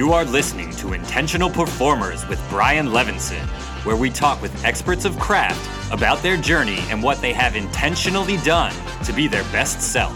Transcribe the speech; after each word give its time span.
You 0.00 0.14
are 0.14 0.24
listening 0.24 0.70
to 0.76 0.94
Intentional 0.94 1.50
Performers 1.50 2.26
with 2.26 2.42
Brian 2.48 2.86
Levenson, 2.86 3.44
where 3.84 3.96
we 3.96 4.08
talk 4.08 4.40
with 4.40 4.64
experts 4.64 5.04
of 5.04 5.18
craft 5.18 5.92
about 5.92 6.22
their 6.22 6.38
journey 6.38 6.78
and 6.88 7.02
what 7.02 7.20
they 7.20 7.34
have 7.34 7.54
intentionally 7.54 8.38
done 8.38 8.72
to 9.04 9.12
be 9.12 9.28
their 9.28 9.42
best 9.52 9.82
self. 9.82 10.14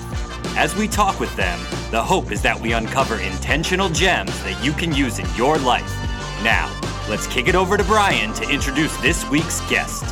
As 0.57 0.75
we 0.75 0.89
talk 0.89 1.21
with 1.21 1.37
them, 1.37 1.61
the 1.91 2.03
hope 2.03 2.33
is 2.33 2.41
that 2.41 2.59
we 2.59 2.73
uncover 2.73 3.19
intentional 3.19 3.91
gems 3.91 4.33
that 4.45 4.65
you 4.65 4.73
can 4.73 4.95
use 4.95 5.19
in 5.19 5.27
your 5.37 5.59
life. 5.59 5.95
Now, 6.43 6.75
let's 7.11 7.27
kick 7.27 7.47
it 7.47 7.55
over 7.55 7.77
to 7.77 7.85
Brian 7.85 8.33
to 8.37 8.49
introduce 8.49 8.97
this 9.03 9.29
week's 9.29 9.61
guest. 9.69 10.05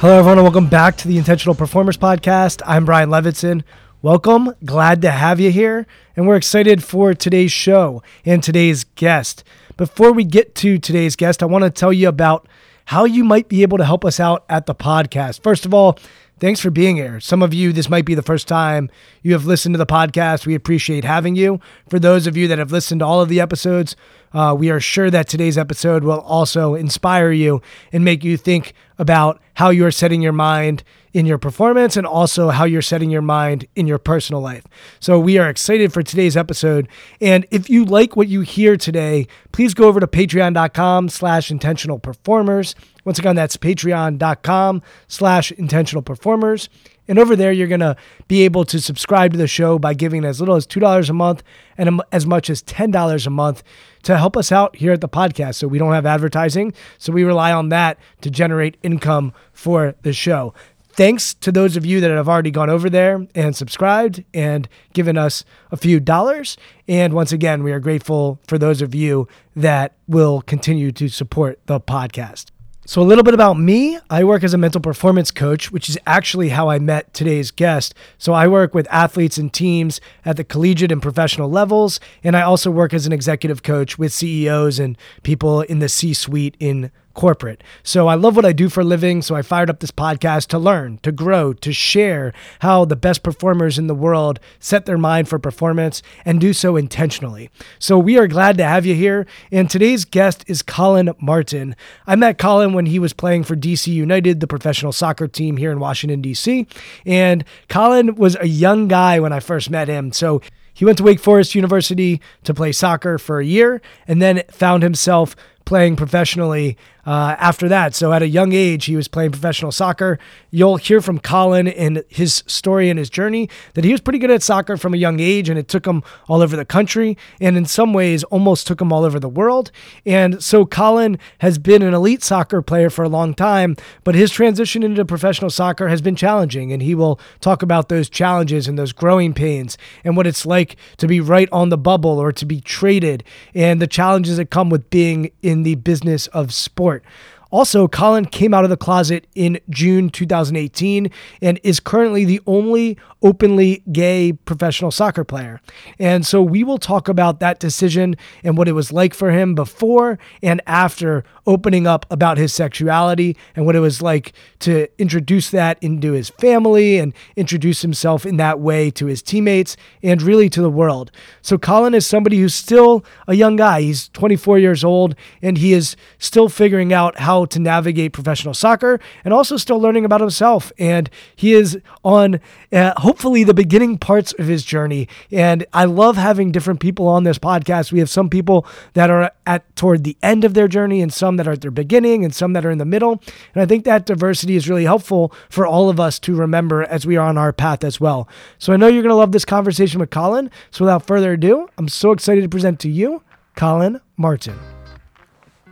Hello, 0.00 0.18
everyone, 0.18 0.36
and 0.36 0.44
welcome 0.44 0.68
back 0.68 0.98
to 0.98 1.08
the 1.08 1.16
Intentional 1.16 1.54
Performers 1.54 1.96
Podcast. 1.96 2.60
I'm 2.66 2.84
Brian 2.84 3.08
Levenson. 3.08 3.62
Welcome. 4.02 4.56
Glad 4.64 5.00
to 5.02 5.12
have 5.12 5.38
you 5.38 5.52
here. 5.52 5.86
And 6.16 6.26
we're 6.26 6.34
excited 6.34 6.82
for 6.82 7.14
today's 7.14 7.52
show 7.52 8.02
and 8.24 8.42
today's 8.42 8.82
guest. 8.82 9.44
Before 9.76 10.10
we 10.12 10.24
get 10.24 10.56
to 10.56 10.80
today's 10.80 11.14
guest, 11.14 11.40
I 11.40 11.46
want 11.46 11.62
to 11.62 11.70
tell 11.70 11.92
you 11.92 12.08
about 12.08 12.48
how 12.86 13.04
you 13.04 13.22
might 13.22 13.48
be 13.48 13.62
able 13.62 13.78
to 13.78 13.84
help 13.84 14.04
us 14.04 14.18
out 14.18 14.44
at 14.48 14.66
the 14.66 14.74
podcast. 14.74 15.44
First 15.44 15.64
of 15.64 15.72
all, 15.72 16.00
thanks 16.40 16.58
for 16.58 16.68
being 16.68 16.96
here. 16.96 17.20
Some 17.20 17.44
of 17.44 17.54
you, 17.54 17.72
this 17.72 17.88
might 17.88 18.04
be 18.04 18.16
the 18.16 18.22
first 18.22 18.48
time 18.48 18.90
you 19.22 19.34
have 19.34 19.46
listened 19.46 19.74
to 19.74 19.78
the 19.78 19.86
podcast. 19.86 20.46
We 20.46 20.56
appreciate 20.56 21.04
having 21.04 21.36
you. 21.36 21.60
For 21.88 22.00
those 22.00 22.26
of 22.26 22.36
you 22.36 22.48
that 22.48 22.58
have 22.58 22.72
listened 22.72 22.98
to 23.02 23.06
all 23.06 23.20
of 23.20 23.28
the 23.28 23.40
episodes, 23.40 23.94
uh, 24.32 24.56
we 24.58 24.68
are 24.68 24.80
sure 24.80 25.12
that 25.12 25.28
today's 25.28 25.56
episode 25.56 26.02
will 26.02 26.22
also 26.22 26.74
inspire 26.74 27.30
you 27.30 27.62
and 27.92 28.04
make 28.04 28.24
you 28.24 28.36
think 28.36 28.74
about 28.98 29.40
how 29.54 29.70
you 29.70 29.86
are 29.86 29.92
setting 29.92 30.22
your 30.22 30.32
mind 30.32 30.82
in 31.12 31.26
your 31.26 31.38
performance 31.38 31.96
and 31.96 32.06
also 32.06 32.50
how 32.50 32.64
you're 32.64 32.82
setting 32.82 33.10
your 33.10 33.22
mind 33.22 33.66
in 33.76 33.86
your 33.86 33.98
personal 33.98 34.40
life. 34.40 34.64
So 35.00 35.18
we 35.18 35.38
are 35.38 35.48
excited 35.48 35.92
for 35.92 36.02
today's 36.02 36.36
episode. 36.36 36.88
And 37.20 37.46
if 37.50 37.68
you 37.68 37.84
like 37.84 38.16
what 38.16 38.28
you 38.28 38.40
hear 38.40 38.76
today, 38.76 39.26
please 39.52 39.74
go 39.74 39.88
over 39.88 40.00
to 40.00 40.06
patreon.com 40.06 41.08
slash 41.08 41.50
intentional 41.50 41.98
performers. 41.98 42.74
Once 43.04 43.18
again, 43.18 43.36
that's 43.36 43.56
patreon.com 43.56 44.82
slash 45.08 45.52
intentional 45.52 46.02
performers. 46.02 46.68
And 47.08 47.18
over 47.18 47.34
there, 47.34 47.50
you're 47.52 47.66
going 47.66 47.80
to 47.80 47.96
be 48.28 48.42
able 48.42 48.64
to 48.66 48.80
subscribe 48.80 49.32
to 49.32 49.38
the 49.38 49.48
show 49.48 49.78
by 49.78 49.92
giving 49.92 50.24
as 50.24 50.38
little 50.40 50.54
as 50.54 50.66
$2 50.66 51.10
a 51.10 51.12
month 51.12 51.42
and 51.76 52.00
as 52.12 52.26
much 52.26 52.48
as 52.48 52.62
$10 52.62 53.26
a 53.26 53.30
month 53.30 53.62
to 54.04 54.16
help 54.16 54.36
us 54.36 54.52
out 54.52 54.76
here 54.76 54.92
at 54.92 55.00
the 55.00 55.08
podcast. 55.08 55.56
So 55.56 55.66
we 55.66 55.78
don't 55.78 55.92
have 55.92 56.06
advertising. 56.06 56.72
So 56.98 57.12
we 57.12 57.24
rely 57.24 57.52
on 57.52 57.70
that 57.70 57.98
to 58.20 58.30
generate 58.30 58.76
income 58.82 59.32
for 59.52 59.94
the 60.02 60.12
show. 60.12 60.54
Thanks 60.94 61.32
to 61.34 61.50
those 61.50 61.76
of 61.76 61.86
you 61.86 62.00
that 62.00 62.10
have 62.10 62.28
already 62.28 62.50
gone 62.50 62.68
over 62.68 62.90
there 62.90 63.26
and 63.34 63.56
subscribed 63.56 64.24
and 64.34 64.68
given 64.92 65.16
us 65.16 65.44
a 65.70 65.76
few 65.76 66.00
dollars. 66.00 66.56
And 66.86 67.14
once 67.14 67.32
again, 67.32 67.62
we 67.62 67.72
are 67.72 67.80
grateful 67.80 68.38
for 68.46 68.58
those 68.58 68.82
of 68.82 68.94
you 68.94 69.26
that 69.56 69.94
will 70.06 70.42
continue 70.42 70.92
to 70.92 71.08
support 71.08 71.58
the 71.66 71.80
podcast. 71.80 72.50
So, 72.84 73.00
a 73.00 73.04
little 73.04 73.22
bit 73.22 73.32
about 73.32 73.54
me. 73.54 73.98
I 74.10 74.24
work 74.24 74.42
as 74.42 74.54
a 74.54 74.58
mental 74.58 74.80
performance 74.80 75.30
coach, 75.30 75.70
which 75.70 75.88
is 75.88 75.96
actually 76.04 76.48
how 76.48 76.68
I 76.68 76.80
met 76.80 77.14
today's 77.14 77.52
guest. 77.52 77.94
So, 78.18 78.32
I 78.32 78.48
work 78.48 78.74
with 78.74 78.88
athletes 78.90 79.38
and 79.38 79.52
teams 79.52 80.00
at 80.24 80.36
the 80.36 80.42
collegiate 80.42 80.90
and 80.90 81.00
professional 81.00 81.48
levels. 81.48 82.00
And 82.24 82.36
I 82.36 82.42
also 82.42 82.72
work 82.72 82.92
as 82.92 83.06
an 83.06 83.12
executive 83.12 83.62
coach 83.62 83.98
with 83.98 84.12
CEOs 84.12 84.80
and 84.80 84.98
people 85.22 85.62
in 85.62 85.78
the 85.78 85.88
C 85.88 86.12
suite 86.12 86.56
in 86.58 86.90
corporate. 87.14 87.62
So 87.82 88.08
I 88.08 88.14
love 88.14 88.36
what 88.36 88.44
I 88.44 88.52
do 88.52 88.68
for 88.68 88.80
a 88.80 88.84
living. 88.84 89.22
So 89.22 89.34
I 89.34 89.42
fired 89.42 89.70
up 89.70 89.80
this 89.80 89.90
podcast 89.90 90.46
to 90.48 90.58
learn, 90.58 90.98
to 91.02 91.12
grow, 91.12 91.52
to 91.52 91.72
share 91.72 92.32
how 92.60 92.84
the 92.84 92.96
best 92.96 93.22
performers 93.22 93.78
in 93.78 93.86
the 93.86 93.94
world 93.94 94.40
set 94.58 94.86
their 94.86 94.98
mind 94.98 95.28
for 95.28 95.38
performance 95.38 96.02
and 96.24 96.40
do 96.40 96.52
so 96.52 96.76
intentionally. 96.76 97.50
So 97.78 97.98
we 97.98 98.18
are 98.18 98.26
glad 98.26 98.56
to 98.58 98.64
have 98.64 98.86
you 98.86 98.94
here. 98.94 99.26
And 99.50 99.68
today's 99.68 100.04
guest 100.04 100.44
is 100.46 100.62
Colin 100.62 101.12
Martin. 101.20 101.76
I 102.06 102.16
met 102.16 102.38
Colin 102.38 102.72
when 102.72 102.86
he 102.86 102.98
was 102.98 103.12
playing 103.12 103.44
for 103.44 103.56
DC 103.56 103.86
United, 103.86 104.40
the 104.40 104.46
professional 104.46 104.92
soccer 104.92 105.28
team 105.28 105.56
here 105.56 105.72
in 105.72 105.80
Washington, 105.80 106.22
D.C. 106.22 106.66
And 107.04 107.44
Colin 107.68 108.14
was 108.16 108.36
a 108.40 108.48
young 108.48 108.88
guy 108.88 109.20
when 109.20 109.32
I 109.32 109.40
first 109.40 109.70
met 109.70 109.88
him. 109.88 110.12
So 110.12 110.40
he 110.74 110.84
went 110.84 110.98
to 110.98 111.04
Wake 111.04 111.20
Forest 111.20 111.54
University 111.54 112.20
to 112.44 112.54
play 112.54 112.72
soccer 112.72 113.18
for 113.18 113.38
a 113.38 113.44
year 113.44 113.82
and 114.08 114.22
then 114.22 114.42
found 114.50 114.82
himself 114.82 115.36
playing 115.64 115.96
professionally 115.96 116.76
uh, 117.04 117.36
after 117.38 117.68
that. 117.68 117.94
So 117.94 118.12
at 118.12 118.22
a 118.22 118.28
young 118.28 118.52
age, 118.52 118.84
he 118.84 118.96
was 118.96 119.08
playing 119.08 119.32
professional 119.32 119.72
soccer. 119.72 120.18
You'll 120.50 120.76
hear 120.76 121.00
from 121.00 121.18
Colin 121.18 121.66
in 121.66 122.04
his 122.08 122.44
story 122.46 122.90
and 122.90 122.98
his 122.98 123.10
journey 123.10 123.48
that 123.74 123.84
he 123.84 123.92
was 123.92 124.00
pretty 124.00 124.18
good 124.18 124.30
at 124.30 124.42
soccer 124.42 124.76
from 124.76 124.94
a 124.94 124.96
young 124.96 125.18
age, 125.20 125.48
and 125.48 125.58
it 125.58 125.68
took 125.68 125.86
him 125.86 126.02
all 126.28 126.42
over 126.42 126.56
the 126.56 126.64
country, 126.64 127.16
and 127.40 127.56
in 127.56 127.64
some 127.64 127.92
ways, 127.92 128.22
almost 128.24 128.66
took 128.66 128.80
him 128.80 128.92
all 128.92 129.04
over 129.04 129.18
the 129.18 129.28
world. 129.28 129.70
And 130.06 130.42
so 130.42 130.64
Colin 130.64 131.18
has 131.38 131.58
been 131.58 131.82
an 131.82 131.94
elite 131.94 132.22
soccer 132.22 132.62
player 132.62 132.90
for 132.90 133.02
a 133.04 133.08
long 133.08 133.34
time, 133.34 133.76
but 134.04 134.14
his 134.14 134.30
transition 134.30 134.82
into 134.82 135.04
professional 135.04 135.50
soccer 135.50 135.88
has 135.88 136.00
been 136.00 136.16
challenging, 136.16 136.72
and 136.72 136.82
he 136.82 136.94
will 136.94 137.18
talk 137.40 137.62
about 137.62 137.88
those 137.88 138.08
challenges 138.08 138.68
and 138.68 138.78
those 138.78 138.92
growing 138.92 139.34
pains 139.34 139.76
and 140.04 140.16
what 140.16 140.26
it's 140.26 140.46
like 140.46 140.76
to 140.98 141.08
be 141.08 141.20
right 141.20 141.48
on 141.50 141.68
the 141.68 141.78
bubble 141.78 142.18
or 142.18 142.32
to 142.32 142.46
be 142.46 142.60
traded, 142.60 143.24
and 143.54 143.80
the 143.80 143.86
challenges 143.86 144.36
that 144.36 144.50
come 144.50 144.70
with 144.70 144.88
being 144.90 145.30
in 145.42 145.62
the 145.62 145.74
business 145.74 146.26
of 146.28 146.52
sport 146.52 146.91
sport. 147.00 147.04
Also, 147.52 147.86
Colin 147.86 148.24
came 148.24 148.54
out 148.54 148.64
of 148.64 148.70
the 148.70 148.76
closet 148.78 149.26
in 149.34 149.60
June 149.68 150.08
2018 150.08 151.10
and 151.42 151.60
is 151.62 151.80
currently 151.80 152.24
the 152.24 152.40
only 152.46 152.96
openly 153.22 153.82
gay 153.92 154.32
professional 154.32 154.90
soccer 154.90 155.22
player. 155.22 155.60
And 155.98 156.26
so 156.26 156.42
we 156.42 156.64
will 156.64 156.78
talk 156.78 157.08
about 157.08 157.40
that 157.40 157.60
decision 157.60 158.16
and 158.42 158.56
what 158.56 158.68
it 158.68 158.72
was 158.72 158.92
like 158.92 159.14
for 159.14 159.30
him 159.30 159.54
before 159.54 160.18
and 160.42 160.60
after 160.66 161.24
opening 161.46 161.86
up 161.86 162.06
about 162.10 162.38
his 162.38 162.52
sexuality 162.52 163.36
and 163.54 163.66
what 163.66 163.76
it 163.76 163.80
was 163.80 164.02
like 164.02 164.32
to 164.60 164.88
introduce 165.00 165.50
that 165.50 165.78
into 165.82 166.12
his 166.12 166.30
family 166.30 166.98
and 166.98 167.12
introduce 167.36 167.82
himself 167.82 168.24
in 168.24 168.38
that 168.38 168.60
way 168.60 168.90
to 168.90 169.06
his 169.06 169.22
teammates 169.22 169.76
and 170.02 170.22
really 170.22 170.48
to 170.48 170.62
the 170.62 170.70
world. 170.70 171.10
So 171.42 171.58
Colin 171.58 171.94
is 171.94 172.06
somebody 172.06 172.38
who's 172.38 172.54
still 172.54 173.04
a 173.28 173.34
young 173.34 173.56
guy. 173.56 173.82
He's 173.82 174.08
24 174.08 174.58
years 174.58 174.82
old 174.82 175.14
and 175.42 175.58
he 175.58 175.72
is 175.72 175.96
still 176.18 176.48
figuring 176.48 176.92
out 176.92 177.18
how 177.18 177.41
to 177.46 177.58
navigate 177.58 178.12
professional 178.12 178.54
soccer 178.54 179.00
and 179.24 179.32
also 179.32 179.56
still 179.56 179.80
learning 179.80 180.04
about 180.04 180.20
himself. 180.20 180.72
And 180.78 181.08
he 181.36 181.52
is 181.52 181.78
on 182.04 182.40
uh, 182.72 182.94
hopefully 183.00 183.44
the 183.44 183.54
beginning 183.54 183.98
parts 183.98 184.32
of 184.34 184.46
his 184.46 184.64
journey. 184.64 185.08
And 185.30 185.66
I 185.72 185.84
love 185.84 186.16
having 186.16 186.52
different 186.52 186.80
people 186.80 187.06
on 187.06 187.24
this 187.24 187.38
podcast. 187.38 187.92
We 187.92 187.98
have 187.98 188.10
some 188.10 188.30
people 188.30 188.66
that 188.94 189.10
are 189.10 189.30
at 189.46 189.74
toward 189.76 190.04
the 190.04 190.16
end 190.22 190.44
of 190.44 190.54
their 190.54 190.68
journey 190.68 191.02
and 191.02 191.12
some 191.12 191.36
that 191.36 191.48
are 191.48 191.52
at 191.52 191.60
their 191.60 191.70
beginning 191.70 192.24
and 192.24 192.34
some 192.34 192.52
that 192.52 192.64
are 192.64 192.70
in 192.70 192.78
the 192.78 192.84
middle. 192.84 193.22
And 193.54 193.62
I 193.62 193.66
think 193.66 193.84
that 193.84 194.06
diversity 194.06 194.56
is 194.56 194.68
really 194.68 194.84
helpful 194.84 195.32
for 195.48 195.66
all 195.66 195.88
of 195.88 195.98
us 196.00 196.18
to 196.20 196.34
remember 196.34 196.82
as 196.84 197.06
we 197.06 197.16
are 197.16 197.28
on 197.28 197.38
our 197.38 197.52
path 197.52 197.84
as 197.84 198.00
well. 198.00 198.28
So 198.58 198.72
I 198.72 198.76
know 198.76 198.86
you're 198.86 199.02
going 199.02 199.10
to 199.10 199.16
love 199.16 199.32
this 199.32 199.44
conversation 199.44 200.00
with 200.00 200.10
Colin. 200.10 200.50
So 200.70 200.84
without 200.84 201.06
further 201.06 201.32
ado, 201.32 201.68
I'm 201.78 201.88
so 201.88 202.12
excited 202.12 202.42
to 202.42 202.48
present 202.48 202.80
to 202.80 202.90
you 202.90 203.22
Colin 203.56 204.00
Martin. 204.16 204.58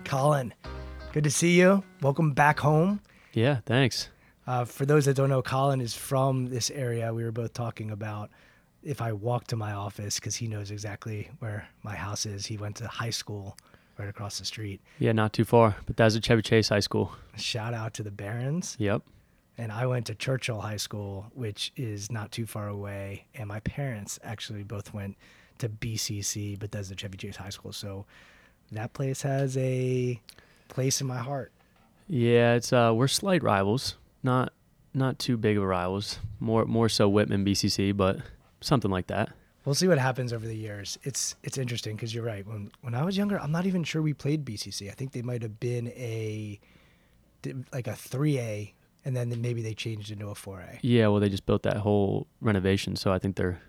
Colin, 0.05 0.53
good 1.13 1.25
to 1.25 1.31
see 1.31 1.59
you. 1.59 1.83
Welcome 2.03 2.33
back 2.33 2.61
home. 2.61 3.01
Yeah, 3.33 3.61
thanks. 3.67 4.09
Uh, 4.47 4.65
for 4.65 4.87
those 4.87 5.07
that 5.07 5.15
don't 5.15 5.29
know, 5.29 5.43
Colin 5.43 5.81
is 5.81 5.95
from 5.95 6.47
this 6.47 6.71
area. 6.71 7.13
We 7.13 7.25
were 7.25 7.33
both 7.33 7.53
talking 7.53 7.91
about 7.91 8.31
if 8.83 9.03
I 9.03 9.13
walk 9.13 9.47
to 9.49 9.57
my 9.57 9.73
office 9.73 10.17
because 10.17 10.37
he 10.37 10.47
knows 10.49 10.71
exactly 10.71 11.31
where 11.41 11.69
my 11.83 11.95
house 11.95 12.27
is. 12.27 12.47
He 12.47 12.57
went 12.57 12.77
to 12.77 12.87
high 12.87 13.11
school 13.11 13.57
right 13.99 14.09
across 14.09 14.39
the 14.39 14.45
street. 14.45 14.81
Yeah, 14.99 15.13
not 15.13 15.33
too 15.33 15.45
far, 15.45 15.77
but 15.87 15.97
that's 15.97 16.17
at 16.17 16.25
Chevy 16.25 16.43
Chase 16.43 16.69
High 16.69 16.81
School. 16.81 17.13
Shout 17.37 17.75
out 17.75 17.95
to 17.95 18.03
the 18.03 18.11
Barons. 18.11 18.77
Yep. 18.79 19.03
And 19.59 19.71
I 19.71 19.87
went 19.87 20.07
to 20.07 20.15
Churchill 20.15 20.61
High 20.61 20.79
School, 20.79 21.27
which 21.35 21.73
is 21.77 22.11
not 22.11 22.33
too 22.33 22.47
far 22.47 22.69
away. 22.69 23.27
And 23.35 23.49
my 23.49 23.61
parents 23.61 24.19
actually 24.25 24.63
both 24.63 24.95
went 24.95 25.17
to 25.59 25.69
BCC, 25.69 26.59
but 26.59 26.73
that's 26.73 26.89
Bethesda 26.89 26.97
Chevy 26.97 27.19
Chase 27.19 27.37
High 27.37 27.51
School. 27.51 27.73
So 27.73 28.07
that 28.73 28.95
place 28.95 29.21
has 29.23 29.57
a 29.59 30.19
place 30.71 31.01
in 31.01 31.07
my 31.07 31.19
heart. 31.19 31.53
Yeah, 32.09 32.55
it's 32.55 32.73
uh, 32.73 32.93
we're 32.95 33.09
slight 33.09 33.43
rivals, 33.43 33.97
not 34.23 34.53
not 34.95 35.19
too 35.19 35.37
big 35.37 35.59
of 35.59 35.65
rivals. 35.65 36.19
More 36.41 36.65
more 36.65 36.89
so 36.89 37.09
Whitman 37.09 37.45
BCC, 37.45 37.97
but 37.97 38.19
something 38.61 38.91
like 38.91 39.09
that. 39.09 39.31
We'll 39.65 39.75
see 39.75 39.89
what 39.89 39.99
happens 39.99 40.33
over 40.33 40.47
the 40.47 40.57
years. 40.57 40.99
It's 41.03 41.37
it's 41.43 41.59
interesting 41.59 41.95
because 41.95 42.15
you're 42.15 42.25
right. 42.25 42.47
When 42.47 42.71
when 42.81 42.95
I 42.95 43.05
was 43.05 43.17
younger, 43.17 43.39
I'm 43.39 43.53
not 43.53 43.67
even 43.67 43.85
sure 43.85 44.01
we 44.01 44.15
played 44.15 44.45
BCC. 44.45 44.89
I 44.89 44.93
think 44.93 45.13
they 45.13 45.23
might 45.23 45.43
have 45.43 45.61
been 45.61 45.89
a 45.89 46.59
like 47.73 47.87
a 47.87 47.95
three 47.95 48.39
A, 48.39 48.75
and 49.05 49.15
then 49.15 49.33
maybe 49.41 49.63
they 49.63 49.75
changed 49.75 50.11
into 50.11 50.29
a 50.29 50.35
four 50.35 50.61
A. 50.61 50.79
Yeah, 50.83 51.09
well, 51.09 51.21
they 51.21 51.29
just 51.29 51.47
built 51.47 51.63
that 51.65 51.79
whole 51.79 52.27
renovation, 52.41 52.97
so 52.97 53.13
I 53.13 53.19
think 53.19 53.37
they're 53.37 53.61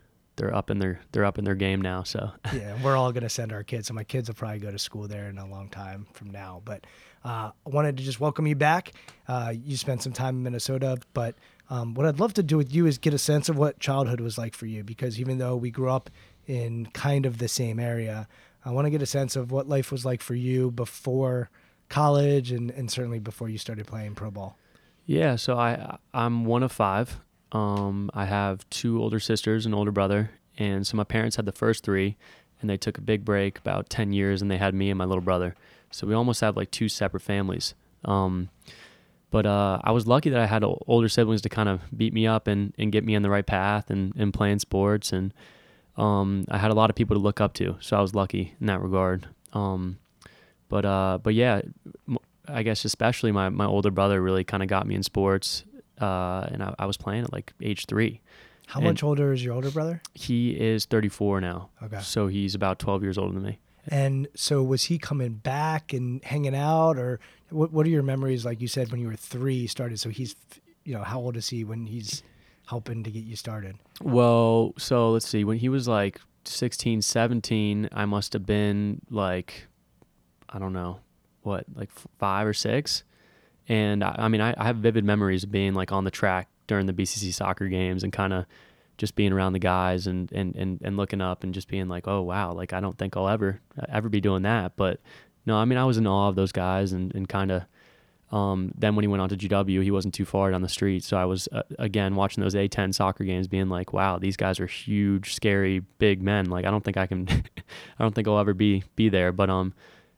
they're 0.42 0.56
up 0.56 0.72
in 0.72 0.80
their 0.80 1.00
they're 1.12 1.24
up 1.24 1.38
in 1.38 1.46
their 1.46 1.54
game 1.54 1.80
now. 1.80 2.02
So 2.02 2.32
yeah, 2.54 2.76
we're 2.84 2.98
all 2.98 3.12
gonna 3.12 3.30
send 3.30 3.54
our 3.54 3.64
kids. 3.64 3.88
So 3.88 3.94
my 3.94 4.04
kids 4.04 4.28
will 4.28 4.34
probably 4.34 4.58
go 4.58 4.72
to 4.72 4.80
school 4.80 5.08
there 5.08 5.30
in 5.30 5.38
a 5.38 5.46
long 5.46 5.70
time 5.70 6.08
from 6.14 6.32
now. 6.32 6.64
But 6.66 6.88
uh, 7.24 7.52
I 7.64 7.70
wanted 7.70 7.96
to 7.98 8.04
just 8.04 8.20
welcome 8.20 8.48
you 8.48 8.56
back. 8.56 8.94
Uh, 9.28 9.54
you 9.56 9.78
spent 9.78 10.02
some 10.02 10.14
time 10.14 10.38
in 10.38 10.44
Minnesota, 10.44 10.98
but 11.14 11.36
um, 11.70 11.94
what 11.94 12.08
I'd 12.08 12.20
love 12.20 12.34
to 12.34 12.44
do 12.44 12.58
with 12.58 12.74
you 12.74 12.88
is 12.88 12.98
get 12.98 13.14
a 13.14 13.20
sense 13.20 13.50
of 13.50 13.58
what 13.60 13.80
childhood 13.80 14.20
was 14.20 14.40
like 14.40 14.56
for 14.56 14.66
you, 14.66 14.84
because 14.84 15.20
even 15.20 15.38
though 15.38 15.56
we 15.56 15.70
grew 15.70 15.92
up 15.92 16.10
in 16.48 16.88
kind 16.88 17.28
of 17.28 17.38
the 17.38 17.48
same 17.48 17.80
area, 17.80 18.28
I 18.66 18.72
want 18.72 18.88
to 18.88 18.90
get 18.90 19.04
a 19.04 19.06
sense 19.06 19.36
of 19.36 19.52
what 19.52 19.70
life 19.70 19.92
was 19.92 20.06
like 20.06 20.24
for 20.24 20.34
you 20.34 20.72
before 20.72 21.52
college 21.88 22.52
and, 22.52 22.72
and 22.72 22.90
certainly 22.90 23.20
before 23.20 23.48
you 23.48 23.60
started 23.60 23.86
playing 23.86 24.16
pro 24.16 24.32
ball. 24.32 24.58
Yeah, 25.06 25.36
so 25.36 25.60
I 25.60 26.00
I'm 26.16 26.46
one 26.46 26.64
of 26.64 26.72
five. 26.72 27.20
Um, 27.52 28.10
I 28.14 28.26
have 28.26 28.70
two 28.70 29.02
older 29.02 29.20
sisters, 29.20 29.66
and 29.66 29.76
older 29.76 29.92
brother, 29.92 30.32
and 30.58 30.86
so 30.86 30.98
my 30.98 31.04
parents 31.04 31.36
had 31.36 31.46
the 31.46 31.52
first 31.52 31.84
three, 31.84 32.18
and 32.62 32.70
they 32.70 32.78
took 32.78 32.98
a 32.98 33.02
big 33.02 33.26
break 33.26 33.60
about 33.60 33.90
ten 33.90 34.14
years, 34.14 34.42
and 34.42 34.50
they 34.50 34.58
had 34.58 34.74
me 34.74 34.90
and 34.90 34.98
my 34.98 35.06
little 35.06 35.24
brother. 35.24 35.56
So 35.92 36.08
we 36.08 36.14
almost 36.14 36.42
have 36.42 36.56
like 36.56 36.72
two 36.72 36.90
separate 36.90 37.22
families. 37.22 37.74
Um, 38.06 38.50
but 39.30 39.46
uh, 39.46 39.80
I 39.84 39.92
was 39.92 40.08
lucky 40.08 40.30
that 40.30 40.40
I 40.40 40.46
had 40.46 40.64
older 40.64 41.08
siblings 41.08 41.42
to 41.44 41.50
kind 41.50 41.70
of 41.70 41.82
beat 41.96 42.14
me 42.14 42.28
up 42.28 42.48
and, 42.48 42.74
and 42.78 42.92
get 42.92 43.06
me 43.06 43.16
on 43.16 43.22
the 43.22 43.30
right 43.30 43.46
path 43.46 43.90
and, 43.90 44.14
and 44.18 44.34
playing 44.34 44.60
sports. 44.60 45.14
And 45.14 45.34
um, 45.96 46.46
I 46.50 46.58
had 46.58 46.70
a 46.70 46.74
lot 46.74 46.90
of 46.90 46.96
people 46.96 47.16
to 47.16 47.22
look 47.22 47.40
up 47.40 47.54
to. 47.54 47.78
So 47.80 47.98
I 47.98 48.02
was 48.02 48.14
lucky 48.14 48.56
in 48.60 48.68
that 48.68 48.82
regard. 48.82 49.28
Um, 49.54 50.00
but 50.68 50.86
uh, 50.86 51.20
but 51.22 51.34
yeah, 51.34 51.62
I 52.48 52.64
guess 52.64 52.84
especially 52.84 53.32
my, 53.32 53.50
my 53.50 53.66
older 53.66 53.92
brother 53.92 54.22
really 54.22 54.44
kind 54.44 54.64
of 54.64 54.70
got 54.70 54.86
me 54.86 54.96
in 54.96 55.04
sports. 55.04 55.64
Uh, 56.02 56.48
and 56.52 56.64
I, 56.64 56.76
I, 56.80 56.86
was 56.86 56.98
playing 56.98 57.24
at 57.24 57.32
like 57.32 57.54
age 57.62 57.86
three. 57.86 58.22
How 58.68 58.80
and 58.80 58.90
much 58.90 59.04
older 59.04 59.34
is 59.34 59.44
your 59.44 59.54
older 59.54 59.70
brother? 59.70 60.02
He 60.14 60.52
is 60.52 60.86
34 60.86 61.42
now. 61.42 61.70
Okay. 61.84 62.00
So 62.00 62.28
he's 62.28 62.56
about 62.56 62.80
12 62.80 63.04
years 63.04 63.18
older 63.18 63.34
than 63.34 63.44
me. 63.44 63.60
And 63.88 64.28
so 64.36 64.64
was 64.64 64.86
he 64.86 64.98
coming 64.98 65.34
back 65.34 65.94
and 65.94 66.24
hanging 66.24 66.56
out 66.56 66.98
or 66.98 67.20
what 67.50 67.72
what 67.72 67.86
are 67.86 67.90
your 67.90 68.04
memories 68.04 68.46
like 68.46 68.62
you 68.62 68.68
said 68.68 68.92
when 68.92 69.02
you 69.02 69.08
were 69.08 69.16
3 69.16 69.68
started 69.68 70.00
so 70.00 70.10
he's 70.10 70.36
you 70.84 70.94
know 70.94 71.04
how 71.04 71.20
old 71.20 71.36
is 71.36 71.50
he 71.50 71.64
when 71.64 71.88
he's 71.88 72.24
helping 72.68 73.04
to 73.04 73.12
get 73.12 73.24
you 73.24 73.36
started? 73.36 73.78
Well, 74.02 74.74
so 74.78 75.12
let's 75.12 75.28
see 75.28 75.44
when 75.44 75.58
he 75.58 75.68
was 75.68 75.88
like 75.88 76.22
16, 76.46 77.02
17, 77.02 77.90
I 77.92 78.06
must 78.06 78.34
have 78.34 78.46
been 78.46 79.02
like 79.10 79.68
I 80.52 80.60
don't 80.60 80.74
know, 80.74 81.00
what, 81.44 81.66
like 81.76 81.90
5 82.20 82.48
or 82.48 82.54
6. 82.54 83.04
And 83.70 84.04
I, 84.04 84.16
I 84.20 84.28
mean 84.28 84.42
I, 84.42 84.54
I 84.58 84.66
have 84.66 84.78
vivid 84.78 85.06
memories 85.06 85.44
of 85.44 85.52
being 85.52 85.74
like 85.74 85.92
on 85.92 86.04
the 86.04 86.12
track 86.12 86.48
during 86.68 86.86
the 86.86 86.94
BCC 86.94 87.34
soccer 87.34 87.68
games 87.68 88.04
and 88.04 88.14
kind 88.14 88.34
of 88.34 88.46
just 88.98 89.16
being 89.16 89.34
around 89.34 89.54
the 89.54 89.60
guys 89.60 90.06
and, 90.06 90.32
and, 90.32 90.56
and, 90.56 90.80
and 90.84 90.96
looking 90.96 91.22
up 91.22 91.44
and 91.44 91.54
just 91.54 91.68
being 91.68 91.88
like, 91.88 92.08
oh, 92.08 92.22
wow, 92.22 92.54
like 92.54 92.72
I 92.72 92.80
don't 92.80 92.98
think 92.98 93.18
I'll 93.18 93.28
ever, 93.28 93.60
ever 93.90 94.10
be 94.10 94.22
doing 94.22 94.44
that. 94.44 94.76
But 94.76 95.00
no, 95.46 95.58
I 95.58 95.66
mean, 95.66 95.80
I 95.80 95.86
was 95.86 95.98
in 95.98 96.06
awe 96.06 96.30
of 96.30 96.36
those 96.36 96.52
guys 96.52 96.94
and, 96.94 97.14
and 97.16 97.28
kind 97.28 97.52
of, 97.52 97.64
um, 98.32 98.72
then 98.78 98.96
when 98.96 99.04
he 99.04 99.08
went 99.08 99.22
on 99.22 99.30
to 99.30 99.36
GW, 99.36 99.84
he 99.84 99.92
wasn't 99.92 100.14
too 100.14 100.24
far 100.24 100.52
down 100.52 100.62
the 100.62 100.70
street. 100.70 101.04
So 101.04 101.18
I 101.18 101.26
was, 101.26 101.50
uh, 101.52 101.64
again, 101.80 102.16
watching 102.16 102.44
those 102.44 102.54
A10 102.54 102.94
soccer 102.94 103.24
games 103.24 103.48
being 103.48 103.68
like, 103.70 103.92
wow, 103.92 104.20
these 104.20 104.38
guys 104.38 104.60
are 104.60 104.68
huge, 104.68 105.34
scary, 105.34 105.80
big 105.98 106.22
men. 106.22 106.46
Like, 106.46 106.66
I 106.66 106.72
don't 106.72 106.84
think 106.84 106.96
I 106.96 107.08
can, 107.08 107.28
I 108.00 108.04
don't 108.04 108.14
think 108.14 108.28
I'll 108.28 108.40
ever 108.40 108.54
be, 108.54 108.84
be 108.96 109.10
there. 109.10 109.32
But, 109.32 109.50
um, 109.50 109.74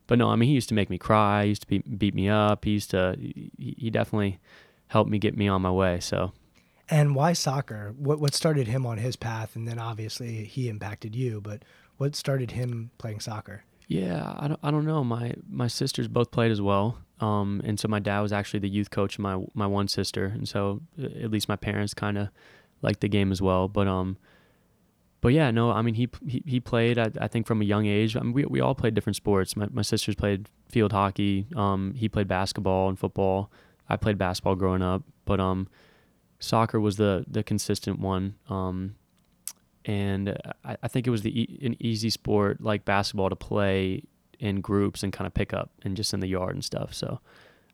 but 0.08 0.18
no, 0.18 0.30
I 0.30 0.36
mean, 0.36 0.50
he 0.50 0.56
used 0.56 0.70
to 0.70 0.76
make 0.76 0.90
me 0.90 0.98
cry. 0.98 1.44
He 1.44 1.50
used 1.50 1.62
to 1.62 1.68
beat, 1.68 2.00
beat 2.00 2.14
me 2.14 2.30
up. 2.30 2.66
He 2.66 2.72
used 2.72 2.92
to, 2.92 3.16
he, 3.18 3.52
he 3.78 3.90
definitely 3.90 4.40
helped 4.88 5.10
me 5.10 5.18
get 5.18 5.38
me 5.38 5.48
on 5.48 5.62
my 5.62 5.72
way. 5.72 6.00
So, 6.00 6.34
and 6.90 7.16
why 7.16 7.34
soccer? 7.34 7.94
What 7.98 8.20
what 8.20 8.34
started 8.34 8.68
him 8.68 8.86
on 8.86 8.98
his 8.98 9.16
path, 9.16 9.56
and 9.56 9.68
then 9.68 9.80
obviously 9.80 10.46
he 10.46 10.70
impacted 10.70 11.16
you. 11.16 11.42
But 11.42 11.64
what 11.98 12.16
started 12.16 12.52
him 12.52 12.92
playing 12.98 13.22
soccer? 13.22 13.64
Yeah, 13.88 14.34
I 14.38 14.48
don't, 14.48 14.60
I 14.64 14.72
don't 14.72 14.86
know. 14.86 15.04
My 15.04 15.34
my 15.50 15.68
sisters 15.68 16.08
both 16.08 16.32
played 16.32 16.52
as 16.52 16.62
well, 16.62 17.00
um, 17.20 17.62
and 17.64 17.80
so 17.80 17.88
my 17.88 18.00
dad 18.00 18.22
was 18.22 18.34
actually 18.34 18.60
the 18.60 18.70
youth 18.70 18.92
coach 18.92 19.16
of 19.16 19.20
my 19.20 19.44
my 19.54 19.68
one 19.68 19.88
sister, 19.88 20.26
and 20.26 20.48
so 20.48 20.82
uh, 21.02 21.06
at 21.24 21.32
least 21.32 21.50
my 21.50 21.56
parents 21.56 21.94
kind 21.94 22.18
of 22.18 22.30
liked 22.82 23.02
the 23.02 23.08
game 23.08 23.32
as 23.32 23.42
well. 23.42 23.68
But 23.68 23.88
um, 23.88 24.18
but 25.24 25.32
yeah, 25.32 25.52
no, 25.52 25.72
I 25.72 25.82
mean 25.82 25.96
he 25.96 26.10
he, 26.28 26.44
he 26.46 26.60
played. 26.60 27.00
I, 27.00 27.10
I 27.20 27.30
think 27.30 27.48
from 27.48 27.62
a 27.62 27.66
young 27.66 27.86
age. 27.86 28.18
I 28.18 28.20
mean, 28.20 28.34
we 28.34 28.44
we 28.44 28.60
all 28.60 28.76
played 28.76 28.94
different 28.94 29.16
sports. 29.16 29.56
My 29.56 29.68
my 29.72 29.82
sisters 29.82 30.16
played 30.16 30.50
field 30.68 30.92
hockey. 30.92 31.48
Um, 31.56 31.94
he 31.96 32.10
played 32.10 32.28
basketball 32.28 32.90
and 32.90 33.00
football. 33.00 33.50
I 33.88 33.96
played 33.96 34.18
basketball 34.18 34.56
growing 34.56 34.82
up, 34.82 35.04
but 35.24 35.40
um 35.40 35.70
soccer 36.40 36.78
was 36.78 36.98
the 36.98 37.24
the 37.26 37.42
consistent 37.42 38.00
one. 38.00 38.36
Um, 38.50 38.96
and 39.86 40.38
I, 40.66 40.76
I, 40.84 40.88
think 40.90 41.08
it 41.08 41.10
was 41.10 41.22
the 41.22 41.42
e- 41.42 41.60
an 41.64 41.78
easy 41.80 42.10
sport 42.10 42.62
like 42.62 42.84
basketball 42.84 43.30
to 43.30 43.36
play 43.36 44.04
in 44.40 44.60
groups 44.60 45.04
and 45.04 45.14
kind 45.14 45.26
of 45.26 45.34
pick 45.34 45.54
up 45.54 45.72
and 45.84 45.96
just 45.96 46.14
in 46.14 46.20
the 46.20 46.28
yard 46.28 46.54
and 46.54 46.64
stuff. 46.64 46.94
So, 46.94 47.20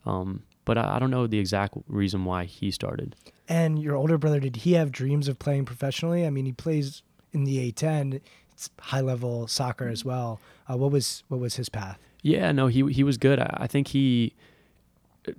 um, 0.06 0.44
but 0.66 0.78
I, 0.78 0.96
I, 0.96 1.00
don't 1.00 1.12
know 1.12 1.28
the 1.28 1.40
exact 1.40 1.76
reason 1.88 2.26
why 2.26 2.46
he 2.46 2.72
started. 2.72 3.16
And 3.48 3.80
your 3.80 3.96
older 3.96 4.18
brother, 4.18 4.40
did 4.40 4.58
he 4.58 4.74
have 4.74 4.92
dreams 4.92 5.28
of 5.28 5.40
playing 5.40 5.66
professionally? 5.66 6.26
I 6.26 6.30
mean, 6.30 6.46
he 6.46 6.52
plays 6.52 7.04
in 7.34 7.44
the 7.44 7.72
A10. 7.72 8.22
It's 8.52 8.70
high 8.80 9.02
level 9.02 9.48
soccer 9.48 9.88
as 9.88 10.04
well. 10.04 10.40
Uh, 10.70 10.78
what 10.78 10.92
was 10.92 11.24
what 11.28 11.40
was 11.40 11.56
his 11.56 11.70
path? 11.70 11.98
Yeah, 12.22 12.52
no, 12.52 12.68
he 12.68 12.92
he 12.92 13.04
was 13.04 13.18
good. 13.18 13.40
I, 13.40 13.58
I 13.62 13.68
think 13.68 13.90
he 13.90 14.34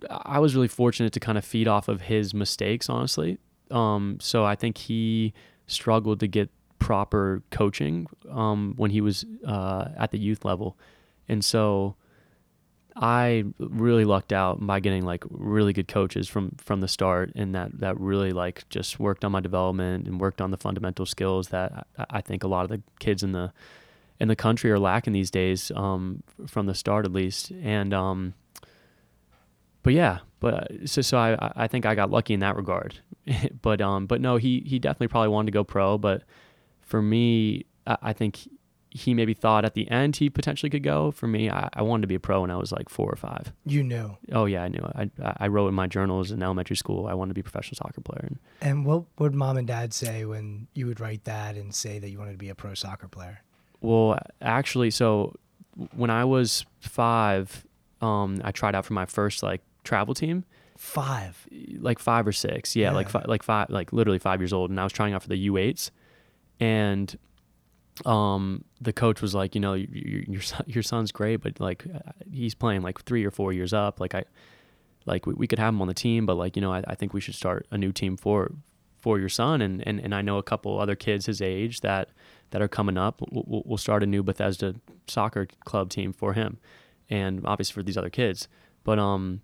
I 0.09 0.39
was 0.39 0.55
really 0.55 0.69
fortunate 0.69 1.13
to 1.13 1.21
kind 1.21 1.37
of 1.37 1.45
feed 1.45 1.69
off 1.69 1.89
of 1.89 2.03
his 2.03 2.33
mistakes, 2.35 2.89
honestly. 2.89 3.39
Um, 3.71 4.19
so 4.21 4.45
I 4.45 4.57
think 4.57 4.79
he 4.79 5.33
struggled 5.67 6.21
to 6.21 6.27
get 6.27 6.51
proper 6.79 7.43
coaching 7.51 8.07
um, 8.31 8.75
when 8.77 8.91
he 8.91 9.01
was 9.01 9.25
uh, 9.47 9.89
at 9.97 10.11
the 10.11 10.19
youth 10.19 10.45
level, 10.45 10.77
and 11.29 11.45
so 11.45 11.95
I 12.97 13.45
really 13.59 14.05
lucked 14.05 14.33
out 14.33 14.65
by 14.65 14.81
getting 14.81 15.05
like 15.05 15.25
really 15.31 15.73
good 15.73 15.89
coaches 15.89 16.29
from 16.29 16.53
from 16.59 16.81
the 16.81 16.89
start, 16.89 17.33
and 17.35 17.55
that 17.55 17.79
that 17.81 17.99
really 17.99 18.33
like 18.33 18.69
just 18.69 18.99
worked 18.99 19.25
on 19.25 19.33
my 19.33 19.41
development 19.41 20.07
and 20.07 20.21
worked 20.21 20.41
on 20.41 20.51
the 20.51 20.57
fundamental 20.57 21.07
skills 21.07 21.49
that 21.49 21.87
I, 22.11 22.21
think 22.21 22.45
a 22.45 22.49
lot 22.49 22.65
of 22.65 22.71
the 22.71 22.83
kids 22.99 23.23
in 23.23 23.33
the 23.33 23.53
in 24.19 24.29
the 24.29 24.37
country 24.37 24.71
are 24.71 24.79
lacking 24.79 25.13
these 25.13 25.31
days 25.31 25.71
um, 25.75 26.23
from 26.47 26.67
the 26.67 26.75
start 26.75 27.07
at 27.07 27.13
least, 27.13 27.51
and 27.51 27.95
um, 27.95 28.35
but 29.83 29.93
yeah, 29.93 30.19
but 30.41 30.71
so 30.85 31.03
so 31.03 31.19
I 31.19 31.53
I 31.57 31.67
think 31.69 31.87
I 31.87 31.95
got 31.95 32.11
lucky 32.11 32.35
in 32.35 32.41
that 32.41 32.57
regard. 32.57 32.99
but 33.63 33.81
um 33.81 34.07
but 34.07 34.21
no, 34.21 34.37
he 34.37 34.63
he 34.67 34.79
definitely 34.79 35.09
probably 35.09 35.29
wanted 35.29 35.47
to 35.47 35.53
go 35.53 35.65
pro. 35.65 35.99
But 35.99 36.23
for 36.83 37.01
me, 37.01 37.67
I, 37.87 37.97
I 38.03 38.13
think 38.13 38.49
he 38.91 39.15
maybe 39.15 39.35
thought 39.35 39.65
at 39.65 39.75
the 39.75 39.89
end 39.91 40.17
he 40.17 40.29
potentially 40.29 40.69
could 40.69 40.83
go. 40.83 41.11
For 41.11 41.27
me, 41.27 41.49
I, 41.49 41.69
I 41.73 41.83
wanted 41.83 42.03
to 42.03 42.07
be 42.09 42.17
a 42.17 42.21
pro 42.21 42.43
when 42.43 42.51
I 42.51 42.57
was 42.57 42.73
like 42.73 42.89
four 42.89 43.11
or 43.11 43.17
five. 43.17 43.53
You 43.65 43.83
knew? 43.83 44.17
Oh 44.33 44.47
yeah, 44.47 44.65
I 44.65 44.69
knew. 44.69 44.83
I 44.95 45.11
I 45.39 45.49
wrote 45.49 45.69
in 45.69 45.75
my 45.75 45.87
journals 45.87 46.31
in 46.31 46.43
elementary 46.43 46.77
school 46.77 47.07
I 47.07 47.15
wanted 47.15 47.31
to 47.31 47.35
be 47.35 47.41
a 47.41 47.45
professional 47.45 47.77
soccer 47.77 48.01
player. 48.01 48.25
And, 48.27 48.39
and 48.61 48.85
what 48.85 49.05
would 49.19 49.35
mom 49.35 49.57
and 49.57 49.67
dad 49.67 49.95
say 49.95 50.25
when 50.25 50.67
you 50.75 50.87
would 50.87 51.01
write 51.01 51.25
that 51.25 51.57
and 51.57 51.75
say 51.75 51.99
that 51.99 52.11
you 52.11 52.19
wanted 52.19 52.33
to 52.33 52.39
be 52.39 52.49
a 52.49 52.55
pro 52.55 52.75
soccer 52.75 53.09
player? 53.09 53.43
Well, 53.81 54.19
actually, 54.43 54.91
so 54.91 55.35
when 55.95 56.11
I 56.11 56.25
was 56.25 56.67
five, 56.81 57.65
um, 58.01 58.41
I 58.45 58.51
tried 58.51 58.75
out 58.75 58.85
for 58.85 58.93
my 58.93 59.07
first 59.07 59.43
like 59.43 59.63
travel 59.85 60.15
team. 60.15 60.45
Five, 60.77 61.47
like 61.79 61.99
five 61.99 62.27
or 62.27 62.33
six, 62.33 62.75
yeah, 62.75 62.87
yeah. 62.87 62.93
like 62.93 63.11
five, 63.11 63.27
like 63.27 63.43
five, 63.43 63.69
like 63.69 63.93
literally 63.93 64.19
five 64.19 64.41
years 64.41 64.53
old, 64.53 64.71
and 64.71 64.81
I 64.81 64.85
was 64.85 64.95
trying 64.95 65.13
out 65.13 65.23
for 65.23 65.29
the 65.29 65.49
U8s, 65.49 65.91
and 66.59 67.19
um, 68.07 68.65
the 68.81 68.93
coach 68.93 69.21
was 69.21 69.35
like, 69.35 69.55
you 69.55 69.61
know, 69.61 69.75
your 69.75 70.23
your, 70.23 70.43
your 70.67 70.83
son's 70.83 71.13
great, 71.13 71.37
but 71.37 71.61
like 71.61 71.85
he's 72.31 72.55
playing 72.55 72.83
like 72.83 73.03
three 73.03 73.25
or 73.25 73.31
four 73.31 73.53
years 73.53 73.73
up. 73.73 74.01
Like 74.01 74.15
I, 74.15 74.25
like 75.07 75.27
we, 75.27 75.35
we 75.35 75.47
could 75.47 75.59
have 75.59 75.75
him 75.75 75.83
on 75.83 75.89
the 75.89 75.95
team, 75.95 76.27
but 76.27 76.35
like 76.35 76.57
you 76.57 76.63
know, 76.63 76.73
I, 76.73 76.83
I 76.87 76.95
think 76.95 77.13
we 77.13 77.21
should 77.21 77.35
start 77.35 77.67
a 77.71 77.79
new 77.79 77.93
team 77.93 78.17
for 78.17 78.53
for 78.99 79.19
your 79.19 79.29
son. 79.29 79.61
And 79.61 79.87
and 79.87 80.01
and 80.01 80.15
I 80.15 80.23
know 80.23 80.39
a 80.39 80.43
couple 80.43 80.79
other 80.79 80.95
kids 80.95 81.27
his 81.27 81.41
age 81.43 81.81
that 81.81 82.11
that 82.51 82.63
are 82.63 82.69
coming 82.69 82.97
up. 82.97 83.21
We'll, 83.31 83.63
we'll 83.65 83.79
start 83.79 84.03
a 84.03 84.07
new 84.07 84.23
Bethesda 84.23 84.75
soccer 85.07 85.47
club 85.65 85.91
team 85.91 86.13
for 86.13 86.33
him, 86.33 86.59
and 87.09 87.45
obviously 87.45 87.75
for 87.75 87.83
these 87.83 87.97
other 87.97 88.11
kids. 88.11 88.49
But 88.85 88.99
um, 88.99 89.43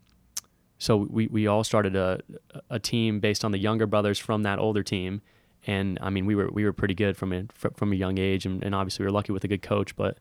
so 0.78 0.96
we 0.96 1.26
we 1.26 1.46
all 1.46 1.64
started 1.64 1.96
a 1.96 2.20
a 2.70 2.78
team 2.78 3.20
based 3.20 3.44
on 3.44 3.52
the 3.52 3.58
younger 3.58 3.86
brothers 3.86 4.18
from 4.18 4.42
that 4.42 4.58
older 4.58 4.82
team. 4.82 5.22
And 5.66 5.98
I 6.00 6.10
mean, 6.10 6.26
we 6.26 6.34
were 6.34 6.48
we 6.52 6.64
were 6.64 6.72
pretty 6.72 6.94
good 6.94 7.16
from 7.16 7.32
a 7.32 7.44
from 7.74 7.92
a 7.92 7.96
young 7.96 8.18
age, 8.18 8.46
and, 8.46 8.62
and 8.62 8.74
obviously 8.74 9.02
we 9.02 9.08
were 9.08 9.12
lucky 9.12 9.32
with 9.32 9.44
a 9.44 9.48
good 9.48 9.62
coach. 9.62 9.96
But 9.96 10.18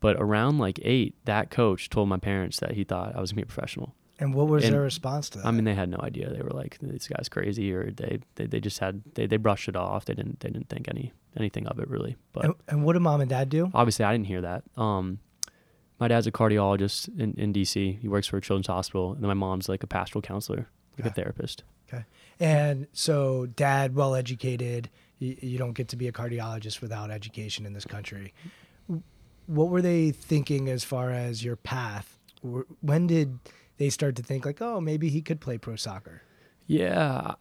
but 0.00 0.16
around 0.18 0.58
like 0.58 0.78
eight, 0.82 1.14
that 1.24 1.50
coach 1.50 1.90
told 1.90 2.08
my 2.08 2.18
parents 2.18 2.60
that 2.60 2.72
he 2.72 2.84
thought 2.84 3.14
I 3.16 3.20
was 3.20 3.32
gonna 3.32 3.42
be 3.42 3.42
a 3.42 3.46
professional. 3.46 3.94
And 4.18 4.32
what 4.32 4.46
was 4.46 4.64
And- 4.64 4.72
their 4.72 4.80
response 4.80 5.28
to 5.30 5.38
that? 5.38 5.46
I 5.46 5.50
mean, 5.50 5.64
they 5.64 5.74
had 5.74 5.90
no 5.90 5.98
idea. 6.02 6.32
They 6.32 6.40
were 6.40 6.50
like, 6.50 6.78
"This 6.80 7.06
guy's 7.08 7.28
crazy," 7.28 7.70
or 7.72 7.90
they, 7.90 8.20
they, 8.36 8.46
they 8.46 8.60
just 8.60 8.78
had 8.78 9.02
they, 9.14 9.26
they 9.26 9.36
brushed 9.36 9.68
it 9.68 9.76
off. 9.76 10.06
They 10.06 10.14
didn't 10.14 10.40
they 10.40 10.48
didn't 10.48 10.68
think 10.70 10.88
any 10.88 11.12
anything 11.36 11.66
of 11.66 11.78
it 11.78 11.88
really. 11.90 12.16
But 12.32 12.44
and, 12.44 12.54
and 12.68 12.84
what 12.84 12.94
did 12.94 13.00
mom 13.00 13.20
and 13.20 13.28
dad 13.28 13.50
do? 13.50 13.70
obviously, 13.74 14.04
I 14.06 14.12
didn't 14.12 14.26
hear 14.28 14.40
that. 14.40 14.64
Um, 14.76 15.18
my 15.98 16.08
dad's 16.08 16.26
a 16.26 16.32
cardiologist 16.32 17.08
in, 17.18 17.34
in 17.34 17.52
DC. 17.52 17.98
He 18.00 18.08
works 18.08 18.26
for 18.26 18.36
a 18.36 18.40
children's 18.40 18.66
hospital, 18.68 19.12
and 19.12 19.22
then 19.22 19.28
my 19.28 19.34
mom's 19.34 19.68
like 19.68 19.82
a 19.82 19.86
pastoral 19.86 20.22
counselor, 20.22 20.68
like 20.98 21.06
a 21.06 21.10
therapist. 21.14 21.64
Okay. 21.88 22.04
And 22.38 22.86
so, 22.92 23.46
dad, 23.46 23.94
well 23.94 24.14
educated. 24.14 24.90
You, 25.18 25.36
you 25.40 25.58
don't 25.58 25.72
get 25.72 25.88
to 25.88 25.96
be 25.96 26.08
a 26.08 26.12
cardiologist 26.12 26.80
without 26.80 27.10
education 27.10 27.64
in 27.64 27.72
this 27.72 27.84
country. 27.84 28.34
What 29.46 29.68
were 29.68 29.82
they 29.82 30.10
thinking 30.10 30.68
as 30.68 30.84
far 30.84 31.10
as 31.10 31.44
your 31.44 31.56
path? 31.56 32.18
When 32.80 33.06
did 33.06 33.38
they 33.78 33.90
start 33.90 34.16
to 34.16 34.22
think 34.22 34.44
like, 34.44 34.60
oh, 34.60 34.80
maybe 34.80 35.08
he 35.08 35.22
could 35.22 35.40
play 35.40 35.56
pro 35.58 35.76
soccer? 35.76 36.22
Yeah, 36.66 37.34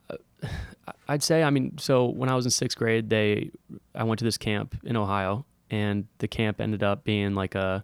I'd 1.08 1.24
say. 1.24 1.44
I 1.44 1.50
mean, 1.50 1.78
so 1.78 2.06
when 2.06 2.30
I 2.30 2.36
was 2.36 2.46
in 2.46 2.52
sixth 2.52 2.78
grade, 2.78 3.10
they 3.10 3.52
I 3.96 4.04
went 4.04 4.20
to 4.20 4.26
this 4.26 4.38
camp 4.38 4.76
in 4.84 4.96
Ohio, 4.96 5.46
and 5.72 6.06
the 6.20 6.28
camp 6.28 6.62
ended 6.62 6.84
up 6.84 7.04
being 7.04 7.34
like 7.34 7.56
a 7.56 7.84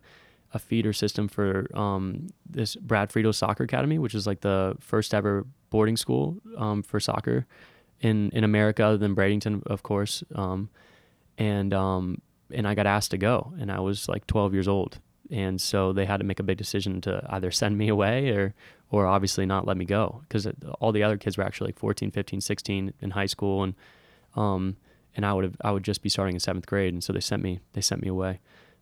a 0.54 0.60
feeder 0.60 0.94
system 0.94 1.28
for 1.28 1.68
um, 1.78 2.28
this 2.50 2.76
Brad 2.76 3.12
Friedel 3.12 3.34
Soccer 3.34 3.64
Academy, 3.64 3.98
which 3.98 4.16
is 4.16 4.28
like 4.28 4.42
the 4.42 4.76
first 4.80 5.14
ever 5.14 5.46
boarding 5.70 5.98
school 5.98 6.38
um, 6.58 6.84
for 6.84 7.00
soccer 7.00 7.46
in 8.02 8.30
in 8.32 8.44
America, 8.44 8.84
other 8.84 8.98
than 8.98 9.16
Bradenton, 9.16 9.66
of 9.68 9.84
course. 9.84 10.24
Um, 10.36 10.70
and 11.38 11.74
um, 11.74 12.22
and 12.54 12.68
I 12.68 12.76
got 12.76 12.86
asked 12.86 13.12
to 13.12 13.18
go, 13.18 13.54
and 13.60 13.72
I 13.72 13.80
was 13.80 14.10
like 14.10 14.28
12 14.28 14.54
years 14.54 14.68
old, 14.68 15.00
and 15.30 15.62
so 15.62 15.94
they 15.94 16.06
had 16.06 16.18
to 16.18 16.26
make 16.26 16.40
a 16.40 16.44
big 16.44 16.58
decision 16.58 17.02
to 17.02 17.26
either 17.30 17.52
send 17.52 17.78
me 17.78 17.88
away 17.88 18.30
or 18.30 18.54
or 18.90 19.08
obviously 19.08 19.46
not 19.46 19.66
let 19.66 19.78
me 19.78 19.86
go 19.86 20.22
because 20.28 20.48
all 20.80 20.92
the 20.92 21.04
other 21.04 21.18
kids 21.18 21.38
were 21.38 21.46
actually 21.46 21.70
like 21.70 21.80
14, 21.80 22.12
15, 22.12 22.42
16 22.42 22.94
in 23.00 23.12
high 23.12 23.26
school, 23.26 23.64
and 23.64 23.76
um, 24.36 24.76
and 25.16 25.26
I 25.26 25.34
would 25.34 25.46
have 25.46 25.56
I 25.62 25.72
would 25.72 25.84
just 25.84 26.02
be 26.02 26.10
starting 26.10 26.36
in 26.36 26.40
seventh 26.40 26.66
grade, 26.66 26.94
and 26.94 27.04
so 27.04 27.14
they 27.14 27.22
sent 27.22 27.42
me 27.42 27.60
they 27.74 27.82
sent 27.82 28.02
me 28.02 28.10
away. 28.10 28.40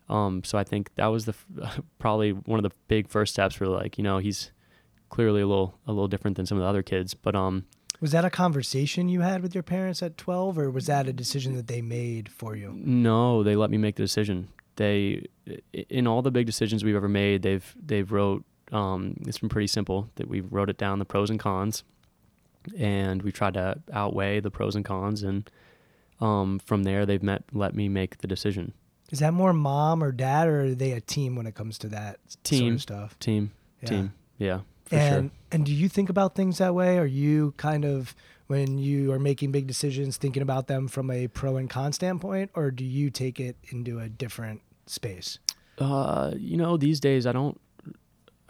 Um, 0.09 0.43
so 0.43 0.57
I 0.57 0.63
think 0.63 0.95
that 0.95 1.07
was 1.07 1.25
the 1.25 1.35
probably 1.99 2.31
one 2.31 2.57
of 2.59 2.63
the 2.63 2.75
big 2.87 3.07
first 3.09 3.33
steps 3.33 3.55
for 3.55 3.67
like 3.67 3.97
you 3.97 4.03
know 4.03 4.17
he's 4.17 4.51
clearly 5.09 5.41
a 5.41 5.47
little 5.47 5.77
a 5.85 5.91
little 5.91 6.07
different 6.07 6.37
than 6.37 6.45
some 6.45 6.57
of 6.57 6.63
the 6.63 6.67
other 6.67 6.83
kids, 6.83 7.13
but 7.13 7.35
um 7.35 7.65
Was 8.01 8.11
that 8.11 8.25
a 8.25 8.29
conversation 8.29 9.09
you 9.09 9.21
had 9.21 9.41
with 9.41 9.53
your 9.53 9.63
parents 9.63 10.01
at 10.01 10.17
12, 10.17 10.57
or 10.57 10.71
was 10.71 10.85
that 10.87 11.07
a 11.07 11.13
decision 11.13 11.55
that 11.55 11.67
they 11.67 11.81
made 11.81 12.29
for 12.29 12.55
you? 12.55 12.73
No, 12.75 13.43
they 13.43 13.55
let 13.55 13.69
me 13.69 13.77
make 13.77 13.95
the 13.95 14.03
decision. 14.03 14.47
They, 14.77 15.25
in 15.73 16.07
all 16.07 16.21
the 16.21 16.31
big 16.31 16.45
decisions 16.45 16.83
we've 16.83 16.95
ever 16.95 17.09
made, 17.09 17.41
they've 17.41 17.75
they've 17.85 18.09
wrote. 18.11 18.45
Um, 18.71 19.15
it's 19.27 19.39
been 19.39 19.49
pretty 19.49 19.67
simple. 19.67 20.09
That 20.15 20.29
we 20.29 20.41
wrote 20.41 20.69
it 20.69 20.77
down 20.77 20.99
the 20.99 21.05
pros 21.05 21.29
and 21.29 21.39
cons, 21.39 21.83
and 22.77 23.21
we 23.23 23.31
tried 23.31 23.55
to 23.55 23.79
outweigh 23.91 24.39
the 24.39 24.51
pros 24.51 24.75
and 24.75 24.85
cons, 24.85 25.21
and 25.23 25.49
um, 26.21 26.59
from 26.59 26.83
there 26.83 27.05
they've 27.05 27.23
met 27.23 27.43
let 27.51 27.75
me 27.75 27.89
make 27.89 28.19
the 28.19 28.27
decision. 28.27 28.73
Is 29.11 29.19
that 29.19 29.33
more 29.33 29.53
mom 29.53 30.03
or 30.03 30.11
dad, 30.11 30.47
or 30.47 30.61
are 30.65 30.75
they 30.75 30.91
a 30.91 31.01
team 31.01 31.35
when 31.35 31.47
it 31.47 31.55
comes 31.55 31.77
to 31.79 31.87
that 31.89 32.19
sort 32.27 32.43
Team. 32.43 32.73
of 32.75 32.81
stuff? 32.81 33.19
Team, 33.19 33.51
Yeah. 33.81 33.89
team, 33.89 34.13
yeah, 34.37 34.59
for 34.85 34.95
and 34.95 35.29
sure. 35.31 35.37
and 35.51 35.65
do 35.65 35.73
you 35.73 35.89
think 35.89 36.09
about 36.09 36.35
things 36.35 36.59
that 36.59 36.75
way? 36.75 36.97
Are 36.99 37.05
you 37.05 37.53
kind 37.57 37.85
of 37.85 38.13
when 38.47 38.77
you 38.77 39.11
are 39.11 39.19
making 39.19 39.51
big 39.51 39.67
decisions 39.67 40.17
thinking 40.17 40.41
about 40.43 40.67
them 40.67 40.87
from 40.87 41.09
a 41.11 41.27
pro 41.27 41.57
and 41.57 41.69
con 41.69 41.91
standpoint, 41.93 42.51
or 42.55 42.71
do 42.71 42.83
you 42.85 43.09
take 43.09 43.39
it 43.39 43.55
into 43.69 43.99
a 43.99 44.09
different 44.09 44.61
space? 44.85 45.39
Uh, 45.79 46.33
you 46.37 46.57
know, 46.57 46.77
these 46.77 46.99
days 46.99 47.25
I 47.25 47.31
don't. 47.31 47.59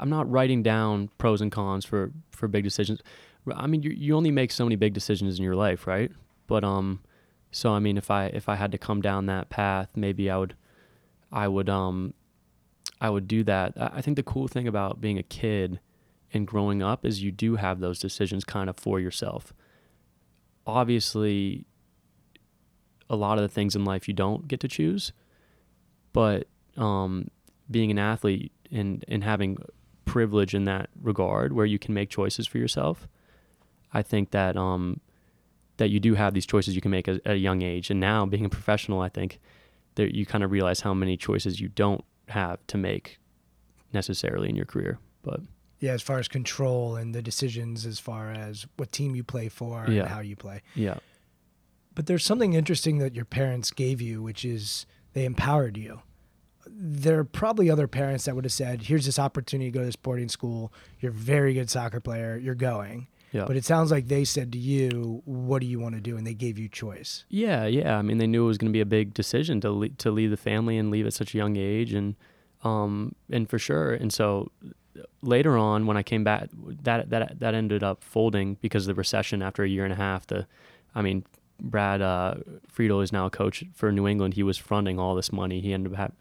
I'm 0.00 0.10
not 0.10 0.30
writing 0.30 0.62
down 0.62 1.08
pros 1.18 1.40
and 1.40 1.50
cons 1.50 1.84
for 1.84 2.12
for 2.30 2.46
big 2.48 2.64
decisions. 2.64 3.00
I 3.54 3.66
mean, 3.66 3.82
you 3.82 3.90
you 3.90 4.14
only 4.16 4.30
make 4.30 4.50
so 4.52 4.64
many 4.64 4.76
big 4.76 4.92
decisions 4.92 5.38
in 5.38 5.44
your 5.44 5.56
life, 5.56 5.86
right? 5.86 6.10
But 6.46 6.64
um, 6.64 7.00
so 7.50 7.72
I 7.72 7.78
mean, 7.78 7.96
if 7.96 8.10
I 8.10 8.26
if 8.26 8.48
I 8.48 8.56
had 8.56 8.72
to 8.72 8.78
come 8.78 9.00
down 9.00 9.26
that 9.26 9.48
path, 9.48 9.88
maybe 9.94 10.30
I 10.30 10.36
would, 10.38 10.54
I 11.32 11.48
would 11.48 11.68
um, 11.68 12.14
I 13.00 13.10
would 13.10 13.26
do 13.26 13.42
that. 13.44 13.72
I 13.76 14.00
think 14.00 14.16
the 14.16 14.22
cool 14.22 14.48
thing 14.48 14.68
about 14.68 15.00
being 15.00 15.18
a 15.18 15.22
kid 15.22 15.80
and 16.32 16.46
growing 16.46 16.82
up 16.82 17.04
is 17.04 17.22
you 17.22 17.32
do 17.32 17.56
have 17.56 17.80
those 17.80 17.98
decisions 17.98 18.44
kind 18.44 18.68
of 18.68 18.76
for 18.76 19.00
yourself. 19.00 19.54
Obviously, 20.66 21.64
a 23.08 23.16
lot 23.16 23.38
of 23.38 23.42
the 23.42 23.48
things 23.48 23.74
in 23.74 23.84
life 23.84 24.08
you 24.08 24.14
don't 24.14 24.46
get 24.46 24.60
to 24.60 24.68
choose, 24.68 25.12
but 26.12 26.46
um, 26.76 27.28
being 27.70 27.90
an 27.90 27.98
athlete 27.98 28.52
and 28.70 29.04
and 29.08 29.24
having 29.24 29.56
privilege 30.04 30.54
in 30.54 30.64
that 30.64 30.90
regard, 31.00 31.52
where 31.52 31.66
you 31.66 31.78
can 31.78 31.94
make 31.94 32.10
choices 32.10 32.46
for 32.46 32.58
yourself, 32.58 33.08
I 33.92 34.02
think 34.02 34.32
that 34.32 34.56
um, 34.56 35.00
that 35.78 35.90
you 35.90 35.98
do 35.98 36.14
have 36.14 36.34
these 36.34 36.46
choices 36.46 36.74
you 36.76 36.80
can 36.80 36.90
make 36.92 37.08
at, 37.08 37.16
at 37.26 37.34
a 37.34 37.38
young 37.38 37.62
age. 37.62 37.90
And 37.90 37.98
now, 37.98 38.24
being 38.26 38.44
a 38.44 38.48
professional, 38.48 39.00
I 39.00 39.08
think 39.08 39.40
that 39.96 40.14
you 40.14 40.24
kind 40.26 40.44
of 40.44 40.50
realize 40.52 40.80
how 40.82 40.94
many 40.94 41.16
choices 41.16 41.60
you 41.60 41.68
don't 41.68 42.04
have 42.28 42.64
to 42.68 42.76
make 42.78 43.18
necessarily 43.92 44.48
in 44.48 44.54
your 44.56 44.66
career. 44.66 44.98
But 45.22 45.40
Yeah, 45.80 45.92
as 45.92 46.02
far 46.02 46.18
as 46.18 46.28
control 46.28 46.94
and 46.96 47.14
the 47.14 47.22
decisions, 47.22 47.86
as 47.86 47.98
far 47.98 48.30
as 48.30 48.66
what 48.76 48.92
team 48.92 49.14
you 49.16 49.24
play 49.24 49.48
for 49.48 49.86
Yeah. 49.88 50.02
and 50.02 50.08
how 50.10 50.20
you 50.20 50.36
play. 50.36 50.62
yeah, 50.74 50.98
But 51.94 52.06
there's 52.06 52.24
something 52.24 52.52
interesting 52.52 52.98
that 52.98 53.14
your 53.16 53.24
parents 53.24 53.70
gave 53.72 54.00
you, 54.00 54.22
which 54.22 54.44
is 54.44 54.86
they 55.14 55.24
empowered 55.24 55.76
you. 55.76 56.02
There 56.70 57.18
are 57.18 57.24
probably 57.24 57.70
other 57.70 57.88
parents 57.88 58.26
that 58.26 58.34
would 58.34 58.44
have 58.44 58.52
said, 58.52 58.82
"Here's 58.82 59.06
this 59.06 59.18
opportunity 59.18 59.70
to 59.70 59.74
go 59.74 59.80
to 59.80 59.86
this 59.86 59.96
boarding 59.96 60.28
school. 60.28 60.72
You're 61.00 61.10
a 61.12 61.14
very 61.14 61.54
good 61.54 61.70
soccer 61.70 61.98
player. 61.98 62.36
You're 62.36 62.54
going." 62.54 63.08
Yeah. 63.32 63.44
But 63.46 63.56
it 63.56 63.64
sounds 63.64 63.90
like 63.90 64.08
they 64.08 64.24
said 64.24 64.52
to 64.52 64.58
you, 64.58 65.22
"What 65.24 65.60
do 65.60 65.66
you 65.66 65.78
want 65.78 65.94
to 65.94 66.00
do?" 66.00 66.16
and 66.16 66.26
they 66.26 66.34
gave 66.34 66.58
you 66.58 66.68
choice. 66.68 67.24
Yeah, 67.28 67.66
yeah. 67.66 67.98
I 67.98 68.02
mean, 68.02 68.18
they 68.18 68.26
knew 68.26 68.44
it 68.44 68.46
was 68.46 68.58
going 68.58 68.72
to 68.72 68.76
be 68.76 68.80
a 68.80 68.86
big 68.86 69.14
decision 69.14 69.60
to 69.62 69.70
le- 69.70 69.88
to 69.90 70.10
leave 70.10 70.30
the 70.30 70.36
family 70.36 70.78
and 70.78 70.90
leave 70.90 71.06
at 71.06 71.12
such 71.12 71.34
a 71.34 71.38
young 71.38 71.56
age, 71.56 71.92
and 71.92 72.16
um, 72.64 73.14
and 73.30 73.48
for 73.48 73.58
sure. 73.58 73.92
And 73.92 74.12
so 74.12 74.50
later 75.22 75.56
on, 75.56 75.86
when 75.86 75.96
I 75.96 76.02
came 76.02 76.24
back, 76.24 76.48
that 76.82 77.10
that 77.10 77.40
that 77.40 77.54
ended 77.54 77.82
up 77.82 78.02
folding 78.02 78.54
because 78.60 78.84
of 78.84 78.94
the 78.94 78.98
recession 78.98 79.42
after 79.42 79.62
a 79.62 79.68
year 79.68 79.84
and 79.84 79.92
a 79.92 79.96
half. 79.96 80.26
The, 80.26 80.46
I 80.94 81.02
mean, 81.02 81.24
Brad 81.60 82.00
uh, 82.00 82.36
Friedel 82.68 83.00
is 83.00 83.12
now 83.12 83.26
a 83.26 83.30
coach 83.30 83.64
for 83.74 83.92
New 83.92 84.06
England. 84.06 84.34
He 84.34 84.42
was 84.42 84.56
fronting 84.58 84.98
all 84.98 85.14
this 85.14 85.32
money. 85.32 85.60
He 85.60 85.72
ended 85.72 85.92
up 85.92 85.98
ha- 85.98 86.14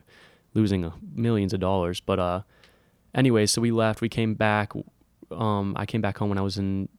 losing 0.54 0.84
uh, 0.84 0.92
millions 1.14 1.54
of 1.54 1.60
dollars. 1.60 2.00
But 2.00 2.20
uh, 2.20 2.42
anyway, 3.14 3.46
so 3.46 3.62
we 3.62 3.72
left. 3.72 4.02
We 4.02 4.10
came 4.10 4.34
back. 4.34 4.74
Um, 5.32 5.74
I 5.78 5.86
came 5.86 6.02
back 6.02 6.18
home 6.18 6.30
when 6.30 6.38
I 6.38 6.42
was 6.42 6.58
in 6.58 6.90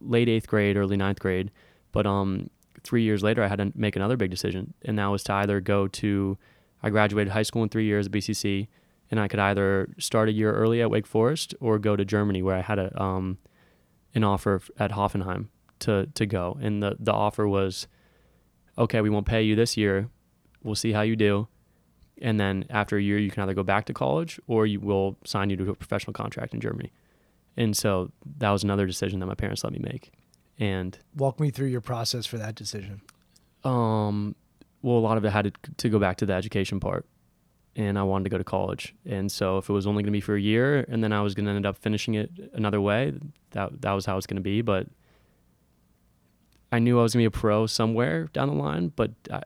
late 0.00 0.28
eighth 0.28 0.48
grade, 0.48 0.76
early 0.76 0.96
ninth 0.96 1.20
grade. 1.20 1.50
But 1.92 2.06
um, 2.06 2.50
three 2.82 3.02
years 3.02 3.22
later, 3.22 3.42
I 3.42 3.48
had 3.48 3.58
to 3.58 3.72
make 3.74 3.96
another 3.96 4.16
big 4.16 4.30
decision, 4.30 4.74
and 4.84 4.98
that 4.98 5.06
was 5.06 5.22
to 5.24 5.34
either 5.34 5.60
go 5.60 5.88
to. 5.88 6.38
I 6.82 6.90
graduated 6.90 7.32
high 7.32 7.44
school 7.44 7.62
in 7.62 7.68
three 7.68 7.84
years 7.84 8.06
at 8.06 8.12
BCC, 8.12 8.66
and 9.10 9.20
I 9.20 9.28
could 9.28 9.38
either 9.38 9.88
start 9.98 10.28
a 10.28 10.32
year 10.32 10.52
early 10.52 10.82
at 10.82 10.90
Wake 10.90 11.06
Forest 11.06 11.54
or 11.60 11.78
go 11.78 11.94
to 11.94 12.04
Germany, 12.04 12.42
where 12.42 12.56
I 12.56 12.60
had 12.60 12.78
a 12.78 13.00
um, 13.00 13.38
an 14.14 14.24
offer 14.24 14.60
at 14.78 14.92
Hoffenheim 14.92 15.48
to 15.80 16.06
to 16.06 16.26
go, 16.26 16.58
and 16.60 16.82
the 16.82 16.96
the 16.98 17.12
offer 17.12 17.46
was, 17.46 17.86
okay, 18.76 19.00
we 19.00 19.10
won't 19.10 19.26
pay 19.26 19.42
you 19.42 19.54
this 19.54 19.76
year, 19.76 20.08
we'll 20.62 20.74
see 20.74 20.92
how 20.92 21.02
you 21.02 21.14
do, 21.14 21.46
and 22.20 22.40
then 22.40 22.64
after 22.70 22.96
a 22.96 23.02
year, 23.02 23.18
you 23.18 23.30
can 23.30 23.42
either 23.42 23.54
go 23.54 23.62
back 23.62 23.84
to 23.86 23.94
college 23.94 24.40
or 24.46 24.66
you 24.66 24.80
will 24.80 25.18
sign 25.24 25.50
you 25.50 25.56
to 25.56 25.70
a 25.70 25.74
professional 25.74 26.12
contract 26.12 26.54
in 26.54 26.60
Germany, 26.60 26.90
and 27.56 27.76
so 27.76 28.10
that 28.38 28.50
was 28.50 28.62
another 28.64 28.86
decision 28.86 29.20
that 29.20 29.26
my 29.26 29.34
parents 29.34 29.62
let 29.64 29.72
me 29.72 29.78
make, 29.82 30.12
and 30.58 30.98
Walk 31.16 31.38
me 31.40 31.50
through 31.50 31.68
your 31.68 31.80
process 31.80 32.26
for 32.26 32.38
that 32.38 32.54
decision. 32.54 33.00
um, 33.64 34.34
well, 34.82 34.96
a 34.96 35.00
lot 35.00 35.16
of 35.16 35.24
it 35.24 35.30
had 35.30 35.44
to, 35.44 35.52
to 35.76 35.88
go 35.88 35.98
back 35.98 36.16
to 36.16 36.26
the 36.26 36.32
education 36.32 36.80
part, 36.80 37.06
and 37.76 37.96
I 37.98 38.02
wanted 38.02 38.24
to 38.24 38.30
go 38.30 38.38
to 38.38 38.44
college. 38.44 38.94
And 39.06 39.30
so, 39.30 39.58
if 39.58 39.68
it 39.70 39.72
was 39.72 39.86
only 39.86 40.02
going 40.02 40.12
to 40.12 40.16
be 40.16 40.20
for 40.20 40.34
a 40.34 40.40
year, 40.40 40.84
and 40.88 41.04
then 41.04 41.12
I 41.12 41.20
was 41.22 41.34
going 41.34 41.46
to 41.46 41.52
end 41.52 41.66
up 41.66 41.76
finishing 41.78 42.14
it 42.14 42.30
another 42.54 42.80
way, 42.80 43.12
that 43.50 43.80
that 43.82 43.92
was 43.92 44.06
how 44.06 44.16
it's 44.16 44.26
going 44.26 44.36
to 44.36 44.42
be. 44.42 44.60
But 44.60 44.88
I 46.70 46.78
knew 46.78 46.98
I 46.98 47.02
was 47.02 47.12
going 47.14 47.24
to 47.24 47.30
be 47.30 47.36
a 47.36 47.40
pro 47.40 47.66
somewhere 47.66 48.28
down 48.32 48.48
the 48.48 48.54
line, 48.54 48.92
but 48.96 49.12
I, 49.30 49.36
I- 49.36 49.42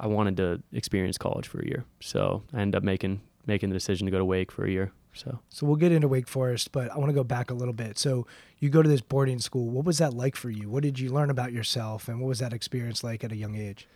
I 0.00 0.06
wanted 0.08 0.36
to 0.38 0.60
experience 0.72 1.18
college 1.18 1.46
for 1.46 1.60
a 1.60 1.66
year. 1.66 1.84
So 2.00 2.42
I 2.52 2.60
ended 2.62 2.76
up 2.78 2.82
making 2.82 3.20
making 3.46 3.68
the 3.68 3.74
decision 3.74 4.06
to 4.06 4.10
go 4.10 4.18
to 4.18 4.24
Wake 4.24 4.50
for 4.50 4.64
a 4.64 4.70
year. 4.70 4.92
So 5.12 5.40
So 5.48 5.66
we'll 5.66 5.76
get 5.76 5.92
into 5.92 6.08
Wake 6.08 6.28
Forest, 6.28 6.72
but 6.72 6.90
I 6.90 6.98
want 6.98 7.08
to 7.08 7.14
go 7.14 7.24
back 7.24 7.50
a 7.50 7.54
little 7.54 7.74
bit. 7.74 7.98
So 7.98 8.26
you 8.58 8.68
go 8.70 8.82
to 8.82 8.88
this 8.88 9.00
boarding 9.00 9.38
school. 9.38 9.68
What 9.68 9.84
was 9.84 9.98
that 9.98 10.14
like 10.14 10.36
for 10.36 10.50
you? 10.50 10.68
What 10.68 10.82
did 10.82 10.98
you 10.98 11.10
learn 11.10 11.30
about 11.30 11.52
yourself, 11.52 12.08
and 12.08 12.20
what 12.20 12.28
was 12.28 12.38
that 12.38 12.52
experience 12.52 13.02
like 13.02 13.24
at 13.24 13.32
a 13.32 13.36
young 13.36 13.56
age? 13.56 13.88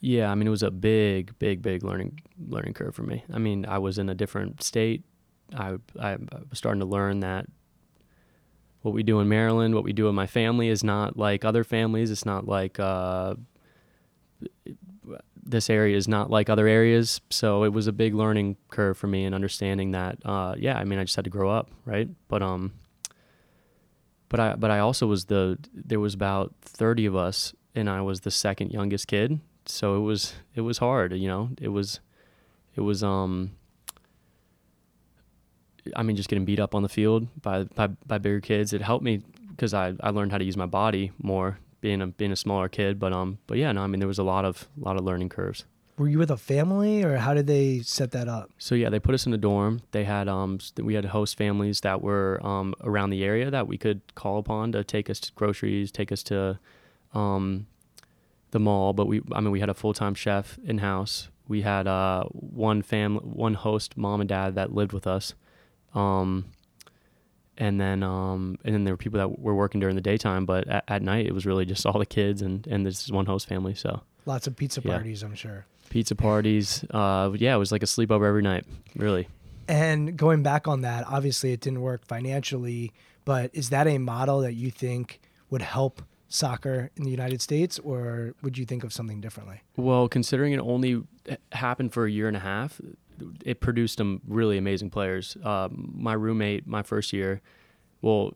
yeah, 0.00 0.30
I 0.30 0.34
mean, 0.34 0.46
it 0.46 0.50
was 0.50 0.62
a 0.62 0.70
big, 0.70 1.38
big, 1.38 1.60
big 1.60 1.84
learning 1.84 2.20
learning 2.48 2.74
curve 2.74 2.94
for 2.94 3.02
me. 3.02 3.24
I 3.32 3.38
mean, 3.38 3.66
I 3.66 3.78
was 3.78 3.98
in 3.98 4.08
a 4.08 4.14
different 4.14 4.62
state. 4.62 5.04
I 5.54 5.76
I 5.98 6.16
was 6.48 6.58
starting 6.58 6.80
to 6.80 6.86
learn 6.86 7.20
that 7.20 7.46
what 8.82 8.94
we 8.94 9.02
do 9.02 9.20
in 9.20 9.28
Maryland, 9.28 9.74
what 9.74 9.84
we 9.84 9.92
do 9.92 10.08
in 10.08 10.14
my 10.14 10.26
family, 10.26 10.68
is 10.68 10.82
not 10.82 11.18
like 11.18 11.44
other 11.44 11.64
families. 11.64 12.10
It's 12.10 12.24
not 12.24 12.46
like 12.46 12.80
uh, 12.80 13.34
this 15.50 15.68
area 15.68 15.96
is 15.96 16.08
not 16.08 16.30
like 16.30 16.48
other 16.48 16.66
areas. 16.66 17.20
So 17.30 17.64
it 17.64 17.72
was 17.72 17.86
a 17.86 17.92
big 17.92 18.14
learning 18.14 18.56
curve 18.68 18.96
for 18.96 19.06
me 19.06 19.24
and 19.24 19.34
understanding 19.34 19.92
that. 19.92 20.18
Uh, 20.24 20.54
yeah, 20.58 20.78
I 20.78 20.84
mean, 20.84 20.98
I 20.98 21.04
just 21.04 21.16
had 21.16 21.24
to 21.24 21.30
grow 21.30 21.50
up, 21.50 21.70
right? 21.84 22.08
But 22.28 22.42
um, 22.42 22.72
but 24.28 24.40
I 24.40 24.54
but 24.54 24.70
I 24.70 24.78
also 24.78 25.06
was 25.06 25.26
the 25.26 25.58
there 25.74 26.00
was 26.00 26.14
about 26.14 26.54
thirty 26.62 27.06
of 27.06 27.16
us, 27.16 27.54
and 27.74 27.90
I 27.90 28.00
was 28.00 28.20
the 28.20 28.30
second 28.30 28.70
youngest 28.70 29.06
kid. 29.06 29.40
So 29.66 29.96
it 29.96 30.00
was 30.00 30.34
it 30.54 30.62
was 30.62 30.78
hard, 30.78 31.12
you 31.12 31.28
know. 31.28 31.50
It 31.60 31.68
was 31.68 32.00
it 32.74 32.80
was 32.80 33.02
um. 33.02 33.52
I 35.96 36.02
mean, 36.02 36.14
just 36.14 36.28
getting 36.28 36.44
beat 36.44 36.60
up 36.60 36.74
on 36.74 36.82
the 36.82 36.88
field 36.88 37.26
by 37.40 37.64
by, 37.64 37.88
by 37.88 38.18
bigger 38.18 38.40
kids. 38.40 38.72
It 38.72 38.82
helped 38.82 39.04
me 39.04 39.22
because 39.50 39.74
I, 39.74 39.94
I 40.00 40.10
learned 40.10 40.32
how 40.32 40.38
to 40.38 40.44
use 40.44 40.56
my 40.56 40.66
body 40.66 41.12
more 41.18 41.58
being 41.80 42.02
a 42.02 42.06
being 42.08 42.32
a 42.32 42.36
smaller 42.36 42.68
kid. 42.68 42.98
But 42.98 43.12
um, 43.12 43.38
but 43.46 43.58
yeah, 43.58 43.72
no, 43.72 43.82
I 43.82 43.86
mean 43.86 44.00
there 44.00 44.08
was 44.08 44.18
a 44.18 44.24
lot 44.24 44.44
of 44.44 44.68
lot 44.76 44.96
of 44.96 45.04
learning 45.04 45.28
curves. 45.28 45.64
Were 45.98 46.08
you 46.08 46.18
with 46.18 46.30
a 46.30 46.38
family, 46.38 47.02
or 47.02 47.18
how 47.18 47.34
did 47.34 47.46
they 47.46 47.80
set 47.80 48.12
that 48.12 48.26
up? 48.26 48.50
So 48.56 48.74
yeah, 48.74 48.88
they 48.88 48.98
put 48.98 49.14
us 49.14 49.26
in 49.26 49.34
a 49.34 49.38
dorm. 49.38 49.82
They 49.92 50.04
had 50.04 50.28
um, 50.28 50.58
we 50.76 50.94
had 50.94 51.04
host 51.06 51.36
families 51.36 51.80
that 51.82 52.00
were 52.00 52.40
um 52.42 52.74
around 52.82 53.10
the 53.10 53.22
area 53.22 53.50
that 53.50 53.66
we 53.66 53.76
could 53.76 54.00
call 54.14 54.38
upon 54.38 54.72
to 54.72 54.82
take 54.82 55.10
us 55.10 55.20
to 55.20 55.32
groceries, 55.34 55.92
take 55.92 56.10
us 56.10 56.22
to, 56.24 56.58
um, 57.12 57.66
the 58.52 58.58
mall. 58.58 58.94
But 58.94 59.08
we, 59.08 59.20
I 59.32 59.40
mean, 59.40 59.50
we 59.50 59.60
had 59.60 59.68
a 59.68 59.74
full 59.74 59.92
time 59.92 60.14
chef 60.14 60.58
in 60.64 60.78
house. 60.78 61.28
We 61.48 61.62
had 61.62 61.86
uh 61.86 62.24
one 62.32 62.80
family, 62.80 63.20
one 63.22 63.54
host, 63.54 63.96
mom 63.98 64.20
and 64.20 64.28
dad 64.28 64.54
that 64.54 64.72
lived 64.72 64.92
with 64.92 65.06
us, 65.06 65.34
um, 65.94 66.46
and 67.58 67.80
then 67.80 68.02
um 68.02 68.56
and 68.64 68.74
then 68.74 68.84
there 68.84 68.94
were 68.94 68.98
people 68.98 69.18
that 69.18 69.38
were 69.38 69.54
working 69.54 69.80
during 69.80 69.96
the 69.96 70.02
daytime, 70.02 70.46
but 70.46 70.66
at, 70.68 70.84
at 70.88 71.02
night 71.02 71.26
it 71.26 71.32
was 71.34 71.46
really 71.46 71.64
just 71.66 71.84
all 71.86 71.98
the 71.98 72.06
kids 72.06 72.42
and 72.42 72.66
and 72.66 72.84
this 72.86 73.10
one 73.10 73.26
host 73.26 73.46
family. 73.48 73.74
So 73.74 74.02
Lots 74.26 74.46
of 74.46 74.54
pizza 74.56 74.80
Yeah. 74.84 74.92
parties, 74.96 75.22
I'm 75.22 75.34
sure. 75.34 75.66
pizza 75.88 76.14
parties, 76.14 76.84
uh, 76.90 77.32
yeah, 77.36 77.54
it 77.54 77.58
was 77.58 77.72
like 77.72 77.82
a 77.82 77.86
sleepover 77.86 78.26
every 78.28 78.42
night, 78.42 78.64
really. 78.94 79.28
And 79.66 80.16
going 80.16 80.42
back 80.42 80.68
on 80.68 80.82
that, 80.82 81.04
obviously 81.08 81.52
it 81.52 81.60
didn't 81.60 81.80
work 81.80 82.04
financially, 82.06 82.92
but 83.24 83.50
is 83.54 83.70
that 83.70 83.86
a 83.86 83.98
model 83.98 84.40
that 84.40 84.54
you 84.54 84.70
think 84.70 85.20
would 85.48 85.62
help 85.62 86.02
soccer 86.28 86.90
in 86.96 87.02
the 87.04 87.10
United 87.10 87.40
States, 87.42 87.78
or 87.80 88.34
would 88.42 88.56
you 88.56 88.64
think 88.64 88.84
of 88.84 88.92
something 88.92 89.20
differently? 89.20 89.62
Well, 89.76 90.08
considering 90.08 90.52
it 90.52 90.60
only 90.60 91.02
happened 91.52 91.92
for 91.92 92.04
a 92.06 92.10
year 92.10 92.28
and 92.28 92.36
a 92.36 92.40
half, 92.40 92.80
it 93.44 93.60
produced 93.60 93.98
some 93.98 94.20
really 94.26 94.58
amazing 94.58 94.90
players. 94.90 95.36
Um, 95.42 95.92
my 95.96 96.12
roommate, 96.12 96.66
my 96.66 96.82
first 96.82 97.12
year, 97.12 97.40
well, 98.02 98.32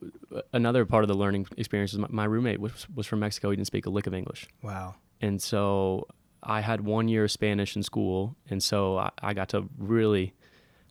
another 0.52 0.84
part 0.84 1.04
of 1.04 1.08
the 1.08 1.14
learning 1.14 1.46
experience 1.56 1.92
is 1.92 1.98
my, 1.98 2.08
my 2.10 2.24
roommate 2.24 2.60
was, 2.60 2.86
was 2.94 3.06
from 3.06 3.20
Mexico. 3.20 3.50
He 3.50 3.56
didn't 3.56 3.66
speak 3.66 3.86
a 3.86 3.90
lick 3.90 4.06
of 4.06 4.14
English. 4.14 4.46
Wow. 4.62 4.96
And 5.20 5.40
so 5.40 6.06
I 6.42 6.60
had 6.60 6.82
one 6.82 7.08
year 7.08 7.24
of 7.24 7.30
Spanish 7.30 7.76
in 7.76 7.82
school. 7.82 8.36
And 8.50 8.62
so 8.62 8.98
I, 8.98 9.10
I 9.22 9.34
got 9.34 9.48
to 9.50 9.68
really 9.78 10.34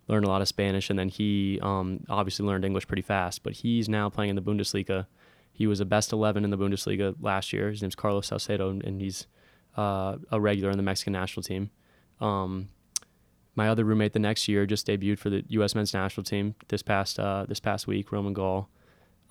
learn 0.07 0.23
a 0.23 0.27
lot 0.27 0.41
of 0.41 0.47
Spanish. 0.47 0.89
And 0.89 0.97
then 0.97 1.09
he 1.09 1.59
um, 1.61 2.03
obviously 2.09 2.45
learned 2.45 2.65
English 2.65 2.87
pretty 2.87 3.03
fast, 3.03 3.43
but 3.43 3.53
he's 3.53 3.87
now 3.87 4.09
playing 4.09 4.31
in 4.31 4.35
the 4.35 4.41
Bundesliga. 4.41 5.05
He 5.51 5.67
was 5.67 5.79
a 5.79 5.85
best 5.85 6.11
11 6.11 6.43
in 6.43 6.49
the 6.49 6.57
Bundesliga 6.57 7.15
last 7.21 7.53
year. 7.53 7.69
His 7.69 7.81
name's 7.81 7.95
Carlos 7.95 8.27
Salcedo, 8.27 8.69
and 8.69 8.99
he's 8.99 9.27
uh, 9.77 10.17
a 10.31 10.41
regular 10.41 10.71
in 10.71 10.77
the 10.77 10.83
Mexican 10.83 11.13
national 11.13 11.43
team. 11.43 11.69
Um, 12.19 12.69
my 13.55 13.69
other 13.69 13.83
roommate 13.83 14.13
the 14.13 14.19
next 14.19 14.47
year 14.47 14.65
just 14.65 14.87
debuted 14.87 15.19
for 15.19 15.29
the 15.29 15.43
U.S. 15.49 15.75
men's 15.75 15.93
national 15.93 16.23
team 16.23 16.55
this 16.69 16.81
past 16.81 17.19
uh, 17.19 17.45
this 17.47 17.59
past 17.59 17.87
week. 17.87 18.11
Romain 18.11 18.33
Gall, 18.33 18.69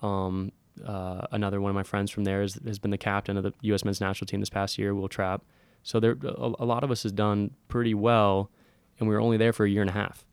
um, 0.01 0.51
uh, 0.85 1.27
another 1.31 1.59
one 1.61 1.69
of 1.69 1.75
my 1.75 1.83
friends 1.83 2.09
from 2.11 2.23
there 2.23 2.41
has, 2.41 2.57
has 2.65 2.79
been 2.79 2.91
the 2.91 2.97
captain 2.97 3.37
of 3.37 3.43
the 3.43 3.53
U.S. 3.61 3.83
men's 3.83 4.01
national 4.01 4.27
team 4.27 4.39
this 4.39 4.49
past 4.49 4.77
year. 4.77 4.95
Wil 4.95 5.09
Trapp. 5.09 5.43
So 5.83 5.99
there, 5.99 6.17
a, 6.23 6.51
a 6.59 6.65
lot 6.65 6.83
of 6.83 6.91
us 6.91 7.03
has 7.03 7.11
done 7.11 7.51
pretty 7.67 7.93
well, 7.93 8.49
and 8.99 9.09
we 9.09 9.13
were 9.13 9.21
only 9.21 9.37
there 9.37 9.51
for 9.51 9.65
a 9.65 9.69
year 9.69 9.81
and 9.81 9.89
a 9.89 9.93
half. 9.93 10.23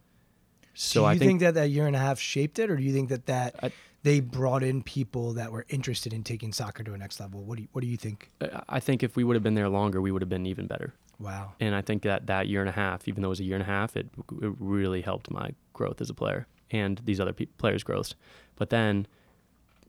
So 0.75 1.01
do 1.01 1.05
you 1.07 1.07
I 1.09 1.19
think, 1.19 1.41
that 1.41 1.55
that 1.55 1.71
year 1.71 1.87
and 1.87 1.97
a 1.97 1.99
half 1.99 2.21
shaped 2.21 2.59
it, 2.59 2.71
or 2.71 2.77
do 2.77 2.83
you 2.83 2.93
think 2.93 3.09
that 3.09 3.27
that 3.27 3.57
I- 3.63 3.73
they 4.03 4.21
brought 4.21 4.63
in 4.63 4.83
people 4.83 5.35
that 5.35 5.53
were 5.53 5.67
interested 5.69 6.13
in 6.15 6.23
taking 6.23 6.53
soccer 6.53 6.83
to 6.85 6.95
a 6.95 6.99
next 6.99 7.21
level? 7.21 7.43
What 7.43 7.57
do 7.57 7.63
you, 7.63 7.69
what 7.73 7.83
do 7.83 7.87
you 7.87 7.97
think? 7.99 8.31
I 8.69 8.81
think 8.81 9.03
if 9.03 9.15
we 9.17 9.25
would 9.25 9.37
have 9.37 9.43
been 9.43 9.55
there 9.55 9.69
longer, 9.69 10.01
we 10.01 10.11
would 10.11 10.23
have 10.23 10.29
been 10.31 10.47
even 10.47 10.67
better. 10.67 10.95
Wow. 11.21 11.53
And 11.61 11.75
I 11.75 11.83
think 11.83 12.03
that 12.03 12.27
that 12.27 12.49
year 12.49 12.61
and 12.61 12.69
a 12.69 12.73
half, 12.73 13.07
even 13.07 13.23
though 13.23 13.29
it 13.29 13.31
was 13.31 13.41
a 13.41 13.45
year 13.45 13.57
and 13.57 13.63
a 13.63 13.67
half, 13.67 13.97
it, 13.97 14.09
it 14.43 14.53
really 14.59 15.03
helped 15.03 15.31
my 15.31 15.51
growth 15.75 16.01
as 16.01 16.09
a 16.09 16.15
player 16.15 16.47
and 16.71 17.01
these 17.05 17.21
other 17.21 17.33
pe- 17.33 17.47
players' 17.47 17.85
growth. 17.85 18.15
But 18.57 18.71
then 18.71 19.07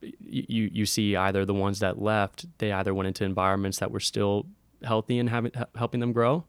you 0.02 0.70
you 0.72 0.86
see 0.86 1.16
either 1.16 1.46
the 1.46 1.54
ones 1.54 1.80
that 1.80 2.02
left, 2.02 2.46
they 2.58 2.72
either 2.72 2.94
went 2.94 3.08
into 3.08 3.24
environments 3.24 3.80
that 3.80 3.92
were 3.92 4.00
still 4.00 4.46
healthy 4.84 5.20
and 5.20 5.30
having 5.30 5.52
helping 5.76 6.00
them 6.00 6.12
grow, 6.12 6.44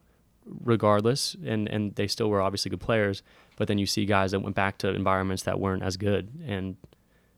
regardless, 0.45 1.35
and 1.45 1.69
and 1.69 1.95
they 1.95 2.07
still 2.07 2.29
were 2.29 2.41
obviously 2.41 2.69
good 2.69 2.81
players. 2.81 3.23
But 3.55 3.67
then 3.67 3.77
you 3.77 3.85
see 3.85 4.05
guys 4.05 4.31
that 4.31 4.39
went 4.39 4.55
back 4.55 4.79
to 4.79 4.89
environments 4.89 5.43
that 5.43 5.59
weren't 5.59 5.83
as 5.83 5.97
good, 5.97 6.29
and 6.45 6.75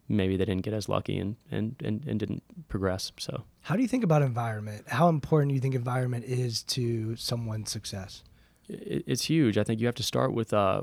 maybe 0.08 0.38
they 0.38 0.46
didn't 0.46 0.63
get 0.63 0.74
as 0.74 0.88
lucky 0.88 1.18
and 1.18 1.36
and 1.52 1.76
and, 1.84 2.06
and 2.08 2.20
didn't 2.20 2.44
progress. 2.68 3.12
So. 3.20 3.44
How 3.62 3.76
do 3.76 3.82
you 3.82 3.88
think 3.88 4.04
about 4.04 4.22
environment? 4.22 4.86
How 4.88 5.10
important 5.10 5.50
do 5.50 5.56
you 5.56 5.62
think 5.62 5.76
environment 5.76 6.26
is 6.26 6.62
to 6.63 7.15
someone's 7.15 7.72
success? 7.72 8.24
it, 8.68 9.04
it's 9.08 9.26
huge. 9.26 9.58
I 9.58 9.63
think 9.63 9.80
you 9.80 9.86
have 9.86 9.96
to 9.96 10.04
start 10.04 10.34
with 10.34 10.54
uh 10.54 10.82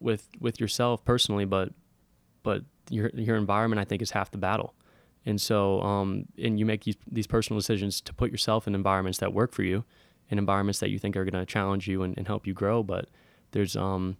with 0.00 0.28
with 0.40 0.60
yourself 0.60 1.04
personally, 1.04 1.44
but 1.44 1.70
but 2.42 2.62
your 2.90 3.10
your 3.14 3.36
environment 3.36 3.80
I 3.80 3.84
think 3.84 4.02
is 4.02 4.12
half 4.12 4.30
the 4.30 4.38
battle. 4.38 4.74
And 5.26 5.40
so 5.40 5.80
um 5.82 6.26
and 6.38 6.58
you 6.58 6.66
make 6.66 6.84
these, 6.84 6.96
these 7.10 7.26
personal 7.26 7.58
decisions 7.58 8.00
to 8.02 8.12
put 8.12 8.30
yourself 8.30 8.66
in 8.66 8.74
environments 8.74 9.18
that 9.18 9.32
work 9.32 9.52
for 9.52 9.62
you, 9.62 9.84
in 10.30 10.38
environments 10.38 10.80
that 10.80 10.90
you 10.90 10.98
think 10.98 11.16
are 11.16 11.24
going 11.24 11.34
to 11.34 11.46
challenge 11.46 11.88
you 11.88 12.02
and, 12.02 12.16
and 12.16 12.26
help 12.26 12.46
you 12.46 12.54
grow. 12.54 12.82
But 12.82 13.08
there's 13.52 13.76
um 13.76 14.16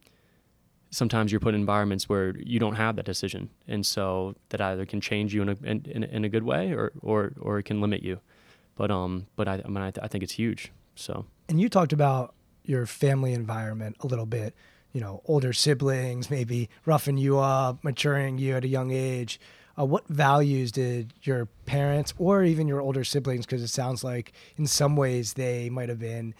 sometimes 0.94 1.32
you're 1.32 1.40
put 1.40 1.54
in 1.54 1.60
environments 1.60 2.08
where 2.08 2.34
you 2.38 2.58
don't 2.58 2.76
have 2.76 2.96
that 2.96 3.04
decision, 3.04 3.50
and 3.66 3.84
so 3.84 4.34
that 4.50 4.60
either 4.60 4.86
can 4.86 5.00
change 5.00 5.34
you 5.34 5.42
in 5.42 5.48
a 5.48 5.56
in, 5.64 6.04
in, 6.04 6.24
a 6.24 6.28
good 6.28 6.44
way 6.44 6.72
or 6.72 6.92
or 7.02 7.32
or 7.40 7.58
it 7.58 7.64
can 7.64 7.80
limit 7.80 8.02
you. 8.02 8.20
But 8.76 8.90
um 8.90 9.26
but 9.36 9.48
I 9.48 9.62
I 9.64 9.68
mean 9.68 9.82
I, 9.82 9.90
th- 9.90 10.04
I 10.04 10.08
think 10.08 10.24
it's 10.24 10.34
huge. 10.34 10.72
So. 10.94 11.26
And 11.48 11.60
you 11.60 11.68
talked 11.68 11.92
about 11.92 12.34
your 12.64 12.86
family 12.86 13.32
environment 13.32 13.96
a 14.00 14.06
little 14.06 14.26
bit. 14.26 14.54
You 14.92 15.00
know, 15.00 15.22
older 15.26 15.52
siblings 15.52 16.30
maybe 16.30 16.70
roughing 16.86 17.18
you 17.18 17.38
up, 17.38 17.82
maturing 17.82 18.38
you 18.38 18.54
at 18.56 18.64
a 18.64 18.68
young 18.68 18.92
age. 18.92 19.40
Uh, 19.76 19.84
what 19.84 20.06
values 20.06 20.70
did 20.70 21.12
your 21.22 21.46
parents 21.66 22.14
or 22.16 22.44
even 22.44 22.68
your 22.68 22.80
older 22.80 23.02
siblings, 23.02 23.44
because 23.44 23.60
it 23.60 23.68
sounds 23.68 24.04
like 24.04 24.32
in 24.56 24.68
some 24.68 24.94
ways 24.94 25.32
they 25.32 25.68
might 25.68 25.88
have 25.88 25.98
been 25.98 26.32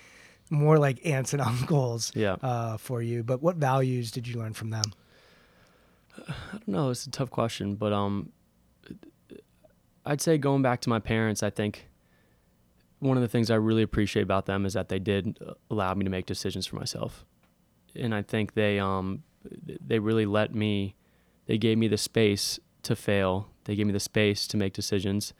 more 0.50 0.78
like 0.78 1.04
aunts 1.06 1.32
and 1.32 1.42
uncles 1.52 2.12
Yeah. 2.14 2.36
uh, 2.42 2.76
for 2.76 3.02
you, 3.02 3.22
but 3.22 3.42
what 3.42 3.56
values 3.56 4.10
did 4.10 4.26
you 4.28 4.38
learn 4.38 4.52
from 4.52 4.70
them? 4.70 4.84
I 6.28 6.32
don't 6.52 6.68
know. 6.68 6.90
It's 6.90 7.06
a 7.06 7.10
tough 7.10 7.30
question, 7.30 7.74
but 7.74 7.92
um, 7.92 8.30
I'd 10.06 10.20
say 10.20 10.38
going 10.38 10.62
back 10.62 10.80
to 10.82 10.88
my 10.88 10.98
parents, 11.00 11.42
I 11.42 11.50
think 11.50 11.86
one 13.00 13.16
of 13.16 13.22
the 13.22 13.28
things 13.28 13.50
I 13.50 13.56
really 13.56 13.82
appreciate 13.82 14.22
about 14.22 14.46
them 14.46 14.64
is 14.66 14.74
that 14.74 14.88
they 14.88 14.98
did 14.98 15.38
allow 15.70 15.92
me 15.94 16.04
to 16.04 16.10
make 16.10 16.26
decisions 16.26 16.66
for 16.66 16.76
myself, 16.76 17.24
and 17.96 18.14
I 18.14 18.22
think 18.22 18.54
they 18.54 18.78
um, 18.78 19.22
they 19.84 19.98
really 19.98 20.24
let 20.26 20.54
me, 20.54 20.94
they 21.46 21.58
gave 21.58 21.78
me 21.78 21.88
the 21.88 21.98
space 21.98 22.58
to 22.82 22.94
fail. 22.96 23.48
They 23.64 23.74
gave 23.76 23.86
me 23.86 23.92
the 23.92 24.00
space 24.00 24.46
to 24.48 24.56
make 24.56 24.72
decisions, 24.72 25.32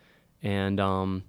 and 0.43 0.81
um, 0.81 1.25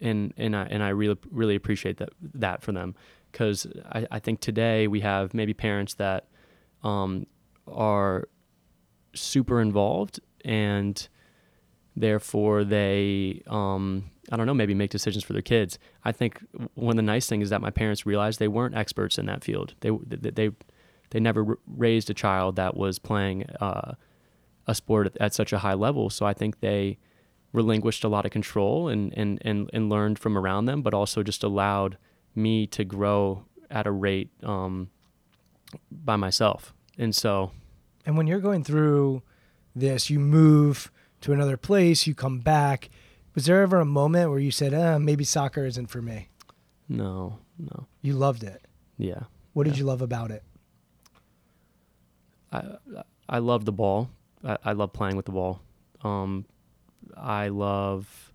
and 0.00 0.32
and 0.36 0.54
I 0.54 0.64
and 0.64 0.82
I 0.82 0.90
really 0.90 1.16
really 1.30 1.54
appreciate 1.54 1.98
that 1.98 2.10
that 2.34 2.62
for 2.62 2.72
them 2.72 2.94
because 3.32 3.66
I, 3.92 4.06
I 4.10 4.18
think 4.18 4.40
today 4.40 4.86
we 4.88 5.00
have 5.00 5.34
maybe 5.34 5.54
parents 5.54 5.94
that 5.94 6.26
um, 6.82 7.26
are 7.66 8.28
super 9.14 9.60
involved 9.60 10.20
and 10.44 11.08
therefore 11.96 12.64
they 12.64 13.42
um, 13.46 14.10
I 14.30 14.36
don't 14.36 14.46
know 14.46 14.54
maybe 14.54 14.74
make 14.74 14.90
decisions 14.90 15.24
for 15.24 15.32
their 15.32 15.42
kids. 15.42 15.78
I 16.04 16.12
think 16.12 16.44
one 16.74 16.92
of 16.92 16.96
the 16.96 17.02
nice 17.02 17.26
things 17.26 17.44
is 17.44 17.50
that 17.50 17.60
my 17.60 17.70
parents 17.70 18.06
realized 18.06 18.38
they 18.38 18.48
weren't 18.48 18.74
experts 18.74 19.18
in 19.18 19.26
that 19.26 19.44
field. 19.44 19.74
They 19.80 19.90
they 19.90 20.50
they, 21.10 21.20
never 21.20 21.58
raised 21.66 22.10
a 22.10 22.14
child 22.14 22.56
that 22.56 22.76
was 22.76 22.98
playing 22.98 23.44
uh, 23.60 23.94
a 24.66 24.74
sport 24.74 25.06
at, 25.06 25.16
at 25.18 25.34
such 25.34 25.52
a 25.52 25.58
high 25.58 25.74
level. 25.74 26.10
So 26.10 26.26
I 26.26 26.34
think 26.34 26.60
they 26.60 26.98
relinquished 27.52 28.04
a 28.04 28.08
lot 28.08 28.24
of 28.24 28.30
control 28.30 28.88
and, 28.88 29.12
and, 29.16 29.38
and, 29.42 29.70
and 29.72 29.88
learned 29.88 30.18
from 30.18 30.36
around 30.36 30.66
them, 30.66 30.82
but 30.82 30.92
also 30.94 31.22
just 31.22 31.42
allowed 31.42 31.96
me 32.34 32.66
to 32.66 32.84
grow 32.84 33.44
at 33.70 33.86
a 33.86 33.90
rate 33.90 34.30
um, 34.42 34.90
by 35.90 36.16
myself. 36.16 36.74
And 36.98 37.14
so 37.14 37.52
And 38.04 38.16
when 38.16 38.26
you're 38.26 38.40
going 38.40 38.62
through 38.64 39.22
this, 39.74 40.10
you 40.10 40.18
move 40.20 40.90
to 41.22 41.32
another 41.32 41.56
place, 41.56 42.06
you 42.06 42.14
come 42.14 42.40
back. 42.40 42.90
Was 43.34 43.46
there 43.46 43.62
ever 43.62 43.80
a 43.80 43.84
moment 43.86 44.30
where 44.30 44.38
you 44.38 44.50
said, 44.50 44.72
uh, 44.74 44.98
maybe 44.98 45.24
soccer 45.24 45.64
isn't 45.66 45.86
for 45.88 46.00
me? 46.02 46.28
No, 46.88 47.38
no. 47.58 47.86
You 48.02 48.12
loved 48.14 48.42
it. 48.44 48.66
Yeah. 48.98 49.24
What 49.52 49.64
did 49.64 49.74
Yeah. 49.74 49.80
you 49.80 49.84
love 49.86 50.02
about 50.02 50.30
it? 50.30 50.42
I 52.52 52.62
I 53.28 53.38
love 53.38 53.64
the 53.64 53.72
ball. 53.72 54.10
I, 54.44 54.56
I 54.64 54.72
love 54.72 54.92
playing 54.92 55.16
with 55.16 55.26
the 55.26 55.32
ball. 55.32 55.60
Um, 56.02 56.44
I 57.16 57.48
love 57.48 58.32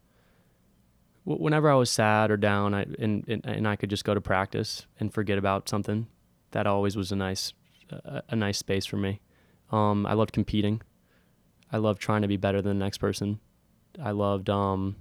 whenever 1.24 1.70
I 1.70 1.76
was 1.76 1.89
sad 1.89 2.32
or 2.32 2.38
down, 2.38 2.74
I 2.74 2.82
and, 3.00 3.24
and 3.28 3.46
and 3.46 3.67
I 3.67 3.76
could 3.76 3.89
just 3.89 4.04
go 4.04 4.13
to 4.13 4.22
practice 4.22 4.86
and 5.00 5.13
forget 5.13 5.38
about 5.38 5.70
something. 5.70 6.08
That 6.52 6.67
always 6.67 6.96
was 6.96 7.12
a 7.12 7.15
nice 7.15 7.54
a, 7.89 8.24
a 8.30 8.36
nice 8.36 8.58
space 8.58 8.86
for 8.86 8.98
me. 8.98 9.22
Um, 9.72 10.06
I 10.06 10.13
loved 10.13 10.34
competing. 10.34 10.82
I 11.72 11.78
loved 11.78 12.02
trying 12.02 12.22
to 12.24 12.28
be 12.28 12.38
better 12.38 12.62
than 12.62 12.78
the 12.78 12.84
next 12.84 12.98
person. 12.98 13.39
I 14.02 14.12
loved 14.12 14.50
um. 14.50 14.98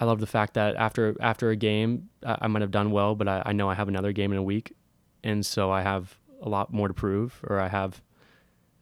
I 0.00 0.06
loved 0.06 0.20
the 0.20 0.26
fact 0.26 0.54
that 0.54 0.74
after 0.74 1.16
after 1.20 1.50
a 1.50 1.56
game, 1.56 2.08
I, 2.24 2.38
I 2.42 2.46
might 2.48 2.62
have 2.62 2.70
done 2.70 2.90
well, 2.90 3.14
but 3.14 3.28
I, 3.28 3.42
I 3.46 3.52
know 3.52 3.68
I 3.68 3.74
have 3.74 3.88
another 3.88 4.12
game 4.12 4.32
in 4.32 4.38
a 4.38 4.42
week, 4.42 4.72
and 5.22 5.44
so 5.46 5.70
I 5.70 5.82
have 5.82 6.18
a 6.42 6.48
lot 6.48 6.72
more 6.72 6.88
to 6.88 6.94
prove, 6.94 7.40
or 7.44 7.60
I 7.60 7.68
have 7.68 8.02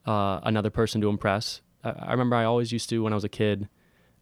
uh, 0.06 0.40
another 0.42 0.70
person 0.70 1.00
to 1.02 1.08
impress. 1.08 1.60
I, 1.84 2.12
remember 2.12 2.36
I 2.36 2.44
always 2.44 2.72
used 2.72 2.88
to 2.90 3.02
when 3.02 3.12
I 3.12 3.16
was 3.16 3.24
a 3.24 3.28
kid, 3.28 3.68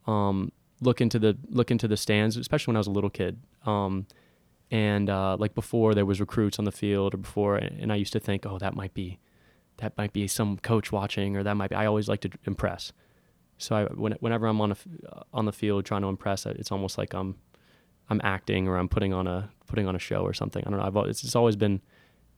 um, 0.07 0.53
look 0.81 1.01
into 1.01 1.19
the 1.19 1.37
look 1.49 1.71
into 1.71 1.87
the 1.87 1.97
stands, 1.97 2.37
especially 2.37 2.73
when 2.73 2.77
I 2.77 2.81
was 2.81 2.87
a 2.87 2.93
little 2.93 3.11
kid. 3.11 3.39
Um, 3.67 4.07
and 4.71 5.11
uh, 5.11 5.37
like 5.39 5.55
before 5.55 5.95
there 5.95 6.07
was 6.07 6.21
recruits 6.21 6.59
on 6.59 6.65
the 6.65 6.73
field, 6.73 7.15
or 7.15 7.19
before, 7.19 7.57
and 7.57 7.93
I 7.93 7.97
used 7.97 8.13
to 8.13 8.21
think, 8.21 8.47
oh, 8.47 8.59
that 8.59 8.75
might 8.75 8.95
be, 8.95 9.19
that 9.79 9.97
might 9.99 10.13
be 10.13 10.29
some 10.29 10.59
coach 10.59 10.93
watching, 10.93 11.37
or 11.37 11.43
that 11.43 11.55
might 11.55 11.71
be. 11.71 11.77
I 11.77 11.87
always 11.87 12.09
like 12.09 12.21
to 12.21 12.31
impress. 12.45 12.93
So 13.59 13.77
I, 13.77 13.85
when, 13.87 14.13
whenever 14.21 14.47
I'm 14.47 14.61
on 14.61 14.73
a, 14.73 14.77
uh, 15.13 15.23
on 15.35 15.45
the 15.45 15.53
field 15.53 15.85
trying 15.85 16.03
to 16.03 16.09
impress, 16.09 16.47
it's 16.47 16.73
almost 16.73 16.99
like 16.99 17.15
I'm 17.15 17.37
I'm 18.09 18.21
acting 18.25 18.69
or 18.69 18.77
I'm 18.77 18.89
putting 18.89 19.13
on 19.13 19.27
a 19.27 19.51
putting 19.67 19.87
on 19.87 19.95
a 19.95 19.99
show 19.99 20.23
or 20.23 20.33
something. 20.33 20.63
I 20.67 20.71
don't 20.71 20.79
know. 20.79 20.87
I've 20.87 21.09
it's, 21.09 21.23
it's 21.25 21.37
always 21.37 21.57
been 21.57 21.81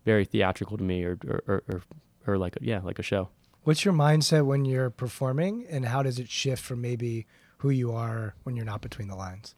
very 0.04 0.24
theatrical 0.24 0.76
to 0.78 0.84
me, 0.84 1.04
or 1.04 1.18
or 1.26 1.42
or, 1.46 1.62
or, 1.68 1.82
or 2.26 2.38
like 2.38 2.56
a, 2.56 2.58
yeah, 2.62 2.80
like 2.82 2.98
a 2.98 3.02
show. 3.02 3.28
What's 3.64 3.84
your 3.84 3.94
mindset 3.94 4.44
when 4.44 4.64
you're 4.64 4.90
performing, 4.90 5.66
and 5.70 5.84
how 5.86 6.02
does 6.02 6.18
it 6.18 6.28
shift 6.28 6.62
from 6.62 6.80
maybe 6.80 7.26
who 7.58 7.70
you 7.70 7.92
are 7.92 8.34
when 8.42 8.56
you're 8.56 8.64
not 8.64 8.80
between 8.80 9.08
the 9.08 9.14
lines? 9.14 9.54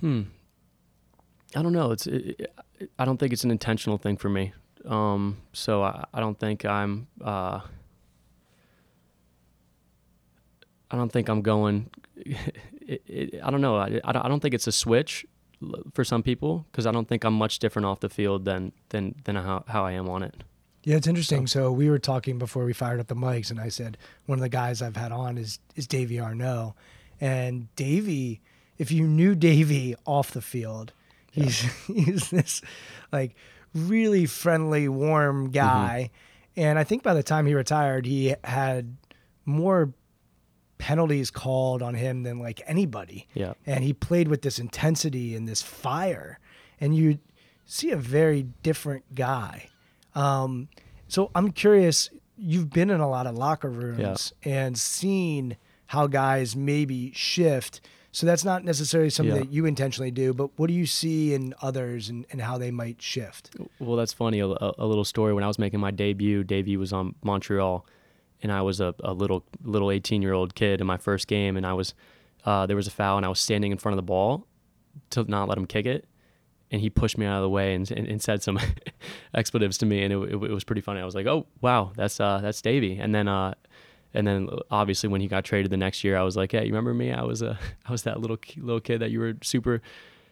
Hmm. 0.00 0.22
I 1.54 1.62
don't 1.62 1.72
know. 1.72 1.92
It's. 1.92 2.06
It, 2.06 2.40
it, 2.78 2.90
I 2.98 3.04
don't 3.04 3.18
think 3.18 3.32
it's 3.32 3.44
an 3.44 3.50
intentional 3.50 3.98
thing 3.98 4.16
for 4.16 4.28
me. 4.28 4.52
Um. 4.86 5.38
So 5.52 5.82
I, 5.82 6.04
I 6.14 6.20
don't 6.20 6.38
think 6.38 6.64
I'm. 6.64 7.06
Uh. 7.22 7.60
I 10.90 10.96
don't 10.96 11.10
think 11.12 11.28
I'm 11.28 11.42
going. 11.42 11.90
It, 12.86 13.40
I 13.42 13.50
don't 13.50 13.62
know. 13.62 13.76
I, 13.76 13.98
I 14.04 14.12
don't- 14.12 14.40
think 14.40 14.52
it's 14.52 14.66
a 14.66 14.72
switch 14.72 15.24
for 15.94 16.04
some 16.04 16.22
people 16.22 16.66
because 16.70 16.84
I 16.84 16.92
don't 16.92 17.08
think 17.08 17.24
I'm 17.24 17.32
much 17.32 17.58
different 17.58 17.86
off 17.86 18.00
the 18.00 18.10
field 18.10 18.44
than 18.44 18.72
than 18.90 19.14
than 19.24 19.36
how, 19.36 19.64
how 19.66 19.86
I 19.86 19.92
am 19.92 20.06
on 20.10 20.22
it. 20.22 20.44
Yeah, 20.84 20.96
it's 20.96 21.06
interesting. 21.06 21.46
So 21.46 21.72
we 21.72 21.88
were 21.88 21.98
talking 21.98 22.38
before 22.38 22.64
we 22.64 22.72
fired 22.72 23.00
up 23.00 23.06
the 23.06 23.16
mics, 23.16 23.50
and 23.50 23.58
I 23.58 23.68
said 23.68 23.96
one 24.26 24.38
of 24.38 24.42
the 24.42 24.48
guys 24.48 24.82
I've 24.82 24.96
had 24.96 25.12
on 25.12 25.38
is 25.38 25.58
is 25.76 25.86
Davy 25.86 26.20
Arnaud, 26.20 26.74
and 27.20 27.74
Davy. 27.76 28.40
If 28.76 28.90
you 28.90 29.06
knew 29.06 29.34
Davy 29.34 29.94
off 30.04 30.32
the 30.32 30.42
field, 30.42 30.92
he's 31.30 31.60
he's 31.86 32.30
this 32.30 32.60
like 33.12 33.34
really 33.74 34.26
friendly, 34.26 34.88
warm 34.88 35.44
mm-hmm. 35.44 35.52
guy, 35.52 36.10
and 36.56 36.78
I 36.78 36.84
think 36.84 37.02
by 37.02 37.14
the 37.14 37.22
time 37.22 37.46
he 37.46 37.54
retired, 37.54 38.04
he 38.06 38.34
had 38.44 38.96
more 39.44 39.92
penalties 40.78 41.30
called 41.30 41.82
on 41.82 41.94
him 41.94 42.24
than 42.24 42.38
like 42.38 42.60
anybody 42.66 43.26
Yeah. 43.32 43.54
and 43.64 43.84
he 43.84 43.92
played 43.92 44.28
with 44.28 44.42
this 44.42 44.58
intensity 44.58 45.34
and 45.34 45.48
this 45.48 45.62
fire 45.62 46.38
and 46.80 46.94
you 46.94 47.20
see 47.64 47.90
a 47.90 47.96
very 47.96 48.42
different 48.62 49.14
guy 49.14 49.68
um, 50.14 50.68
so 51.08 51.30
i'm 51.34 51.50
curious 51.50 52.10
you've 52.36 52.70
been 52.70 52.90
in 52.90 53.00
a 53.00 53.08
lot 53.08 53.26
of 53.26 53.34
locker 53.36 53.70
rooms 53.70 54.32
and 54.44 54.76
seen 54.78 55.56
how 55.86 56.06
guys 56.06 56.56
maybe 56.56 57.12
shift 57.12 57.80
so 58.10 58.26
that's 58.26 58.44
not 58.44 58.64
necessarily 58.64 59.10
something 59.10 59.34
Yeah. 59.34 59.42
that 59.42 59.52
you 59.52 59.66
intentionally 59.66 60.10
do 60.10 60.32
but 60.32 60.50
what 60.58 60.68
do 60.68 60.74
you 60.74 60.86
see 60.86 61.34
in 61.34 61.54
others 61.62 62.08
and, 62.08 62.26
and 62.30 62.40
how 62.40 62.58
they 62.58 62.70
might 62.70 63.00
shift 63.02 63.50
Well, 63.80 63.96
that's 63.96 64.12
funny. 64.12 64.40
A, 64.40 64.46
a, 64.46 64.86
little 64.86 65.04
story. 65.04 65.34
When 65.34 65.42
I 65.44 65.48
was 65.48 65.58
making 65.58 65.80
my 65.80 65.90
debut, 65.90 66.44
Davy 66.44 66.76
was 66.76 66.92
on 66.92 67.14
Montreal, 67.22 67.84
and 68.42 68.52
I 68.52 68.62
was 68.62 68.80
a, 68.80 68.94
a 69.02 69.12
little 69.12 69.44
little 69.62 69.90
18 69.90 70.22
year 70.22 70.32
old 70.32 70.54
kid 70.54 70.80
in 70.80 70.86
my 70.86 70.96
first 70.96 71.26
game, 71.26 71.56
and 71.56 71.66
I 71.66 71.72
was 71.72 71.94
uh, 72.44 72.66
there 72.66 72.76
was 72.76 72.86
a 72.86 72.90
foul, 72.92 73.16
and 73.16 73.26
I 73.26 73.28
was 73.28 73.40
standing 73.40 73.72
in 73.72 73.78
front 73.78 73.94
of 73.94 73.96
the 73.96 74.06
ball 74.06 74.46
to 75.10 75.24
not 75.24 75.48
let 75.48 75.58
him 75.58 75.66
kick 75.66 75.86
it, 75.86 76.06
and 76.74 76.80
he 76.80 76.90
pushed 76.90 77.16
me 77.16 77.24
out 77.24 77.36
of 77.36 77.42
the 77.42 77.48
way 77.48 77.72
and, 77.72 77.88
and, 77.92 78.08
and 78.08 78.20
said 78.20 78.42
some 78.42 78.58
expletives 79.34 79.78
to 79.78 79.86
me, 79.86 80.02
and 80.02 80.12
it, 80.12 80.16
it, 80.16 80.34
it 80.34 80.50
was 80.50 80.64
pretty 80.64 80.80
funny. 80.80 81.00
I 81.00 81.04
was 81.04 81.14
like, 81.14 81.26
oh 81.26 81.46
wow, 81.60 81.92
that's 81.94 82.18
uh, 82.18 82.40
that's 82.42 82.60
Davy, 82.60 82.98
and 82.98 83.14
then. 83.14 83.28
Uh, 83.28 83.54
and 84.16 84.24
then 84.28 84.48
obviously 84.70 85.08
when 85.08 85.20
he 85.20 85.26
got 85.26 85.42
traded 85.42 85.72
the 85.72 85.76
next 85.76 86.04
year, 86.04 86.16
I 86.16 86.22
was 86.22 86.36
like, 86.36 86.52
"Hey, 86.52 86.60
you 86.60 86.66
remember 86.66 86.94
me? 86.94 87.10
I 87.10 87.22
was 87.24 87.42
uh, 87.42 87.56
I 87.84 87.90
was 87.90 88.04
that 88.04 88.20
little 88.20 88.38
little 88.58 88.78
kid 88.78 89.00
that 89.00 89.10
you 89.10 89.18
were 89.18 89.34
super 89.42 89.82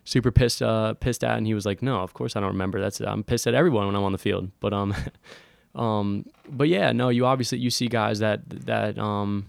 super 0.04 0.30
pissed 0.30 0.62
uh, 0.62 0.94
pissed 0.94 1.24
at." 1.24 1.36
And 1.36 1.48
he 1.48 1.54
was 1.54 1.66
like, 1.66 1.82
"No, 1.82 1.98
of 1.98 2.14
course 2.14 2.36
I 2.36 2.40
don't 2.40 2.50
remember. 2.50 2.80
That's 2.80 3.00
I'm 3.00 3.24
pissed 3.24 3.48
at 3.48 3.54
everyone 3.54 3.86
when 3.86 3.96
I'm 3.96 4.04
on 4.04 4.12
the 4.12 4.18
field." 4.18 4.52
But 4.60 4.72
um, 4.72 4.94
um, 5.74 6.26
but 6.48 6.68
yeah, 6.68 6.92
no, 6.92 7.08
you 7.08 7.26
obviously 7.26 7.58
you 7.58 7.70
see 7.70 7.88
guys 7.88 8.20
that 8.20 8.48
that 8.48 8.98
um 8.98 9.48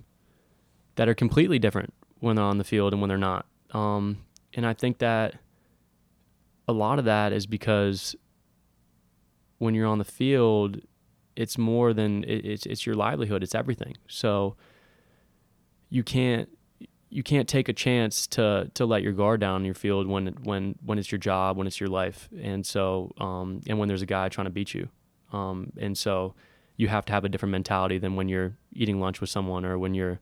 that 0.96 1.08
are 1.08 1.14
completely 1.14 1.60
different 1.60 1.94
when 2.20 2.36
they're 2.36 2.46
on 2.46 2.58
the 2.58 2.64
field 2.64 2.92
and 2.92 3.04
when 3.04 3.10
they're 3.10 3.20
not. 3.20 3.46
Um, 3.70 4.18
and 4.56 4.66
I 4.66 4.74
think 4.74 4.98
that 4.98 5.36
a 6.68 6.74
lot 6.74 7.00
of 7.00 7.06
that 7.06 7.34
is 7.34 7.46
because 7.46 8.16
when 9.58 9.74
you're 9.74 9.88
on 9.88 9.98
the 9.98 10.06
field, 10.06 10.82
it's 11.36 11.58
more 11.58 11.94
than 11.94 12.24
it, 12.24 12.46
it's 12.46 12.66
it's 12.66 12.86
your 12.86 12.96
livelihood. 12.96 13.44
It's 13.44 13.56
everything. 13.56 13.96
So 14.08 14.56
you 15.90 16.04
can't 16.04 16.50
you 17.10 17.24
can't 17.24 17.48
take 17.48 17.70
a 17.70 17.74
chance 17.74 18.28
to 18.28 18.70
to 18.74 18.86
let 18.86 19.04
your 19.04 19.14
guard 19.14 19.40
down 19.40 19.62
in 19.62 19.66
your 19.66 19.76
field 19.76 20.08
when 20.08 20.28
when 20.44 20.76
when 20.84 20.98
it's 20.98 21.12
your 21.12 21.20
job, 21.20 21.58
when 21.58 21.68
it's 21.68 21.80
your 21.80 21.90
life, 21.90 22.30
and 22.42 22.66
so 22.66 23.12
um, 23.20 23.62
and 23.68 23.80
when 23.80 23.88
there's 23.88 24.02
a 24.02 24.08
guy 24.08 24.30
trying 24.30 24.46
to 24.46 24.52
beat 24.52 24.74
you, 24.74 24.90
um, 25.32 25.72
and 25.78 25.98
so 25.98 26.34
you 26.76 26.88
have 26.88 27.06
to 27.06 27.14
have 27.14 27.24
a 27.24 27.30
different 27.30 27.52
mentality 27.52 27.98
than 28.00 28.16
when 28.16 28.28
you're 28.28 28.58
eating 28.74 29.00
lunch 29.00 29.22
with 29.22 29.30
someone 29.30 29.64
or 29.64 29.78
when 29.78 29.94
you're 29.94 30.20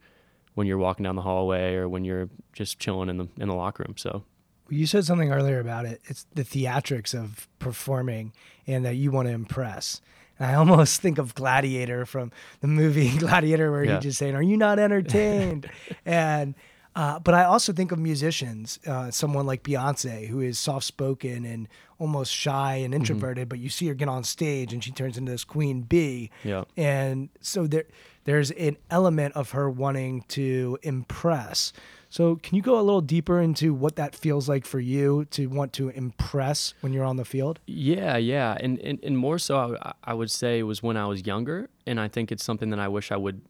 when 0.56 0.68
you're 0.68 0.78
walking 0.78 1.04
down 1.04 1.16
the 1.16 1.22
hallway 1.22 1.76
or 1.76 1.88
when 1.88 2.04
you're 2.04 2.30
just 2.54 2.78
chilling 2.80 3.10
in 3.10 3.18
the 3.18 3.28
in 3.38 3.48
the 3.48 3.56
locker 3.56 3.84
room. 3.88 3.96
So 3.98 4.24
you 4.72 4.86
said 4.86 5.06
something 5.06 5.32
earlier 5.32 5.60
about 5.60 5.86
it 5.86 6.02
it's 6.06 6.26
the 6.36 6.44
theatrics 6.44 7.14
of 7.14 7.48
performing 7.60 8.34
and 8.68 8.86
that 8.86 8.96
you 8.96 9.12
want 9.12 9.28
to 9.28 9.34
impress 9.34 10.02
and 10.40 10.50
i 10.50 10.54
almost 10.62 11.02
think 11.02 11.18
of 11.18 11.36
gladiator 11.36 12.06
from 12.06 12.32
the 12.62 12.68
movie 12.68 13.16
gladiator 13.18 13.72
where 13.72 13.84
Yeah. 13.84 13.96
he's 13.96 14.04
just 14.04 14.20
saying 14.20 14.36
are 14.36 14.42
you 14.44 14.58
not 14.58 14.80
entertained 14.80 15.70
and 16.06 16.56
uh, 16.94 17.18
but 17.20 17.34
I 17.34 17.46
also 17.46 17.72
think 17.72 17.94
of 17.94 18.00
musicians, 18.00 18.78
uh, 18.86 19.10
someone 19.12 19.46
like 19.46 19.64
Beyonce, 19.64 20.28
who 20.28 20.42
is 20.42 20.60
soft 20.60 20.84
spoken 20.86 21.46
and 21.46 21.70
almost 22.00 22.34
shy 22.34 22.76
and 22.84 22.94
introverted, 22.94 23.48
but 23.48 23.60
you 23.60 23.70
see 23.70 23.88
her 23.88 23.94
get 23.94 24.10
on 24.10 24.26
stage 24.26 24.74
and 24.74 24.84
she 24.84 24.92
turns 24.92 25.18
into 25.18 25.32
this 25.32 25.46
queen 25.46 25.84
bee. 25.84 26.32
Yeah. 26.44 26.66
And 26.76 27.30
so 27.40 27.66
there, 27.66 27.86
there's 28.26 28.52
an 28.52 28.76
element 28.90 29.38
of 29.38 29.52
her 29.52 29.70
wanting 29.70 30.24
to 30.36 30.78
impress. 30.84 31.72
So 32.12 32.36
can 32.36 32.58
you 32.58 32.62
go 32.62 32.78
a 32.78 32.84
little 32.84 33.00
deeper 33.00 33.40
into 33.40 33.74
what 33.74 33.96
that 33.96 34.14
feels 34.14 34.50
like 34.50 34.66
for 34.66 34.82
you 34.82 35.24
to 35.32 35.48
want 35.48 35.72
to 35.74 35.88
impress 35.88 36.74
when 36.82 36.92
you're 36.92 37.06
on 37.06 37.16
the 37.16 37.24
field? 37.24 37.62
Yeah, 37.68 38.18
yeah, 38.18 38.58
and 38.60 38.78
and, 38.80 39.00
and 39.02 39.18
more 39.18 39.40
so, 39.40 39.78
I, 39.82 39.94
I 40.04 40.14
would 40.14 40.30
say 40.30 40.60
it 40.60 40.64
was 40.64 40.84
when 40.84 40.98
I 40.98 41.06
was 41.08 41.26
younger, 41.26 41.70
and 41.88 42.02
I 42.02 42.10
think 42.10 42.30
it's 42.34 42.44
something 42.44 42.70
that 42.72 42.80
I 42.80 42.90
wish 42.90 43.14
I 43.14 43.18
would. 43.18 43.42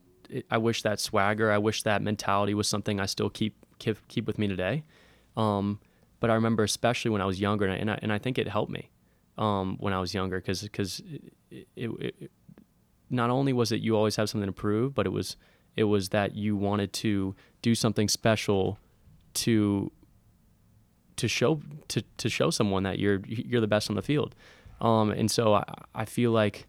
I 0.51 0.59
wish 0.59 0.83
that 0.83 0.99
swagger, 0.99 1.51
I 1.51 1.57
wish 1.57 1.81
that 1.83 2.03
mentality 2.03 2.53
was 2.53 2.69
something 2.69 2.99
I 2.99 3.07
still 3.07 3.31
keep 3.31 3.55
keep, 3.79 3.97
keep 4.07 4.27
with 4.27 4.37
me 4.37 4.47
today. 4.47 4.83
Um, 5.35 5.79
but 6.19 6.29
I 6.29 6.35
remember 6.35 6.63
especially 6.63 7.09
when 7.09 7.21
I 7.21 7.25
was 7.25 7.41
younger, 7.41 7.65
and 7.65 7.73
I, 7.73 7.77
and 7.77 7.91
I, 7.91 7.99
and 8.03 8.13
I 8.13 8.19
think 8.19 8.37
it 8.37 8.47
helped 8.47 8.71
me 8.71 8.91
um, 9.39 9.77
when 9.79 9.91
I 9.91 9.99
was 9.99 10.13
younger 10.13 10.39
because 10.39 10.61
because 10.61 11.01
it, 11.49 11.67
it, 11.75 11.89
it, 11.99 12.31
not 13.09 13.31
only 13.31 13.53
was 13.53 13.71
it 13.71 13.81
you 13.81 13.97
always 13.97 14.17
have 14.17 14.29
something 14.29 14.45
to 14.45 14.53
prove, 14.53 14.93
but 14.93 15.07
it 15.07 15.11
was 15.11 15.35
it 15.75 15.85
was 15.85 16.09
that 16.09 16.35
you 16.35 16.55
wanted 16.55 16.93
to 16.93 17.35
do 17.61 17.75
something 17.75 18.07
special 18.07 18.77
to 19.33 19.91
to 21.17 21.27
show 21.27 21.61
to, 21.87 22.01
to 22.17 22.29
show 22.29 22.49
someone 22.49 22.83
that 22.83 22.99
you're 22.99 23.21
you're 23.25 23.61
the 23.61 23.67
best 23.67 23.89
on 23.89 23.95
the 23.95 24.01
field. 24.01 24.35
Um, 24.79 25.11
and 25.11 25.29
so 25.29 25.53
I, 25.53 25.63
I 25.93 26.05
feel 26.05 26.31
like 26.31 26.67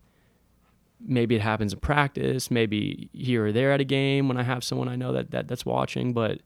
maybe 1.01 1.35
it 1.35 1.41
happens 1.41 1.73
in 1.73 1.81
practice, 1.81 2.51
maybe 2.51 3.09
here 3.13 3.47
or 3.47 3.53
there 3.53 3.73
at 3.73 3.81
a 3.81 3.85
game 3.85 4.29
when 4.29 4.37
I 4.37 4.43
have 4.43 4.63
someone 4.63 4.89
I 4.89 4.97
know 4.97 5.13
that, 5.13 5.31
that 5.31 5.49
that's 5.49 5.65
watching, 5.65 6.13
but 6.13 6.41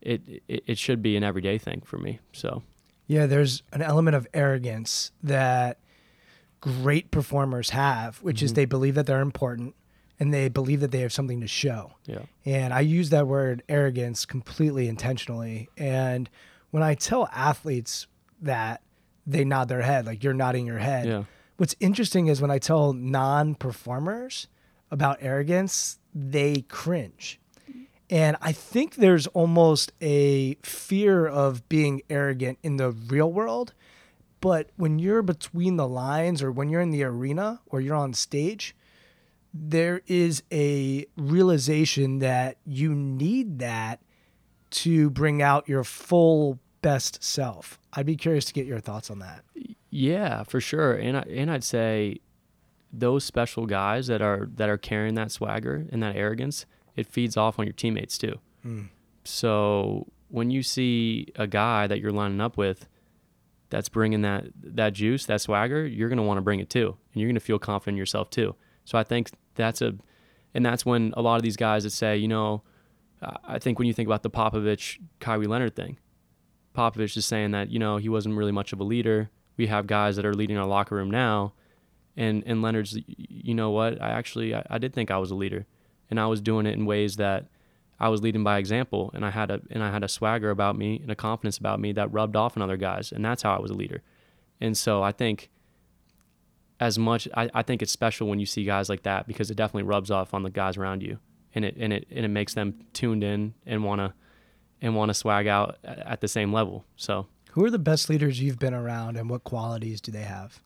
it, 0.00 0.42
it 0.48 0.64
it 0.66 0.78
should 0.78 1.02
be 1.02 1.16
an 1.16 1.22
everyday 1.22 1.58
thing 1.58 1.82
for 1.84 1.98
me. 1.98 2.20
So 2.32 2.62
Yeah, 3.06 3.26
there's 3.26 3.62
an 3.72 3.82
element 3.82 4.16
of 4.16 4.26
arrogance 4.32 5.12
that 5.22 5.78
great 6.60 7.10
performers 7.10 7.70
have, 7.70 8.18
which 8.22 8.42
is 8.42 8.54
they 8.54 8.64
believe 8.64 8.94
that 8.94 9.06
they're 9.06 9.20
important 9.20 9.74
and 10.20 10.32
they 10.32 10.48
believe 10.48 10.80
that 10.80 10.90
they 10.92 11.00
have 11.00 11.12
something 11.12 11.40
to 11.40 11.48
show. 11.48 11.94
Yeah. 12.04 12.22
And 12.44 12.74
I 12.74 12.80
use 12.80 13.08
that 13.10 13.26
word 13.26 13.62
arrogance 13.68 14.26
completely 14.26 14.86
intentionally. 14.86 15.70
And 15.78 16.28
when 16.70 16.82
I 16.82 16.94
tell 16.94 17.28
athletes 17.32 18.06
that, 18.42 18.82
they 19.26 19.44
nod 19.44 19.68
their 19.68 19.82
head, 19.82 20.06
like 20.06 20.22
you're 20.22 20.34
nodding 20.34 20.66
your 20.66 20.78
head. 20.78 21.06
Yeah. 21.06 21.24
What's 21.56 21.74
interesting 21.80 22.26
is 22.26 22.40
when 22.40 22.50
I 22.50 22.58
tell 22.58 22.92
non 22.92 23.54
performers 23.54 24.48
about 24.90 25.18
arrogance, 25.20 25.98
they 26.14 26.62
cringe. 26.62 27.40
And 28.08 28.36
I 28.40 28.52
think 28.52 28.96
there's 28.96 29.28
almost 29.28 29.92
a 30.00 30.54
fear 30.62 31.26
of 31.26 31.68
being 31.68 32.02
arrogant 32.10 32.58
in 32.62 32.76
the 32.76 32.90
real 32.90 33.32
world. 33.32 33.72
But 34.40 34.70
when 34.76 34.98
you're 34.98 35.22
between 35.22 35.76
the 35.76 35.86
lines 35.86 36.42
or 36.42 36.50
when 36.50 36.70
you're 36.70 36.80
in 36.80 36.90
the 36.90 37.04
arena 37.04 37.60
or 37.66 37.80
you're 37.80 37.94
on 37.94 38.14
stage, 38.14 38.74
there 39.52 40.02
is 40.06 40.42
a 40.52 41.06
realization 41.16 42.20
that 42.20 42.56
you 42.64 42.94
need 42.94 43.58
that 43.58 44.00
to 44.70 45.10
bring 45.10 45.42
out 45.42 45.68
your 45.68 45.84
full 45.84 46.58
best 46.82 47.22
self. 47.22 47.78
I'd 47.92 48.06
be 48.06 48.16
curious 48.16 48.44
to 48.46 48.52
get 48.52 48.66
your 48.66 48.80
thoughts 48.80 49.10
on 49.10 49.18
that. 49.18 49.44
Yeah, 49.90 50.44
for 50.44 50.60
sure. 50.60 50.92
And 50.92 51.16
I, 51.16 51.20
and 51.22 51.50
I'd 51.50 51.64
say 51.64 52.18
those 52.92 53.24
special 53.24 53.66
guys 53.66 54.06
that 54.06 54.22
are 54.22 54.48
that 54.56 54.68
are 54.68 54.78
carrying 54.78 55.14
that 55.14 55.32
swagger 55.32 55.86
and 55.90 56.02
that 56.02 56.16
arrogance, 56.16 56.66
it 56.96 57.06
feeds 57.06 57.36
off 57.36 57.58
on 57.58 57.66
your 57.66 57.72
teammates 57.72 58.18
too. 58.18 58.38
Hmm. 58.62 58.84
So 59.24 60.06
when 60.28 60.50
you 60.50 60.62
see 60.62 61.28
a 61.36 61.46
guy 61.46 61.86
that 61.86 62.00
you're 62.00 62.12
lining 62.12 62.40
up 62.40 62.56
with 62.56 62.88
that's 63.68 63.88
bringing 63.88 64.22
that 64.22 64.46
that 64.62 64.92
juice, 64.92 65.26
that 65.26 65.40
swagger, 65.40 65.84
you're 65.84 66.08
going 66.08 66.18
to 66.18 66.22
want 66.22 66.38
to 66.38 66.42
bring 66.42 66.60
it 66.60 66.70
too, 66.70 66.96
and 67.12 67.20
you're 67.20 67.28
going 67.28 67.34
to 67.34 67.40
feel 67.40 67.58
confident 67.58 67.96
in 67.96 67.98
yourself 67.98 68.30
too. 68.30 68.54
So 68.90 68.98
I 68.98 69.04
think 69.04 69.30
that's 69.54 69.80
a, 69.82 69.94
and 70.52 70.66
that's 70.66 70.84
when 70.84 71.14
a 71.16 71.22
lot 71.22 71.36
of 71.36 71.42
these 71.42 71.56
guys 71.56 71.84
that 71.84 71.90
say, 71.90 72.16
you 72.16 72.26
know, 72.26 72.64
I 73.44 73.60
think 73.60 73.78
when 73.78 73.86
you 73.86 73.94
think 73.94 74.08
about 74.08 74.24
the 74.24 74.30
Popovich 74.30 74.98
Kawhi 75.20 75.46
Leonard 75.46 75.76
thing, 75.76 75.96
Popovich 76.76 77.16
is 77.16 77.24
saying 77.24 77.52
that 77.52 77.70
you 77.70 77.78
know 77.78 77.98
he 77.98 78.08
wasn't 78.08 78.36
really 78.36 78.50
much 78.50 78.72
of 78.72 78.80
a 78.80 78.82
leader. 78.82 79.30
We 79.56 79.68
have 79.68 79.86
guys 79.86 80.16
that 80.16 80.26
are 80.26 80.34
leading 80.34 80.56
our 80.56 80.66
locker 80.66 80.96
room 80.96 81.08
now, 81.08 81.52
and 82.16 82.42
and 82.44 82.62
Leonard's, 82.62 82.98
you 83.06 83.54
know 83.54 83.70
what? 83.70 84.02
I 84.02 84.08
actually 84.08 84.56
I, 84.56 84.66
I 84.68 84.78
did 84.78 84.92
think 84.92 85.12
I 85.12 85.18
was 85.18 85.30
a 85.30 85.36
leader, 85.36 85.66
and 86.10 86.18
I 86.18 86.26
was 86.26 86.40
doing 86.40 86.66
it 86.66 86.74
in 86.74 86.84
ways 86.84 87.14
that 87.14 87.46
I 88.00 88.08
was 88.08 88.22
leading 88.22 88.42
by 88.42 88.58
example, 88.58 89.12
and 89.14 89.24
I 89.24 89.30
had 89.30 89.52
a 89.52 89.60
and 89.70 89.84
I 89.84 89.92
had 89.92 90.02
a 90.02 90.08
swagger 90.08 90.50
about 90.50 90.76
me 90.76 90.98
and 91.00 91.12
a 91.12 91.16
confidence 91.16 91.58
about 91.58 91.78
me 91.78 91.92
that 91.92 92.12
rubbed 92.12 92.34
off 92.34 92.56
on 92.56 92.62
other 92.62 92.76
guys, 92.76 93.12
and 93.12 93.24
that's 93.24 93.44
how 93.44 93.54
I 93.54 93.60
was 93.60 93.70
a 93.70 93.74
leader. 93.74 94.02
And 94.60 94.76
so 94.76 95.00
I 95.00 95.12
think 95.12 95.48
as 96.80 96.98
much 96.98 97.28
I, 97.36 97.50
I 97.54 97.62
think 97.62 97.82
it's 97.82 97.92
special 97.92 98.26
when 98.26 98.40
you 98.40 98.46
see 98.46 98.64
guys 98.64 98.88
like 98.88 99.02
that 99.02 99.26
because 99.26 99.50
it 99.50 99.54
definitely 99.54 99.82
rubs 99.82 100.10
off 100.10 100.32
on 100.34 100.42
the 100.42 100.50
guys 100.50 100.76
around 100.78 101.02
you, 101.02 101.18
and 101.54 101.64
it 101.64 101.76
and 101.78 101.92
it 101.92 102.06
and 102.10 102.24
it 102.24 102.28
makes 102.28 102.54
them 102.54 102.80
tuned 102.94 103.22
in 103.22 103.54
and 103.66 103.84
wanna 103.84 104.14
and 104.80 104.96
want 104.96 105.10
to 105.10 105.14
swag 105.14 105.46
out 105.46 105.76
at 105.84 106.20
the 106.22 106.28
same 106.28 106.52
level. 106.52 106.84
So 106.96 107.26
Who 107.52 107.64
are 107.64 107.70
the 107.70 107.78
best 107.78 108.08
leaders 108.08 108.40
you've 108.40 108.58
been 108.58 108.74
around 108.74 109.16
and 109.18 109.28
what 109.28 109.44
qualities 109.44 110.00
do 110.00 110.10
they 110.10 110.22
have? 110.22 110.60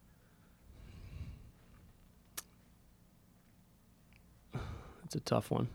it's 5.05 5.17
a 5.17 5.21
tough 5.21 5.51
one. 5.51 5.69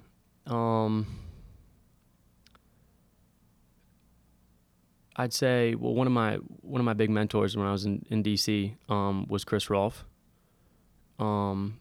Um, 0.48 1.06
I'd 5.16 5.34
say 5.34 5.76
well 5.76 5.94
one 5.94 6.08
of 6.08 6.14
my 6.14 6.36
one 6.62 6.80
of 6.80 6.86
my 6.86 6.94
big 6.94 7.10
mentors 7.10 7.58
when 7.58 7.68
I 7.68 7.72
was 7.74 7.86
in, 7.86 8.06
in 8.10 8.24
DC 8.24 8.76
um, 8.90 9.26
was 9.28 9.44
Chris 9.44 9.70
Rolfe. 9.70 10.06
Um, 11.20 11.80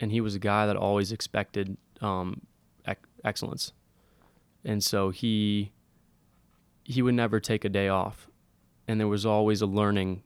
and 0.00 0.10
he 0.12 0.20
was 0.20 0.34
a 0.34 0.38
guy 0.38 0.66
that 0.66 0.76
always 0.76 1.12
expected 1.12 1.76
um, 2.00 2.42
ec- 2.86 3.06
excellence, 3.24 3.72
and 4.64 4.82
so 4.82 5.10
he 5.10 5.72
he 6.84 7.02
would 7.02 7.14
never 7.14 7.40
take 7.40 7.64
a 7.64 7.68
day 7.68 7.88
off, 7.88 8.28
and 8.88 8.98
there 8.98 9.08
was 9.08 9.26
always 9.26 9.62
a 9.62 9.66
learning 9.66 10.22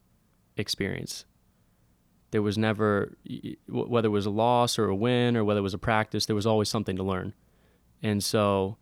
experience. 0.55 1.25
There 2.31 2.41
was 2.41 2.57
never 2.57 3.15
whether 3.67 4.07
it 4.07 4.11
was 4.11 4.25
a 4.25 4.31
loss 4.31 4.77
or 4.77 4.85
a 4.85 4.95
win 4.95 5.37
or 5.37 5.43
whether 5.43 5.59
it 5.59 5.63
was 5.63 5.73
a 5.73 5.79
practice, 5.79 6.25
there 6.25 6.35
was 6.35 6.45
always 6.45 6.69
something 6.69 6.95
to 6.97 7.03
learn, 7.03 7.33
and 8.03 8.23
so 8.23 8.77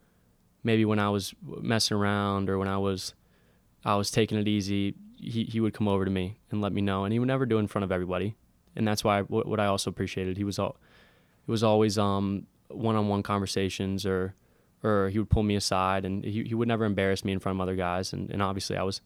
maybe 0.64 0.84
when 0.84 1.00
I 1.00 1.10
was 1.10 1.34
messing 1.44 1.96
around 1.96 2.50
or 2.50 2.58
when 2.58 2.68
I 2.68 2.78
was 2.78 3.14
I 3.86 3.96
was 3.96 4.10
taking 4.10 4.38
it 4.40 4.48
easy, 4.48 4.96
he, 5.18 5.44
he 5.44 5.60
would 5.60 5.74
come 5.74 5.88
over 5.88 6.04
to 6.04 6.12
me 6.12 6.40
and 6.52 6.60
let 6.60 6.74
me 6.74 6.82
know, 6.82 7.06
and 7.06 7.14
he 7.14 7.20
would 7.20 7.28
never 7.28 7.46
do 7.46 7.58
it 7.58 7.60
in 7.60 7.68
front 7.68 7.84
of 7.84 7.92
everybody, 7.92 8.36
and 8.76 8.88
that's 8.88 9.04
why 9.04 9.22
what, 9.22 9.48
what 9.48 9.60
I 9.60 9.66
also 9.66 9.90
appreciated. 9.90 10.38
He 10.38 10.44
was 10.44 10.60
all 10.60 10.78
it 11.48 11.52
was 11.52 11.64
always 11.64 11.98
um 11.98 12.48
one-on-one 12.70 13.24
conversations 13.24 14.06
or 14.06 14.36
or 14.84 15.10
he 15.10 15.18
would 15.20 15.30
pull 15.30 15.44
me 15.44 15.56
aside 15.56 16.06
and 16.06 16.24
he, 16.24 16.44
he 16.44 16.54
would 16.54 16.68
never 16.68 16.86
embarrass 16.86 17.24
me 17.26 17.32
in 17.32 17.40
front 17.40 17.58
of 17.58 17.62
other 17.62 17.76
guys. 17.76 18.14
And, 18.14 18.30
and 18.30 18.42
obviously 18.42 18.78
I 18.78 18.84
was 18.84 19.02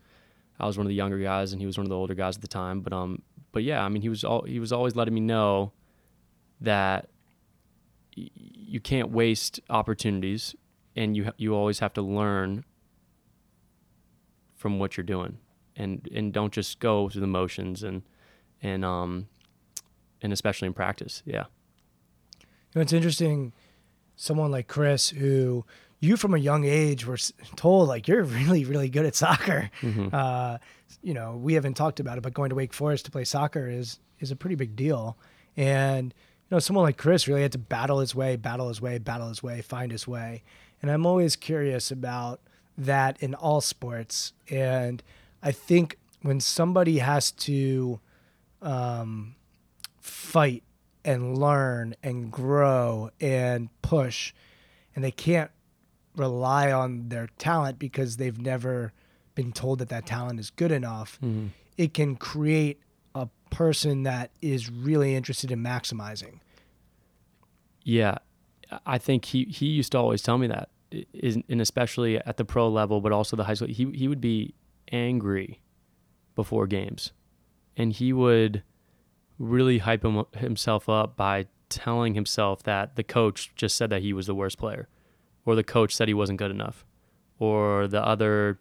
I 0.59 0.65
was 0.65 0.77
one 0.77 0.85
of 0.85 0.89
the 0.89 0.95
younger 0.95 1.19
guys 1.19 1.53
and 1.53 1.61
he 1.61 1.65
was 1.65 1.77
one 1.77 1.85
of 1.85 1.89
the 1.89 1.95
older 1.95 2.15
guys 2.15 2.35
at 2.35 2.41
the 2.41 2.47
time. 2.47 2.81
But 2.81 2.93
um 2.93 3.21
but 3.51 3.63
yeah 3.63 3.83
I 3.83 3.89
mean 3.89 4.01
he 4.01 4.09
was 4.09 4.23
all 4.23 4.43
he 4.43 4.59
was 4.59 4.71
always 4.71 4.95
letting 4.95 5.13
me 5.13 5.21
know 5.21 5.71
that 6.61 7.09
y- 8.17 8.29
you 8.33 8.79
can't 8.79 9.09
waste 9.11 9.59
opportunities 9.69 10.55
and 10.95 11.15
you 11.15 11.31
you 11.37 11.55
always 11.55 11.79
have 11.79 11.93
to 11.93 12.01
learn 12.01 12.65
from 14.55 14.79
what 14.79 14.97
you're 14.97 15.05
doing. 15.05 15.37
And 15.75 16.07
and 16.13 16.33
don't 16.33 16.51
just 16.51 16.79
go 16.79 17.07
through 17.09 17.21
the 17.21 17.27
motions 17.27 17.83
and 17.83 18.01
and 18.61 18.83
um 18.83 19.27
and 20.21 20.33
especially 20.33 20.67
in 20.67 20.73
practice 20.73 21.23
yeah 21.25 21.45
You 22.73 22.75
know, 22.75 22.81
it's 22.81 22.93
interesting. 22.93 23.51
Someone 24.15 24.51
like 24.51 24.67
Chris, 24.67 25.09
who 25.09 25.65
you 25.99 26.17
from 26.17 26.33
a 26.33 26.37
young 26.37 26.65
age 26.65 27.05
were 27.05 27.17
told 27.55 27.87
like 27.87 28.07
you're 28.07 28.23
really, 28.23 28.63
really 28.65 28.89
good 28.89 29.05
at 29.05 29.15
soccer. 29.15 29.69
Uh, 30.13 30.57
you 31.01 31.13
know, 31.13 31.35
we 31.37 31.53
haven't 31.55 31.75
talked 31.75 31.99
about 31.99 32.17
it, 32.17 32.21
but 32.21 32.33
going 32.33 32.49
to 32.49 32.55
Wake 32.55 32.73
Forest 32.73 33.05
to 33.05 33.11
play 33.11 33.23
soccer 33.23 33.67
is 33.67 33.99
is 34.19 34.31
a 34.31 34.35
pretty 34.35 34.55
big 34.55 34.75
deal. 34.75 35.17
And 35.57 36.13
you 36.13 36.55
know, 36.55 36.59
someone 36.59 36.83
like 36.83 36.97
Chris 36.97 37.27
really 37.27 37.41
had 37.41 37.51
to 37.53 37.57
battle 37.57 37.99
his 37.99 38.13
way, 38.13 38.35
battle 38.35 38.67
his 38.67 38.81
way, 38.81 38.97
battle 38.97 39.29
his 39.29 39.41
way, 39.41 39.61
find 39.61 39.91
his 39.91 40.07
way. 40.07 40.43
And 40.81 40.91
I'm 40.91 41.05
always 41.05 41.35
curious 41.35 41.91
about 41.91 42.39
that 42.77 43.17
in 43.21 43.33
all 43.35 43.61
sports. 43.61 44.33
And 44.49 45.01
I 45.41 45.51
think 45.51 45.97
when 46.21 46.39
somebody 46.39 46.99
has 46.99 47.31
to 47.31 47.99
um, 48.61 49.35
fight 49.99 50.63
and 51.03 51.37
learn 51.37 51.95
and 52.03 52.31
grow 52.31 53.09
and 53.19 53.69
push. 53.81 54.33
And 54.95 55.03
they 55.03 55.11
can't 55.11 55.51
rely 56.15 56.71
on 56.71 57.09
their 57.09 57.27
talent 57.37 57.79
because 57.79 58.17
they've 58.17 58.39
never 58.39 58.93
been 59.35 59.51
told 59.51 59.79
that 59.79 59.89
that 59.89 60.05
talent 60.05 60.39
is 60.39 60.49
good 60.49 60.71
enough. 60.71 61.17
Mm-hmm. 61.23 61.47
It 61.77 61.93
can 61.93 62.15
create 62.15 62.81
a 63.15 63.27
person 63.49 64.03
that 64.03 64.31
is 64.41 64.69
really 64.69 65.15
interested 65.15 65.51
in 65.51 65.63
maximizing. 65.63 66.39
Yeah, 67.83 68.17
I 68.85 68.97
think 68.97 69.25
he 69.25 69.45
he 69.45 69.67
used 69.67 69.93
to 69.93 69.97
always 69.97 70.21
tell 70.21 70.37
me 70.37 70.47
that, 70.47 70.69
and 71.23 71.61
especially 71.61 72.17
at 72.17 72.37
the 72.37 72.45
pro 72.45 72.67
level, 72.67 73.01
but 73.01 73.11
also 73.11 73.35
the 73.35 73.45
high 73.45 73.53
school. 73.53 73.69
He 73.69 73.89
he 73.93 74.07
would 74.07 74.21
be 74.21 74.53
angry 74.91 75.61
before 76.35 76.67
games, 76.67 77.13
and 77.77 77.93
he 77.93 78.11
would 78.13 78.63
really 79.39 79.79
hype 79.79 80.03
him, 80.03 80.25
himself 80.35 80.87
up 80.89 81.15
by 81.15 81.47
telling 81.69 82.13
himself 82.13 82.61
that 82.63 82.95
the 82.95 83.03
coach 83.03 83.51
just 83.55 83.77
said 83.77 83.89
that 83.89 84.01
he 84.01 84.11
was 84.13 84.27
the 84.27 84.35
worst 84.35 84.57
player, 84.57 84.87
or 85.45 85.55
the 85.55 85.63
coach 85.63 85.95
said 85.95 86.07
he 86.07 86.13
wasn't 86.13 86.37
good 86.37 86.51
enough, 86.51 86.85
or 87.39 87.87
the 87.87 88.05
other 88.05 88.59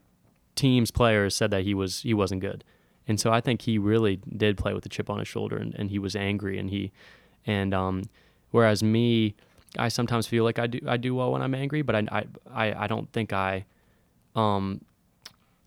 team's 0.54 0.90
players 0.90 1.34
said 1.34 1.50
that 1.50 1.64
he 1.64 1.74
was 1.74 2.02
he 2.02 2.14
wasn't 2.14 2.40
good. 2.40 2.64
And 3.06 3.18
so 3.18 3.32
I 3.32 3.40
think 3.40 3.62
he 3.62 3.78
really 3.78 4.20
did 4.36 4.58
play 4.58 4.74
with 4.74 4.84
a 4.84 4.88
chip 4.88 5.08
on 5.08 5.18
his 5.18 5.28
shoulder 5.28 5.56
and, 5.56 5.74
and 5.76 5.88
he 5.90 5.98
was 5.98 6.14
angry 6.14 6.58
and 6.58 6.68
he 6.68 6.92
and 7.46 7.72
um 7.72 8.02
whereas 8.50 8.82
me 8.82 9.34
I 9.78 9.88
sometimes 9.88 10.26
feel 10.26 10.44
like 10.44 10.58
I 10.58 10.66
do 10.66 10.80
I 10.86 10.96
do 10.96 11.14
well 11.14 11.32
when 11.32 11.42
I'm 11.42 11.54
angry, 11.54 11.82
but 11.82 11.94
I 11.94 12.06
I, 12.10 12.24
I, 12.52 12.84
I 12.84 12.86
don't 12.86 13.10
think 13.12 13.32
I 13.32 13.66
um 14.34 14.84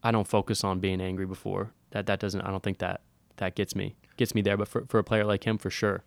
I 0.03 0.11
don't 0.11 0.27
focus 0.27 0.63
on 0.63 0.79
being 0.79 1.01
angry 1.01 1.25
before. 1.25 1.71
That 1.91 2.05
that 2.07 2.19
doesn't 2.19 2.41
I 2.41 2.51
don't 2.51 2.63
think 2.63 2.79
that 2.79 3.01
that 3.37 3.55
gets 3.55 3.75
me 3.75 3.95
gets 4.17 4.33
me 4.35 4.41
there, 4.41 4.57
but 4.57 4.67
for 4.67 4.85
for 4.87 4.99
a 4.99 5.03
player 5.03 5.25
like 5.25 5.43
him 5.45 5.57
for 5.57 5.69
sure. 5.69 6.03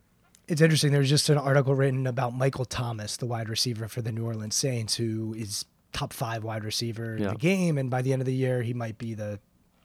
it's 0.46 0.60
interesting 0.60 0.92
there's 0.92 1.08
just 1.10 1.28
an 1.30 1.38
article 1.38 1.74
written 1.74 2.06
about 2.06 2.34
michael 2.34 2.64
thomas 2.66 3.16
the 3.16 3.24
wide 3.26 3.48
receiver 3.48 3.88
for 3.88 4.02
the 4.02 4.12
new 4.12 4.24
orleans 4.26 4.54
saints 4.54 4.94
who 4.96 5.32
is 5.34 5.64
top 5.94 6.12
five 6.12 6.44
wide 6.44 6.62
receiver 6.64 7.16
in 7.16 7.22
Yeah. 7.22 7.30
the 7.30 7.36
game 7.38 7.78
and 7.78 7.88
by 7.88 8.02
the 8.02 8.12
end 8.12 8.20
of 8.20 8.26
the 8.26 8.34
year 8.34 8.60
he 8.62 8.74
might 8.74 8.98
be 8.98 9.14
the 9.14 9.38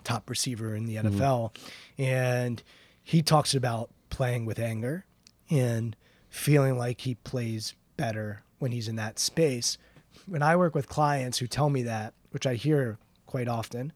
top 0.04 0.30
receiver 0.30 0.76
in 0.76 0.86
the 0.86 0.96
nfl 0.98 1.56
and 1.98 2.62
he 3.04 3.22
talks 3.22 3.54
about 3.56 3.90
playing 4.10 4.46
with 4.46 4.60
anger 4.60 5.06
and 5.50 5.96
feeling 6.30 6.78
like 6.78 7.02
he 7.02 7.16
plays 7.16 7.74
better 7.96 8.44
when 8.60 8.72
he's 8.74 8.88
in 8.90 8.96
that 8.98 9.18
space 9.18 9.78
when 10.26 10.42
i 10.44 10.56
work 10.58 10.76
with 10.76 10.90
clients 10.90 11.38
who 11.38 11.48
tell 11.48 11.70
me 11.70 11.84
that 11.84 12.14
which 12.32 12.46
i 12.46 12.56
hear 12.56 12.98
quite 13.28 13.48
often 13.48 13.94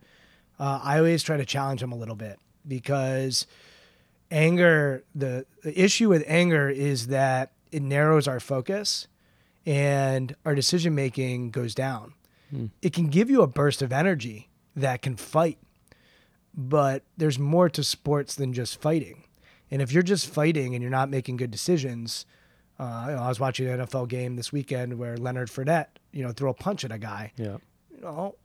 uh, 0.59 0.79
i 0.81 0.97
always 0.97 1.23
try 1.23 1.35
to 1.35 1.45
challenge 1.45 1.81
them 1.81 1.91
a 1.91 1.95
little 1.97 2.15
bit 2.15 2.39
because 2.65 3.45
anger 4.33 5.03
the, 5.15 5.45
the 5.63 5.79
issue 5.79 6.09
with 6.09 6.23
anger 6.27 6.69
is 6.69 7.07
that 7.07 7.51
it 7.71 7.81
narrows 7.81 8.27
our 8.27 8.39
focus 8.39 9.07
and 9.65 10.35
our 10.45 10.55
decision 10.55 10.93
making 10.93 11.51
goes 11.51 11.73
down. 11.73 12.13
It 12.81 12.93
can 12.93 13.07
give 13.07 13.31
you 13.31 13.41
a 13.41 13.47
burst 13.47 13.81
of 13.81 13.91
energy 13.91 14.49
that 14.75 15.01
can 15.01 15.15
fight, 15.15 15.57
but 16.53 17.03
there's 17.17 17.39
more 17.39 17.67
to 17.69 17.83
sports 17.83 18.35
than 18.35 18.53
just 18.53 18.79
fighting. 18.79 19.23
And 19.71 19.81
if 19.81 19.91
you're 19.91 20.03
just 20.03 20.27
fighting 20.27 20.75
and 20.75 20.81
you're 20.83 20.91
not 20.91 21.09
making 21.09 21.37
good 21.37 21.49
decisions, 21.49 22.27
uh, 22.77 23.05
you 23.09 23.15
know, 23.15 23.23
I 23.23 23.29
was 23.29 23.39
watching 23.39 23.67
an 23.67 23.79
NFL 23.79 24.07
game 24.07 24.35
this 24.35 24.51
weekend 24.51 24.99
where 24.99 25.17
Leonard 25.17 25.49
Fournette, 25.49 25.87
you 26.11 26.23
know, 26.23 26.31
threw 26.31 26.49
a 26.49 26.53
punch 26.53 26.85
at 26.85 26.91
a 26.91 26.99
guy. 26.99 27.31
Yeah. 27.37 27.57
You 27.89 28.01
know, 28.01 28.35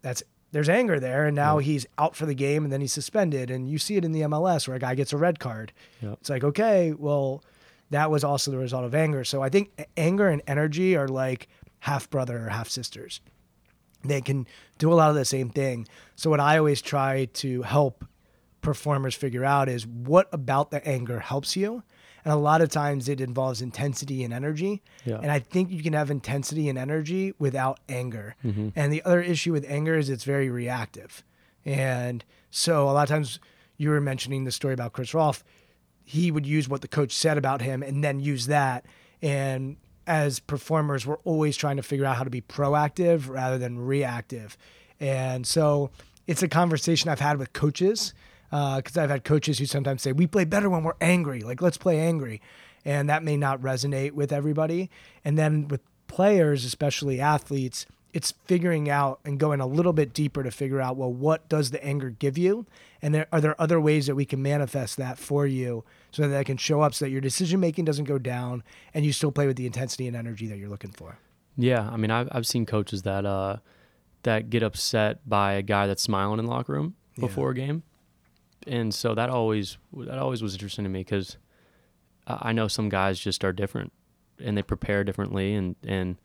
that's 0.00 0.22
there's 0.52 0.68
anger 0.68 0.98
there, 0.98 1.26
and 1.26 1.36
now 1.36 1.58
he's 1.58 1.86
out 1.98 2.16
for 2.16 2.26
the 2.26 2.34
game, 2.34 2.64
and 2.64 2.72
then 2.72 2.80
he's 2.80 2.92
suspended, 2.92 3.50
and 3.50 3.68
you 3.68 3.78
see 3.78 3.96
it 3.96 4.04
in 4.04 4.12
the 4.12 4.22
MLS 4.22 4.66
where 4.66 4.76
a 4.76 4.80
guy 4.80 4.94
gets 4.94 5.12
a 5.12 5.16
red 5.16 5.38
card. 5.38 5.72
Yeah. 6.00 6.12
It's 6.12 6.30
like 6.30 6.44
okay, 6.44 6.92
well, 6.92 7.42
that 7.90 8.10
was 8.10 8.24
also 8.24 8.50
the 8.50 8.58
result 8.58 8.84
of 8.84 8.94
anger. 8.94 9.24
So 9.24 9.42
I 9.42 9.48
think 9.48 9.70
anger 9.96 10.28
and 10.28 10.42
energy 10.46 10.96
are 10.96 11.08
like 11.08 11.48
half 11.80 12.08
brother 12.10 12.46
or 12.46 12.48
half 12.48 12.68
sisters. 12.68 13.20
They 14.02 14.20
can 14.20 14.46
do 14.78 14.92
a 14.92 14.94
lot 14.94 15.10
of 15.10 15.16
the 15.16 15.24
same 15.24 15.50
thing. 15.50 15.86
So 16.16 16.30
what 16.30 16.40
I 16.40 16.56
always 16.56 16.80
try 16.80 17.26
to 17.34 17.62
help 17.62 18.04
performers 18.60 19.14
figure 19.14 19.44
out 19.44 19.68
is 19.68 19.86
what 19.86 20.28
about 20.32 20.70
the 20.70 20.86
anger 20.86 21.20
helps 21.20 21.56
you. 21.56 21.82
And 22.24 22.32
a 22.32 22.36
lot 22.36 22.60
of 22.60 22.68
times 22.68 23.08
it 23.08 23.20
involves 23.20 23.62
intensity 23.62 24.24
and 24.24 24.32
energy. 24.32 24.82
Yeah. 25.04 25.18
And 25.22 25.30
I 25.30 25.38
think 25.38 25.70
you 25.70 25.82
can 25.82 25.92
have 25.92 26.10
intensity 26.10 26.68
and 26.68 26.78
energy 26.78 27.34
without 27.38 27.80
anger. 27.88 28.36
Mm-hmm. 28.44 28.68
And 28.76 28.92
the 28.92 29.02
other 29.04 29.20
issue 29.20 29.52
with 29.52 29.64
anger 29.68 29.96
is 29.96 30.10
it's 30.10 30.24
very 30.24 30.50
reactive. 30.50 31.24
And 31.64 32.24
so 32.50 32.88
a 32.88 32.92
lot 32.92 33.02
of 33.02 33.08
times 33.08 33.38
you 33.76 33.90
were 33.90 34.00
mentioning 34.00 34.44
the 34.44 34.52
story 34.52 34.74
about 34.74 34.92
Chris 34.92 35.14
Rolfe. 35.14 35.44
He 36.04 36.30
would 36.30 36.46
use 36.46 36.68
what 36.68 36.80
the 36.80 36.88
coach 36.88 37.12
said 37.12 37.38
about 37.38 37.62
him 37.62 37.82
and 37.82 38.02
then 38.02 38.20
use 38.20 38.46
that. 38.46 38.84
And 39.22 39.76
as 40.06 40.40
performers, 40.40 41.06
we're 41.06 41.18
always 41.18 41.56
trying 41.56 41.76
to 41.76 41.82
figure 41.82 42.04
out 42.04 42.16
how 42.16 42.24
to 42.24 42.30
be 42.30 42.40
proactive 42.40 43.28
rather 43.28 43.58
than 43.58 43.78
reactive. 43.78 44.58
And 44.98 45.46
so 45.46 45.90
it's 46.26 46.42
a 46.42 46.48
conversation 46.48 47.08
I've 47.08 47.20
had 47.20 47.38
with 47.38 47.52
coaches 47.52 48.12
because 48.50 48.96
I've 48.96 49.10
had 49.10 49.24
coaches 49.24 49.58
who 49.58 49.66
sometimes 49.66 50.02
say, 50.02 50.12
we 50.12 50.26
play 50.26 50.44
better 50.44 50.68
when 50.68 50.82
we're 50.82 50.94
angry. 51.00 51.40
Like, 51.40 51.62
let's 51.62 51.78
play 51.78 51.98
angry. 52.00 52.40
And 52.84 53.08
that 53.08 53.22
may 53.22 53.36
not 53.36 53.60
resonate 53.60 54.12
with 54.12 54.32
everybody. 54.32 54.90
And 55.24 55.38
then 55.38 55.68
with 55.68 55.80
players, 56.08 56.64
especially 56.64 57.20
athletes, 57.20 57.86
it's 58.12 58.32
figuring 58.46 58.90
out 58.90 59.20
and 59.24 59.38
going 59.38 59.60
a 59.60 59.66
little 59.66 59.92
bit 59.92 60.12
deeper 60.12 60.42
to 60.42 60.50
figure 60.50 60.80
out, 60.80 60.96
well, 60.96 61.12
what 61.12 61.48
does 61.48 61.70
the 61.70 61.84
anger 61.84 62.10
give 62.10 62.36
you? 62.36 62.66
And 63.00 63.14
there, 63.14 63.26
are 63.32 63.40
there 63.40 63.60
other 63.60 63.80
ways 63.80 64.06
that 64.06 64.16
we 64.16 64.24
can 64.24 64.42
manifest 64.42 64.96
that 64.96 65.18
for 65.18 65.46
you 65.46 65.84
so 66.10 66.22
that 66.22 66.28
that 66.28 66.46
can 66.46 66.56
show 66.56 66.80
up 66.80 66.92
so 66.94 67.04
that 67.04 67.10
your 67.10 67.20
decision 67.20 67.60
making 67.60 67.84
doesn't 67.84 68.04
go 68.04 68.18
down 68.18 68.64
and 68.92 69.04
you 69.04 69.12
still 69.12 69.30
play 69.30 69.46
with 69.46 69.56
the 69.56 69.66
intensity 69.66 70.08
and 70.08 70.16
energy 70.16 70.46
that 70.48 70.58
you're 70.58 70.68
looking 70.68 70.90
for? 70.90 71.18
Yeah, 71.56 71.88
I 71.88 71.96
mean, 71.96 72.10
I've 72.10 72.28
I've 72.32 72.46
seen 72.46 72.66
coaches 72.66 73.02
that 73.02 73.26
uh 73.26 73.58
that 74.22 74.50
get 74.50 74.62
upset 74.62 75.28
by 75.28 75.54
a 75.54 75.62
guy 75.62 75.86
that's 75.86 76.02
smiling 76.02 76.38
in 76.38 76.46
the 76.46 76.50
locker 76.50 76.72
room 76.72 76.94
before 77.18 77.50
a 77.50 77.54
game, 77.54 77.82
and 78.66 78.94
so 78.94 79.14
that 79.14 79.30
always 79.30 79.78
that 79.96 80.18
always 80.18 80.42
was 80.42 80.54
interesting 80.54 80.84
to 80.84 80.90
me 80.90 81.00
because 81.00 81.36
I 82.26 82.52
know 82.52 82.68
some 82.68 82.88
guys 82.88 83.18
just 83.18 83.44
are 83.44 83.52
different 83.52 83.92
and 84.38 84.56
they 84.56 84.62
prepare 84.62 85.04
differently 85.04 85.54
and 85.54 85.76
and 85.86 86.16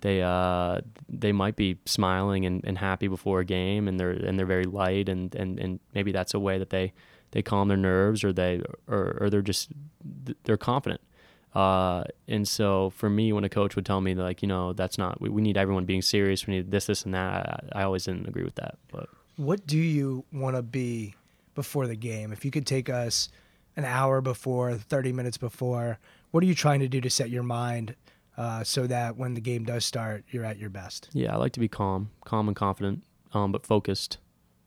they 0.00 0.22
uh 0.22 0.80
they 1.08 1.32
might 1.32 1.56
be 1.56 1.78
smiling 1.86 2.44
and, 2.44 2.64
and 2.64 2.78
happy 2.78 3.08
before 3.08 3.40
a 3.40 3.44
game 3.44 3.88
and 3.88 3.98
they're 3.98 4.10
and 4.10 4.38
they're 4.38 4.46
very 4.46 4.64
light 4.64 5.08
and, 5.08 5.34
and, 5.34 5.58
and 5.58 5.80
maybe 5.94 6.12
that's 6.12 6.34
a 6.34 6.38
way 6.38 6.58
that 6.58 6.70
they, 6.70 6.92
they 7.30 7.42
calm 7.42 7.68
their 7.68 7.76
nerves 7.76 8.22
or 8.24 8.32
they 8.32 8.60
or, 8.86 9.16
or 9.20 9.30
they're 9.30 9.42
just 9.42 9.70
they're 10.44 10.56
confident. 10.56 11.00
Uh, 11.54 12.02
and 12.26 12.48
so 12.48 12.90
for 12.90 13.08
me, 13.08 13.32
when 13.32 13.44
a 13.44 13.48
coach 13.48 13.76
would 13.76 13.86
tell 13.86 14.00
me 14.00 14.12
like, 14.14 14.42
you 14.42 14.48
know, 14.48 14.72
that's 14.72 14.98
not, 14.98 15.20
we, 15.20 15.28
we 15.28 15.40
need 15.40 15.56
everyone 15.56 15.84
being 15.84 16.02
serious. 16.02 16.48
We 16.48 16.54
need 16.54 16.72
this, 16.72 16.86
this, 16.86 17.04
and 17.04 17.14
that. 17.14 17.70
I, 17.72 17.80
I 17.80 17.82
always 17.84 18.04
didn't 18.06 18.26
agree 18.26 18.42
with 18.42 18.56
that. 18.56 18.76
But 18.90 19.08
What 19.36 19.64
do 19.64 19.78
you 19.78 20.24
want 20.32 20.56
to 20.56 20.62
be 20.62 21.14
before 21.54 21.86
the 21.86 21.96
game? 21.96 22.32
If 22.32 22.44
you 22.44 22.50
could 22.50 22.66
take 22.66 22.88
us 22.88 23.28
an 23.76 23.84
hour 23.84 24.20
before, 24.20 24.74
30 24.74 25.12
minutes 25.12 25.36
before, 25.36 25.98
what 26.30 26.42
are 26.42 26.46
you 26.46 26.54
trying 26.54 26.80
to 26.80 26.88
do 26.88 27.00
to 27.00 27.10
set 27.10 27.30
your 27.30 27.42
mind 27.42 27.94
uh, 28.36 28.64
so 28.64 28.86
that 28.86 29.16
when 29.16 29.34
the 29.34 29.40
game 29.40 29.64
does 29.64 29.84
start, 29.84 30.24
you're 30.30 30.44
at 30.44 30.58
your 30.58 30.70
best? 30.70 31.08
yeah, 31.12 31.32
I 31.32 31.36
like 31.36 31.52
to 31.52 31.60
be 31.60 31.68
calm, 31.68 32.10
calm 32.24 32.48
and 32.48 32.56
confident, 32.56 33.04
um, 33.32 33.52
but 33.52 33.66
focused. 33.66 34.18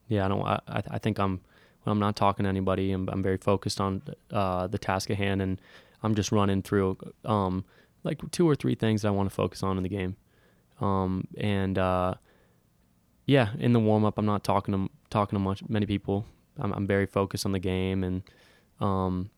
Yeah, 0.08 0.26
I 0.26 0.28
don't. 0.30 0.42
I, 0.46 0.84
I 0.90 0.98
think 1.00 1.20
I'm 1.20 1.42
when 1.84 1.92
I'm 1.92 2.00
not 2.00 2.16
talking 2.16 2.44
to 2.44 2.50
anybody. 2.50 2.92
I'm, 2.92 3.10
I'm 3.10 3.22
very 3.22 3.38
focused 3.38 3.82
on 3.82 4.02
uh, 4.32 4.68
the 4.68 4.78
task 4.78 5.10
at 5.10 5.18
hand, 5.18 5.42
and 5.42 5.60
I'm 6.04 6.16
just 6.16 6.32
running 6.32 6.62
through 6.62 6.98
um, 7.26 7.66
like 8.04 8.20
two 8.32 8.48
or 8.48 8.56
three 8.56 8.76
things 8.76 9.04
I 9.04 9.10
want 9.10 9.30
to 9.30 9.36
focus 9.36 9.64
on 9.64 9.78
in 9.78 9.84
the 9.84 9.90
game. 9.90 10.16
Um, 10.80 11.28
and 11.38 11.78
uh, 11.78 12.16
yeah, 13.26 13.50
in 13.60 13.74
the 13.74 13.80
warm 13.80 14.06
up, 14.06 14.18
I'm 14.18 14.26
not 14.26 14.44
talking 14.44 14.74
to 14.74 14.90
talking 15.10 15.38
to 15.38 15.44
much 15.44 15.62
many 15.68 15.86
people. 15.86 16.26
I'm, 16.60 16.74
I'm 16.74 16.88
very 16.88 17.06
focused 17.06 17.46
on 17.46 17.52
the 17.52 17.60
game, 17.60 18.04
and 18.04 18.24
um, 18.80 19.30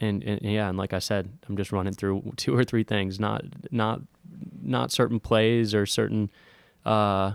and, 0.00 0.22
and 0.22 0.40
yeah, 0.42 0.68
and 0.68 0.76
like 0.76 0.92
I 0.92 0.98
said, 0.98 1.30
I'm 1.48 1.56
just 1.56 1.72
running 1.72 1.94
through 1.94 2.32
two 2.36 2.56
or 2.56 2.64
three 2.64 2.84
things, 2.84 3.18
not 3.18 3.44
not 3.70 4.02
not 4.62 4.92
certain 4.92 5.20
plays 5.20 5.74
or 5.74 5.86
certain 5.86 6.30
uh, 6.84 7.32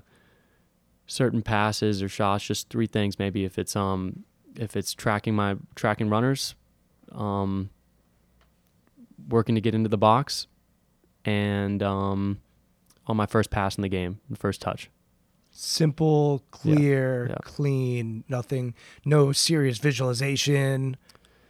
certain 1.07 1.41
passes 1.41 2.01
or 2.01 2.09
shots, 2.09 2.45
just 2.45 2.69
three 2.69 2.87
things 2.87 3.19
maybe. 3.19 3.43
If 3.45 3.57
it's 3.57 3.75
um 3.75 4.23
if 4.55 4.75
it's 4.75 4.93
tracking 4.93 5.35
my 5.35 5.55
tracking 5.75 6.09
runners, 6.09 6.55
um, 7.11 7.69
working 9.29 9.55
to 9.55 9.61
get 9.61 9.75
into 9.75 9.89
the 9.89 9.97
box, 9.97 10.47
and 11.25 11.81
um, 11.81 12.39
on 13.07 13.17
my 13.17 13.25
first 13.25 13.49
pass 13.49 13.77
in 13.77 13.81
the 13.81 13.89
game, 13.89 14.19
the 14.29 14.37
first 14.37 14.61
touch. 14.61 14.89
Simple, 15.63 16.41
clear, 16.49 17.27
yeah. 17.29 17.35
clean, 17.43 18.23
nothing, 18.27 18.73
no 19.05 19.31
serious 19.31 19.77
visualization. 19.77 20.97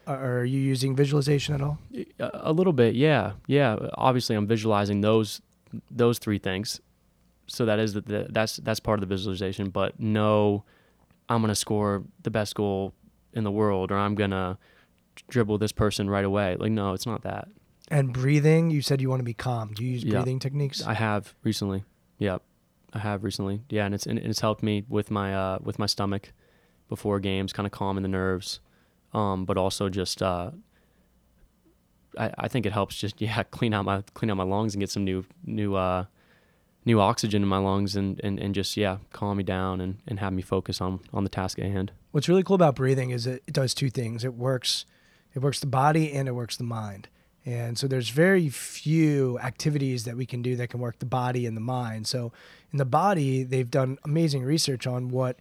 Are 0.06 0.44
you 0.44 0.60
using 0.60 0.98
visualization 0.98 1.56
at 1.56 1.62
all? 1.62 1.78
A 1.96 2.06
uh, 2.20 2.30
a 2.34 2.52
little 2.52 2.74
bit, 2.74 2.94
yeah, 2.94 3.32
yeah. 3.48 3.78
Obviously, 3.94 4.36
I'm 4.36 4.48
visualizing 4.48 5.00
those 5.00 5.40
those 5.90 6.20
three 6.20 6.40
things, 6.40 6.82
so 7.48 7.64
that 7.66 7.80
is 7.80 7.94
the, 7.94 8.02
the 8.02 8.28
that's 8.30 8.58
that's 8.58 8.82
part 8.82 9.00
of 9.02 9.08
the 9.08 9.16
visualization. 9.16 9.70
But 9.70 9.98
no, 9.98 10.66
I'm 11.30 11.40
gonna 11.40 11.56
score 11.56 12.04
the 12.24 12.32
best 12.32 12.54
goal 12.54 12.94
in 13.32 13.46
the 13.46 13.52
world, 13.52 13.94
or 13.94 13.98
I'm 13.98 14.16
gonna 14.16 14.58
dribble 15.30 15.58
this 15.60 15.72
person 15.72 16.10
right 16.10 16.26
away. 16.26 16.58
Like, 16.60 16.74
no, 16.74 16.92
it's 16.92 17.06
not 17.06 17.22
that. 17.24 17.48
And 17.88 18.12
breathing, 18.12 18.72
you 18.72 18.82
said 18.82 19.00
you 19.00 19.10
want 19.10 19.22
to 19.22 19.24
be 19.26 19.34
calm. 19.34 19.72
Do 19.74 19.86
you 19.86 19.92
use 19.92 20.04
Yeah. 20.04 20.16
breathing 20.16 20.40
techniques? 20.40 20.84
I 20.86 20.96
have 20.96 21.34
recently, 21.44 21.86
yep, 22.20 22.44
I 22.94 23.00
have 23.00 23.24
recently, 23.24 23.62
yeah, 23.70 23.86
and 23.86 23.96
it's 23.96 24.06
and 24.06 24.20
it's 24.20 24.42
helped 24.42 24.64
me 24.64 24.84
with 24.90 25.12
my 25.12 25.34
uh 25.34 25.60
with 25.62 25.80
my 25.80 25.86
stomach 25.86 26.34
before 26.90 27.20
games, 27.20 27.54
kind 27.54 27.66
of 27.66 27.72
calming 27.72 28.04
the 28.04 28.10
nerves, 28.10 28.60
um, 29.14 29.46
but 29.46 29.58
also 29.58 29.90
just 29.90 30.22
uh. 30.22 30.52
I, 32.18 32.30
I 32.38 32.48
think 32.50 32.66
it 32.66 32.74
helps 32.74 32.98
just 32.98 33.22
yeah 33.22 33.44
clean 33.44 33.74
out 33.74 33.86
my 33.86 34.04
clean 34.14 34.30
out 34.30 34.36
my 34.36 34.44
lungs 34.44 34.74
and 34.74 34.82
get 34.82 34.90
some 34.90 35.06
new 35.06 35.24
new 35.46 35.76
uh 35.76 36.06
new 36.84 37.00
oxygen 37.00 37.42
in 37.42 37.48
my 37.48 37.60
lungs 37.60 37.96
and, 37.96 38.20
and, 38.22 38.38
and 38.38 38.54
just 38.54 38.76
yeah 38.76 38.98
calm 39.14 39.38
me 39.38 39.44
down 39.44 39.80
and, 39.80 40.00
and 40.06 40.20
have 40.20 40.34
me 40.34 40.42
focus 40.42 40.82
on 40.82 41.00
on 41.14 41.24
the 41.24 41.30
task 41.30 41.58
at 41.58 41.66
hand 41.66 41.94
What's 42.12 42.28
really 42.28 42.44
cool 42.44 42.56
about 42.56 42.76
breathing 42.76 43.12
is 43.12 43.26
it, 43.26 43.42
it 43.48 43.54
does 43.54 43.74
two 43.74 43.90
things. 43.90 44.26
It 44.26 44.34
works, 44.34 44.86
it 45.34 45.40
works 45.40 45.62
the 45.62 45.66
body 45.66 46.12
and 46.12 46.28
it 46.28 46.34
works 46.34 46.58
the 46.58 46.66
mind. 46.66 47.08
And 47.46 47.78
so 47.78 47.88
there's 47.88 48.10
very 48.10 48.50
few 48.50 49.40
activities 49.40 50.06
that 50.06 50.16
we 50.16 50.26
can 50.26 50.42
do 50.42 50.56
that 50.58 50.70
can 50.70 50.80
work 50.80 51.00
the 51.00 51.06
body 51.06 51.46
and 51.46 51.58
the 51.58 51.62
mind. 51.62 52.06
So 52.08 52.32
in 52.72 52.78
the 52.78 52.86
body, 52.86 53.44
they've 53.44 53.70
done 53.70 53.98
amazing 54.04 54.44
research 54.44 54.86
on 54.86 55.10
what 55.10 55.40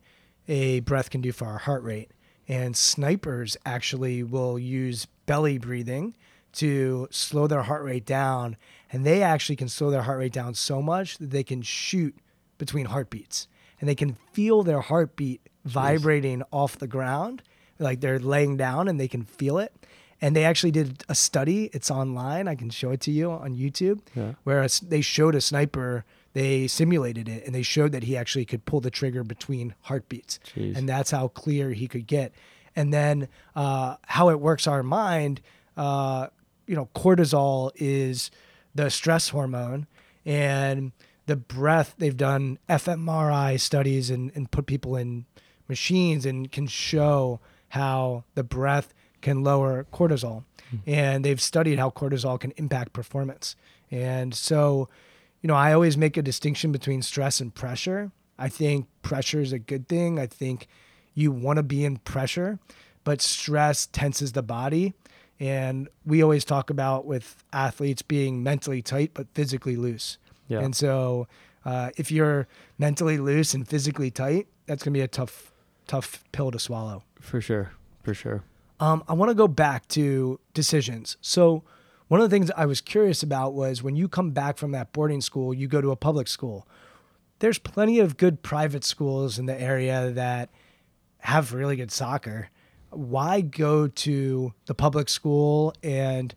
a 0.48 0.80
breath 0.80 1.10
can 1.10 1.20
do 1.20 1.32
for 1.32 1.46
our 1.46 1.58
heart 1.58 1.82
rate. 1.82 2.10
And 2.48 2.76
snipers 2.76 3.56
actually 3.66 4.22
will 4.22 4.58
use 4.58 5.06
belly 5.26 5.58
breathing 5.58 6.16
to 6.54 7.06
slow 7.10 7.46
their 7.46 7.62
heart 7.62 7.84
rate 7.84 8.06
down. 8.06 8.56
And 8.90 9.04
they 9.04 9.22
actually 9.22 9.56
can 9.56 9.68
slow 9.68 9.90
their 9.90 10.02
heart 10.02 10.18
rate 10.18 10.32
down 10.32 10.54
so 10.54 10.80
much 10.82 11.18
that 11.18 11.30
they 11.30 11.44
can 11.44 11.62
shoot 11.62 12.16
between 12.58 12.86
heartbeats 12.86 13.46
and 13.78 13.88
they 13.88 13.94
can 13.94 14.16
feel 14.32 14.62
their 14.62 14.80
heartbeat 14.80 15.40
vibrating 15.64 16.42
off 16.50 16.78
the 16.78 16.86
ground. 16.86 17.42
Like 17.78 18.00
they're 18.00 18.18
laying 18.18 18.56
down 18.56 18.88
and 18.88 18.98
they 18.98 19.08
can 19.08 19.24
feel 19.24 19.58
it. 19.58 19.74
And 20.22 20.36
they 20.36 20.44
actually 20.44 20.70
did 20.70 21.02
a 21.08 21.14
study. 21.14 21.70
It's 21.72 21.90
online. 21.90 22.46
I 22.46 22.54
can 22.54 22.68
show 22.70 22.90
it 22.90 23.00
to 23.02 23.10
you 23.10 23.30
on 23.30 23.54
YouTube, 23.56 24.00
Yeah. 24.14 24.32
where 24.44 24.66
they 24.82 25.00
showed 25.00 25.34
a 25.34 25.40
sniper. 25.40 26.04
They 26.34 26.66
simulated 26.66 27.28
it, 27.28 27.44
and 27.46 27.54
they 27.54 27.62
showed 27.62 27.92
that 27.92 28.04
he 28.04 28.16
actually 28.16 28.44
could 28.44 28.64
pull 28.66 28.80
the 28.80 28.90
trigger 28.90 29.24
between 29.24 29.74
heartbeats, 29.82 30.38
Jeez. 30.54 30.76
and 30.76 30.88
that's 30.88 31.10
how 31.10 31.28
clear 31.28 31.70
he 31.72 31.88
could 31.88 32.06
get. 32.06 32.32
And 32.76 32.92
then 32.94 33.28
uh, 33.56 33.96
how 34.06 34.28
it 34.28 34.40
works 34.40 34.66
our 34.66 34.82
mind. 34.82 35.40
Uh, 35.76 36.28
you 36.66 36.76
know, 36.76 36.88
cortisol 36.94 37.70
is 37.76 38.30
the 38.74 38.90
stress 38.90 39.30
hormone, 39.30 39.86
and 40.24 40.92
the 41.26 41.34
breath. 41.36 41.94
They've 41.98 42.16
done 42.16 42.58
fMRI 42.68 43.58
studies 43.58 44.10
and, 44.10 44.30
and 44.34 44.50
put 44.50 44.66
people 44.66 44.96
in 44.96 45.24
machines 45.68 46.26
and 46.26 46.50
can 46.52 46.66
show 46.66 47.40
how 47.70 48.24
the 48.34 48.44
breath 48.44 48.92
can 49.20 49.42
lower 49.42 49.86
cortisol, 49.92 50.44
and 50.86 51.24
they've 51.24 51.40
studied 51.40 51.78
how 51.78 51.90
cortisol 51.90 52.38
can 52.38 52.52
impact 52.56 52.92
performance. 52.92 53.56
And 53.90 54.34
so, 54.34 54.88
you 55.42 55.48
know, 55.48 55.54
I 55.54 55.72
always 55.72 55.96
make 55.96 56.16
a 56.16 56.22
distinction 56.22 56.72
between 56.72 57.02
stress 57.02 57.40
and 57.40 57.54
pressure. 57.54 58.12
I 58.38 58.48
think 58.48 58.86
pressure 59.02 59.40
is 59.40 59.52
a 59.52 59.58
good 59.58 59.88
thing. 59.88 60.18
I 60.18 60.26
think 60.26 60.68
you 61.14 61.32
want 61.32 61.56
to 61.56 61.62
be 61.62 61.84
in 61.84 61.98
pressure, 61.98 62.58
but 63.04 63.20
stress 63.20 63.86
tenses 63.86 64.32
the 64.32 64.42
body. 64.42 64.94
And 65.38 65.88
we 66.04 66.22
always 66.22 66.44
talk 66.44 66.70
about 66.70 67.06
with 67.06 67.42
athletes 67.52 68.02
being 68.02 68.42
mentally 68.42 68.82
tight 68.82 69.12
but 69.14 69.26
physically 69.34 69.76
loose. 69.76 70.18
Yeah. 70.48 70.60
And 70.60 70.76
so, 70.76 71.26
uh, 71.64 71.90
if 71.96 72.10
you're 72.10 72.46
mentally 72.78 73.18
loose 73.18 73.54
and 73.54 73.66
physically 73.66 74.10
tight, 74.10 74.46
that's 74.66 74.82
going 74.82 74.92
to 74.92 74.98
be 74.98 75.02
a 75.02 75.08
tough, 75.08 75.52
tough 75.86 76.24
pill 76.32 76.50
to 76.50 76.58
swallow. 76.58 77.02
For 77.20 77.40
sure. 77.40 77.72
For 78.02 78.14
sure. 78.14 78.42
Um, 78.80 79.04
I 79.06 79.12
want 79.12 79.28
to 79.28 79.34
go 79.34 79.46
back 79.46 79.86
to 79.88 80.40
decisions. 80.54 81.16
So, 81.20 81.62
one 82.08 82.20
of 82.20 82.28
the 82.28 82.34
things 82.34 82.50
I 82.56 82.66
was 82.66 82.80
curious 82.80 83.22
about 83.22 83.54
was 83.54 83.84
when 83.84 83.94
you 83.94 84.08
come 84.08 84.32
back 84.32 84.56
from 84.56 84.72
that 84.72 84.92
boarding 84.92 85.20
school, 85.20 85.54
you 85.54 85.68
go 85.68 85.80
to 85.80 85.92
a 85.92 85.96
public 85.96 86.26
school. 86.26 86.66
There's 87.38 87.58
plenty 87.58 88.00
of 88.00 88.16
good 88.16 88.42
private 88.42 88.82
schools 88.82 89.38
in 89.38 89.46
the 89.46 89.60
area 89.60 90.10
that 90.10 90.50
have 91.18 91.52
really 91.52 91.76
good 91.76 91.92
soccer. 91.92 92.48
Why 92.90 93.42
go 93.42 93.86
to 93.86 94.52
the 94.66 94.74
public 94.74 95.08
school 95.08 95.72
and, 95.84 96.34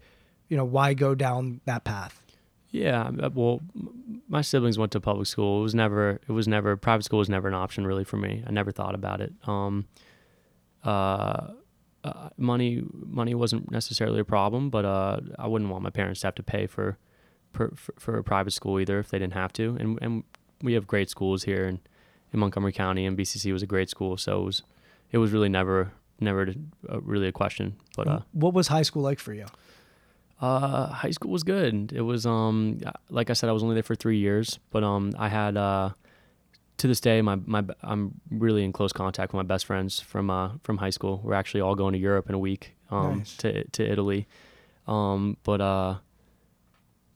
you 0.48 0.56
know, 0.56 0.66
why 0.66 0.94
go 0.94 1.16
down 1.16 1.62
that 1.66 1.86
path? 1.86 2.22
Yeah, 2.70 3.10
uh, 3.20 3.32
well, 3.34 3.62
my 4.28 4.42
siblings 4.42 4.78
went 4.78 4.92
to 4.92 5.00
public 5.00 5.28
school. 5.28 5.60
It 5.60 5.64
was 5.64 5.76
never, 5.76 6.20
it 6.28 6.32
was 6.32 6.48
never, 6.48 6.78
private 6.78 7.04
school 7.04 7.20
was 7.20 7.30
never 7.30 7.48
an 7.48 7.54
option 7.56 7.88
really 7.88 8.04
for 8.04 8.18
me. 8.18 8.44
I 8.46 8.52
never 8.52 8.72
thought 8.72 8.94
about 8.94 9.22
it. 9.22 9.34
Um, 9.48 9.86
uh, 10.84 11.48
uh, 12.04 12.30
money, 12.38 12.84
money 12.92 13.34
wasn't 13.36 13.72
necessarily 13.72 14.20
a 14.20 14.26
problem, 14.26 14.70
but 14.70 14.86
uh, 14.86 15.20
I 15.40 15.48
wouldn't 15.48 15.72
want 15.72 15.84
my 15.84 15.90
parents 15.90 16.22
to 16.22 16.28
have 16.28 16.36
to 16.36 16.44
pay 16.44 16.68
for, 16.68 16.98
for, 17.54 17.74
for, 17.98 18.18
a 18.18 18.24
private 18.24 18.52
school 18.52 18.80
either 18.80 19.00
if 19.00 19.10
they 19.10 19.20
didn't 19.20 19.34
have 19.34 19.54
to. 19.54 19.78
And 19.80 20.00
and 20.02 20.24
we 20.62 20.74
have 20.74 20.88
great 20.88 21.10
schools 21.10 21.44
here 21.44 21.66
in, 21.66 21.80
in 22.32 22.40
Montgomery 22.40 22.74
County, 22.74 23.06
and 23.06 23.18
BCC 23.18 23.52
was 23.52 23.64
a 23.64 23.68
great 23.68 23.90
school, 23.90 24.18
so 24.18 24.42
it 24.42 24.46
was, 24.46 24.64
it 25.12 25.18
was 25.18 25.32
really 25.32 25.50
never, 25.50 25.92
never 26.20 26.54
uh, 26.90 27.02
really 27.02 27.28
a 27.28 27.32
question. 27.32 27.76
But 27.96 28.08
uh, 28.08 28.20
what 28.32 28.54
was 28.54 28.68
high 28.68 28.84
school 28.84 29.02
like 29.02 29.20
for 29.20 29.34
you? 29.34 29.46
uh, 30.44 30.88
high 30.88 31.12
school 31.12 31.32
was 31.32 31.44
good. 31.44 31.94
It 31.94 32.02
was 32.02 32.26
um 32.26 32.80
like 33.10 33.30
I 33.30 33.34
said, 33.34 33.50
I 33.50 33.54
was 33.54 33.64
only 33.64 33.76
there 33.76 33.84
for 33.84 33.96
three 33.96 34.18
years, 34.18 34.60
but 34.72 34.84
um 34.84 35.14
I 35.18 35.30
had 35.30 35.56
uh 35.56 35.92
to 36.84 36.88
this 36.90 37.00
day 37.00 37.22
my 37.22 37.38
my 37.46 37.64
I'm 37.82 38.20
really 38.30 38.62
in 38.66 38.74
close 38.74 38.92
contact 38.92 39.32
with 39.32 39.38
my 39.38 39.48
best 39.48 39.66
friends 39.66 40.02
from 40.02 40.30
uh 40.30 40.52
from 40.64 40.78
high 40.78 40.90
school. 40.90 41.22
We're 41.24 41.34
actually 41.34 41.62
all 41.62 41.76
going 41.76 41.94
to 41.94 41.98
Europe 42.00 42.28
in 42.28 42.36
a 42.36 42.40
week 42.40 42.76
um 42.92 43.20
Nice. 43.20 43.38
to 43.38 43.64
to 43.70 43.90
Italy, 43.90 44.28
um 44.86 45.38
but 45.44 45.62
uh 45.62 45.96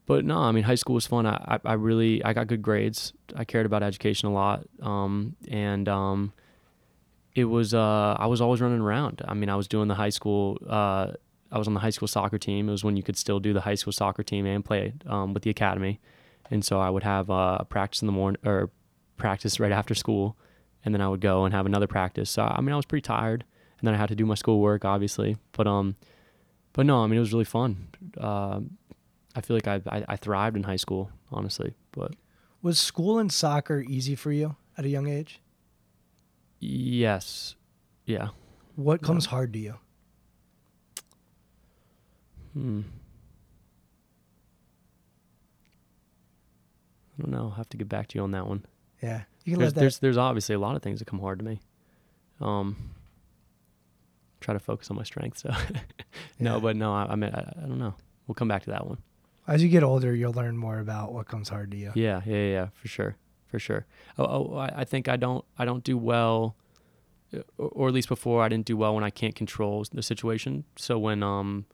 but 0.06 0.24
no, 0.24 0.38
I 0.40 0.54
mean 0.54 0.64
high 0.64 0.76
school 0.76 0.96
was 0.96 1.06
fun. 1.06 1.26
I, 1.26 1.36
I 1.56 1.60
I 1.66 1.74
really 1.74 2.24
I 2.24 2.32
got 2.32 2.48
good 2.48 2.62
grades. 2.62 3.12
I 3.36 3.44
cared 3.44 3.66
about 3.66 3.84
education 3.84 4.30
a 4.30 4.34
lot, 4.34 4.66
um 4.82 5.36
and 5.50 5.90
um 5.90 6.32
it 7.36 7.44
was 7.44 7.74
uh 7.74 8.16
I 8.18 8.28
was 8.28 8.40
always 8.40 8.62
running 8.62 8.80
around. 8.80 9.22
I 9.28 9.34
mean 9.34 9.50
I 9.50 9.58
was 9.58 9.68
doing 9.68 9.90
the 9.90 9.96
high 9.96 10.12
school 10.12 10.58
uh 10.66 11.12
I 11.52 11.58
was 11.58 11.68
on 11.68 11.74
the 11.74 11.82
high 11.82 11.90
school 11.90 12.08
soccer 12.08 12.38
team. 12.38 12.70
It 12.70 12.72
was 12.72 12.86
when 12.86 12.96
you 12.96 13.04
could 13.04 13.18
still 13.18 13.42
do 13.42 13.52
the 13.52 13.62
high 13.62 13.76
school 13.76 13.92
soccer 13.92 14.24
team 14.24 14.46
and 14.46 14.64
play 14.64 14.94
um, 15.06 15.34
with 15.34 15.44
the 15.44 15.50
academy. 15.50 16.00
And 16.52 16.64
so 16.64 16.80
I 16.80 16.90
would 16.90 17.04
have 17.04 17.30
uh, 17.30 17.58
a 17.62 17.66
practice 17.66 18.02
in 18.02 18.06
the 18.06 18.12
morning 18.12 18.42
or 18.46 18.70
practice 19.18 19.60
right 19.60 19.72
after 19.72 19.94
school, 19.96 20.38
and 20.86 20.94
then 20.94 21.02
I 21.02 21.08
would 21.10 21.22
go 21.22 21.46
and 21.46 21.54
have 21.54 21.66
another 21.66 21.88
practice. 21.88 22.30
So 22.30 22.44
I 22.44 22.62
mean, 22.62 22.74
I 22.74 22.76
was 22.76 22.86
pretty 22.86 23.02
tired, 23.02 23.44
and 23.80 23.88
then 23.88 23.94
I 23.94 23.98
had 23.98 24.10
to 24.10 24.16
do 24.16 24.26
my 24.26 24.36
schoolwork, 24.36 24.86
obviously. 24.86 25.38
But 25.52 25.68
um, 25.68 25.96
but 26.74 26.86
no, 26.86 27.04
I 27.04 27.08
mean, 27.08 27.18
it 27.18 27.22
was 27.22 27.34
really 27.34 27.46
fun. 27.46 27.88
Uh, 28.20 28.62
I 29.36 29.42
feel 29.42 29.56
like 29.58 29.68
I, 29.68 29.82
I 29.88 30.06
I 30.10 30.16
thrived 30.16 30.56
in 30.56 30.64
high 30.64 30.76
school, 30.78 31.12
honestly. 31.32 31.74
But 31.92 32.14
Was 32.62 32.80
school 32.80 33.20
and 33.20 33.32
soccer 33.32 33.84
easy 33.88 34.16
for 34.16 34.32
you 34.32 34.56
at 34.78 34.86
a 34.86 34.90
young 34.90 35.08
age? 35.08 35.42
yes, 36.60 37.56
yeah. 38.06 38.30
What 38.76 39.02
comes 39.02 39.26
hard 39.28 39.54
to 39.54 39.60
you? 39.60 39.76
Hmm. 42.54 42.82
I 47.18 47.22
don't 47.22 47.32
know. 47.32 47.44
I'll 47.46 47.50
have 47.52 47.70
to 47.70 47.78
get 47.78 47.90
back 47.90 48.08
to 48.10 48.18
you 48.18 48.24
on 48.24 48.32
that 48.32 48.48
one. 48.48 48.66
Yeah, 49.02 49.24
you 49.46 49.54
can 49.54 49.60
there's, 49.60 49.70
let 49.70 49.76
that. 49.76 49.82
there's 49.82 50.00
there's 50.00 50.18
obviously 50.18 50.56
a 50.56 50.60
lot 50.60 50.76
of 50.76 50.82
things 50.82 51.00
that 51.00 51.06
come 51.06 51.20
hard 51.20 51.40
to 51.40 51.46
me. 51.46 51.60
Um, 52.42 52.76
try 54.42 54.54
to 54.54 54.60
focus 54.60 54.90
on 54.90 54.98
my 54.98 55.04
strengths. 55.04 55.42
So 55.42 55.50
no, 56.40 56.56
Yeah. 56.56 56.60
but 56.60 56.76
no, 56.76 56.94
I, 56.94 57.08
I 57.10 57.16
mean 57.16 57.32
I, 57.34 57.54
I 57.58 57.62
don't 57.68 57.80
know. 57.80 57.96
We'll 58.28 58.36
come 58.36 58.48
back 58.48 58.64
to 58.64 58.72
that 58.72 58.86
one. 58.88 58.98
As 59.48 59.64
you 59.64 59.70
get 59.70 59.82
older, 59.84 60.14
you'll 60.14 60.34
learn 60.34 60.58
more 60.58 60.80
about 60.80 61.14
what 61.14 61.28
comes 61.28 61.48
hard 61.50 61.72
to 61.72 61.78
you. 61.78 61.92
Yeah, 61.96 62.22
yeah, 62.26 62.36
yeah, 62.48 62.68
for 62.74 62.88
sure, 62.90 63.16
for 63.48 63.60
sure. 63.60 63.86
Oh, 64.18 64.26
oh 64.26 64.58
I, 64.58 64.82
I 64.82 64.84
think 64.84 65.08
I 65.08 65.16
don't 65.16 65.46
I 65.58 65.66
don't 65.66 65.84
do 65.84 65.98
well, 65.98 66.56
uh, 67.34 67.40
or, 67.58 67.70
or 67.70 67.88
at 67.88 67.94
least 67.94 68.10
before 68.10 68.44
I 68.44 68.50
didn't 68.50 68.66
do 68.66 68.76
well 68.76 68.94
when 68.96 69.04
I 69.04 69.10
can't 69.10 69.36
control 69.36 69.86
the 69.92 70.04
situation. 70.04 70.66
So 70.76 71.00
when 71.00 71.24
um, 71.24 71.66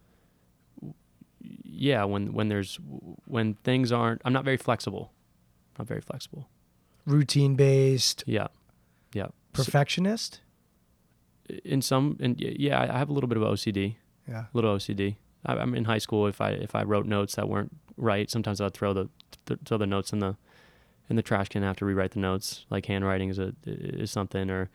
yeah, 1.63 2.03
when 2.03 2.33
when 2.33 2.49
there's 2.49 2.77
when 3.25 3.55
things 3.63 3.91
aren't, 3.91 4.21
I'm 4.23 4.33
not 4.33 4.45
very 4.45 4.57
flexible. 4.57 5.11
Not 5.79 5.87
very 5.87 6.01
flexible. 6.01 6.47
Routine 7.05 7.55
based, 7.55 8.23
Yeah, 8.25 8.47
yeah. 9.13 9.27
Perfectionist. 9.53 10.39
in 11.65 11.81
some 11.81 12.17
and 12.21 12.39
yeah 12.39 12.81
I 12.81 12.97
have 12.97 13.09
a 13.09 13.13
little 13.13 13.27
bit 13.27 13.37
of 13.37 13.43
OCD 13.43 13.95
Yeah. 14.27 14.45
a 14.45 14.47
little 14.53 14.75
OCD 14.77 15.17
I, 15.45 15.55
I'm 15.57 15.75
in 15.75 15.83
high 15.85 15.97
school 15.99 16.27
if 16.27 16.39
I 16.41 16.51
if 16.51 16.73
I 16.75 16.83
wrote 16.83 17.05
notes 17.05 17.35
that 17.35 17.49
weren't 17.49 17.75
right 17.97 18.29
sometimes 18.31 18.61
I'd 18.61 18.73
throw 18.73 18.93
the 18.93 19.09
th- 19.45 19.59
throw 19.65 19.77
the 19.77 19.85
notes 19.85 20.13
in 20.13 20.19
the 20.19 20.37
in 21.09 21.17
the 21.17 21.21
trash 21.21 21.49
can 21.49 21.75
to 21.75 21.85
rewrite 21.85 22.11
the 22.11 22.19
notes 22.19 22.65
like 22.69 22.85
handwriting 22.85 23.29
is 23.29 23.37
a 23.39 23.53
is 23.65 24.09
something 24.09 24.49
or 24.49 24.69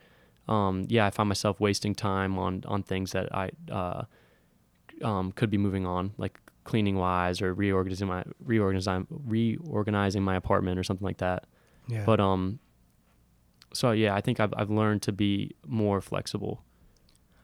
um 0.47 0.85
yeah 0.89 1.07
I 1.07 1.11
find 1.11 1.29
myself 1.29 1.59
wasting 1.59 1.95
time 1.95 2.39
on 2.39 2.63
on 2.69 2.83
things 2.83 3.13
that 3.13 3.35
I 3.35 3.51
uh 3.73 4.03
um 5.03 5.33
could 5.33 5.51
be 5.51 5.59
moving 5.59 5.87
on 5.87 6.13
like 6.19 6.39
cleaning 6.65 6.97
wise 6.97 7.41
or 7.41 7.55
reorganizing 7.55 8.07
my 8.09 8.23
reorganizing 8.45 9.07
reorganizing 9.27 10.23
my 10.23 10.37
apartment 10.37 10.79
or 10.79 10.85
something 10.85 11.05
like 11.07 11.19
that 11.19 11.45
Yeah. 11.89 12.05
but 12.05 12.21
um 12.21 12.59
so 13.73 13.91
yeah 13.93 14.15
I 14.15 14.21
think 14.21 14.41
I've 14.41 14.53
I've 14.57 14.71
learned 14.71 15.03
to 15.03 15.13
be 15.13 15.55
more 15.67 16.01
flexible 16.01 16.63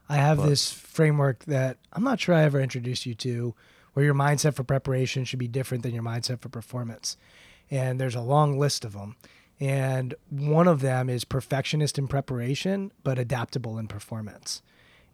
I 0.09 0.17
have 0.17 0.37
But- 0.39 0.49
this 0.49 0.71
framework 0.73 1.45
that 1.47 1.79
I'm 1.93 2.05
not 2.05 2.21
sure 2.21 2.35
I 2.35 2.43
ever 2.43 2.61
introduced 2.61 3.07
you 3.07 3.15
to, 3.15 3.55
where 3.95 4.05
your 4.05 4.15
mindset 4.15 4.55
for 4.55 4.63
preparation 4.63 5.25
should 5.25 5.39
be 5.39 5.49
different 5.49 5.83
than 5.83 5.95
your 5.95 6.03
mindset 6.03 6.41
for 6.41 6.51
performance. 6.51 7.17
And 7.71 7.99
there's 7.99 8.15
a 8.15 8.21
long 8.21 8.59
list 8.59 8.85
of 8.85 8.93
them. 8.93 9.17
And 9.59 10.15
one 10.29 10.69
of 10.69 10.83
them 10.83 11.09
is 11.09 11.25
perfectionist 11.25 11.97
in 11.99 12.07
preparation, 12.07 12.93
but 13.03 13.19
adaptable 13.19 13.79
in 13.79 13.89
performance. 13.89 14.61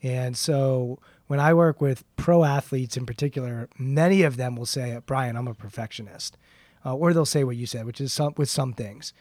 And 0.02 0.36
so 0.36 0.98
when 1.28 1.38
I 1.38 1.54
work 1.54 1.80
with 1.80 2.02
pro 2.16 2.42
athletes 2.42 2.96
in 2.96 3.06
particular, 3.06 3.68
many 3.78 4.22
of 4.22 4.36
them 4.38 4.56
will 4.56 4.66
say, 4.66 4.98
Brian, 5.06 5.36
I'm 5.36 5.46
a 5.46 5.54
perfectionist. 5.54 6.36
Uh, 6.84 6.94
or 6.94 7.12
they'll 7.12 7.26
say 7.26 7.44
what 7.44 7.56
you 7.56 7.66
said, 7.66 7.84
which 7.86 8.00
is 8.00 8.12
some, 8.12 8.32
with 8.36 8.48
some 8.48 8.72
things. 8.72 9.12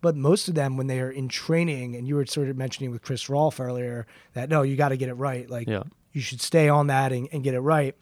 But 0.00 0.14
most 0.14 0.46
of 0.48 0.54
them, 0.54 0.76
when 0.76 0.86
they 0.86 1.00
are 1.00 1.10
in 1.10 1.28
training, 1.28 1.96
and 1.96 2.06
you 2.06 2.14
were 2.14 2.24
sort 2.26 2.48
of 2.48 2.56
mentioning 2.56 2.92
with 2.92 3.02
Chris 3.02 3.28
Rolfe 3.28 3.58
earlier 3.58 4.06
that 4.34 4.48
no, 4.48 4.62
you 4.62 4.76
got 4.76 4.90
to 4.90 4.96
get 4.96 5.08
it 5.08 5.14
right. 5.14 5.50
Like 5.50 5.68
Yeah. 5.68 5.82
you 6.12 6.20
should 6.20 6.40
stay 6.40 6.68
on 6.68 6.86
that 6.86 7.12
and, 7.12 7.28
and 7.32 7.42
get 7.42 7.54
it 7.54 7.60
right. 7.60 7.96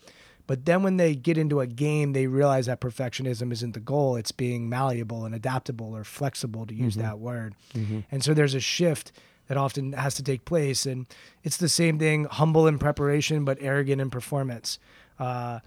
But 0.47 0.65
then 0.67 0.83
when 0.83 0.97
they 0.99 1.15
get 1.17 1.39
into 1.39 1.61
a 1.61 1.67
game, 1.67 2.13
they 2.13 2.27
realize 2.29 2.67
that 2.67 2.81
perfectionism 2.81 3.51
isn't 3.51 3.73
the 3.73 3.81
goal. 3.81 4.15
It's 4.17 4.31
being 4.31 4.69
malleable 4.69 5.25
and 5.25 5.35
adaptable 5.35 5.97
or 5.97 6.05
flexible, 6.05 6.67
to 6.67 6.75
use 6.75 6.95
that 6.97 7.19
word. 7.19 7.55
And 8.13 8.23
so 8.23 8.33
there's 8.35 8.55
a 8.55 8.61
shift 8.61 9.11
that 9.49 9.57
often 9.57 9.93
has 9.95 10.15
to 10.17 10.23
take 10.23 10.45
place. 10.45 10.87
And 10.87 11.07
it's 11.43 11.57
the 11.57 11.69
same 11.69 11.99
thing 11.99 12.27
humble 12.27 12.67
in 12.69 12.79
preparation, 12.79 13.45
but 13.45 13.59
arrogant 13.61 14.01
in 14.01 14.11
performance. 14.11 14.79
Uh, 15.19 15.61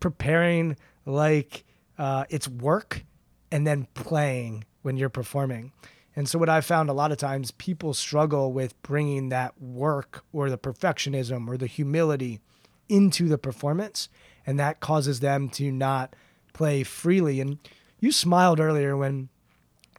preparing 0.00 0.76
like 1.06 1.64
uh, 1.98 2.24
it's 2.30 2.48
work 2.48 3.04
and 3.50 3.66
then 3.66 3.86
playing 3.94 4.64
when 4.82 4.96
you're 4.96 5.08
performing. 5.08 5.72
And 6.14 6.28
so, 6.28 6.38
what 6.38 6.48
I've 6.48 6.66
found 6.66 6.90
a 6.90 6.92
lot 6.92 7.10
of 7.12 7.18
times, 7.18 7.52
people 7.52 7.94
struggle 7.94 8.52
with 8.52 8.80
bringing 8.82 9.30
that 9.30 9.60
work 9.60 10.24
or 10.32 10.50
the 10.50 10.58
perfectionism 10.58 11.48
or 11.48 11.56
the 11.56 11.66
humility 11.66 12.40
into 12.88 13.28
the 13.28 13.38
performance. 13.38 14.08
And 14.46 14.58
that 14.60 14.80
causes 14.80 15.20
them 15.20 15.48
to 15.50 15.70
not 15.72 16.14
play 16.52 16.82
freely. 16.82 17.40
And 17.40 17.58
you 18.00 18.12
smiled 18.12 18.60
earlier 18.60 18.96
when 18.96 19.28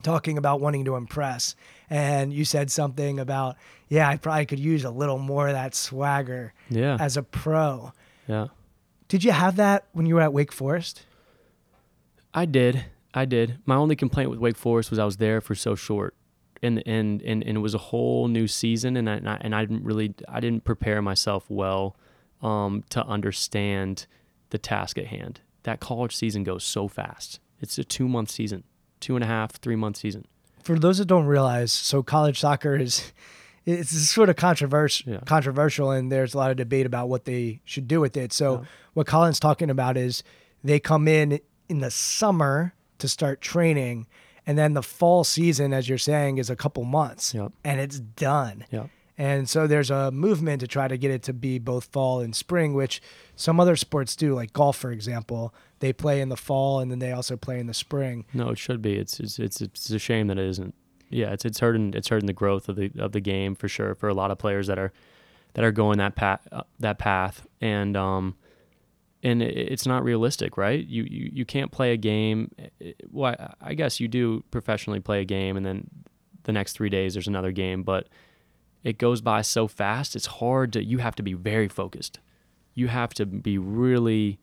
talking 0.03 0.37
about 0.37 0.59
wanting 0.59 0.85
to 0.85 0.95
impress. 0.95 1.55
And 1.89 2.31
you 2.33 2.43
said 2.45 2.69
something 2.69 3.19
about, 3.19 3.55
yeah, 3.87 4.07
I 4.09 4.17
probably 4.17 4.45
could 4.45 4.59
use 4.59 4.83
a 4.83 4.89
little 4.91 5.17
more 5.17 5.47
of 5.47 5.53
that 5.53 5.73
swagger 5.73 6.53
Yeah. 6.69 6.97
as 6.99 7.15
a 7.17 7.23
pro. 7.23 7.93
Yeah. 8.27 8.47
Did 9.07 9.23
you 9.23 9.31
have 9.31 9.55
that 9.55 9.85
when 9.93 10.05
you 10.05 10.15
were 10.15 10.21
at 10.21 10.33
Wake 10.33 10.51
Forest? 10.51 11.03
I 12.33 12.45
did. 12.45 12.85
I 13.13 13.25
did. 13.25 13.59
My 13.65 13.75
only 13.75 13.95
complaint 13.95 14.29
with 14.29 14.39
Wake 14.39 14.57
Forest 14.57 14.89
was 14.89 14.99
I 14.99 15.05
was 15.05 15.17
there 15.17 15.39
for 15.41 15.53
so 15.55 15.75
short. 15.75 16.15
And, 16.61 16.81
and, 16.87 17.21
and, 17.21 17.43
and 17.43 17.57
it 17.57 17.59
was 17.59 17.73
a 17.73 17.77
whole 17.79 18.27
new 18.29 18.47
season 18.47 18.95
and 18.95 19.09
I, 19.09 19.15
and 19.15 19.29
I, 19.29 19.37
and 19.41 19.53
I 19.55 19.65
didn't 19.65 19.83
really 19.83 20.13
I 20.29 20.39
didn't 20.39 20.63
prepare 20.63 21.01
myself 21.01 21.45
well 21.49 21.97
um, 22.41 22.83
to 22.91 23.05
understand 23.05 24.07
the 24.51 24.57
task 24.57 24.97
at 24.97 25.07
hand. 25.07 25.41
That 25.63 25.79
college 25.81 26.15
season 26.15 26.43
goes 26.43 26.63
so 26.63 26.87
fast. 26.87 27.39
It's 27.59 27.77
a 27.77 27.83
two 27.83 28.07
month 28.07 28.31
season, 28.31 28.63
two 29.01 29.15
and 29.15 29.23
a 29.23 29.27
half, 29.27 29.51
three 29.57 29.75
month 29.75 29.97
season. 29.97 30.25
For 30.63 30.79
those 30.79 30.97
that 30.99 31.05
don't 31.05 31.25
realize, 31.25 31.73
so 31.73 32.01
college 32.01 32.39
soccer 32.39 32.75
is 32.77 33.11
it's 33.65 33.91
sort 33.91 34.29
of 34.29 34.37
controversial 34.37 35.11
Yeah. 35.13 35.19
controversial 35.25 35.91
and 35.91 36.09
there's 36.11 36.33
a 36.33 36.37
lot 36.37 36.49
of 36.51 36.57
debate 36.57 36.85
about 36.85 37.09
what 37.09 37.25
they 37.25 37.59
should 37.65 37.87
do 37.89 37.99
with 37.99 38.15
it. 38.15 38.31
So 38.33 38.59
Yeah. 38.61 38.65
what 38.93 39.07
Colin's 39.07 39.39
talking 39.39 39.69
about 39.69 39.97
is 39.97 40.23
they 40.63 40.79
come 40.79 41.07
in 41.09 41.39
in 41.73 41.79
the 41.79 41.91
summer 41.91 42.73
to 42.99 43.07
start 43.07 43.41
training 43.41 44.07
and 44.45 44.57
then 44.57 44.73
the 44.73 44.83
fall 44.83 45.23
season 45.23 45.73
as 45.73 45.87
you're 45.89 45.97
saying 45.97 46.37
is 46.37 46.49
a 46.49 46.55
couple 46.55 46.83
months 46.83 47.33
Yep. 47.33 47.51
and 47.63 47.79
it's 47.79 47.99
done. 47.99 48.65
Yep. 48.71 48.89
And 49.17 49.47
so 49.47 49.67
there's 49.67 49.91
a 49.91 50.11
movement 50.11 50.61
to 50.61 50.67
try 50.67 50.87
to 50.87 50.97
get 50.97 51.11
it 51.11 51.21
to 51.23 51.33
be 51.33 51.59
both 51.59 51.85
fall 51.85 52.19
and 52.19 52.35
spring, 52.35 52.73
which 52.73 52.99
some 53.35 53.59
other 53.59 53.75
sports 53.75 54.15
do, 54.15 54.33
like 54.33 54.51
golf, 54.53 54.75
for 54.75 54.91
example. 54.91 55.53
They 55.79 55.93
play 55.93 56.19
in 56.19 56.29
the 56.29 56.35
fall 56.37 56.79
and 56.79 56.89
then 56.91 56.97
they 56.99 57.11
also 57.11 57.37
play 57.37 57.59
in 57.59 57.67
the 57.67 57.73
spring. 57.75 58.25
No, 58.33 58.49
it 58.49 58.57
should 58.57 58.81
be. 58.81 58.95
It's 58.95 59.19
it's 59.19 59.37
it's, 59.39 59.61
it's 59.61 59.89
a 59.91 59.99
shame 59.99 60.27
that 60.27 60.39
it 60.39 60.47
isn't. 60.47 60.73
Yeah, 61.09 61.31
it's 61.31 61.45
it's 61.45 61.59
hurting 61.59 61.93
it's 61.93 62.07
hurting 62.09 62.25
the 62.27 62.33
growth 62.33 62.67
of 62.69 62.75
the 62.75 62.91
of 62.97 63.11
the 63.11 63.21
game 63.21 63.53
for 63.55 63.67
sure 63.67 63.93
for 63.93 64.09
a 64.09 64.13
lot 64.15 64.31
of 64.31 64.39
players 64.39 64.65
that 64.67 64.79
are 64.79 64.91
that 65.53 65.63
are 65.63 65.71
going 65.71 65.99
that 65.99 66.15
path 66.15 66.47
uh, 66.51 66.63
that 66.79 66.97
path 66.97 67.45
and 67.61 67.95
um 67.95 68.35
and 69.23 69.41
it's 69.41 69.85
not 69.87 70.03
realistic, 70.03 70.57
right? 70.57 70.85
You, 70.85 71.03
you 71.09 71.29
you 71.33 71.45
can't 71.45 71.71
play 71.71 71.93
a 71.93 71.97
game. 71.97 72.51
eh, 72.81 72.91
Well, 73.09 73.35
I- 73.39 73.69
I 73.69 73.73
guess 73.73 73.99
you 73.99 74.07
do 74.07 74.43
professionally 74.51 74.99
play 74.99 75.21
a 75.21 75.25
game, 75.25 75.55
and 75.57 75.65
then 75.65 75.89
the 76.43 76.51
next 76.51 76.73
three 76.73 76.89
days 76.89 77.13
there's 77.13 77.27
another 77.27 77.51
game, 77.53 77.83
but 77.83 78.09
it 78.83 78.97
goes 78.97 79.21
by 79.21 79.41
so 79.41 79.67
fast. 79.67 80.15
It's 80.15 80.25
hard 80.25 80.73
to. 80.73 80.83
You 80.83 80.97
have 80.99 81.15
to 81.15 81.23
be 81.23 81.33
very 81.33 81.69
focused. 81.69 82.19
You 82.75 82.87
have 82.89 83.13
to 83.15 83.25
be 83.25 83.57
really 83.57 84.39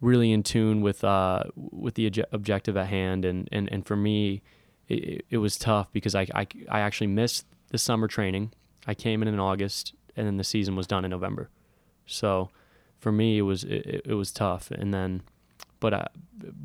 really 0.00 0.32
in 0.32 0.42
tune 0.42 0.80
with 0.82 1.04
uh 1.04 1.44
with 1.54 1.94
the 1.94 2.10
obje- 2.10 2.24
objective 2.32 2.76
at 2.76 2.88
hand 2.88 3.24
and 3.24 3.48
and, 3.52 3.68
and 3.72 3.86
for 3.86 3.94
me 3.94 4.42
it, 4.88 5.24
it 5.30 5.38
was 5.38 5.56
tough 5.56 5.92
because 5.92 6.16
I, 6.16 6.26
I 6.34 6.46
I 6.68 6.80
actually 6.80 7.06
missed 7.06 7.46
the 7.68 7.78
summer 7.78 8.08
training 8.08 8.52
I 8.84 8.94
came 8.94 9.22
in 9.22 9.28
in 9.28 9.38
August 9.38 9.94
and 10.16 10.26
then 10.26 10.38
the 10.38 10.44
season 10.44 10.74
was 10.74 10.88
done 10.88 11.04
in 11.04 11.10
November 11.12 11.50
so 12.04 12.50
for 13.02 13.10
me 13.12 13.38
it 13.38 13.42
was 13.42 13.64
it, 13.64 14.02
it 14.12 14.14
was 14.14 14.30
tough 14.32 14.70
and 14.70 14.94
then 14.94 15.22
but 15.80 15.92
I, 15.92 16.06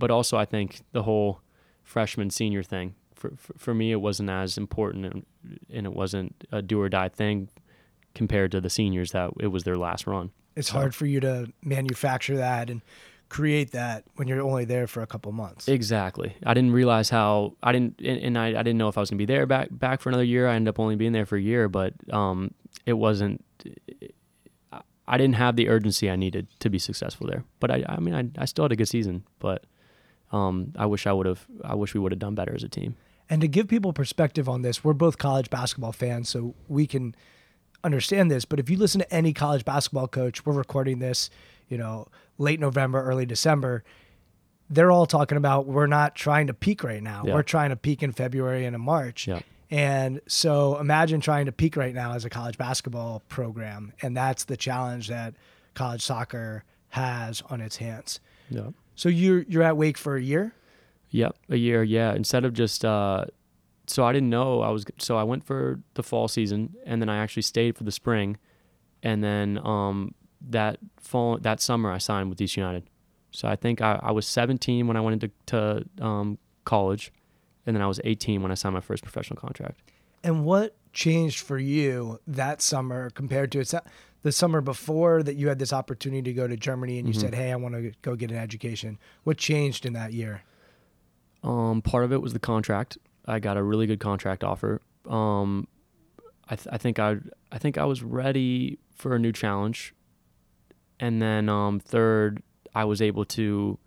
but 0.03 0.11
also 0.11 0.37
I 0.37 0.45
think 0.45 0.81
the 0.91 1.03
whole 1.03 1.41
freshman 1.83 2.29
senior 2.29 2.61
thing 2.63 2.93
for, 3.15 3.31
for 3.35 3.53
for 3.57 3.73
me 3.73 3.91
it 3.91 3.99
wasn't 4.01 4.29
as 4.29 4.57
important 4.57 5.05
and, 5.05 5.25
and 5.73 5.85
it 5.87 5.93
wasn't 5.93 6.35
a 6.51 6.61
do 6.61 6.79
or 6.79 6.89
die 6.89 7.09
thing 7.09 7.49
compared 8.13 8.51
to 8.51 8.61
the 8.61 8.69
seniors 8.69 9.11
that 9.11 9.31
it 9.39 9.47
was 9.47 9.63
their 9.63 9.75
last 9.77 10.05
run 10.07 10.29
It's 10.55 10.69
So- 10.69 10.77
hard 10.77 10.93
for 10.95 11.05
you 11.07 11.19
to 11.21 11.51
manufacture 11.63 12.37
that 12.37 12.69
and 12.69 12.81
create 13.29 13.71
that 13.71 14.03
when 14.15 14.27
you're 14.27 14.41
only 14.41 14.63
there 14.65 14.87
for 14.87 15.01
a 15.01 15.07
couple 15.07 15.31
months. 15.33 15.67
Exactly. 15.67 16.33
I 16.45 16.53
didn't 16.53 16.71
realize 16.71 17.09
how 17.09 17.55
I 17.61 17.73
didn't, 17.73 17.99
and, 17.99 18.17
and 18.27 18.37
I, 18.37 18.47
I 18.59 18.63
didn't 18.63 18.77
know 18.77 18.87
if 18.87 18.97
I 18.97 19.01
was 19.01 19.09
gonna 19.09 19.17
be 19.17 19.25
there 19.25 19.45
back 19.45 19.67
back 19.71 19.99
for 19.99 20.07
another 20.09 20.23
year. 20.23 20.47
I 20.47 20.55
ended 20.55 20.69
up 20.69 20.79
only 20.79 20.95
being 20.95 21.11
there 21.11 21.25
for 21.25 21.35
a 21.35 21.41
year, 21.41 21.67
but 21.67 21.93
um, 22.13 22.53
it 22.85 22.93
wasn't. 22.93 23.43
I- 23.65 24.09
I 25.07 25.17
didn't 25.17 25.35
have 25.35 25.55
the 25.55 25.69
urgency 25.69 26.09
I 26.09 26.15
needed 26.15 26.47
to 26.59 26.69
be 26.69 26.79
successful 26.79 27.27
there. 27.27 27.43
But 27.59 27.71
I, 27.71 27.85
I 27.87 27.99
mean, 27.99 28.13
I, 28.13 28.41
I 28.41 28.45
still 28.45 28.65
had 28.65 28.71
a 28.71 28.75
good 28.75 28.89
season, 28.89 29.23
but 29.39 29.65
um, 30.31 30.73
I 30.77 30.85
wish 30.85 31.07
I 31.07 31.13
would 31.13 31.25
have. 31.25 31.45
I 31.63 31.75
wish 31.75 31.93
we 31.93 31.99
would 31.99 32.11
have 32.11 32.19
done 32.19 32.35
better 32.35 32.53
as 32.53 32.63
a 32.63 32.69
team. 32.69 32.95
And 33.29 33.41
to 33.41 33.47
give 33.47 33.67
people 33.67 33.93
perspective 33.93 34.47
on 34.47 34.61
this, 34.61 34.83
we're 34.83 34.93
both 34.93 35.17
college 35.17 35.49
basketball 35.49 35.91
fans, 35.91 36.29
so 36.29 36.55
we 36.67 36.87
can 36.87 37.15
understand 37.83 38.31
this. 38.31 38.45
But 38.45 38.59
if 38.59 38.69
you 38.69 38.77
listen 38.77 38.99
to 38.99 39.13
any 39.13 39.33
college 39.33 39.65
basketball 39.65 40.07
coach, 40.07 40.45
we're 40.45 40.53
recording 40.53 40.99
this, 40.99 41.29
you 41.67 41.77
know, 41.77 42.07
late 42.37 42.59
November, 42.59 43.01
early 43.03 43.25
December. 43.25 43.83
They're 44.69 44.91
all 44.91 45.05
talking 45.05 45.37
about 45.37 45.65
we're 45.65 45.87
not 45.87 46.15
trying 46.15 46.47
to 46.47 46.53
peak 46.53 46.83
right 46.83 47.01
now. 47.01 47.23
Yeah. 47.25 47.35
We're 47.35 47.43
trying 47.43 47.69
to 47.69 47.77
peak 47.77 48.03
in 48.03 48.11
February 48.11 48.65
and 48.65 48.75
in 48.75 48.81
March. 48.81 49.27
Yeah. 49.27 49.39
And 49.69 50.21
so 50.27 50.77
imagine 50.79 51.19
trying 51.19 51.45
to 51.47 51.51
peak 51.51 51.75
right 51.75 51.93
now 51.93 52.13
as 52.13 52.23
a 52.25 52.29
college 52.29 52.57
basketball 52.57 53.21
program. 53.27 53.93
And 54.01 54.15
that's 54.15 54.45
the 54.45 54.55
challenge 54.55 55.09
that 55.09 55.33
college 55.73 56.01
soccer 56.01 56.63
has 56.89 57.43
on 57.49 57.61
its 57.61 57.77
hands. 57.77 58.19
Yeah. 58.49 58.69
So 58.95 59.09
you're 59.09 59.43
you're 59.43 59.63
at 59.63 59.77
Wake 59.77 59.97
for 59.97 60.15
a 60.15 60.21
year? 60.21 60.53
Yep, 61.09 61.37
a 61.49 61.55
year. 61.55 61.83
Yeah, 61.83 62.13
instead 62.13 62.45
of 62.45 62.53
just 62.53 62.83
uh, 62.83 63.25
so 63.87 64.03
I 64.05 64.11
didn't 64.13 64.29
know 64.29 64.61
I 64.61 64.69
was. 64.69 64.85
So 64.97 65.17
I 65.17 65.23
went 65.23 65.45
for 65.45 65.79
the 65.93 66.03
fall 66.03 66.27
season, 66.27 66.75
and 66.85 67.01
then 67.01 67.09
I 67.09 67.17
actually 67.17 67.43
stayed 67.43 67.77
for 67.77 67.83
the 67.83 67.91
spring, 67.91 68.37
and 69.03 69.23
then 69.23 69.59
um, 69.63 70.13
that 70.49 70.79
fall 70.99 71.37
that 71.37 71.61
summer 71.61 71.91
I 71.91 71.97
signed 71.97 72.29
with 72.29 72.39
DC 72.39 72.57
United. 72.57 72.83
So 73.31 73.47
I 73.47 73.55
think 73.55 73.81
I, 73.81 73.99
I 74.01 74.11
was 74.11 74.25
17 74.25 74.87
when 74.87 74.97
I 74.97 75.01
went 75.01 75.21
into 75.21 75.33
to, 75.47 76.03
um, 76.03 76.37
college, 76.65 77.11
and 77.67 77.75
then 77.75 77.83
I 77.83 77.87
was 77.87 77.99
18 78.03 78.41
when 78.41 78.51
I 78.51 78.55
signed 78.55 78.73
my 78.73 78.79
first 78.81 79.03
professional 79.03 79.39
contract. 79.39 79.81
And 80.23 80.45
what 80.45 80.75
changed 80.93 81.41
for 81.41 81.59
you 81.59 82.19
that 82.25 82.61
summer 82.61 83.11
compared 83.11 83.51
to 83.51 83.81
the 84.23 84.31
summer 84.31 84.61
before 84.61 85.21
that 85.21 85.35
you 85.35 85.49
had 85.49 85.59
this 85.59 85.71
opportunity 85.71 86.23
to 86.23 86.33
go 86.33 86.47
to 86.47 86.57
Germany 86.57 86.97
and 86.97 87.07
you 87.07 87.13
said, 87.13 87.35
"Hey, 87.35 87.51
I 87.51 87.55
want 87.55 87.75
to 87.75 87.91
go 88.01 88.15
get 88.15 88.31
an 88.31 88.37
education." 88.37 88.97
What 89.23 89.37
changed 89.37 89.85
in 89.85 89.93
that 89.93 90.13
year? 90.13 90.43
Um, 91.43 91.81
part 91.83 92.03
of 92.03 92.11
it 92.11 92.21
was 92.21 92.33
the 92.33 92.39
contract. 92.39 92.97
I 93.25 93.39
got 93.39 93.57
a 93.57 93.63
really 93.63 93.85
good 93.85 93.99
contract 93.99 94.43
offer. 94.43 94.81
Um, 95.07 95.67
I, 96.49 96.55
th- 96.55 96.67
I 96.71 96.77
think 96.77 96.97
I 96.97 97.17
I 97.51 97.57
think 97.59 97.77
I 97.77 97.85
was 97.85 98.01
ready 98.01 98.79
for 98.95 99.13
a 99.13 99.19
new 99.19 99.31
challenge. 99.31 99.93
And 100.99 101.21
then 101.21 101.47
um, 101.47 101.79
third, 101.79 102.41
I 102.73 102.85
was 102.85 103.01
able 103.01 103.23
to 103.25 103.77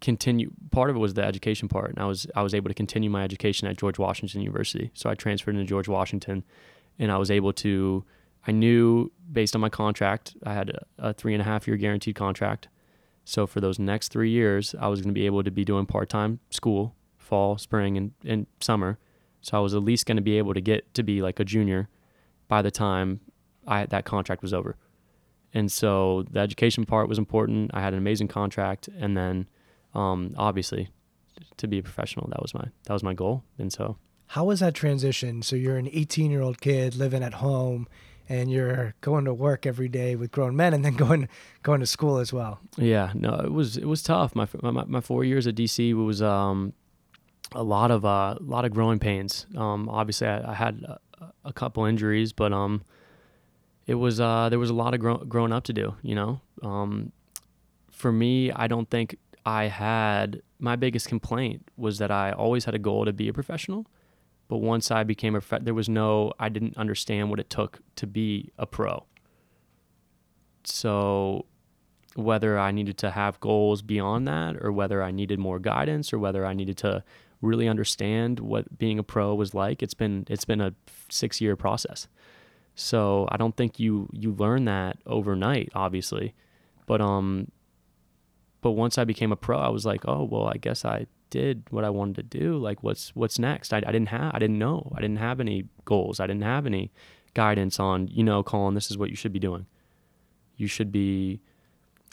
continue. 0.00 0.50
Part 0.70 0.90
of 0.90 0.96
it 0.96 0.98
was 0.98 1.14
the 1.14 1.24
education 1.24 1.68
part, 1.68 1.90
and 1.90 1.98
I 1.98 2.06
was 2.06 2.26
I 2.34 2.42
was 2.42 2.54
able 2.54 2.68
to 2.68 2.74
continue 2.74 3.10
my 3.10 3.24
education 3.24 3.68
at 3.68 3.76
George 3.76 3.98
Washington 3.98 4.40
University. 4.40 4.90
So 4.94 5.10
I 5.10 5.14
transferred 5.14 5.54
into 5.54 5.66
George 5.66 5.88
Washington, 5.88 6.44
and 6.98 7.10
I 7.10 7.18
was 7.18 7.30
able 7.30 7.52
to. 7.54 8.04
I 8.46 8.52
knew 8.52 9.10
based 9.30 9.54
on 9.54 9.60
my 9.60 9.68
contract, 9.68 10.36
I 10.44 10.54
had 10.54 10.70
a, 10.70 11.08
a 11.08 11.12
three 11.12 11.34
and 11.34 11.42
a 11.42 11.44
half 11.44 11.66
year 11.66 11.76
guaranteed 11.76 12.14
contract. 12.14 12.68
So 13.24 13.46
for 13.46 13.60
those 13.60 13.78
next 13.78 14.08
three 14.08 14.30
years, 14.30 14.74
I 14.80 14.88
was 14.88 15.02
going 15.02 15.10
to 15.10 15.20
be 15.20 15.26
able 15.26 15.42
to 15.42 15.50
be 15.50 15.64
doing 15.64 15.84
part 15.84 16.08
time 16.08 16.40
school, 16.50 16.94
fall, 17.18 17.58
spring, 17.58 17.96
and, 17.96 18.12
and 18.24 18.46
summer. 18.60 18.98
So 19.42 19.58
I 19.58 19.60
was 19.60 19.74
at 19.74 19.82
least 19.82 20.06
going 20.06 20.16
to 20.16 20.22
be 20.22 20.38
able 20.38 20.54
to 20.54 20.60
get 20.60 20.94
to 20.94 21.02
be 21.02 21.20
like 21.20 21.38
a 21.38 21.44
junior 21.44 21.88
by 22.48 22.62
the 22.62 22.70
time 22.70 23.20
I 23.66 23.86
that 23.86 24.04
contract 24.04 24.42
was 24.42 24.54
over. 24.54 24.76
And 25.52 25.70
so 25.70 26.24
the 26.30 26.40
education 26.40 26.86
part 26.86 27.08
was 27.08 27.18
important. 27.18 27.70
I 27.74 27.80
had 27.80 27.92
an 27.92 27.98
amazing 27.98 28.28
contract, 28.28 28.88
and 28.88 29.16
then 29.16 29.48
um, 29.94 30.34
obviously 30.36 30.90
to 31.56 31.66
be 31.66 31.78
a 31.78 31.82
professional, 31.82 32.26
that 32.28 32.40
was 32.42 32.54
my 32.54 32.66
that 32.84 32.92
was 32.92 33.02
my 33.02 33.14
goal. 33.14 33.44
And 33.58 33.72
so 33.72 33.96
How 34.28 34.44
was 34.44 34.60
that 34.60 34.74
transition? 34.74 35.42
So 35.42 35.56
you're 35.56 35.76
an 35.76 35.88
18 35.92 36.30
year 36.30 36.42
old 36.42 36.60
kid 36.60 36.94
living 36.96 37.22
at 37.22 37.34
home, 37.34 37.88
and 38.28 38.50
you're 38.50 38.94
going 39.00 39.24
to 39.24 39.34
work 39.34 39.66
every 39.66 39.88
day 39.88 40.14
with 40.16 40.30
grown 40.30 40.54
men, 40.56 40.74
and 40.74 40.84
then 40.84 40.94
going 41.04 41.28
going 41.62 41.80
to 41.80 41.86
school 41.86 42.18
as 42.18 42.32
well. 42.32 42.60
Yeah, 42.76 43.12
no, 43.14 43.34
it 43.34 43.52
was 43.52 43.76
it 43.76 43.86
was 43.86 44.02
tough. 44.02 44.34
My 44.34 44.46
my, 44.62 44.84
my 44.84 45.00
four 45.00 45.24
years 45.24 45.46
at 45.46 45.54
DC 45.54 45.94
was 45.94 46.22
um, 46.22 46.72
a 47.52 47.62
lot 47.62 47.90
of 47.90 48.04
uh, 48.04 48.36
a 48.38 48.42
lot 48.42 48.64
of 48.64 48.72
growing 48.72 48.98
pains. 48.98 49.46
Um, 49.56 49.88
obviously, 49.88 50.26
I, 50.28 50.52
I 50.52 50.54
had 50.54 50.84
a, 50.84 50.98
a 51.44 51.52
couple 51.52 51.84
injuries, 51.84 52.32
but 52.32 52.52
um, 52.52 52.82
it 53.86 53.94
was 53.94 54.20
uh, 54.20 54.48
there 54.48 54.58
was 54.58 54.70
a 54.70 54.74
lot 54.74 54.94
of 54.94 55.00
grow, 55.00 55.16
growing 55.18 55.52
up 55.52 55.64
to 55.64 55.72
do. 55.72 55.94
You 56.02 56.14
know, 56.14 56.40
um, 56.62 57.12
for 57.90 58.12
me, 58.12 58.52
I 58.52 58.66
don't 58.66 58.88
think 58.90 59.16
I 59.44 59.64
had 59.64 60.42
my 60.58 60.76
biggest 60.76 61.08
complaint 61.08 61.68
was 61.76 61.98
that 61.98 62.10
I 62.10 62.32
always 62.32 62.64
had 62.64 62.74
a 62.74 62.78
goal 62.78 63.04
to 63.04 63.12
be 63.12 63.28
a 63.28 63.32
professional. 63.32 63.86
But 64.48 64.58
once 64.58 64.90
I 64.90 65.04
became 65.04 65.36
a, 65.36 65.42
there 65.60 65.74
was 65.74 65.88
no, 65.88 66.32
I 66.38 66.48
didn't 66.48 66.76
understand 66.78 67.28
what 67.30 67.38
it 67.38 67.50
took 67.50 67.80
to 67.96 68.06
be 68.06 68.50
a 68.58 68.66
pro. 68.66 69.04
So 70.64 71.44
whether 72.14 72.58
I 72.58 72.72
needed 72.72 72.98
to 72.98 73.10
have 73.10 73.38
goals 73.40 73.82
beyond 73.82 74.26
that 74.26 74.56
or 74.60 74.72
whether 74.72 75.02
I 75.02 75.10
needed 75.10 75.38
more 75.38 75.58
guidance 75.58 76.12
or 76.12 76.18
whether 76.18 76.44
I 76.44 76.52
needed 76.52 76.76
to 76.78 77.04
really 77.40 77.68
understand 77.68 78.40
what 78.40 78.78
being 78.78 78.98
a 78.98 79.04
pro 79.04 79.34
was 79.34 79.54
like 79.54 79.82
it's 79.82 79.94
been 79.94 80.26
it's 80.28 80.44
been 80.44 80.60
a 80.60 80.74
6 81.08 81.40
year 81.40 81.54
process 81.54 82.08
so 82.74 83.28
I 83.30 83.36
don't 83.36 83.56
think 83.56 83.78
you 83.78 84.08
you 84.12 84.32
learn 84.32 84.64
that 84.64 84.98
overnight 85.06 85.70
obviously 85.74 86.34
but 86.86 87.00
um 87.00 87.52
but 88.60 88.72
once 88.72 88.98
I 88.98 89.04
became 89.04 89.32
a 89.32 89.36
pro 89.36 89.58
I 89.58 89.68
was 89.68 89.86
like 89.86 90.02
oh 90.06 90.24
well 90.24 90.46
I 90.46 90.56
guess 90.56 90.84
I 90.84 91.06
did 91.30 91.64
what 91.70 91.84
I 91.84 91.90
wanted 91.90 92.16
to 92.16 92.38
do 92.38 92.56
like 92.56 92.82
what's 92.82 93.14
what's 93.14 93.38
next 93.38 93.72
I, 93.72 93.78
I 93.78 93.92
didn't 93.92 94.08
have 94.08 94.34
I 94.34 94.38
didn't 94.38 94.58
know 94.58 94.92
I 94.96 95.00
didn't 95.00 95.18
have 95.18 95.40
any 95.40 95.64
goals 95.84 96.20
I 96.20 96.26
didn't 96.26 96.42
have 96.42 96.66
any 96.66 96.90
guidance 97.34 97.78
on 97.78 98.08
you 98.08 98.24
know 98.24 98.42
Colin 98.42 98.74
this 98.74 98.90
is 98.90 98.96
what 98.96 99.10
you 99.10 99.16
should 99.16 99.32
be 99.32 99.38
doing 99.38 99.66
you 100.56 100.66
should 100.66 100.90
be 100.90 101.40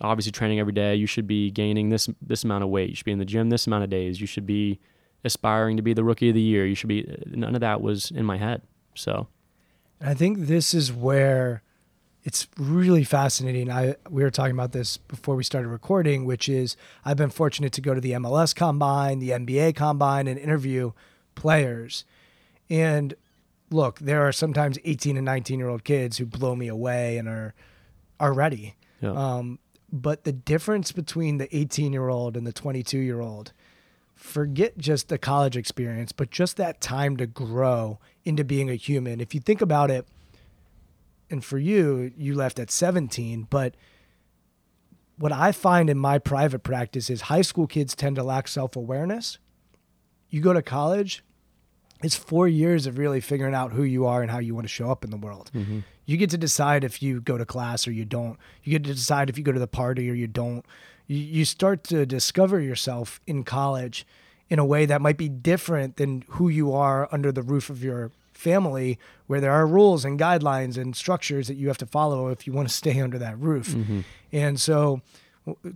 obviously 0.02 0.32
training 0.32 0.60
every 0.60 0.74
day. 0.74 0.96
You 0.96 1.08
should 1.08 1.28
be 1.28 1.52
gaining 1.52 1.90
this 1.90 2.10
this 2.22 2.44
amount 2.44 2.64
of 2.64 2.70
weight. 2.70 2.90
You 2.90 2.96
should 2.96 3.06
be 3.06 3.12
in 3.12 3.20
the 3.20 3.26
gym 3.26 3.50
this 3.50 3.68
amount 3.68 3.84
of 3.84 3.90
days. 3.90 4.22
You 4.22 4.28
should 4.28 4.46
be 4.46 4.80
aspiring 5.24 5.78
to 5.78 5.84
be 5.84 5.94
the 5.94 6.04
rookie 6.04 6.30
of 6.30 6.36
the 6.36 6.42
year. 6.42 6.66
You 6.66 6.76
should 6.76 6.90
be 6.90 7.18
none 7.28 7.56
of 7.56 7.62
that 7.62 7.82
was 7.82 8.12
in 8.12 8.26
my 8.26 8.38
head. 8.38 8.62
So 8.94 9.28
I 10.02 10.14
think 10.14 10.40
this 10.40 10.74
is 10.74 10.92
where 10.92 11.64
it's 12.26 12.48
really 12.58 13.04
fascinating. 13.04 13.72
I 13.72 13.96
we 14.10 14.24
were 14.24 14.32
talking 14.32 14.56
about 14.56 14.72
this 14.72 14.98
before 14.98 15.36
we 15.36 15.44
started 15.44 15.70
recording, 15.70 16.26
which 16.26 16.50
is 16.50 16.76
I've 17.06 17.18
been 17.18 17.30
fortunate 17.30 17.72
to 17.74 17.82
go 17.82 17.94
to 17.94 18.02
the 18.02 18.14
MLS 18.14 18.54
Combine, 18.56 19.20
the 19.20 19.30
NBA 19.30 19.76
Combine, 19.76 20.28
and 20.28 20.40
interview 20.40 20.92
players. 21.36 22.04
And 22.68 23.14
look, 23.70 24.00
there 24.00 24.28
are 24.28 24.32
sometimes 24.32 24.80
18 24.84 25.18
and 25.18 25.26
19 25.26 25.60
year 25.60 25.70
old 25.70 25.84
kids 25.84 26.18
who 26.18 26.26
blow 26.26 26.56
me 26.56 26.68
away 26.68 27.18
and 27.18 27.30
are 27.30 27.54
are 28.20 28.34
ready. 28.34 28.76
Yeah. 29.02 29.12
Um, 29.12 29.60
but 29.94 30.24
the 30.24 30.34
difference 30.34 30.92
between 30.92 31.38
the 31.38 31.56
18 31.56 31.94
year 31.94 32.10
old 32.10 32.36
and 32.36 32.48
the 32.48 32.54
22 32.54 32.98
year 32.98 33.22
old, 33.22 33.54
forget 34.16 34.80
just 34.80 35.10
the 35.10 35.20
college 35.20 35.56
experience, 35.56 36.12
but 36.12 36.32
just 36.32 36.58
that 36.58 36.82
time 36.82 37.18
to 37.18 37.28
grow 37.28 38.00
into 38.24 38.44
being 38.44 38.68
a 38.72 38.76
human. 38.76 39.22
If 39.22 39.36
you 39.36 39.42
think 39.42 39.62
about 39.62 39.92
it, 39.92 40.08
and 41.30 41.44
for 41.44 41.58
you, 41.58 42.12
you 42.18 42.36
left 42.36 42.60
at 42.60 42.72
17, 42.72 43.48
but 43.50 43.76
what 45.18 45.32
I 45.32 45.52
find 45.52 45.90
in 45.90 45.98
my 45.98 46.20
private 46.20 46.64
practice 46.64 47.10
is 47.10 47.22
high 47.22 47.42
school 47.42 47.68
kids 47.68 47.96
tend 47.96 48.18
to 48.18 48.24
lack 48.24 48.48
self 48.48 48.76
awareness. 48.76 49.38
You 50.30 50.42
go 50.42 50.54
to 50.54 50.62
college, 50.62 51.24
it's 52.04 52.16
four 52.16 52.48
years 52.48 52.86
of 52.86 52.98
really 52.98 53.22
figuring 53.22 53.56
out 53.56 53.72
who 53.72 53.84
you 53.84 54.06
are 54.06 54.22
and 54.22 54.30
how 54.30 54.40
you 54.40 54.54
want 54.54 54.66
to 54.66 54.74
show 54.74 54.92
up 54.92 55.04
in 55.04 55.12
the 55.12 55.18
world. 55.18 55.50
Mm-hmm. 55.54 55.80
You 56.06 56.18
get 56.18 56.30
to 56.32 56.38
decide 56.38 56.84
if 56.84 57.02
you 57.02 57.22
go 57.22 57.38
to 57.38 57.46
class 57.46 57.88
or 57.88 57.92
you 57.92 58.06
don't. 58.06 58.38
You 58.64 58.72
get 58.72 58.84
to 58.84 58.94
decide 58.94 59.30
if 59.30 59.38
you 59.38 59.44
go 59.44 59.52
to 59.52 59.60
the 59.60 59.68
party 59.68 60.10
or 60.10 60.14
you 60.14 60.28
don't. 60.28 60.66
You, 61.08 61.18
you 61.18 61.46
start 61.46 61.84
to 61.86 62.06
discover 62.06 62.60
yourself 62.60 63.22
in 63.26 63.44
college 63.44 64.06
in 64.50 64.60
a 64.60 64.66
way 64.66 64.86
that 64.86 65.02
might 65.02 65.18
be 65.18 65.30
different 65.30 65.98
than 65.98 66.24
who 66.30 66.50
you 66.50 66.72
are 66.74 67.08
under 67.12 67.32
the 67.32 67.42
roof 67.42 67.70
of 67.70 67.84
your 67.84 68.12
family, 68.38 69.00
where 69.28 69.42
there 69.42 69.52
are 69.52 69.66
rules 69.66 70.06
and 70.06 70.20
guidelines 70.20 70.78
and 70.78 70.96
structures 70.96 71.48
that 71.48 71.56
you 71.56 71.68
have 71.68 71.78
to 71.80 71.86
follow 71.86 72.28
if 72.28 72.46
you 72.46 72.54
want 72.54 72.68
to 72.68 72.74
stay 72.84 73.00
under 73.00 73.18
that 73.18 73.40
roof. 73.40 73.76
And 74.32 74.60
so, 74.60 75.02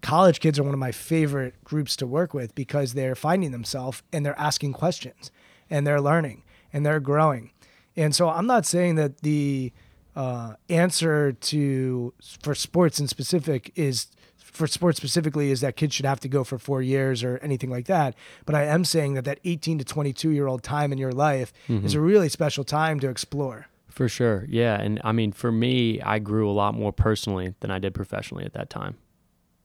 college 0.02 0.40
kids 0.40 0.58
are 0.60 0.64
one 0.64 0.74
of 0.74 0.80
my 0.80 0.92
favorite 0.92 1.64
groups 1.64 1.96
to 1.98 2.08
work 2.08 2.34
with 2.34 2.56
because 2.56 2.94
they're 2.94 3.16
finding 3.16 3.52
themselves 3.52 4.02
and 4.12 4.26
they're 4.26 4.40
asking 4.40 4.74
questions 4.74 5.32
and 5.70 5.86
they're 5.86 6.02
learning 6.02 6.44
and 6.74 6.86
they're 6.86 7.00
growing. 7.00 7.52
And 7.96 8.16
so 8.16 8.30
I'm 8.30 8.48
not 8.48 8.66
saying 8.66 8.96
that 8.96 9.22
the 9.22 9.72
uh, 10.16 10.54
answer 10.70 11.34
to 11.34 12.14
for 12.42 12.56
sports 12.56 13.00
in 13.00 13.08
specific 13.08 13.72
is 13.76 14.08
for 14.52 14.68
sports 14.68 14.98
specifically 14.98 15.52
is 15.52 15.62
that 15.62 15.76
kids 15.76 15.94
should 15.94 16.06
have 16.06 16.20
to 16.22 16.28
go 16.28 16.44
for 16.44 16.58
four 16.58 16.82
years 16.82 17.24
or 17.24 17.38
anything 17.40 17.70
like 17.70 17.86
that. 17.86 18.16
But 18.46 18.56
I 18.56 18.66
am 18.66 18.84
saying 18.84 19.14
that 19.14 19.26
that 19.26 19.40
18 19.44 19.80
to 19.80 19.86
22 19.86 20.32
year 20.32 20.48
old 20.48 20.64
time 20.64 20.92
in 20.92 20.98
your 20.98 21.12
life 21.12 21.54
is 21.68 21.94
a 21.94 22.02
really 22.02 22.30
special 22.30 22.64
time 22.64 23.00
to 23.00 23.10
explore. 23.10 23.68
For 23.90 24.08
sure. 24.08 24.46
Yeah. 24.48 24.80
And 24.80 25.02
I 25.04 25.12
mean, 25.12 25.32
for 25.32 25.52
me, 25.52 26.02
I 26.02 26.20
grew 26.20 26.50
a 26.50 26.54
lot 26.54 26.74
more 26.74 26.94
personally 26.94 27.56
than 27.60 27.72
I 27.72 27.80
did 27.80 27.94
professionally 27.94 28.46
at 28.46 28.54
that 28.54 28.70
time. 28.70 28.98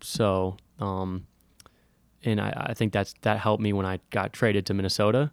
So, 0.00 0.56
um, 0.80 1.26
and 2.24 2.40
I, 2.40 2.66
I 2.68 2.74
think 2.74 2.92
that's 2.92 3.14
that 3.22 3.38
helped 3.38 3.62
me 3.62 3.72
when 3.72 3.86
I 3.86 4.00
got 4.10 4.32
traded 4.32 4.66
to 4.66 4.74
Minnesota. 4.74 5.30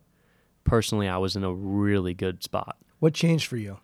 Personally, 0.63 1.07
I 1.07 1.17
was 1.17 1.35
in 1.35 1.43
a 1.43 1.53
really 1.53 2.13
good 2.13 2.43
spot. 2.43 2.77
What 2.99 3.13
changed 3.13 3.47
for 3.47 3.57
you? 3.57 3.79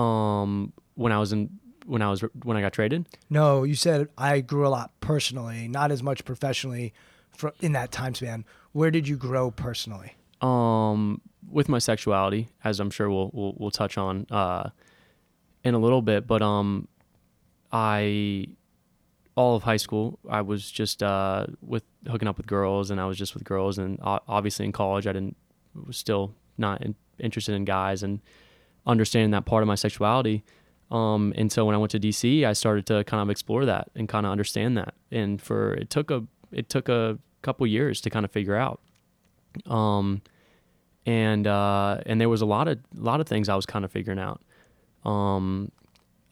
Um, 0.00 0.72
when 0.94 1.12
I 1.12 1.18
was 1.18 1.32
in 1.32 1.50
when 1.86 2.02
I 2.02 2.10
was 2.10 2.20
when 2.42 2.56
I 2.56 2.60
got 2.60 2.72
traded, 2.72 3.06
No, 3.30 3.62
you 3.64 3.74
said 3.74 4.08
I 4.18 4.40
grew 4.40 4.66
a 4.66 4.70
lot 4.70 4.90
personally, 5.00 5.68
not 5.68 5.90
as 5.92 6.02
much 6.02 6.24
professionally 6.24 6.92
for, 7.30 7.52
in 7.60 7.72
that 7.72 7.92
time 7.92 8.14
span. 8.14 8.44
Where 8.72 8.90
did 8.90 9.08
you 9.08 9.16
grow 9.16 9.50
personally? 9.50 10.14
um, 10.42 11.20
with 11.48 11.68
my 11.68 11.78
sexuality, 11.78 12.48
as 12.64 12.80
I'm 12.80 12.90
sure 12.90 13.08
we'll 13.08 13.30
we'll, 13.32 13.54
we'll 13.56 13.70
touch 13.70 13.96
on 13.96 14.26
uh, 14.30 14.70
in 15.64 15.74
a 15.74 15.78
little 15.78 16.02
bit, 16.02 16.26
but 16.26 16.42
um, 16.42 16.88
I 17.72 18.46
all 19.36 19.54
of 19.56 19.62
high 19.62 19.76
school 19.76 20.18
I 20.28 20.40
was 20.42 20.70
just 20.70 21.02
uh, 21.02 21.46
with 21.60 21.84
hooking 22.08 22.28
up 22.28 22.36
with 22.36 22.46
girls, 22.46 22.90
and 22.90 23.00
I 23.00 23.06
was 23.06 23.16
just 23.16 23.34
with 23.34 23.44
girls, 23.44 23.78
and 23.78 23.98
obviously 24.02 24.64
in 24.64 24.72
college 24.72 25.06
I 25.06 25.12
didn't 25.12 25.36
was 25.86 25.96
still 25.96 26.34
not 26.58 26.82
in, 26.82 26.94
interested 27.18 27.54
in 27.54 27.64
guys 27.64 28.02
and 28.02 28.20
understanding 28.86 29.30
that 29.32 29.44
part 29.44 29.62
of 29.62 29.66
my 29.66 29.74
sexuality. 29.74 30.44
Um, 30.90 31.32
and 31.36 31.50
so 31.50 31.64
when 31.64 31.74
I 31.74 31.78
went 31.78 31.90
to 31.92 32.00
DC, 32.00 32.44
I 32.44 32.52
started 32.52 32.86
to 32.86 33.02
kind 33.04 33.22
of 33.22 33.30
explore 33.30 33.64
that 33.64 33.90
and 33.94 34.08
kind 34.08 34.24
of 34.24 34.32
understand 34.32 34.76
that. 34.78 34.94
And 35.10 35.40
for 35.42 35.74
it 35.74 35.90
took 35.90 36.10
a 36.10 36.24
it 36.52 36.68
took 36.68 36.88
a 36.88 37.18
couple 37.42 37.66
years 37.66 38.00
to 38.02 38.10
kind 38.10 38.24
of 38.24 38.30
figure 38.30 38.54
out. 38.54 38.80
Um, 39.66 40.22
and 41.04 41.46
uh, 41.46 42.00
and 42.06 42.20
there 42.20 42.28
was 42.28 42.42
a 42.42 42.46
lot 42.46 42.68
of 42.68 42.78
lot 42.94 43.20
of 43.20 43.26
things 43.26 43.48
I 43.48 43.56
was 43.56 43.66
kind 43.66 43.84
of 43.84 43.90
figuring 43.90 44.18
out. 44.18 44.40
Um, 45.04 45.70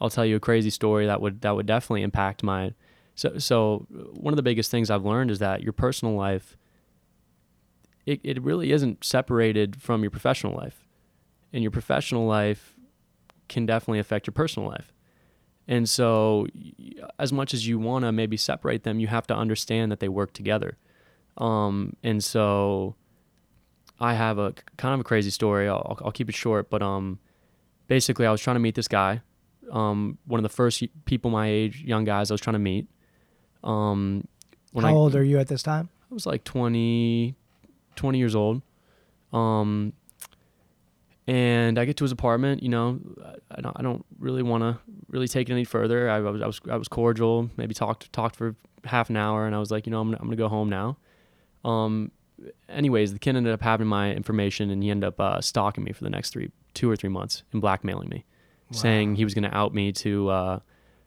I'll 0.01 0.11
tell 0.11 0.27
you 0.27 0.37
a 0.37 0.41
crazy 0.41 0.71
story 0.71 1.07
that 1.07 1.21
would 1.21 1.41
that 1.43 1.57
would 1.57 1.67
definitely 1.67 2.03
impact 2.03 2.43
my. 2.43 2.75
So 3.15 3.39
so 3.39 3.87
one 4.13 4.33
of 4.33 4.37
the 4.37 4.43
biggest 4.43 4.71
things 4.71 4.91
I've 4.91 5.05
learned 5.05 5.31
is 5.31 5.39
that 5.39 5.63
your 5.63 5.73
personal 5.73 6.15
life. 6.15 6.57
It 8.07 8.21
it 8.23 8.43
really 8.43 8.71
isn't 8.71 9.03
separated 9.03 9.81
from 9.81 10.03
your 10.03 10.11
professional 10.11 10.55
life, 10.55 10.85
and 11.53 11.63
your 11.63 11.71
professional 11.71 12.27
life 12.27 12.74
can 13.49 13.67
definitely 13.67 13.99
affect 13.99 14.27
your 14.27 14.33
personal 14.33 14.69
life. 14.69 14.93
And 15.67 15.89
so, 15.89 16.47
as 17.19 17.33
much 17.33 17.55
as 17.55 17.67
you 17.67 17.79
want 17.79 18.05
to 18.05 18.13
maybe 18.13 18.37
separate 18.37 18.83
them, 18.83 19.01
you 19.01 19.07
have 19.07 19.27
to 19.29 19.35
understand 19.37 19.91
that 19.93 20.01
they 20.01 20.09
work 20.09 20.33
together. 20.33 20.77
Um, 21.39 21.97
and 22.03 22.23
so, 22.23 22.97
I 23.99 24.15
have 24.15 24.39
a 24.39 24.55
kind 24.77 24.95
of 24.95 25.01
a 25.01 25.05
crazy 25.05 25.31
story. 25.31 25.69
I'll, 25.69 25.99
I'll 26.05 26.13
keep 26.13 26.29
it 26.29 26.35
short, 26.35 26.69
but 26.69 26.83
um, 26.83 27.19
basically, 27.87 28.27
I 28.27 28.31
was 28.31 28.43
trying 28.43 28.57
to 28.57 28.61
meet 28.61 28.75
this 28.75 28.89
guy, 28.89 29.23
um, 29.71 30.19
one 30.27 30.39
of 30.39 30.43
the 30.43 30.49
first 30.49 30.83
people 31.05 31.31
my 31.31 31.49
age, 31.49 31.83
young 31.83 32.05
guys, 32.05 32.31
I 32.31 32.35
was 32.35 32.41
trying 32.41 32.55
to 32.55 32.61
meet. 32.61 32.89
Um, 33.63 34.27
when 34.73 34.85
How 34.85 34.91
I, 34.91 34.95
old 34.95 35.17
are 35.17 35.25
you 35.25 35.39
at 35.39 35.49
this 35.49 35.63
time? 35.63 35.89
I 36.11 36.15
was 36.15 36.27
like 36.27 36.45
20, 36.45 37.35
20 37.97 38.19
years 38.19 38.35
old. 38.35 38.63
Um, 39.33 39.93
and 41.27 41.79
I 41.79 41.85
get 41.85 41.97
to 41.99 42.05
his 42.05 42.13
apartment. 42.13 42.63
You 42.63 42.69
know, 42.71 43.01
I- 43.25 43.35
I 43.57 43.61
don't, 43.61 43.77
I 43.79 43.83
don't 43.83 44.05
really 44.19 44.43
want 44.43 44.63
to 44.63 44.79
really 45.09 45.29
take 45.29 45.49
it 45.49 45.53
any 45.53 45.63
further. 45.65 46.11
I, 46.11 46.19
was, 46.19 46.43
I 46.43 46.47
was, 46.47 46.61
I 46.71 46.77
was 46.77 46.89
cordial. 46.89 47.51
Maybe 47.57 47.73
talked, 47.73 48.13
talked 48.13 48.35
for 48.35 48.57
half 48.85 49.11
an 49.11 49.17
hour, 49.17 49.47
and 49.47 49.55
I 49.55 49.59
was 49.61 49.71
like, 49.71 49.87
you 49.87 49.93
know, 49.93 50.01
I'm, 50.01 50.09
gonna, 50.09 50.19
I'm 50.21 50.27
gonna 50.27 50.37
go 50.37 50.49
home 50.49 50.69
now. 50.69 50.97
Um, 51.65 52.11
anyways, 52.69 53.13
the 53.13 53.19
kid 53.21 53.37
ended 53.37 53.53
up 53.53 53.63
having 53.63 53.87
my 53.87 54.13
information, 54.13 54.71
and 54.71 54.83
he 54.83 54.91
ended 54.91 55.07
up 55.07 55.21
uh, 55.21 55.41
stalking 55.41 55.85
me 55.85 55.93
for 55.93 56.03
the 56.03 56.11
next 56.11 56.31
three, 56.31 56.51
two 56.75 56.91
or 56.91 56.97
three 56.97 57.09
months, 57.11 57.45
and 57.53 57.61
blackmailing 57.63 58.09
me, 58.09 58.25
saying 58.73 59.15
he 59.15 59.25
was 59.25 59.35
gonna 59.35 59.51
out 59.53 59.73
me 59.73 59.93
to 59.93 60.29
uh, 60.31 60.59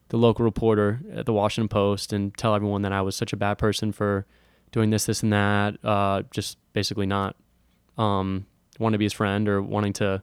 the 0.08 0.16
local 0.16 0.42
reporter 0.44 1.00
at 1.12 1.26
the 1.26 1.32
Washington 1.34 1.68
Post 1.68 2.14
and 2.14 2.34
tell 2.38 2.54
everyone 2.54 2.80
that 2.82 2.92
I 2.92 3.02
was 3.02 3.14
such 3.14 3.34
a 3.34 3.36
bad 3.36 3.58
person 3.58 3.92
for 3.92 4.24
doing 4.72 4.88
this, 4.88 5.04
this, 5.04 5.22
and 5.22 5.32
that. 5.34 5.76
Uh, 5.84 6.22
just 6.30 6.56
basically 6.72 7.04
not 7.06 7.36
um, 7.98 8.46
wanting 8.78 8.94
to 8.94 8.98
be 8.98 9.04
his 9.04 9.12
friend 9.12 9.48
or 9.48 9.62
wanting 9.62 9.92
to 9.94 10.22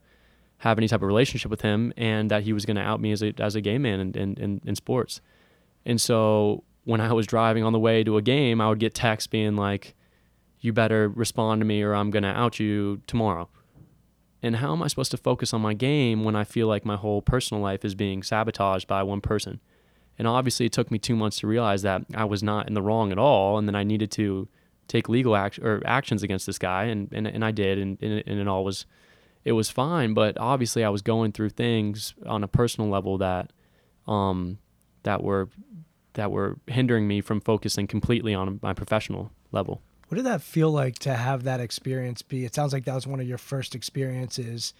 have 0.59 0.77
any 0.77 0.87
type 0.87 1.01
of 1.01 1.07
relationship 1.07 1.51
with 1.51 1.61
him, 1.61 1.93
and 1.97 2.31
that 2.31 2.43
he 2.43 2.53
was 2.53 2.65
going 2.65 2.77
to 2.77 2.81
out 2.81 3.01
me 3.01 3.11
as 3.11 3.21
a 3.21 3.33
as 3.39 3.55
a 3.55 3.61
gay 3.61 3.77
man 3.77 3.99
in, 3.99 4.15
in, 4.15 4.33
in, 4.35 4.61
in 4.65 4.75
sports. 4.75 5.21
And 5.85 5.99
so 5.99 6.63
when 6.85 7.01
I 7.01 7.13
was 7.13 7.27
driving 7.27 7.63
on 7.63 7.73
the 7.73 7.79
way 7.79 8.03
to 8.03 8.17
a 8.17 8.21
game, 8.21 8.61
I 8.61 8.69
would 8.69 8.79
get 8.79 8.93
texts 8.93 9.27
being 9.27 9.55
like, 9.55 9.95
"You 10.61 10.73
better 10.73 11.09
respond 11.09 11.61
to 11.61 11.65
me, 11.65 11.81
or 11.81 11.93
I'm 11.93 12.11
going 12.11 12.23
to 12.23 12.29
out 12.29 12.59
you 12.59 13.01
tomorrow." 13.07 13.49
And 14.41 14.57
how 14.57 14.73
am 14.73 14.83
I 14.83 14.87
supposed 14.87 15.11
to 15.11 15.17
focus 15.17 15.53
on 15.53 15.61
my 15.61 15.73
game 15.73 16.23
when 16.23 16.35
I 16.35 16.43
feel 16.43 16.67
like 16.67 16.85
my 16.85 16.95
whole 16.95 17.21
personal 17.21 17.63
life 17.63 17.83
is 17.83 17.95
being 17.95 18.21
sabotaged 18.21 18.87
by 18.87 19.01
one 19.01 19.19
person? 19.19 19.59
And 20.19 20.27
obviously, 20.27 20.67
it 20.67 20.71
took 20.71 20.91
me 20.91 20.99
two 20.99 21.15
months 21.15 21.39
to 21.39 21.47
realize 21.47 21.81
that 21.81 22.05
I 22.13 22.25
was 22.25 22.43
not 22.43 22.67
in 22.67 22.75
the 22.75 22.81
wrong 22.81 23.11
at 23.11 23.17
all, 23.17 23.57
and 23.57 23.67
then 23.67 23.75
I 23.75 23.83
needed 23.83 24.11
to 24.11 24.47
take 24.87 25.09
legal 25.09 25.35
action 25.35 25.65
or 25.65 25.81
actions 25.85 26.23
against 26.23 26.45
this 26.45 26.57
guy, 26.59 26.83
and 26.85 27.09
and, 27.11 27.27
and 27.27 27.43
I 27.45 27.51
did, 27.51 27.77
and, 27.79 27.97
and 28.01 28.13
it- 28.13 28.27
and 28.27 28.39
it 28.39 28.47
all 28.47 28.63
was 28.63 28.85
it 29.43 29.51
was 29.53 29.69
fine. 29.69 30.13
But 30.13 30.37
obviously, 30.39 30.83
I 30.83 30.89
was 30.89 31.01
going 31.01 31.31
through 31.31 31.49
things 31.51 32.13
on 32.25 32.43
a 32.43 32.47
personal 32.47 32.89
level 32.89 33.17
that 33.19 33.51
um 34.07 34.57
that 35.03 35.23
were 35.23 35.49
that 36.13 36.31
were 36.31 36.57
hindering 36.67 37.07
me 37.07 37.21
from 37.21 37.41
focusing 37.41 37.87
completely 37.87 38.33
on 38.33 38.59
my 38.61 38.73
professional 38.73 39.31
level. 39.51 39.81
What 40.07 40.15
did 40.17 40.25
that 40.27 40.41
feel 40.41 40.71
like 40.71 40.97
to 40.99 41.13
have 41.15 41.43
that 41.43 41.59
experience 41.59 42.21
be? 42.21 42.45
It 42.45 42.53
sounds 42.55 42.71
like 42.73 42.85
that 42.85 42.93
was 42.95 43.05
one 43.07 43.19
of 43.19 43.27
your 43.27 43.37
first 43.39 43.75
experiences 43.75 44.73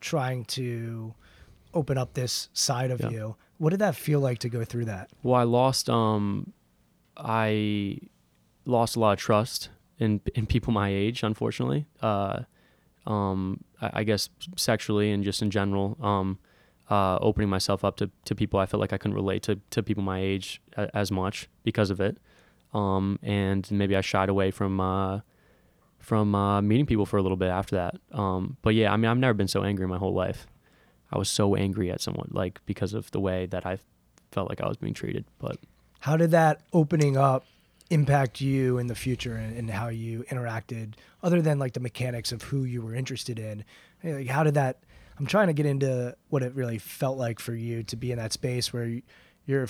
trying 0.00 0.44
to 0.44 1.14
open 1.74 1.98
up 1.98 2.12
this 2.14 2.48
side 2.52 2.90
of 2.90 3.00
Yeah. 3.00 3.08
you. 3.10 3.36
What 3.58 3.70
did 3.70 3.78
that 3.80 3.96
feel 3.96 4.20
like 4.20 4.38
to 4.40 4.48
go 4.50 4.64
through 4.64 4.84
that? 4.84 5.10
Well, 5.22 5.34
I 5.34 5.42
lost 5.44 5.88
um 5.90 6.52
I 7.16 7.98
lost 8.66 8.96
a 8.96 9.00
lot 9.00 9.12
of 9.12 9.18
trust 9.18 9.70
in 9.98 10.20
in 10.34 10.46
people 10.46 10.72
my 10.72 10.90
age, 10.90 11.22
unfortunately. 11.22 11.86
Uh, 12.02 12.40
um, 13.06 13.64
I, 13.80 13.90
I 14.00 14.04
guess 14.04 14.28
sexually 14.56 15.10
and 15.12 15.24
just 15.24 15.40
in 15.42 15.50
general. 15.50 15.96
Um, 16.00 16.38
uh, 16.88 17.18
opening 17.20 17.48
myself 17.48 17.84
up 17.84 17.96
to, 17.96 18.10
to 18.24 18.34
people 18.34 18.60
I 18.60 18.66
felt 18.66 18.80
like 18.80 18.92
I 18.92 18.98
couldn't 18.98 19.16
relate 19.16 19.42
to, 19.44 19.58
to 19.70 19.82
people 19.82 20.04
my 20.04 20.20
age 20.20 20.60
a, 20.76 20.94
as 20.96 21.10
much 21.10 21.48
because 21.64 21.90
of 21.90 22.00
it. 22.00 22.18
Um, 22.72 23.18
and 23.22 23.68
maybe 23.70 23.96
I 23.96 24.00
shied 24.02 24.28
away 24.28 24.50
from 24.50 24.80
uh, 24.80 25.20
from 25.98 26.34
uh, 26.34 26.62
meeting 26.62 26.86
people 26.86 27.06
for 27.06 27.16
a 27.16 27.22
little 27.22 27.36
bit 27.36 27.48
after 27.48 27.76
that. 27.76 27.96
Um, 28.12 28.56
but 28.62 28.74
yeah, 28.74 28.92
I 28.92 28.96
mean, 28.96 29.10
I've 29.10 29.18
never 29.18 29.34
been 29.34 29.48
so 29.48 29.64
angry 29.64 29.84
in 29.84 29.90
my 29.90 29.98
whole 29.98 30.14
life. 30.14 30.46
I 31.10 31.18
was 31.18 31.28
so 31.28 31.56
angry 31.56 31.90
at 31.90 32.00
someone, 32.00 32.28
like 32.32 32.60
because 32.66 32.94
of 32.94 33.10
the 33.10 33.20
way 33.20 33.46
that 33.46 33.64
I 33.66 33.78
felt 34.30 34.48
like 34.48 34.60
I 34.60 34.68
was 34.68 34.76
being 34.76 34.94
treated. 34.94 35.24
But 35.38 35.58
How 36.00 36.16
did 36.16 36.30
that 36.32 36.60
opening 36.72 37.16
up 37.16 37.44
impact 37.90 38.40
you 38.40 38.78
in 38.78 38.86
the 38.88 38.94
future 38.94 39.36
and, 39.36 39.56
and 39.56 39.70
how 39.70 39.88
you 39.88 40.24
interacted, 40.30 40.94
other 41.22 41.40
than 41.40 41.58
like 41.58 41.72
the 41.74 41.80
mechanics 41.80 42.32
of 42.32 42.42
who 42.42 42.64
you 42.64 42.82
were 42.82 42.94
interested 42.94 43.38
in? 43.38 43.64
Like, 44.02 44.26
how 44.28 44.42
did 44.44 44.54
that? 44.54 44.78
I'm 45.18 45.26
trying 45.26 45.46
to 45.46 45.52
get 45.52 45.66
into 45.66 46.14
what 46.28 46.42
it 46.42 46.54
really 46.54 46.78
felt 46.78 47.16
like 47.16 47.38
for 47.38 47.54
you 47.54 47.82
to 47.84 47.96
be 47.96 48.12
in 48.12 48.18
that 48.18 48.32
space 48.32 48.72
where 48.72 48.84
you- 48.86 49.02
you're. 49.46 49.68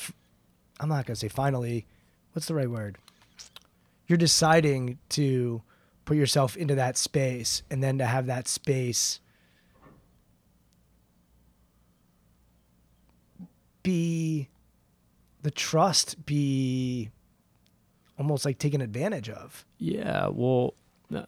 i'm 0.80 0.88
not 0.88 1.06
gonna 1.06 1.16
say 1.16 1.28
finally. 1.28 1.86
What's 2.32 2.46
the 2.48 2.54
right 2.54 2.70
word? 2.70 2.98
You're 4.06 4.18
deciding 4.18 4.98
to 5.10 5.62
put 6.04 6.16
yourself 6.16 6.56
into 6.56 6.74
that 6.74 6.96
space, 6.96 7.62
and 7.70 7.82
then 7.82 7.98
to 7.98 8.06
have 8.06 8.26
that 8.26 8.46
space 8.48 9.20
be 13.82 14.48
the 15.42 15.50
trust 15.50 16.26
be 16.26 17.10
almost 18.18 18.44
like 18.44 18.58
taken 18.58 18.80
advantage 18.80 19.28
of. 19.28 19.64
Yeah, 19.78 20.28
well, 20.28 20.74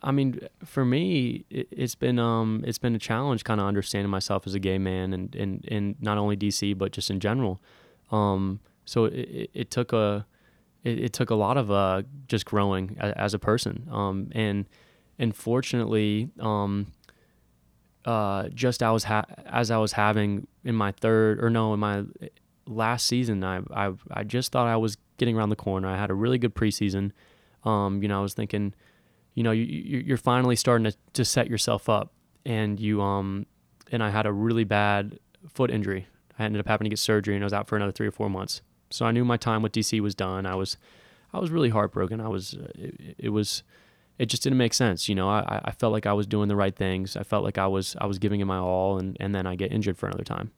I 0.02 0.10
mean, 0.10 0.40
for 0.64 0.84
me, 0.84 1.44
it, 1.50 1.68
it's 1.70 1.94
been 1.94 2.18
um, 2.18 2.64
it's 2.66 2.78
been 2.78 2.94
a 2.94 2.98
challenge, 2.98 3.44
kind 3.44 3.60
of 3.60 3.66
understanding 3.66 4.10
myself 4.10 4.46
as 4.46 4.54
a 4.54 4.58
gay 4.58 4.78
man, 4.78 5.12
and 5.12 5.34
and 5.34 5.64
in 5.66 5.96
not 6.00 6.18
only 6.18 6.36
DC 6.36 6.76
but 6.76 6.92
just 6.92 7.10
in 7.10 7.20
general. 7.20 7.60
Um, 8.10 8.60
so 8.84 9.04
it, 9.04 9.14
it, 9.14 9.50
it 9.54 9.70
took 9.70 9.92
a 9.92 10.26
it, 10.84 10.98
it 10.98 11.12
took 11.12 11.30
a 11.30 11.34
lot 11.34 11.56
of 11.56 11.70
uh, 11.70 12.02
just 12.26 12.44
growing 12.44 12.96
as, 12.98 13.12
as 13.14 13.34
a 13.34 13.38
person, 13.38 13.86
um, 13.90 14.30
and 14.32 14.66
and 15.18 15.34
fortunately, 15.34 16.30
um, 16.40 16.92
uh, 18.04 18.48
just 18.48 18.82
I 18.82 18.90
was 18.90 19.04
ha- 19.04 19.26
as 19.46 19.70
I 19.70 19.78
was 19.78 19.92
having 19.92 20.46
in 20.64 20.74
my 20.74 20.92
third 20.92 21.42
or 21.42 21.50
no 21.50 21.72
in 21.74 21.80
my 21.80 22.04
last 22.66 23.06
season, 23.06 23.44
I, 23.44 23.60
I 23.70 23.92
I 24.10 24.24
just 24.24 24.50
thought 24.50 24.66
I 24.66 24.76
was 24.76 24.96
getting 25.18 25.36
around 25.36 25.50
the 25.50 25.56
corner. 25.56 25.88
I 25.88 25.96
had 25.96 26.10
a 26.10 26.14
really 26.14 26.38
good 26.38 26.54
preseason. 26.54 27.12
Um, 27.64 28.02
you 28.02 28.08
know, 28.08 28.18
I 28.18 28.22
was 28.22 28.34
thinking, 28.34 28.74
you 29.34 29.42
know, 29.42 29.50
you, 29.50 29.64
you- 29.64 29.98
you're 30.06 30.16
finally 30.16 30.56
starting 30.56 30.90
to, 30.90 30.96
to 31.14 31.24
set 31.24 31.48
yourself 31.48 31.88
up, 31.88 32.12
and 32.46 32.80
you 32.80 33.02
um, 33.02 33.46
and 33.92 34.02
I 34.02 34.10
had 34.10 34.26
a 34.26 34.32
really 34.32 34.64
bad 34.64 35.18
foot 35.52 35.70
injury. 35.70 36.06
I 36.38 36.44
ended 36.44 36.60
up 36.60 36.66
having 36.68 36.84
to 36.86 36.90
get 36.90 36.98
surgery, 36.98 37.34
and 37.34 37.44
I 37.44 37.46
was 37.46 37.52
out 37.52 37.68
for 37.68 37.76
another 37.76 37.92
three 37.92 38.06
or 38.06 38.12
four 38.12 38.30
months. 38.30 38.62
So 38.90 39.04
I 39.04 39.10
knew 39.10 39.24
my 39.24 39.36
time 39.36 39.60
with 39.62 39.72
DC 39.72 40.00
was 40.00 40.14
done. 40.14 40.46
I 40.46 40.54
was, 40.54 40.76
I 41.34 41.38
was 41.40 41.50
really 41.50 41.68
heartbroken. 41.68 42.20
I 42.20 42.28
was, 42.28 42.54
it, 42.76 43.16
it 43.18 43.28
was, 43.30 43.62
it 44.18 44.26
just 44.26 44.42
didn't 44.42 44.56
make 44.56 44.72
sense. 44.72 45.08
You 45.08 45.14
know, 45.14 45.28
I, 45.28 45.60
I 45.64 45.72
felt 45.72 45.92
like 45.92 46.06
I 46.06 46.12
was 46.14 46.26
doing 46.26 46.48
the 46.48 46.56
right 46.56 46.74
things. 46.74 47.16
I 47.16 47.22
felt 47.22 47.44
like 47.44 47.58
I 47.58 47.66
was, 47.66 47.96
I 48.00 48.06
was 48.06 48.18
giving 48.18 48.40
it 48.40 48.44
my 48.46 48.56
all, 48.58 48.98
and 48.98 49.16
and 49.20 49.34
then 49.34 49.46
I 49.46 49.56
get 49.56 49.72
injured 49.72 49.98
for 49.98 50.06
another 50.06 50.24
time. 50.24 50.52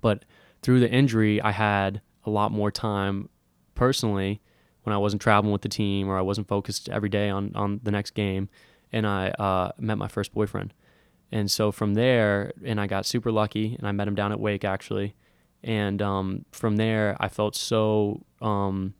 But 0.00 0.24
through 0.62 0.80
the 0.80 0.90
injury, 0.90 1.40
I 1.40 1.52
had 1.52 2.00
a 2.24 2.30
lot 2.30 2.50
more 2.52 2.70
time 2.70 3.28
personally 3.76 4.40
when 4.82 4.94
I 4.94 4.98
wasn't 4.98 5.22
traveling 5.22 5.52
with 5.52 5.62
the 5.62 5.68
team 5.68 6.08
or 6.08 6.18
I 6.18 6.22
wasn't 6.22 6.48
focused 6.48 6.88
every 6.88 7.08
day 7.08 7.30
on, 7.30 7.52
on 7.54 7.80
the 7.82 7.90
next 7.90 8.12
game. 8.12 8.48
And 8.92 9.06
I 9.06 9.28
uh, 9.30 9.72
met 9.78 9.98
my 9.98 10.08
first 10.08 10.32
boyfriend. 10.32 10.72
And 11.32 11.50
so 11.50 11.72
from 11.72 11.94
there, 11.94 12.52
and 12.64 12.80
I 12.80 12.86
got 12.86 13.04
super 13.04 13.32
lucky, 13.32 13.74
and 13.76 13.86
I 13.86 13.92
met 13.92 14.06
him 14.06 14.14
down 14.14 14.32
at 14.32 14.40
Wake 14.40 14.64
actually. 14.64 15.14
And 15.62 16.00
um, 16.00 16.44
from 16.52 16.76
there, 16.76 17.16
I 17.18 17.28
felt 17.28 17.56
so 17.56 18.24
um, 18.40 18.94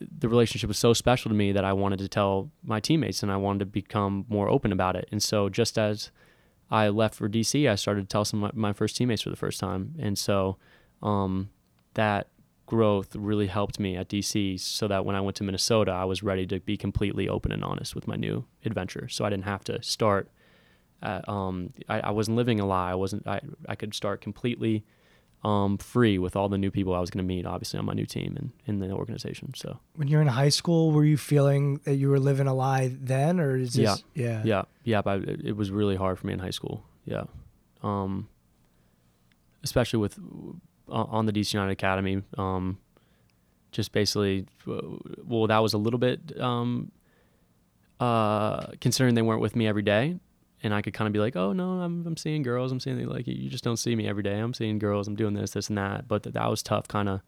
the 0.00 0.28
relationship 0.28 0.68
was 0.68 0.78
so 0.78 0.94
special 0.94 1.28
to 1.28 1.34
me 1.34 1.52
that 1.52 1.64
I 1.64 1.72
wanted 1.74 1.98
to 1.98 2.08
tell 2.08 2.50
my 2.64 2.80
teammates, 2.80 3.22
and 3.22 3.30
I 3.30 3.36
wanted 3.36 3.60
to 3.60 3.66
become 3.66 4.24
more 4.28 4.48
open 4.48 4.72
about 4.72 4.96
it. 4.96 5.08
And 5.12 5.22
so 5.22 5.48
just 5.48 5.78
as 5.78 6.10
I 6.70 6.88
left 6.88 7.14
for 7.16 7.28
DC, 7.28 7.68
I 7.70 7.74
started 7.74 8.02
to 8.02 8.06
tell 8.06 8.24
some 8.24 8.42
of 8.42 8.54
my, 8.54 8.72
first 8.72 8.96
teammates 8.96 9.22
for 9.22 9.30
the 9.30 9.36
first 9.36 9.60
time. 9.60 9.94
And 9.98 10.16
so 10.16 10.56
um, 11.02 11.50
that 11.94 12.28
growth 12.66 13.14
really 13.14 13.46
helped 13.46 13.78
me 13.78 13.96
at 13.96 14.08
DC 14.08 14.58
so 14.60 14.88
that 14.88 15.04
when 15.04 15.16
I 15.16 15.20
went 15.20 15.36
to 15.36 15.44
Minnesota, 15.44 15.92
I 15.92 16.04
was 16.04 16.22
ready 16.22 16.46
to 16.46 16.60
be 16.60 16.76
completely 16.76 17.28
open 17.28 17.52
and 17.52 17.64
honest 17.64 17.94
with 17.94 18.06
my 18.08 18.16
new 18.16 18.44
adventure. 18.64 19.08
So 19.08 19.24
I 19.24 19.30
didn't 19.30 19.44
have 19.44 19.64
to 19.64 19.82
start. 19.82 20.30
At, 21.02 21.28
um, 21.28 21.72
I, 21.88 22.00
I 22.00 22.10
wasn't 22.10 22.36
living 22.36 22.60
a 22.60 22.66
lie. 22.66 22.90
I 22.90 22.94
wasn't. 22.94 23.26
I, 23.26 23.40
I 23.68 23.74
could 23.74 23.92
start 23.94 24.20
completely 24.20 24.84
um, 25.44 25.76
free 25.78 26.18
with 26.18 26.36
all 26.36 26.48
the 26.48 26.58
new 26.58 26.70
people 26.70 26.94
I 26.94 27.00
was 27.00 27.10
going 27.10 27.24
to 27.24 27.28
meet, 27.28 27.46
obviously 27.46 27.78
on 27.78 27.84
my 27.84 27.94
new 27.94 28.06
team 28.06 28.36
and 28.36 28.52
in 28.66 28.78
the 28.78 28.94
organization. 28.94 29.52
So 29.54 29.80
When 29.96 30.06
you're 30.08 30.22
in 30.22 30.28
high 30.28 30.50
school, 30.50 30.92
were 30.92 31.04
you 31.04 31.16
feeling 31.16 31.80
that 31.84 31.96
you 31.96 32.08
were 32.08 32.20
living 32.20 32.46
a 32.46 32.54
lie 32.54 32.92
then, 32.92 33.40
or 33.40 33.56
is 33.56 33.74
this? 33.74 34.04
Yeah. 34.14 34.24
yeah, 34.24 34.42
yeah. 34.44 34.62
yeah. 34.84 35.02
But 35.02 35.28
it, 35.28 35.40
it 35.46 35.56
was 35.56 35.70
really 35.70 35.96
hard 35.96 36.18
for 36.18 36.26
me 36.26 36.32
in 36.32 36.38
high 36.38 36.50
school. 36.50 36.84
Yeah, 37.04 37.24
um, 37.82 38.28
especially 39.64 39.98
with 39.98 40.18
on 40.92 41.26
the 41.26 41.32
DC 41.32 41.54
United 41.54 41.72
Academy. 41.72 42.22
Um, 42.36 42.78
just 43.70 43.92
basically, 43.92 44.46
uh, 44.68 44.80
well, 45.24 45.46
that 45.46 45.58
was 45.58 45.72
a 45.72 45.78
little 45.78 45.98
bit 45.98 46.38
um, 46.40 46.92
uh, 48.00 48.66
considering 48.80 49.14
they 49.14 49.22
weren't 49.22 49.40
with 49.40 49.56
me 49.56 49.66
every 49.66 49.82
day, 49.82 50.16
and 50.62 50.74
I 50.74 50.82
could 50.82 50.92
kind 50.92 51.06
of 51.06 51.12
be 51.12 51.18
like, 51.18 51.36
oh 51.36 51.52
no, 51.52 51.80
I'm 51.80 52.06
I'm 52.06 52.16
seeing 52.16 52.42
girls. 52.42 52.70
I'm 52.70 52.80
seeing 52.80 53.04
like 53.06 53.26
you 53.26 53.48
just 53.48 53.64
don't 53.64 53.78
see 53.78 53.96
me 53.96 54.06
every 54.06 54.22
day. 54.22 54.38
I'm 54.38 54.54
seeing 54.54 54.78
girls. 54.78 55.08
I'm 55.08 55.16
doing 55.16 55.34
this, 55.34 55.52
this, 55.52 55.68
and 55.68 55.78
that. 55.78 56.06
But 56.06 56.22
that 56.24 56.34
that 56.34 56.50
was 56.50 56.62
tough, 56.62 56.86
kind 56.88 57.08
of 57.08 57.20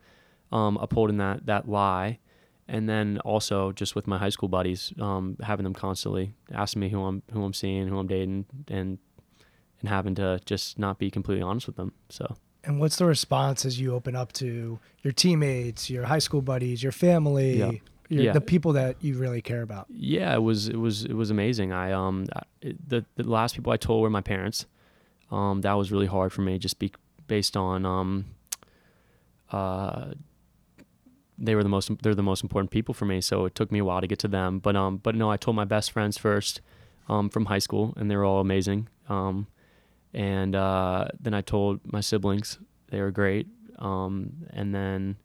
um, 0.53 0.77
upholding 0.77 1.17
that 1.19 1.47
that 1.47 1.69
lie 1.69 2.19
and 2.67 2.89
then 2.89 3.19
also 3.25 3.73
just 3.73 3.95
with 3.95 4.07
my 4.07 4.19
high 4.19 4.29
school 4.31 4.49
buddies, 4.49 4.93
um, 5.01 5.37
having 5.43 5.65
them 5.65 5.75
constantly 5.75 6.35
asking 6.53 6.81
me 6.81 6.89
who 6.89 7.03
I'm 7.05 7.23
who 7.33 7.45
I'm 7.45 7.53
seeing, 7.53 7.89
who 7.89 7.99
I'm 7.99 8.07
dating, 8.07 8.47
and 8.69 8.99
and 9.81 9.89
having 9.89 10.15
to 10.17 10.41
just 10.47 10.79
not 10.79 10.99
be 10.99 11.11
completely 11.11 11.43
honest 11.43 11.67
with 11.67 11.77
them. 11.77 11.93
So 12.09 12.37
And 12.65 12.81
what's 12.81 12.97
the 12.97 13.05
response 13.07 13.65
as 13.65 13.79
you 13.81 13.95
open 13.95 14.17
up 14.17 14.33
to 14.35 14.79
your 15.03 15.13
teammates, 15.13 15.91
your 15.91 16.05
high 16.05 16.19
school 16.19 16.41
buddies, 16.43 16.83
your 16.83 16.93
family, 16.93 17.59
Yeah. 17.59 17.71
your, 18.09 18.23
Yeah. 18.25 18.33
the 18.33 18.41
people 18.41 18.73
that 18.75 18.97
you 19.03 19.19
really 19.19 19.43
care 19.43 19.63
about? 19.63 19.87
yeah, 19.91 20.35
it 20.35 20.43
was 20.43 20.69
it 20.69 20.77
was 20.77 21.05
it 21.05 21.15
was 21.15 21.31
amazing. 21.31 21.73
I 21.73 21.93
um 21.93 22.27
I- 22.35 22.75
the 22.89 23.05
the 23.17 23.25
last 23.25 23.55
people 23.55 23.73
I 23.73 23.77
told 23.77 24.03
were 24.03 24.11
my 24.11 24.23
parents. 24.23 24.67
Um, 25.31 25.61
that 25.63 25.73
was 25.75 25.91
really 25.93 26.07
hard 26.07 26.33
for 26.33 26.43
me, 26.43 26.59
just 26.59 26.79
be 26.79 26.93
based 27.27 27.57
on 27.57 27.85
um 27.87 28.25
uh 29.53 30.13
they 31.39 31.55
were 31.55 31.63
the 31.63 31.69
most 31.69 31.91
they're 32.03 32.15
the 32.15 32.23
most 32.23 32.43
important 32.43 32.71
people 32.71 32.95
for 32.95 33.05
me 33.07 33.21
so 33.21 33.45
it 33.45 33.55
took 33.55 33.71
me 33.73 33.79
a 33.81 33.85
while 33.85 34.01
to 34.01 34.07
get 34.07 34.19
to 34.21 34.29
them 34.29 34.59
but 34.59 34.75
um 34.77 34.97
but 34.99 35.15
no 35.15 35.31
i 35.31 35.37
told 35.37 35.57
my 35.57 35.65
best 35.65 35.91
friends 35.91 36.17
first 36.17 36.61
um 37.09 37.29
from 37.29 37.47
high 37.47 37.59
school 37.59 37.93
and 37.97 38.11
they 38.11 38.17
were 38.17 38.25
all 38.25 38.41
amazing 38.41 38.89
um 39.09 39.47
and 40.15 40.55
uh 40.55 41.09
then 41.21 41.35
i 41.35 41.41
told 41.41 41.81
my 41.85 42.01
siblings 42.01 42.59
they 42.89 43.01
were 43.01 43.11
great. 43.11 43.49
Um 43.79 44.47
and 44.51 44.75
then 44.75 45.17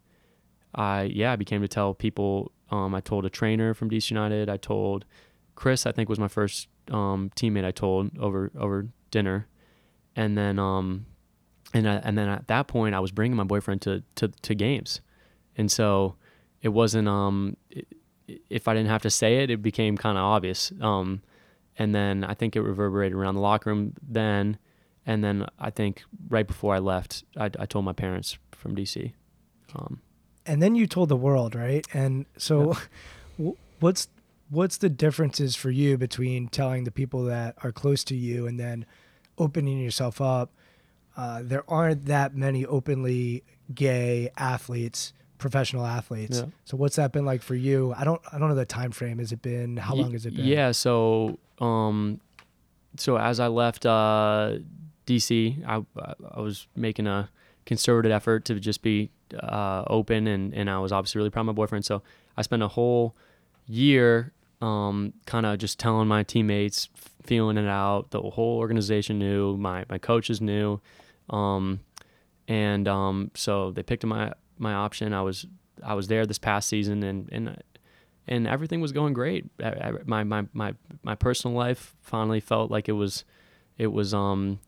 i 0.73 1.03
yeah 1.03 1.31
i 1.31 1.35
became 1.35 1.61
to 1.61 1.67
tell 1.67 1.93
people 1.93 2.51
um 2.71 2.95
i 2.95 3.01
told 3.01 3.25
a 3.25 3.29
trainer 3.29 3.73
from 3.73 3.89
dc 3.89 4.09
united. 4.09 4.49
I 4.49 4.57
told 4.57 5.05
chris 5.55 5.85
i 5.85 5.91
think 5.91 6.09
was 6.09 6.19
my 6.19 6.27
first 6.27 6.67
um 6.89 7.29
teammate 7.35 7.65
i 7.65 7.71
told 7.71 8.17
over 8.17 8.51
over 8.57 8.87
dinner. 9.11 9.47
And 10.15 10.37
then 10.37 10.59
um 10.59 11.05
and 11.73 11.87
I, 11.87 11.95
and 11.97 12.17
then 12.17 12.27
at 12.27 12.47
that 12.47 12.67
point 12.67 12.95
I 12.95 12.99
was 12.99 13.11
bringing 13.11 13.37
my 13.37 13.43
boyfriend 13.43 13.81
to 13.83 14.03
to, 14.15 14.29
to 14.29 14.55
games, 14.55 15.01
and 15.55 15.71
so 15.71 16.15
it 16.61 16.69
wasn't 16.69 17.07
um 17.07 17.55
i 17.75 17.83
if 18.49 18.67
I 18.67 18.73
didn't 18.73 18.89
have 18.89 19.01
to 19.03 19.09
say 19.09 19.43
it, 19.43 19.49
it 19.49 19.61
became 19.61 19.97
kind 19.97 20.17
of 20.17 20.23
obvious. 20.23 20.71
Um, 20.81 21.21
and 21.77 21.95
then 21.95 22.23
I 22.23 22.33
think 22.33 22.55
it 22.55 22.61
reverberated 22.61 23.17
around 23.17 23.35
the 23.35 23.41
locker 23.41 23.69
room 23.69 23.93
then, 24.01 24.57
and 25.09 25.23
then 25.23 25.47
I 25.57 25.71
think 25.71 26.03
right 26.29 26.45
before 26.45 26.75
I 26.75 26.77
left, 26.77 27.23
I, 27.35 27.45
I 27.45 27.65
told 27.65 27.83
my 27.83 27.93
parents 27.93 28.37
from 28.51 28.75
DC. 28.75 29.11
Um, 29.75 30.01
And 30.45 30.61
then 30.61 30.75
you 30.75 30.85
told 30.85 31.09
the 31.09 31.15
world, 31.17 31.55
right? 31.55 31.83
And 31.93 32.27
so, 32.37 32.77
w 33.37 33.55
what's 33.79 34.07
what's 34.51 34.77
the 34.77 34.89
differences 34.89 35.55
for 35.55 35.71
you 35.71 35.97
between 35.97 36.47
telling 36.47 36.83
the 36.83 36.91
people 36.91 37.23
that 37.23 37.55
are 37.63 37.71
close 37.71 38.03
to 38.03 38.15
you 38.15 38.45
and 38.45 38.59
then 38.59 38.85
opening 39.39 39.79
yourself 39.79 40.21
up? 40.21 40.51
Uh, 41.17 41.41
there 41.43 41.63
aren't 41.67 42.05
that 42.05 42.35
many 42.35 42.63
openly 42.77 43.43
gay 43.73 44.29
athletes, 44.37 45.13
professional 45.39 45.85
athletes. 45.85 46.37
Yeah. 46.39 46.51
So 46.65 46.77
what's 46.77 46.97
that 46.97 47.11
been 47.11 47.25
like 47.25 47.41
for 47.41 47.55
you? 47.55 47.95
I 47.97 48.03
don't 48.03 48.21
I 48.31 48.37
don't 48.37 48.49
know 48.49 48.61
the 48.65 48.73
time 48.79 48.91
frame. 48.91 49.17
Has 49.17 49.31
it 49.31 49.41
been 49.41 49.77
how 49.77 49.95
long 49.95 50.11
has 50.11 50.27
it 50.27 50.35
been? 50.35 50.45
Yeah, 50.45 50.71
so 50.71 51.39
um, 51.59 52.21
so 52.95 53.17
as 53.17 53.39
I 53.39 53.47
left 53.47 53.87
uh, 53.87 54.59
DC, 55.09 55.63
I 55.67 55.83
I 56.35 56.39
was 56.41 56.67
making 56.75 57.07
a 57.07 57.29
concerted 57.65 58.11
effort 58.11 58.45
to 58.45 58.59
just 58.59 58.81
be 58.81 59.09
uh, 59.37 59.83
open, 59.87 60.27
and 60.27 60.53
and 60.53 60.69
I 60.69 60.79
was 60.79 60.91
obviously 60.91 61.19
really 61.19 61.29
proud 61.29 61.41
of 61.41 61.47
my 61.47 61.53
boyfriend. 61.53 61.85
So 61.85 62.01
I 62.37 62.41
spent 62.43 62.63
a 62.63 62.67
whole 62.67 63.15
year 63.67 64.31
um, 64.61 65.13
kind 65.25 65.45
of 65.45 65.57
just 65.57 65.79
telling 65.79 66.07
my 66.07 66.23
teammates, 66.23 66.89
feeling 67.23 67.57
it 67.57 67.67
out. 67.67 68.11
The 68.11 68.21
whole 68.21 68.57
organization 68.57 69.19
knew, 69.19 69.57
my 69.57 69.85
my 69.89 69.97
coaches 69.97 70.41
knew, 70.41 70.79
um, 71.29 71.79
and 72.47 72.87
um, 72.87 73.31
so 73.35 73.71
they 73.71 73.83
picked 73.83 74.05
my 74.05 74.33
my 74.57 74.73
option. 74.73 75.13
I 75.13 75.21
was 75.21 75.45
I 75.83 75.93
was 75.93 76.07
there 76.07 76.25
this 76.25 76.39
past 76.39 76.67
season, 76.67 77.03
and 77.03 77.29
and 77.31 77.61
and 78.27 78.47
everything 78.47 78.81
was 78.81 78.91
going 78.91 79.13
great. 79.13 79.45
I- 79.63 79.89
I- 79.89 80.03
My 80.05 80.23
my 80.23 80.45
my 80.53 80.73
my 81.03 81.15
personal 81.15 81.55
life 81.55 81.95
finally 82.01 82.39
felt 82.39 82.69
like 82.71 82.89
it 82.89 82.93
was 82.93 83.23
it 83.77 83.87
was 83.93 84.13
um 84.13 84.59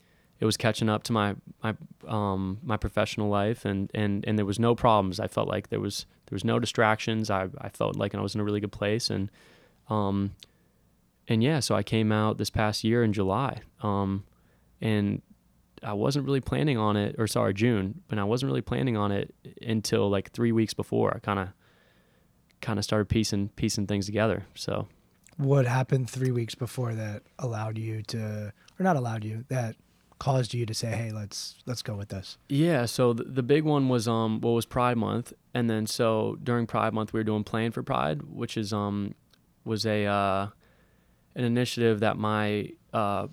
it 0.42 0.46
was 0.46 0.58
catching 0.58 0.90
up 0.90 1.04
to 1.04 1.14
my 1.14 1.36
my 1.64 1.76
um 2.08 2.58
my 2.64 2.76
professional 2.76 3.30
life 3.30 3.64
and 3.64 3.90
and 3.94 4.26
and 4.28 4.38
there 4.38 4.46
was 4.46 4.60
no 4.60 4.76
problems. 4.76 5.20
I 5.20 5.28
felt 5.28 5.48
like 5.48 5.70
there 5.70 5.80
was 5.80 6.06
there 6.26 6.36
was 6.36 6.44
no 6.44 6.60
distractions. 6.60 7.30
I 7.30 7.48
i 7.60 7.70
felt 7.70 7.96
like 7.96 8.14
i 8.16 8.20
was 8.20 8.36
in 8.36 8.42
a 8.42 8.44
really 8.44 8.60
good 8.60 8.72
place 8.72 9.10
and 9.10 9.30
um 9.90 10.32
and 11.28 11.44
yeah 11.44 11.60
so 11.60 11.76
i 11.76 11.84
came 11.84 12.12
out 12.12 12.38
this 12.38 12.50
past 12.50 12.84
year 12.84 13.04
in 13.04 13.14
july 13.14 13.60
um 13.82 14.24
and 14.80 15.22
i 15.84 15.94
wasn't 15.94 16.26
really 16.26 16.40
planning 16.40 16.78
on 16.78 16.96
it 16.96 17.16
or 17.18 17.28
sorry 17.28 17.54
june 17.54 18.02
but 18.08 18.18
i 18.18 18.24
wasn't 18.24 18.48
really 18.50 18.62
planning 18.62 18.96
on 18.96 19.12
it 19.12 19.34
until 19.62 20.10
like 20.10 20.32
three 20.32 20.52
weeks 20.52 20.74
before 20.74 21.14
i 21.16 21.20
kind 21.20 21.40
of 21.40 21.50
kind 22.62 22.80
of 22.80 22.86
started 22.86 23.10
piecing 23.10 23.50
piecing 23.50 23.88
things 23.88 24.06
together 24.06 24.46
so. 24.56 24.88
What 25.38 25.66
happened 25.66 26.08
three 26.08 26.30
weeks 26.30 26.54
before 26.54 26.94
that 26.94 27.24
allowed 27.40 27.78
you 27.78 28.04
to, 28.04 28.54
or 28.80 28.84
not 28.84 28.96
allowed 28.96 29.24
you, 29.24 29.44
that 29.48 29.76
caused 30.22 30.54
you 30.54 30.68
to 30.68 30.74
say, 30.76 30.92
"Hey, 30.92 31.12
let's 31.12 31.56
let's 31.66 31.82
go 31.82 31.96
with 31.96 32.10
this." 32.10 32.38
Yeah, 32.48 32.86
so 32.86 33.12
the, 33.12 33.24
the 33.24 33.42
big 33.42 33.64
one 33.64 33.90
was 33.90 34.08
um 34.08 34.40
what 34.40 34.52
was 34.52 34.68
Pride 34.68 34.98
Month, 34.98 35.34
and 35.56 35.68
then 35.68 35.88
so 35.88 36.38
during 36.44 36.68
Pride 36.68 36.94
Month 36.94 37.12
we 37.12 37.20
were 37.20 37.24
doing 37.24 37.44
Play 37.44 37.68
for 37.72 37.82
Pride, 37.82 38.22
which 38.22 38.56
is 38.56 38.72
um 38.72 39.16
was 39.66 39.84
a 39.84 40.06
uh, 40.06 40.48
an 41.34 41.44
initiative 41.44 42.02
that 42.02 42.18
my 42.18 42.70
uh, 42.94 43.30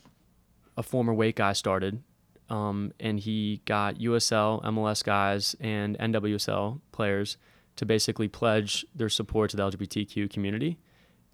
a 0.79 0.83
former 0.83 1.13
weight 1.13 1.37
guy 1.37 1.53
started, 1.53 2.03
um 2.49 2.95
and 2.99 3.21
he 3.21 3.61
got 3.67 3.97
USL, 3.97 4.65
MLS 4.65 5.05
guys, 5.05 5.55
and 5.61 5.99
NWSL 5.99 6.81
players 6.91 7.37
to 7.77 7.85
basically 7.85 8.29
pledge 8.29 8.87
their 8.95 9.11
support 9.11 9.51
to 9.51 9.59
the 9.59 9.71
LGBTQ 9.71 10.31
community, 10.31 10.79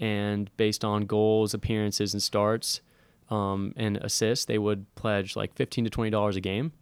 and 0.00 0.50
based 0.56 0.84
on 0.84 1.06
goals, 1.06 1.54
appearances, 1.54 2.12
and 2.12 2.20
starts, 2.20 2.80
um, 3.30 3.72
and 3.76 3.96
assists, 3.98 4.44
they 4.44 4.58
would 4.58 4.92
pledge 4.94 5.36
like 5.36 5.54
fifteen 5.54 5.84
to 5.84 5.90
twenty 5.90 6.10
dollars 6.10 6.36
a 6.36 6.40
game. 6.40 6.72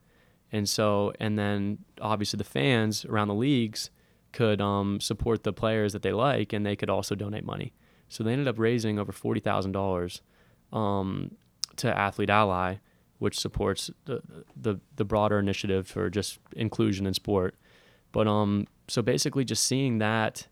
And 0.51 0.69
so, 0.69 1.13
and 1.19 1.39
then 1.39 1.79
obviously 2.01 2.37
the 2.37 2.45
fans 2.45 3.05
around 3.07 3.29
the 3.29 3.35
leagues 3.35 3.91
could 4.33 4.61
um, 4.61 5.01
support 5.01 5.45
the 5.45 5.53
players 5.53 5.93
that 5.93 6.03
they 6.03 6.13
like, 6.13 6.53
and 6.53 6.65
they 6.67 6.77
could 6.77 6.91
also 6.91 7.15
donate 7.15 7.45
money. 7.45 7.73
So 8.09 8.23
they 8.23 8.33
ended 8.33 8.49
up 8.49 8.59
raising 8.59 8.99
over 8.99 9.13
forty 9.13 9.41
thousand 9.41 9.73
dollars 9.73 10.21
um, 10.73 11.37
to 11.77 11.97
Athlete 11.97 12.31
Ally, 12.31 12.77
which 13.19 13.39
supports 13.39 13.91
the, 14.05 14.21
the 14.55 14.81
the 14.97 15.05
broader 15.05 15.39
initiative 15.39 15.87
for 15.87 16.11
just 16.11 16.39
inclusion 16.57 17.07
in 17.07 17.15
sport. 17.15 17.55
But 18.11 18.27
um, 18.27 18.67
so 18.89 19.01
basically, 19.01 19.45
just 19.45 19.65
seeing 19.65 19.99
that 19.99 20.49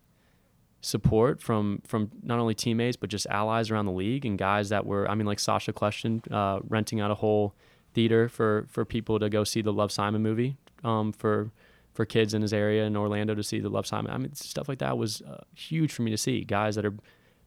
support 0.81 1.41
from 1.41 1.81
from 1.85 2.09
not 2.23 2.39
only 2.39 2.55
teammates 2.55 2.97
but 2.97 3.09
just 3.09 3.27
allies 3.27 3.69
around 3.69 3.85
the 3.85 3.91
league 3.91 4.25
and 4.25 4.37
guys 4.37 4.69
that 4.69 4.85
were 4.85 5.09
I 5.09 5.13
mean 5.13 5.27
like 5.27 5.39
Sacha 5.39 5.71
Kljestan 5.71 6.29
uh, 6.31 6.59
renting 6.67 6.99
out 6.99 7.11
a 7.11 7.15
whole 7.15 7.53
theater 7.93 8.27
for 8.27 8.65
for 8.67 8.83
people 8.83 9.19
to 9.19 9.29
go 9.29 9.43
see 9.43 9.61
the 9.61 9.71
Love 9.71 9.91
Simon 9.91 10.23
movie 10.23 10.57
um, 10.83 11.13
for 11.13 11.51
for 11.93 12.05
kids 12.05 12.33
in 12.33 12.41
his 12.41 12.51
area 12.51 12.85
in 12.85 12.97
Orlando 12.97 13.35
to 13.35 13.43
see 13.43 13.59
the 13.59 13.69
Love 13.69 13.85
Simon. 13.85 14.11
I 14.11 14.17
mean 14.17 14.33
stuff 14.33 14.67
like 14.67 14.79
that 14.79 14.97
was 14.97 15.21
uh, 15.21 15.43
huge 15.55 15.91
for 15.91 16.01
me 16.01 16.09
to 16.11 16.17
see 16.17 16.43
guys 16.43 16.75
that 16.75 16.85
are 16.85 16.95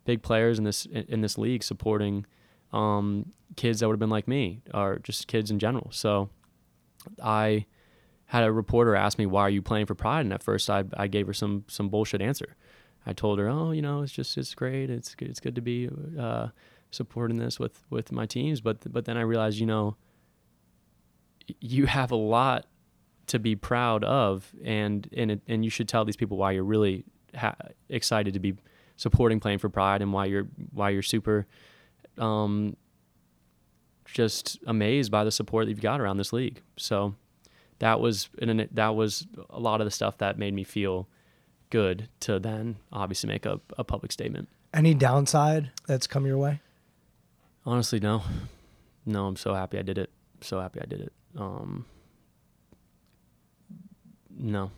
big 0.04 0.22
players 0.22 0.58
in 0.58 0.64
this 0.64 0.86
in 0.86 1.20
this 1.20 1.36
league 1.36 1.64
supporting 1.64 2.26
um, 2.72 3.32
kids 3.56 3.80
that 3.80 3.88
would 3.88 3.94
have 3.94 4.00
been 4.00 4.10
like 4.10 4.28
me 4.28 4.62
or 4.72 5.00
just 5.00 5.26
kids 5.26 5.50
in 5.50 5.58
general. 5.58 5.88
So 5.90 6.30
I 7.22 7.66
had 8.26 8.44
a 8.44 8.52
reporter 8.52 8.94
ask 8.94 9.18
me 9.18 9.26
why 9.26 9.42
are 9.42 9.50
you 9.50 9.60
playing 9.60 9.86
for 9.86 9.94
Pride 9.94 10.20
and 10.20 10.32
at 10.32 10.42
first 10.42 10.70
I 10.70 10.84
I 10.96 11.08
gave 11.08 11.26
her 11.26 11.34
some 11.34 11.64
some 11.66 11.88
bullshit 11.88 12.22
answer. 12.22 12.54
I 13.06 13.12
told 13.12 13.38
her, 13.38 13.48
"Oh, 13.48 13.70
you 13.70 13.82
know, 13.82 14.02
it's 14.02 14.12
just 14.12 14.36
it's 14.38 14.54
great. 14.54 14.90
It's 14.90 15.14
it's 15.18 15.40
good 15.40 15.54
to 15.54 15.60
be 15.60 15.88
uh, 16.18 16.48
supporting 16.90 17.38
this 17.38 17.58
with 17.58 17.84
with 17.90 18.12
my 18.12 18.26
teams." 18.26 18.60
But 18.60 18.92
but 18.92 19.04
then 19.04 19.16
I 19.16 19.22
realized, 19.22 19.58
you 19.58 19.66
know, 19.66 19.96
you 21.60 21.86
have 21.86 22.10
a 22.10 22.16
lot 22.16 22.66
to 23.28 23.38
be 23.38 23.56
proud 23.56 24.04
of, 24.04 24.52
and 24.64 25.08
and 25.16 25.30
it, 25.32 25.40
and 25.46 25.64
you 25.64 25.70
should 25.70 25.88
tell 25.88 26.04
these 26.04 26.16
people 26.16 26.36
why 26.36 26.52
you're 26.52 26.64
really 26.64 27.04
ha- 27.34 27.56
excited 27.88 28.34
to 28.34 28.40
be 28.40 28.54
supporting 28.96 29.40
playing 29.40 29.58
for 29.58 29.68
Pride 29.68 30.02
and 30.02 30.12
why 30.12 30.26
you're 30.26 30.48
why 30.72 30.90
you're 30.90 31.02
super 31.02 31.46
um, 32.18 32.76
just 34.06 34.58
amazed 34.66 35.10
by 35.10 35.24
the 35.24 35.30
support 35.30 35.66
that 35.66 35.70
you've 35.70 35.80
got 35.80 36.00
around 36.00 36.16
this 36.16 36.32
league. 36.32 36.62
So 36.76 37.14
that 37.78 38.00
was 38.00 38.28
and 38.40 38.68
that 38.72 38.94
was 38.94 39.26
a 39.50 39.60
lot 39.60 39.80
of 39.80 39.84
the 39.84 39.90
stuff 39.90 40.18
that 40.18 40.38
made 40.38 40.54
me 40.54 40.64
feel 40.64 41.08
good 41.74 42.08
to 42.20 42.38
then 42.38 42.76
obviously 42.92 43.26
make 43.26 43.44
a, 43.44 43.60
a 43.76 43.82
public 43.82 44.12
statement. 44.12 44.48
Any 44.72 44.94
downside 44.94 45.72
that's 45.88 46.06
come 46.06 46.24
your 46.24 46.38
way? 46.38 46.60
Honestly, 47.66 47.98
no. 47.98 48.22
No, 49.04 49.26
I'm 49.26 49.34
so 49.34 49.54
happy 49.54 49.80
I 49.80 49.82
did 49.82 49.98
it. 49.98 50.08
So 50.40 50.60
happy 50.60 50.80
I 50.80 50.86
did 50.86 51.00
it. 51.00 51.12
Um, 51.36 51.84
no. 54.30 54.70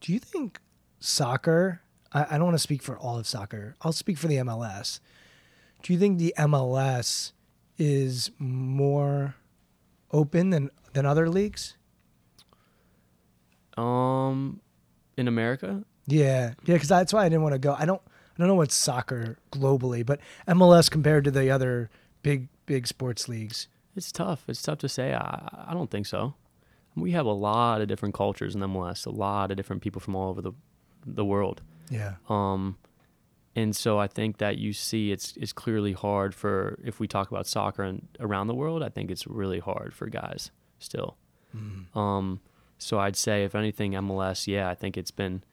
Do 0.00 0.12
you 0.12 0.20
think 0.20 0.60
soccer? 1.00 1.80
I, 2.12 2.26
I 2.30 2.38
don't 2.38 2.44
want 2.44 2.54
to 2.54 2.62
speak 2.62 2.80
for 2.80 2.96
all 2.96 3.18
of 3.18 3.26
soccer. 3.26 3.74
I'll 3.82 3.90
speak 3.90 4.16
for 4.16 4.28
the 4.28 4.36
MLS. 4.36 5.00
Do 5.82 5.92
you 5.92 5.98
think 5.98 6.18
the 6.18 6.32
MLS 6.38 7.32
is 7.76 8.30
more 8.38 9.34
open 10.12 10.50
than 10.50 10.70
than 10.92 11.06
other 11.06 11.28
leagues? 11.28 11.76
Um, 13.76 14.60
in 15.16 15.26
America, 15.26 15.84
Yeah, 16.06 16.54
yeah, 16.64 16.74
because 16.74 16.88
that's 16.88 17.12
why 17.12 17.24
I 17.24 17.28
didn't 17.28 17.42
want 17.42 17.54
to 17.54 17.58
go. 17.58 17.74
I 17.78 17.84
don't, 17.86 18.00
I 18.06 18.38
don't 18.38 18.48
know 18.48 18.54
what 18.54 18.72
soccer 18.72 19.38
globally, 19.52 20.04
but 20.04 20.20
MLS 20.48 20.90
compared 20.90 21.24
to 21.24 21.30
the 21.30 21.50
other 21.50 21.90
big, 22.22 22.48
big 22.66 22.86
sports 22.86 23.28
leagues. 23.28 23.68
it's 23.96 24.10
tough. 24.12 24.44
It's 24.48 24.62
tough 24.62 24.78
to 24.78 24.88
say. 24.88 25.14
I, 25.14 25.66
I 25.68 25.74
don't 25.74 25.90
think 25.90 26.06
so. 26.06 26.34
We 26.96 27.12
have 27.12 27.26
a 27.26 27.32
lot 27.32 27.80
of 27.80 27.88
different 27.88 28.14
cultures 28.14 28.54
in 28.54 28.60
MLS. 28.62 29.06
A 29.06 29.10
lot 29.10 29.50
of 29.50 29.56
different 29.56 29.82
people 29.82 30.00
from 30.00 30.14
all 30.16 30.30
over 30.30 30.42
the 30.42 30.52
the 31.06 31.24
world. 31.24 31.60
Yeah, 31.90 32.14
Um, 32.30 32.78
and 33.54 33.76
so 33.76 33.98
I 33.98 34.06
think 34.06 34.38
that 34.38 34.58
you 34.58 34.72
see 34.72 35.12
it's 35.12 35.36
it's 35.36 35.52
clearly 35.52 35.92
hard 35.92 36.34
for 36.34 36.78
if 36.82 36.98
we 36.98 37.06
talk 37.06 37.30
about 37.30 37.46
soccer 37.46 37.82
and 37.82 38.08
around 38.20 38.46
the 38.46 38.54
world. 38.54 38.82
I 38.82 38.88
think 38.88 39.10
it's 39.10 39.26
really 39.26 39.58
hard 39.60 39.92
for 39.94 40.06
guys 40.06 40.50
still. 40.78 41.16
Um, 41.94 42.40
so 42.78 42.98
I'd 42.98 43.16
say 43.16 43.44
if 43.44 43.54
anything, 43.54 43.92
MLS, 43.92 44.46
yeah, 44.48 44.68
I 44.68 44.74
think 44.74 44.96
it's 44.96 45.12
been 45.12 45.44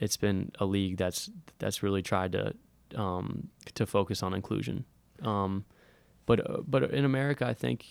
it's 0.00 0.16
been 0.16 0.50
a 0.58 0.64
league 0.64 0.96
that's 0.96 1.30
that's 1.58 1.82
really 1.82 2.02
tried 2.02 2.32
to 2.32 2.54
um, 2.96 3.48
to 3.74 3.86
focus 3.86 4.22
on 4.22 4.34
inclusion. 4.34 4.84
Um, 5.22 5.64
but 6.26 6.50
uh, 6.50 6.62
but 6.66 6.90
in 6.90 7.04
America, 7.04 7.46
I 7.46 7.54
think 7.54 7.84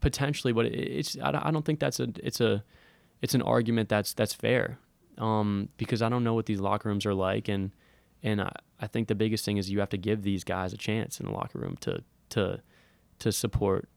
potentially, 0.00 0.52
but 0.52 0.66
it's 0.66 1.16
I 1.20 1.50
don't, 1.50 1.64
think 1.64 1.80
that's 1.80 1.98
a 1.98 2.08
it's 2.22 2.40
a 2.40 2.62
it's 3.22 3.34
an 3.34 3.42
argument 3.42 3.88
that's 3.88 4.12
that's 4.12 4.34
fair 4.34 4.78
um, 5.18 5.70
because 5.78 6.02
I 6.02 6.08
don't 6.08 6.22
know 6.22 6.34
what 6.34 6.46
these 6.46 6.60
locker 6.60 6.88
rooms 6.88 7.06
are 7.06 7.14
like, 7.14 7.48
and 7.48 7.72
and 8.22 8.42
I, 8.42 8.52
I 8.80 8.86
think 8.86 9.08
the 9.08 9.14
biggest 9.14 9.44
thing 9.44 9.56
is 9.56 9.70
you 9.70 9.80
have 9.80 9.88
to 9.90 9.98
give 9.98 10.22
these 10.22 10.44
guys 10.44 10.72
a 10.72 10.76
chance 10.76 11.18
in 11.18 11.26
the 11.26 11.32
locker 11.32 11.58
room 11.58 11.76
to 11.80 12.02
to 12.30 12.60
to 13.20 13.32
support 13.32 13.88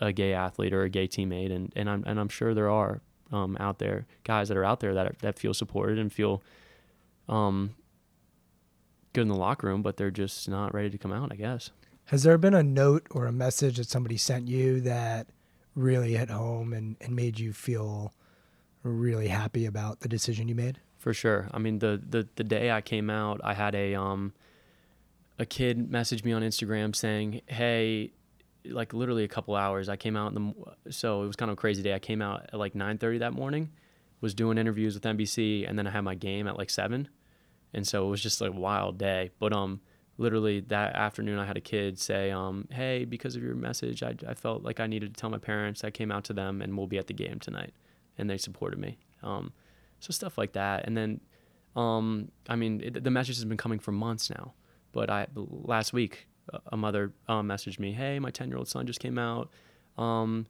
a 0.00 0.12
gay 0.12 0.32
athlete 0.32 0.72
or 0.72 0.82
a 0.82 0.88
gay 0.88 1.08
teammate, 1.08 1.52
and 1.52 1.72
and 1.74 1.90
I'm 1.90 2.04
and 2.06 2.20
I'm 2.20 2.28
sure 2.28 2.54
there 2.54 2.70
are 2.70 3.02
um, 3.32 3.56
out 3.58 3.78
there 3.78 4.06
guys 4.24 4.48
that 4.48 4.56
are 4.56 4.64
out 4.64 4.80
there 4.80 4.94
that 4.94 5.06
are, 5.06 5.16
that 5.20 5.38
feel 5.38 5.54
supported 5.54 5.98
and 5.98 6.12
feel 6.12 6.42
um, 7.28 7.74
good 9.12 9.22
in 9.22 9.28
the 9.28 9.34
locker 9.36 9.66
room, 9.66 9.82
but 9.82 9.96
they're 9.96 10.10
just 10.10 10.48
not 10.48 10.74
ready 10.74 10.90
to 10.90 10.98
come 10.98 11.12
out, 11.12 11.30
I 11.32 11.36
guess. 11.36 11.70
has 12.06 12.22
there 12.22 12.38
been 12.38 12.54
a 12.54 12.62
note 12.62 13.06
or 13.10 13.26
a 13.26 13.32
message 13.32 13.76
that 13.76 13.88
somebody 13.88 14.16
sent 14.16 14.48
you 14.48 14.80
that 14.82 15.28
really 15.74 16.14
hit 16.14 16.30
home 16.30 16.72
and, 16.72 16.96
and 17.00 17.14
made 17.16 17.38
you 17.38 17.52
feel 17.52 18.12
really 18.82 19.28
happy 19.28 19.64
about 19.66 20.00
the 20.00 20.08
decision 20.08 20.48
you 20.48 20.54
made? 20.54 20.78
For 20.98 21.14
sure. 21.14 21.48
I 21.52 21.58
mean, 21.58 21.78
the, 21.80 22.00
the 22.08 22.28
the 22.36 22.44
day 22.44 22.70
I 22.70 22.80
came 22.80 23.10
out, 23.10 23.40
I 23.42 23.54
had 23.54 23.74
a 23.74 23.94
um 23.94 24.32
a 25.38 25.46
kid 25.46 25.90
message 25.90 26.22
me 26.22 26.32
on 26.32 26.42
Instagram 26.42 26.94
saying, 26.94 27.40
"Hey, 27.46 28.12
like 28.64 28.92
literally 28.92 29.24
a 29.24 29.28
couple 29.28 29.56
hours. 29.56 29.88
I 29.88 29.96
came 29.96 30.16
out 30.16 30.32
in 30.32 30.54
the 30.86 30.92
so 30.92 31.22
it 31.24 31.26
was 31.26 31.36
kind 31.36 31.50
of 31.50 31.54
a 31.54 31.60
crazy 31.60 31.82
day. 31.82 31.94
I 31.94 31.98
came 31.98 32.22
out 32.22 32.50
at 32.52 32.58
like 32.58 32.74
9:30 32.74 33.18
that 33.20 33.32
morning, 33.32 33.70
was 34.22 34.32
doing 34.32 34.56
interviews 34.56 34.94
with 34.94 35.02
NBC, 35.02 35.68
and 35.68 35.78
then 35.78 35.86
I 35.86 35.90
had 35.90 36.00
my 36.02 36.14
game 36.14 36.46
at 36.48 36.56
like 36.56 36.70
seven, 36.70 37.08
and 37.74 37.86
so 37.86 38.06
it 38.06 38.10
was 38.10 38.22
just 38.22 38.40
like 38.40 38.50
a 38.50 38.56
wild 38.58 38.96
day. 38.96 39.30
But 39.38 39.52
um, 39.52 39.80
literally 40.16 40.60
that 40.60 40.94
afternoon, 40.94 41.38
I 41.38 41.44
had 41.44 41.58
a 41.58 41.60
kid 41.60 41.98
say, 41.98 42.30
um, 42.30 42.68
"Hey, 42.70 43.04
because 43.04 43.36
of 43.36 43.42
your 43.42 43.54
message, 43.54 44.02
I 44.02 44.14
I 44.26 44.32
felt 44.32 44.62
like 44.62 44.80
I 44.80 44.86
needed 44.86 45.12
to 45.14 45.20
tell 45.20 45.28
my 45.28 45.38
parents. 45.38 45.84
I 45.84 45.90
came 45.90 46.10
out 46.10 46.24
to 46.24 46.32
them, 46.32 46.62
and 46.62 46.78
we'll 46.78 46.86
be 46.86 46.98
at 46.98 47.08
the 47.08 47.14
game 47.14 47.38
tonight, 47.40 47.74
and 48.16 48.30
they 48.30 48.38
supported 48.38 48.78
me. 48.78 48.98
Um, 49.22 49.52
so 50.00 50.12
stuff 50.12 50.38
like 50.38 50.52
that, 50.52 50.86
and 50.86 50.96
then 50.96 51.20
um, 51.76 52.30
I 52.48 52.56
mean, 52.56 52.80
it, 52.82 53.04
the 53.04 53.10
message 53.10 53.36
has 53.36 53.44
been 53.44 53.56
coming 53.56 53.78
for 53.78 53.92
months 53.92 54.30
now. 54.30 54.54
But 54.92 55.10
I 55.10 55.26
last 55.34 55.92
week, 55.92 56.28
a- 56.70 56.76
mother 56.76 57.12
um, 57.28 57.48
messaged 57.48 57.78
me, 57.80 57.92
"Hey, 57.92 58.18
my 58.18 58.30
ten-year-old 58.30 58.68
son 58.68 58.86
just 58.86 59.00
came 59.00 59.18
out. 59.18 59.50
Um, 59.98 60.46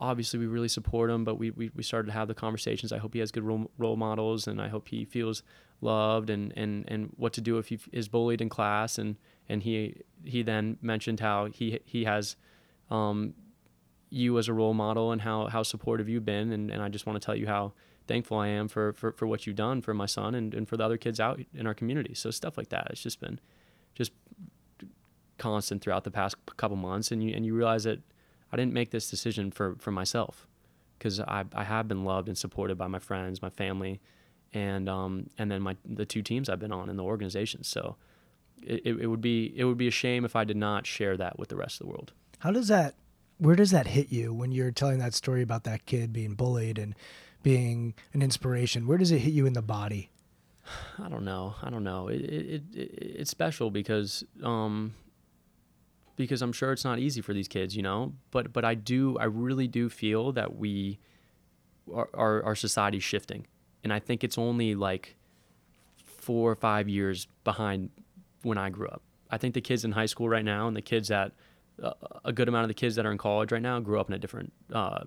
obviously, 0.00 0.38
we 0.38 0.46
really 0.46 0.68
support 0.68 1.10
him, 1.10 1.24
but 1.24 1.36
we, 1.36 1.50
we, 1.50 1.70
we 1.74 1.82
started 1.82 2.06
to 2.08 2.12
have 2.12 2.28
the 2.28 2.34
conversations. 2.34 2.92
I 2.92 2.98
hope 2.98 3.14
he 3.14 3.20
has 3.20 3.30
good 3.32 3.44
role, 3.44 3.70
role 3.78 3.96
models, 3.96 4.46
and 4.46 4.60
I 4.60 4.68
hope 4.68 4.88
he 4.88 5.04
feels 5.04 5.42
loved, 5.80 6.30
and, 6.30 6.52
and, 6.56 6.84
and 6.88 7.12
what 7.16 7.32
to 7.34 7.40
do 7.40 7.58
if 7.58 7.68
he 7.68 7.78
is 7.92 8.08
bullied 8.08 8.40
in 8.40 8.48
class. 8.48 8.98
And, 8.98 9.16
and 9.48 9.62
he 9.62 10.02
he 10.24 10.42
then 10.42 10.78
mentioned 10.82 11.20
how 11.20 11.46
he 11.46 11.80
he 11.84 12.04
has 12.04 12.36
um, 12.90 13.34
you 14.10 14.38
as 14.38 14.48
a 14.48 14.52
role 14.52 14.74
model 14.74 15.12
and 15.12 15.22
how 15.22 15.46
how 15.46 15.62
supportive 15.62 16.08
you've 16.08 16.24
been, 16.24 16.52
and, 16.52 16.70
and 16.70 16.82
I 16.82 16.88
just 16.88 17.06
want 17.06 17.20
to 17.20 17.24
tell 17.24 17.36
you 17.36 17.46
how 17.46 17.72
thankful 18.06 18.38
I 18.38 18.48
am 18.48 18.68
for 18.68 18.92
for, 18.92 19.12
for 19.12 19.26
what 19.26 19.46
you've 19.46 19.56
done 19.56 19.82
for 19.82 19.94
my 19.94 20.06
son 20.06 20.34
and, 20.34 20.54
and 20.54 20.68
for 20.68 20.76
the 20.76 20.84
other 20.84 20.96
kids 20.96 21.20
out 21.20 21.40
in 21.54 21.66
our 21.66 21.74
community. 21.74 22.14
So 22.14 22.30
stuff 22.30 22.56
like 22.56 22.70
that. 22.70 22.88
It's 22.90 23.02
just 23.02 23.20
been 23.20 23.40
just 23.94 24.12
constant 25.38 25.82
throughout 25.82 26.04
the 26.04 26.10
past 26.10 26.36
couple 26.56 26.76
months, 26.76 27.12
and 27.12 27.22
you 27.22 27.34
and 27.34 27.44
you 27.46 27.54
realize 27.54 27.84
that 27.84 28.00
I 28.52 28.56
didn't 28.56 28.72
make 28.72 28.90
this 28.90 29.10
decision 29.10 29.50
for 29.50 29.76
for 29.78 29.90
myself 29.90 30.46
because 30.98 31.20
I 31.20 31.44
I 31.54 31.64
have 31.64 31.88
been 31.88 32.04
loved 32.04 32.28
and 32.28 32.36
supported 32.36 32.76
by 32.76 32.86
my 32.86 32.98
friends, 32.98 33.42
my 33.42 33.50
family, 33.50 34.00
and 34.52 34.88
um 34.88 35.30
and 35.38 35.50
then 35.50 35.62
my 35.62 35.76
the 35.84 36.06
two 36.06 36.22
teams 36.22 36.48
I've 36.48 36.60
been 36.60 36.72
on 36.72 36.88
in 36.88 36.96
the 36.96 37.04
organization. 37.04 37.64
So 37.64 37.96
it, 38.62 38.86
it 38.86 39.06
would 39.06 39.20
be 39.20 39.52
it 39.56 39.64
would 39.64 39.78
be 39.78 39.88
a 39.88 39.92
shame 39.92 40.24
if 40.24 40.36
I 40.36 40.44
did 40.44 40.56
not 40.56 40.86
share 40.86 41.16
that 41.16 41.38
with 41.38 41.48
the 41.48 41.56
rest 41.56 41.80
of 41.80 41.86
the 41.86 41.90
world. 41.90 42.12
How 42.40 42.50
does 42.50 42.68
that? 42.68 42.94
Where 43.38 43.56
does 43.56 43.70
that 43.70 43.88
hit 43.88 44.10
you 44.10 44.32
when 44.32 44.50
you're 44.50 44.70
telling 44.70 44.98
that 44.98 45.12
story 45.12 45.42
about 45.42 45.64
that 45.64 45.84
kid 45.84 46.12
being 46.12 46.34
bullied 46.34 46.78
and 46.78 46.94
being 47.42 47.94
an 48.14 48.22
inspiration? 48.22 48.86
Where 48.86 48.96
does 48.96 49.12
it 49.12 49.18
hit 49.18 49.34
you 49.34 49.44
in 49.44 49.52
the 49.52 49.62
body? 49.62 50.10
I 50.98 51.08
don't 51.08 51.24
know. 51.24 51.54
I 51.62 51.70
don't 51.70 51.84
know. 51.84 52.08
It, 52.08 52.20
it, 52.22 52.62
it 52.74 52.90
it's 52.98 53.30
special 53.30 53.70
because 53.70 54.24
um 54.42 54.94
because 56.16 56.42
I'm 56.42 56.52
sure 56.52 56.72
it's 56.72 56.84
not 56.84 56.98
easy 56.98 57.20
for 57.20 57.32
these 57.32 57.48
kids, 57.48 57.76
you 57.76 57.82
know. 57.82 58.14
But 58.30 58.52
but 58.52 58.64
I 58.64 58.74
do 58.74 59.16
I 59.18 59.24
really 59.24 59.68
do 59.68 59.88
feel 59.88 60.32
that 60.32 60.56
we 60.56 60.98
our 61.92 62.44
our, 62.44 62.54
society's 62.54 63.04
shifting, 63.04 63.46
and 63.84 63.92
I 63.92 64.00
think 64.00 64.24
it's 64.24 64.38
only 64.38 64.74
like 64.74 65.16
four 66.04 66.50
or 66.50 66.56
five 66.56 66.88
years 66.88 67.28
behind 67.44 67.90
when 68.42 68.58
I 68.58 68.70
grew 68.70 68.88
up. 68.88 69.02
I 69.30 69.38
think 69.38 69.54
the 69.54 69.60
kids 69.60 69.84
in 69.84 69.92
high 69.92 70.06
school 70.06 70.28
right 70.28 70.44
now 70.44 70.66
and 70.66 70.76
the 70.76 70.82
kids 70.82 71.08
that 71.08 71.32
uh, 71.82 71.92
a 72.24 72.32
good 72.32 72.48
amount 72.48 72.64
of 72.64 72.68
the 72.68 72.74
kids 72.74 72.96
that 72.96 73.06
are 73.06 73.12
in 73.12 73.18
college 73.18 73.52
right 73.52 73.62
now 73.62 73.78
grew 73.80 74.00
up 74.00 74.08
in 74.08 74.14
a 74.14 74.18
different 74.18 74.52
uh, 74.72 75.04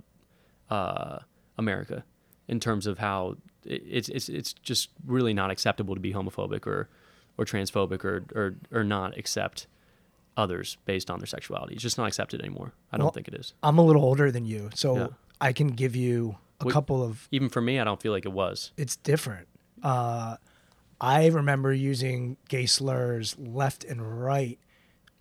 uh, 0.69 1.19
America 1.57 2.03
in 2.47 2.59
terms 2.59 2.87
of 2.87 2.97
how 2.99 3.35
it's 3.65 4.09
it's 4.09 4.29
it's 4.29 4.53
just 4.53 4.89
really 5.05 5.33
not 5.33 5.51
acceptable 5.51 5.95
to 5.95 6.01
be 6.01 6.13
homophobic 6.13 6.65
or 6.65 6.89
or 7.37 7.45
transphobic 7.45 8.03
or 8.03 8.25
or 8.35 8.55
or 8.71 8.83
not 8.83 9.17
accept 9.17 9.67
others 10.39 10.77
based 10.85 11.11
on 11.11 11.19
their 11.19 11.27
sexuality. 11.27 11.73
It's 11.75 11.83
just 11.83 11.97
not 11.97 12.07
accepted 12.07 12.39
anymore. 12.41 12.73
I 12.91 12.97
don't 12.97 13.13
think 13.13 13.27
it 13.27 13.33
is. 13.35 13.53
I'm 13.61 13.77
a 13.77 13.83
little 13.85 14.03
older 14.03 14.31
than 14.31 14.45
you, 14.45 14.69
so 14.73 14.95
Yeah. 14.97 15.07
I 15.41 15.53
can 15.53 15.67
give 15.69 15.95
you 15.95 16.37
a 16.61 16.65
Wait- 16.65 16.73
couple 16.73 17.03
of. 17.03 17.27
Even 17.31 17.49
for 17.49 17.61
me, 17.61 17.79
I 17.79 17.83
don't 17.83 18.01
feel 18.01 18.11
like 18.11 18.25
it 18.25 18.31
was. 18.33 18.71
It's 18.77 18.95
different. 18.95 19.47
Uh, 19.83 20.37
I 21.01 21.27
remember 21.27 21.71
using 21.73 22.37
gay 22.49 22.65
slurs 22.65 23.37
left 23.39 23.83
and 23.83 24.21
right 24.23 24.59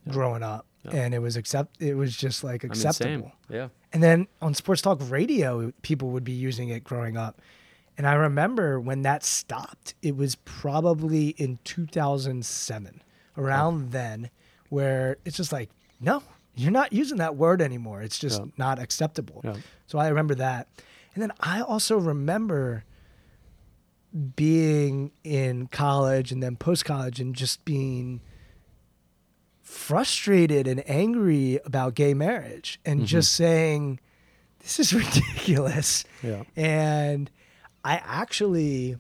growing 0.09 0.43
up, 0.43 0.67
and 0.91 1.13
it 1.15 1.19
was 1.21 1.37
accept. 1.37 1.81
It 1.81 1.95
was 1.95 2.17
just 2.17 2.43
like 2.43 2.65
I 2.65 2.69
mean, 2.69 2.73
acceptable. 2.73 3.33
same. 3.49 3.57
Yeah. 3.57 3.69
And 3.93 4.03
then 4.03 4.27
on 4.43 4.55
sports 4.55 4.83
talk 4.83 4.99
radio, 5.09 5.73
people 5.83 6.11
would 6.11 6.25
be 6.25 6.33
using 6.33 6.69
it 6.71 6.83
growing 6.85 7.17
up. 7.17 7.41
And 7.97 8.07
I 8.07 8.15
remember 8.15 8.79
when 8.81 9.03
that 9.03 9.23
stopped, 9.25 9.95
it 10.03 10.17
was 10.17 10.35
probably 10.37 11.29
in 11.31 11.59
2007, 11.65 13.03
around 13.37 13.91
then, 13.93 14.31
where 14.69 15.17
it's 15.25 15.37
just 15.37 15.53
like, 15.53 15.71
no, 16.01 16.23
you're 16.55 16.71
not 16.71 16.93
using 16.93 17.19
that 17.19 17.37
word 17.37 17.63
anymore. 17.63 18.03
It's 18.03 18.19
just 18.19 18.41
Yeah. 18.41 18.47
not 18.57 18.79
acceptable. 18.79 19.41
Yeah. 19.45 19.57
So 19.87 19.99
I 19.99 20.09
remember 20.09 20.35
that. 20.37 20.69
And 21.15 21.23
then 21.23 21.33
I 21.41 21.61
also 21.61 21.99
remember 21.99 22.85
being 24.37 25.13
in 25.23 25.67
college 25.69 26.33
and 26.33 26.43
then 26.43 26.57
post 26.57 26.85
college 26.85 27.21
and 27.21 27.35
just 27.35 27.65
being 27.65 28.21
frustrated 29.63 30.67
and 30.67 30.83
angry 30.89 31.61
about 31.65 31.95
gay 31.95 32.15
marriage 32.15 32.81
and 32.85 33.01
mm-hmm. 33.01 33.07
just 33.07 33.33
saying, 33.35 34.01
this 34.61 34.81
is 34.81 34.93
ridiculous. 34.95 36.05
Yeah. 36.23 36.45
And 36.57 37.31
I 37.85 37.97
actually 38.05 38.97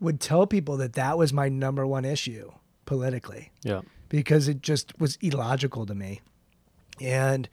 would 0.00 0.20
tell 0.20 0.46
people 0.46 0.76
that 0.78 0.94
that 0.94 1.16
was 1.18 1.32
my 1.32 1.48
number 1.48 1.86
one 1.86 2.04
issue 2.04 2.50
politically 2.84 3.50
Yeah. 3.62 3.80
Because 4.14 4.46
it 4.46 4.62
just 4.62 4.96
was 5.00 5.16
illogical 5.20 5.84
to 5.86 5.94
me. 5.94 6.20
And 7.00 7.48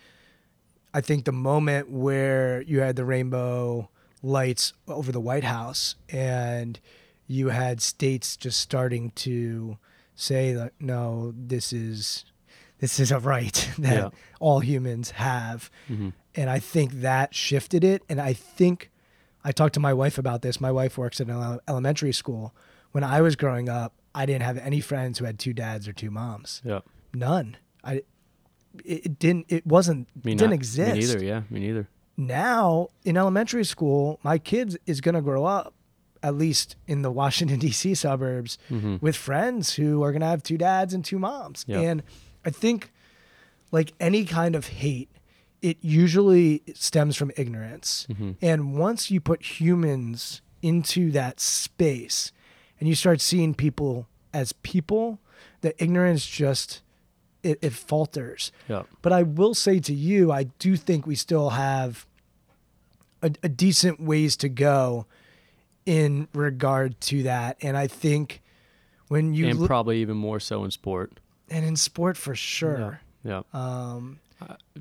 I 0.94 1.02
think 1.02 1.26
the 1.26 1.32
moment 1.32 1.90
where 1.90 2.62
you 2.62 2.82
had 2.82 2.96
the 2.98 3.04
rainbow 3.06 3.90
lights 4.22 4.74
over 4.88 5.12
the 5.12 5.20
White 5.20 5.44
House 5.44 5.96
and 6.10 6.80
you 7.26 7.50
had 7.50 7.82
states 7.82 8.38
just 8.38 8.60
starting 8.60 9.10
to 9.12 9.78
say 10.14 10.54
that 10.54 10.74
no, 10.80 11.34
this 11.36 11.74
is 11.74 12.26
this 12.78 13.00
is 13.00 13.12
a 13.12 13.18
right 13.18 13.68
that 13.80 13.96
Yeah. 13.96 14.10
all 14.40 14.60
humans 14.60 15.12
have. 15.12 15.72
Mm-hmm. 15.90 16.10
And 16.36 16.50
I 16.50 16.60
think 16.60 16.92
that 17.02 17.34
shifted 17.34 17.84
it. 17.84 18.04
And 18.08 18.22
I 18.22 18.34
think 18.34 18.92
I 19.44 19.52
talked 19.52 19.74
to 19.74 19.80
my 19.80 19.94
wife 19.96 20.20
about 20.20 20.44
this. 20.44 20.62
My 20.62 20.72
wife 20.72 20.96
works 20.96 21.20
at 21.20 21.28
an 21.28 21.60
elementary 21.68 22.14
school. 22.14 22.54
When 22.92 23.04
I 23.04 23.22
was 23.22 23.36
growing 23.36 23.68
up, 23.68 23.94
I 24.14 24.26
didn't 24.26 24.44
have 24.44 24.58
any 24.58 24.82
friends 24.82 25.20
who 25.20 25.26
had 25.26 25.40
two 25.40 25.54
dads 25.54 25.88
or 25.88 25.94
two 25.94 26.12
moms. 26.12 26.62
Yeah. 26.66 26.82
None. 27.14 27.58
I 27.84 28.04
it, 28.86 29.06
it 29.06 29.20
didn't 29.20 29.46
it 29.50 29.66
wasn't 29.66 30.08
Me 30.24 30.34
it 30.34 30.38
didn't 30.38 30.52
not- 30.52 30.56
exist. 30.56 30.94
Me 30.94 31.00
neither. 31.00 31.24
Yeah. 31.24 31.42
Me 31.50 31.60
neither. 31.60 31.90
Now 32.18 32.90
in 33.04 33.18
elementary 33.18 33.66
school, 33.66 34.20
my 34.24 34.38
kids 34.38 34.78
is 34.86 35.02
to 35.16 35.22
grow 35.22 35.46
up 35.46 35.74
at 36.24 36.36
least 36.36 36.76
in 36.88 37.02
the 37.02 37.12
Washington 37.12 37.60
D.C. 37.66 37.96
suburbs 37.96 38.58
mm-hmm. 38.70 38.98
with 39.02 39.16
friends 39.16 39.74
who 39.74 40.04
are 40.04 40.12
to 40.22 40.28
have 40.28 40.44
two 40.44 40.58
dads 40.58 40.94
and 40.94 41.04
two 41.04 41.18
moms. 41.20 41.66
Yeah. 41.68 41.80
And 41.80 42.04
I 42.46 42.50
think 42.50 42.92
like 43.72 43.94
any 44.00 44.26
kind 44.26 44.56
of 44.56 44.68
hate 44.68 45.10
it 45.62 45.78
usually 45.82 46.64
stems 46.74 47.16
from 47.16 47.32
ignorance. 47.38 48.08
Mm-hmm. 48.10 48.32
And 48.42 48.78
once 48.78 49.12
you 49.12 49.22
put 49.22 49.60
humans 49.60 50.42
into 50.62 51.12
that 51.12 51.40
space 51.40 52.32
and 52.82 52.90
you 52.90 52.96
start 52.96 53.22
seeing 53.22 53.54
people 53.54 54.08
as 54.34 54.52
people, 54.52 55.20
the 55.62 55.74
ignorance 55.82 56.26
just 56.26 56.82
it, 57.44 57.58
it 57.62 57.74
falters. 57.74 58.52
Yeah. 58.68 58.84
But 59.02 59.14
I 59.14 59.24
will 59.24 59.54
say 59.54 59.80
to 59.80 59.94
you, 59.94 60.32
I 60.32 60.44
do 60.60 60.76
think 60.76 61.08
we 61.08 61.16
still 61.16 61.52
have 61.52 62.06
a, 63.24 63.32
a 63.44 63.50
decent 63.50 64.00
ways 64.02 64.36
to 64.38 64.50
go 64.50 65.06
in 65.86 66.28
regard 66.34 67.00
to 67.02 67.24
that. 67.24 67.58
And 67.62 67.78
I 67.78 67.88
think 67.88 68.42
when 69.08 69.34
you 69.34 69.48
and 69.48 69.60
look, 69.60 69.68
probably 69.68 70.02
even 70.02 70.18
more 70.18 70.40
so 70.40 70.64
in 70.64 70.72
sport. 70.72 71.20
and 71.50 71.66
in 71.66 71.76
sport 71.76 72.18
for 72.18 72.36
sure. 72.36 73.02
Yeah. 73.24 73.42
Um, 73.54 74.20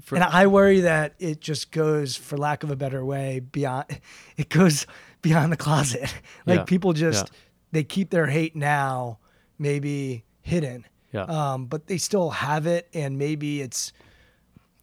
For, 0.03 0.15
and 0.15 0.25
I 0.25 0.47
worry 0.47 0.81
that 0.81 1.15
it 1.19 1.41
just 1.41 1.71
goes, 1.73 2.17
for 2.17 2.39
lack 2.39 2.63
of 2.63 2.71
a 2.71 2.77
better 2.77 3.05
way, 3.05 3.41
beyond. 3.41 3.87
It 4.37 4.49
goes 4.49 4.87
beyond 5.23 5.53
the 5.53 5.57
closet. 5.59 6.15
like 6.47 6.61
Yeah. 6.61 6.65
people 6.65 6.93
just 6.95 7.27
Yeah. 7.31 7.39
They 7.73 7.85
keep 7.85 8.11
their 8.11 8.27
hate 8.27 8.57
now, 8.57 9.19
maybe 9.59 10.25
hidden, 10.43 10.87
yeah. 11.13 11.23
um, 11.23 11.67
but 11.67 11.87
they 11.87 11.99
still 11.99 12.31
have 12.31 12.67
it, 12.67 12.89
and 12.95 13.19
maybe 13.19 13.61
it's 13.61 13.93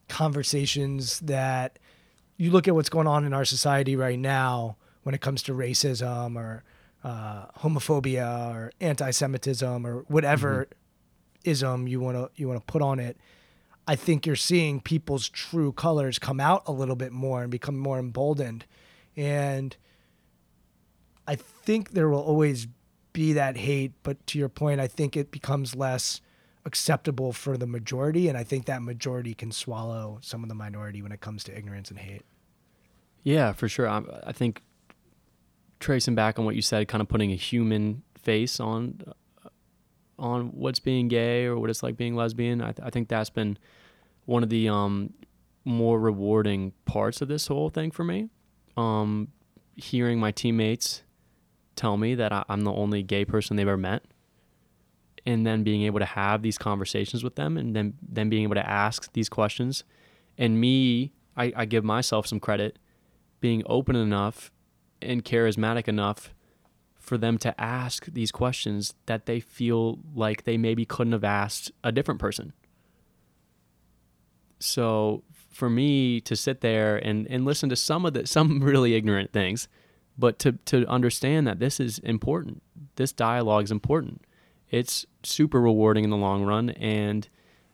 conversations 0.08 1.20
that 1.22 1.80
you 2.38 2.52
look 2.52 2.68
at 2.68 2.76
what's 2.76 2.90
going 2.90 3.08
on 3.08 3.26
in 3.26 3.34
our 3.34 3.46
society 3.46 3.96
right 3.96 4.20
now 4.20 4.78
when 5.04 5.14
it 5.16 5.22
comes 5.22 5.42
to 5.44 5.54
racism 5.54 6.36
or 6.36 6.64
uh, 7.04 7.46
homophobia 7.60 8.54
or 8.54 8.72
anti-Semitism 8.80 9.86
or 9.86 10.06
whatever 10.08 10.68
ism 11.44 11.88
you 11.88 12.00
want 12.00 12.18
to 12.18 12.30
you 12.36 12.48
want 12.48 12.60
to 12.60 12.72
put 12.72 12.82
on 12.82 13.00
it. 13.00 13.18
I 13.88 13.96
think 13.96 14.26
you're 14.26 14.36
seeing 14.36 14.82
people's 14.82 15.30
true 15.30 15.72
colors 15.72 16.20
come 16.20 16.42
out 16.42 16.64
a 16.66 16.74
little 16.74 16.98
bit 16.98 17.14
more 17.14 17.42
and 17.42 17.50
become 17.50 17.78
more 17.78 18.00
emboldened, 18.00 18.66
and 19.16 19.76
I 21.26 21.36
think 21.36 21.92
there 21.92 22.10
will 22.10 22.22
always 22.22 22.68
be 23.18 23.34
that 23.34 23.58
hate. 23.58 23.94
But 24.04 24.26
to 24.28 24.38
your 24.38 24.48
point, 24.48 24.80
I 24.80 24.86
think 24.86 25.18
it 25.18 25.32
becomes 25.32 25.76
less 25.76 26.22
acceptable 26.66 27.34
for 27.34 27.58
the 27.58 27.66
majority, 27.66 28.30
and 28.30 28.38
I 28.38 28.44
think 28.44 28.66
that 28.66 28.84
majority 28.84 29.34
can 29.34 29.52
swallow 29.52 30.20
some 30.22 30.44
of 30.44 30.50
the 30.50 30.56
minority 30.56 31.02
when 31.02 31.12
it 31.12 31.20
comes 31.20 31.44
to 31.46 31.58
ignorance 31.58 31.90
and 31.90 31.98
hate. 31.98 32.22
Yeah, 33.24 33.54
for 33.54 33.68
sure. 33.68 33.90
I, 33.90 34.04
I 34.24 34.34
think 34.34 34.62
tracing 35.80 36.14
back 36.14 36.38
on 36.38 36.46
what 36.46 36.56
you 36.56 36.62
said, 36.62 36.88
kind 36.88 37.02
of 37.02 37.08
putting 37.08 37.32
a 37.32 37.36
human 37.36 38.04
face 38.22 38.60
on 38.60 39.02
uh, 39.08 39.50
on 40.20 40.50
what's 40.50 40.80
being 40.80 41.08
gay 41.08 41.46
or 41.46 41.58
what 41.58 41.72
it's 41.72 41.82
like 41.82 41.98
being 41.98 42.16
lesbian. 42.16 42.62
I, 42.62 42.72
th- 42.72 42.86
I 42.86 42.92
think 42.92 43.08
that's 43.08 43.32
been 43.32 43.58
one 44.26 44.44
of 44.44 44.50
the 44.50 44.70
um, 44.70 45.14
more 45.66 46.00
rewarding 46.00 46.74
parts 46.86 47.22
of 47.22 47.30
this 47.30 47.48
whole 47.48 47.70
thing 47.70 47.90
for 47.90 48.04
me. 48.04 48.30
Um, 48.76 49.30
hearing 49.76 50.20
my 50.20 50.32
teammates 50.32 51.02
tell 51.78 51.98
me 51.98 52.16
that 52.16 52.34
I, 52.34 52.44
I'm 52.50 52.62
the 52.62 52.74
only 52.74 53.04
gay 53.04 53.24
person 53.26 53.56
they've 53.56 53.68
ever 53.68 53.78
met, 53.78 54.04
and 55.26 55.46
then 55.46 55.64
being 55.64 55.84
able 55.84 56.00
to 56.00 56.06
have 56.06 56.42
these 56.42 56.58
conversations 56.58 57.24
with 57.24 57.36
them, 57.36 57.58
and 57.58 57.76
then 57.76 57.94
then 58.02 58.30
being 58.30 58.44
able 58.44 58.56
to 58.56 58.70
ask 58.70 59.12
these 59.14 59.30
questions, 59.30 59.84
and 60.38 60.60
me, 60.60 61.14
I, 61.36 61.54
I 61.56 61.66
give 61.66 61.84
myself 61.84 62.28
some 62.28 62.40
credit 62.40 62.80
being 63.40 63.64
open 63.68 63.96
enough 63.96 64.52
and 65.02 65.24
charismatic 65.24 65.88
enough 65.88 66.34
for 67.00 67.18
them 67.18 67.38
to 67.38 67.60
ask 67.62 68.08
these 68.08 68.32
questions 68.32 68.94
that 69.06 69.28
they 69.28 69.40
feel 69.40 70.00
like 70.14 70.44
they 70.44 70.58
maybe 70.58 70.86
couldn't 70.86 71.14
have 71.14 71.24
asked 71.24 71.72
a 71.84 71.92
different 71.92 72.20
person. 72.20 72.54
so 74.60 75.24
for 75.58 75.70
me 75.72 76.22
to 76.22 76.36
sit 76.36 76.62
there 76.62 76.98
and, 76.98 77.26
and 77.32 77.44
listen 77.44 77.68
to 77.68 77.76
some 77.76 78.06
of 78.06 78.14
the 78.14 78.28
some 78.28 78.60
really 78.64 78.94
ignorant 78.94 79.34
things, 79.34 79.68
but 80.18 80.40
to 80.40 80.54
to 80.66 80.86
understand 80.88 81.48
that 81.48 81.60
this 81.60 81.80
is 81.80 82.00
important. 82.00 82.62
This 82.96 83.12
dialogue 83.12 83.66
is 83.66 83.72
important. 83.72 84.22
It's 84.70 85.06
super 85.24 85.62
rewarding 85.62 86.04
in 86.04 86.10
the 86.10 86.18
long 86.18 86.44
run, 86.44 86.72
and 86.72 87.28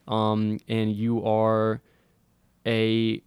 um, 0.07 0.59
and 0.67 0.91
you 0.91 1.25
are 1.25 1.81
a 2.65 3.21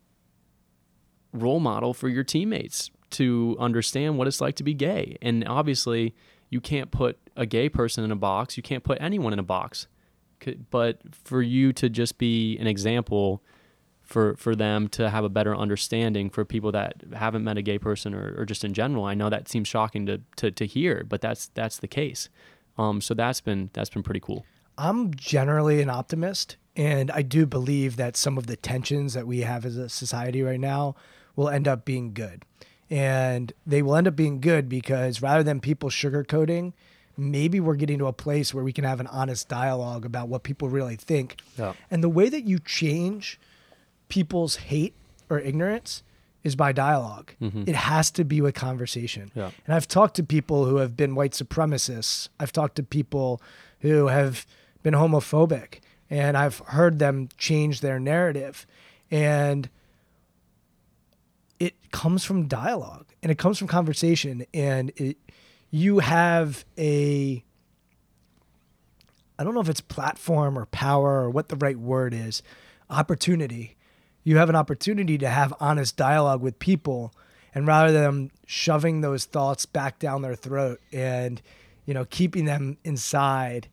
role 1.32 1.60
model 1.60 1.94
for 1.94 2.08
your 2.08 2.24
teammates 2.24 2.90
to 3.10 3.56
understand 3.58 4.18
what 4.18 4.26
it's 4.26 4.40
like 4.40 4.56
to 4.56 4.64
be 4.64 4.74
gay. 4.74 5.16
And 5.22 5.46
obviously, 5.46 6.14
you 6.50 6.60
can't 6.60 6.90
put 6.90 7.18
a 7.36 7.46
gay 7.46 7.68
person 7.68 8.04
in 8.04 8.10
a 8.10 8.16
box. 8.16 8.56
You 8.56 8.62
can't 8.62 8.84
put 8.84 8.98
anyone 9.00 9.32
in 9.32 9.38
a 9.38 9.44
box. 9.44 9.86
But 10.70 11.00
for 11.12 11.42
you 11.42 11.72
to 11.74 11.88
just 11.88 12.18
be 12.18 12.58
an 12.58 12.66
example 12.66 13.42
for 14.07 14.36
for 14.36 14.54
them 14.54 14.88
to 14.88 15.11
have 15.11 15.24
a 15.24 15.28
better 15.28 15.54
understanding 15.54 16.30
for 16.30 16.44
people 16.44 16.72
that 16.72 17.02
haven't 17.14 17.44
met 17.44 17.59
a 17.59 17.62
gay 17.62 17.78
person 17.78 18.14
or, 18.14 18.34
or 18.38 18.46
just 18.46 18.64
in 18.64 18.72
general, 18.72 19.04
I 19.04 19.14
know 19.14 19.28
that 19.28 19.48
seems 19.48 19.68
shocking 19.68 20.07
to, 20.07 20.20
to, 20.36 20.50
to 20.52 20.64
hear, 20.64 21.04
but 21.07 21.20
that's 21.20 21.48
that's 21.48 21.78
the 21.78 21.88
case. 21.88 22.28
Um, 22.78 23.00
so 23.00 23.12
that's 23.12 23.40
been 23.40 23.70
that's 23.72 23.90
been 23.90 24.02
pretty 24.04 24.20
cool. 24.20 24.46
I'm 24.78 25.12
generally 25.14 25.82
an 25.82 25.90
optimist, 25.90 26.57
and 26.76 27.11
I 27.11 27.22
do 27.22 27.46
believe 27.46 27.96
that 27.96 28.16
some 28.16 28.38
of 28.38 28.46
the 28.46 28.57
tensions 28.57 29.14
that 29.14 29.26
we 29.26 29.40
have 29.40 29.64
as 29.64 29.76
a 29.76 29.88
society 29.88 30.42
right 30.42 30.61
now 30.61 30.94
will 31.34 31.48
end 31.48 31.66
up 31.66 31.84
being 31.84 32.14
good. 32.14 32.44
And 32.88 33.52
they 33.66 33.82
will 33.82 33.96
end 33.96 34.07
up 34.07 34.14
being 34.14 34.40
good 34.40 34.68
because 34.68 35.20
rather 35.20 35.42
than 35.42 35.61
people 35.61 35.90
sugarcoating, 35.90 36.72
maybe 37.16 37.59
we're 37.59 37.74
getting 37.74 37.98
to 37.98 38.07
a 38.07 38.12
place 38.12 38.54
where 38.54 38.62
we 38.62 38.72
can 38.72 38.84
have 38.84 39.00
an 39.00 39.09
honest 39.09 39.48
dialogue 39.48 40.04
about 40.04 40.28
what 40.28 40.44
people 40.44 40.68
really 40.68 40.94
think. 40.94 41.36
Yeah. 41.59 41.72
And 41.90 42.04
the 42.04 42.09
way 42.09 42.28
that 42.28 42.44
you 42.44 42.59
change 42.61 43.40
people's 44.09 44.57
hate 44.57 44.94
or 45.28 45.38
ignorance 45.38 46.02
is 46.44 46.54
by 46.54 46.70
dialog 46.70 47.30
mm-hmm. 47.42 47.64
It 47.66 47.74
has 47.74 48.11
to 48.12 48.24
be 48.24 48.40
with 48.40 48.54
conversation. 48.54 49.32
Yeah. 49.34 49.50
And 49.66 49.74
I've 49.74 49.88
talked 49.88 50.14
to 50.16 50.22
people 50.22 50.64
who 50.66 50.76
have 50.76 50.96
been 50.96 51.16
white 51.16 51.32
supremacists. 51.32 52.28
I've 52.38 52.52
talked 52.52 52.76
to 52.76 52.84
people 52.84 53.42
who 53.80 54.07
have 54.07 54.46
been 54.84 54.94
homophobic, 54.94 55.80
and 56.09 56.36
I've 56.36 56.59
heard 56.59 57.00
them 57.00 57.28
change 57.36 57.80
their 57.80 57.98
narrative. 57.98 58.64
And 59.11 59.68
it 61.59 61.90
comes 61.90 62.24
from 62.24 62.46
dialogue 62.46 63.07
and 63.22 63.32
it 63.32 63.38
comes 63.38 63.59
from 63.59 63.66
conversation 63.66 64.44
and 64.52 64.92
it 64.96 65.16
you 65.70 65.98
have 66.00 66.64
a 66.78 67.42
I 69.38 69.44
don't 69.44 69.54
know 69.54 69.61
if 69.61 69.68
it's 69.68 69.80
platform 69.80 70.59
or 70.59 70.66
power 70.66 71.22
or 71.22 71.30
what 71.30 71.48
the 71.48 71.57
right 71.57 71.78
word 71.78 72.14
is, 72.14 72.42
opportunity. 72.88 73.76
You 74.27 74.39
have 74.39 74.49
an 74.49 74.57
opportunity 74.57 75.18
to 75.18 75.29
have 75.29 75.55
honest 75.61 75.97
dialogue 75.97 76.43
with 76.43 76.59
people 76.59 77.14
and 77.55 77.64
rather 77.64 77.93
than 77.93 78.33
shoving 78.45 79.01
those 79.01 79.24
thoughts 79.24 79.66
back 79.66 80.01
down 80.01 80.22
their 80.22 80.35
throat 80.35 80.81
and 80.93 81.41
you 81.85 81.95
know 81.95 82.05
keeping 82.05 82.45
them 82.45 82.77
inside, 82.83 83.68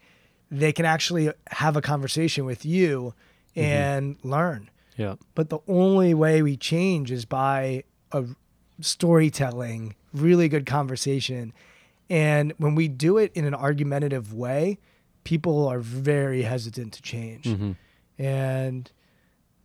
they 0.51 0.71
can 0.71 0.85
actually 0.85 1.31
have 1.47 1.75
a 1.75 1.81
conversation 1.81 2.45
with 2.45 2.65
you 2.65 3.15
mm-hmm. 3.55 3.67
and 3.67 4.17
learn. 4.21 4.69
Yeah. 4.95 5.15
But 5.33 5.49
the 5.49 5.57
only 5.67 6.13
way 6.13 6.43
we 6.43 6.55
change 6.55 7.09
is 7.09 7.25
by 7.25 7.83
a 8.11 8.23
storytelling, 8.79 9.95
really 10.13 10.49
good 10.49 10.67
conversation. 10.67 11.51
And 12.11 12.53
when 12.59 12.75
we 12.75 12.87
do 12.87 13.17
it 13.17 13.31
in 13.33 13.45
an 13.45 13.55
argumentative 13.55 14.35
way, 14.35 14.77
people 15.23 15.67
are 15.67 15.79
very 15.79 16.43
hesitant 16.43 16.93
to 16.93 17.01
change. 17.01 17.45
Mm-hmm. 17.45 17.71
And 18.23 18.91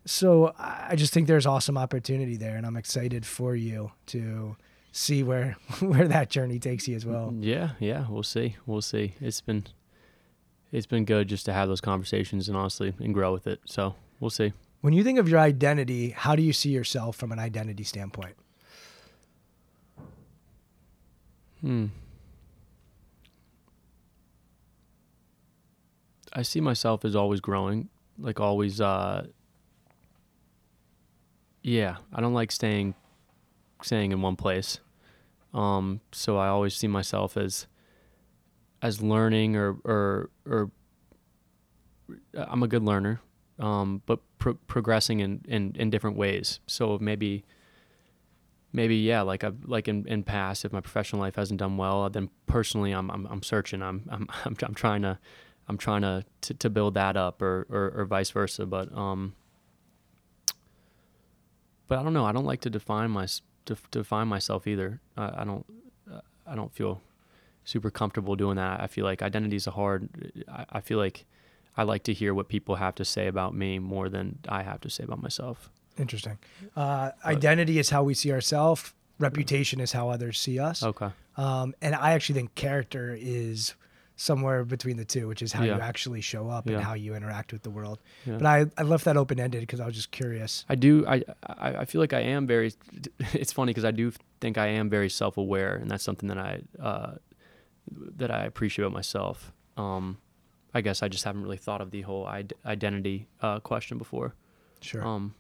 so 0.05 0.55
I 0.59 0.97
just 0.97 1.13
think 1.13 1.27
there's 1.27 1.47
awesome 1.47 1.77
opportunity 1.77 2.37
there 2.37 2.57
and 2.57 2.65
I'm 2.67 2.77
excited 2.77 3.27
for 3.27 3.55
you 3.55 3.93
to 4.07 4.57
see 4.93 5.23
where 5.23 5.57
where 5.81 6.09
that 6.09 6.31
journey 6.31 6.59
takes 6.59 6.89
you 6.89 6.97
as 6.97 7.05
well. 7.05 7.33
Yeah, 7.39 7.71
yeah, 7.79 8.07
we'll 8.09 8.23
see. 8.23 8.57
We'll 8.67 8.83
see. 8.83 9.15
It's 9.21 9.41
been 9.41 9.67
it's 10.73 10.87
been 10.87 11.05
good 11.05 11.29
just 11.29 11.45
to 11.47 11.53
have 11.53 11.69
those 11.69 11.81
conversations 11.81 12.49
and 12.49 12.57
honestly 12.57 12.95
and 12.99 13.15
grow 13.15 13.33
with 13.33 13.47
it. 13.47 13.61
So 13.65 13.95
we'll 14.21 14.31
see. 14.31 14.53
When 14.81 14.93
you 14.93 15.03
think 15.03 15.19
of 15.19 15.29
your 15.29 15.41
identity, 15.41 16.11
how 16.11 16.37
do 16.37 16.43
you 16.43 16.53
see 16.53 16.71
yourself 16.71 17.17
from 17.17 17.33
an 17.33 17.39
identity 17.39 17.83
standpoint? 17.83 18.37
Hmm. 21.61 21.87
I 26.33 26.43
see 26.43 26.61
myself 26.61 27.05
as 27.05 27.17
always 27.17 27.41
growing, 27.41 27.89
like 28.19 28.39
always. 28.39 28.81
Uh, 28.81 29.27
yeah, 31.69 31.97
I 32.13 32.21
don't 32.21 32.35
like 32.35 32.53
staying 32.53 32.95
staying 33.83 34.13
in 34.13 34.23
one 34.23 34.37
place. 34.37 34.81
Um, 35.55 36.01
so 36.13 36.37
I 36.37 36.49
always 36.49 36.75
see 36.75 36.87
myself 36.87 37.37
as 37.37 37.67
as 38.83 39.03
learning 39.03 39.57
or 39.57 39.77
or 39.85 40.31
or 40.47 40.71
I'm 42.35 42.63
a 42.63 42.69
good 42.69 42.85
learner, 42.85 43.21
um, 43.59 44.03
but 44.07 44.21
pro- 44.39 44.55
progressing 44.55 45.21
in, 45.21 45.45
in 45.47 45.75
in 45.77 45.91
different 45.91 46.17
ways. 46.17 46.61
So 46.67 46.99
maybe 47.01 47.45
maybe 48.73 48.97
yeah, 48.97 49.23
like 49.23 49.45
I 49.45 49.53
like 49.65 49.89
in, 49.89 50.07
in 50.07 50.23
past, 50.23 50.65
if 50.65 50.73
my 50.73 50.81
professional 50.81 51.21
life 51.21 51.37
hasn't 51.37 51.61
done 51.61 51.77
well, 51.77 52.09
then 52.09 52.31
personally 52.47 52.93
I'm 52.93 53.11
I'm, 53.11 53.27
I'm 53.27 53.43
searching. 53.43 53.83
I'm, 53.83 54.05
I'm 54.11 54.29
I'm 54.45 54.57
I'm 54.63 54.75
trying 54.75 55.03
to 55.03 55.19
I'm 55.69 55.77
trying 55.77 56.01
to, 56.03 56.25
to, 56.41 56.55
to 56.55 56.71
build 56.71 56.95
that 56.95 57.17
up 57.19 57.43
or, 57.43 57.67
or, 57.69 57.93
or 57.95 58.07
vice 58.07 58.31
versa. 58.31 58.65
But 58.65 58.91
um, 58.97 59.35
but 61.89 61.99
I 61.99 62.03
don't 62.03 62.13
know. 62.13 62.25
I 62.25 62.33
don't 62.33 62.45
like 62.45 62.61
to 62.63 62.71
define 62.71 63.11
my 63.11 63.27
to, 63.65 63.77
define 63.91 64.29
myself 64.29 64.67
either. 64.67 65.01
I, 65.17 65.43
I 65.43 65.45
don't 65.45 65.67
I 66.47 66.55
don't 66.55 66.73
feel 66.73 67.03
super 67.65 67.91
comfortable 67.91 68.37
doing 68.37 68.57
that. 68.57 68.81
I 68.81 68.87
feel 68.87 69.05
like 69.05 69.23
identity 69.23 69.57
is 69.57 69.67
a 69.67 69.73
hard. 69.73 70.09
I, 70.51 70.65
I 70.73 70.81
feel 70.81 70.99
like 70.99 71.27
I 71.77 71.83
like 71.83 72.03
to 72.05 72.13
hear 72.13 72.35
what 72.35 72.49
people 72.49 72.77
have 72.77 72.95
to 72.97 73.05
say 73.05 73.27
about 73.27 73.55
me 73.55 73.79
more 73.79 74.09
than 74.09 74.39
I 74.49 74.63
have 74.63 74.81
to 74.83 74.91
say 74.91 75.05
about 75.05 75.23
myself. 75.23 75.71
Interesting. 75.99 76.39
Uh, 76.77 77.11
identity 77.25 77.79
is 77.79 77.91
how 77.91 78.03
we 78.03 78.15
see 78.15 78.33
ourselves. 78.33 78.95
Reputation 79.19 79.81
is 79.81 79.93
how 79.93 80.09
others 80.11 80.39
see 80.39 80.59
us. 80.59 80.83
Okay. 80.83 81.11
Um, 81.37 81.75
and 81.83 81.95
I 81.95 82.13
actually 82.13 82.37
think 82.37 82.55
character 82.55 83.17
is 83.19 83.75
somewhere 84.21 84.65
between 84.65 84.97
the 84.97 85.05
two, 85.05 85.29
which 85.29 85.43
is 85.43 85.53
how 85.53 85.63
you 85.63 85.73
actually 85.73 86.21
show 86.21 86.49
up 86.51 86.69
Yeah. 86.69 86.75
and 86.77 86.85
how 86.85 86.95
you 86.95 87.15
interact 87.15 87.53
with 87.53 87.63
the 87.63 87.71
world. 87.71 88.01
Yeah. 88.27 88.39
But 88.39 88.47
I, 88.47 88.67
I 88.77 88.83
left 88.83 89.05
that 89.05 89.17
open 89.17 89.39
ended 89.39 89.61
because 89.61 89.79
I 89.79 89.87
was 89.87 89.95
just 89.95 90.11
curious. 90.11 90.65
I 90.69 90.75
do. 90.75 91.07
I, 91.07 91.23
I 91.47 91.69
I 91.79 91.85
feel 91.85 92.01
like 92.01 92.13
I 92.13 92.21
am 92.21 92.47
very. 92.47 92.73
It's 93.33 93.53
funny 93.53 93.71
because 93.71 93.85
I 93.85 93.93
do 93.93 94.13
think 94.41 94.59
I 94.59 94.67
am 94.67 94.91
very 94.91 95.09
self 95.09 95.37
aware, 95.39 95.77
and 95.77 95.89
that's 95.91 96.03
something 96.05 96.29
that 96.29 96.39
I 96.39 96.63
uh, 96.83 97.15
that 98.17 98.31
I 98.31 98.45
appreciate 98.45 98.85
about 98.85 98.95
myself. 98.95 99.53
Um, 99.77 100.19
I 100.75 100.81
guess 100.81 101.03
I 101.03 101.09
just 101.09 101.25
haven't 101.25 101.43
really 101.43 101.57
thought 101.57 101.81
of 101.81 101.91
the 101.93 102.03
whole 102.03 102.27
id- 102.27 102.55
identity 102.67 103.29
uh, 103.41 103.61
question 103.61 103.99
before. 103.99 104.35
Sure. 104.81 105.07
Um, 105.07 105.35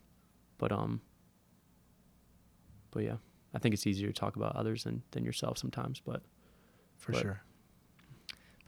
but 0.59 0.71
um, 0.71 1.01
but 2.93 3.03
yeah, 3.03 3.17
I 3.55 3.59
think 3.59 3.75
it's 3.75 3.87
easier 3.87 4.07
to 4.09 4.15
talk 4.15 4.37
about 4.37 4.55
others 4.55 4.85
than 4.85 5.03
than 5.11 5.25
yourself 5.25 5.59
sometimes. 5.59 6.01
But 6.01 6.23
for 6.97 7.13
but- 7.13 7.23
sure. 7.23 7.43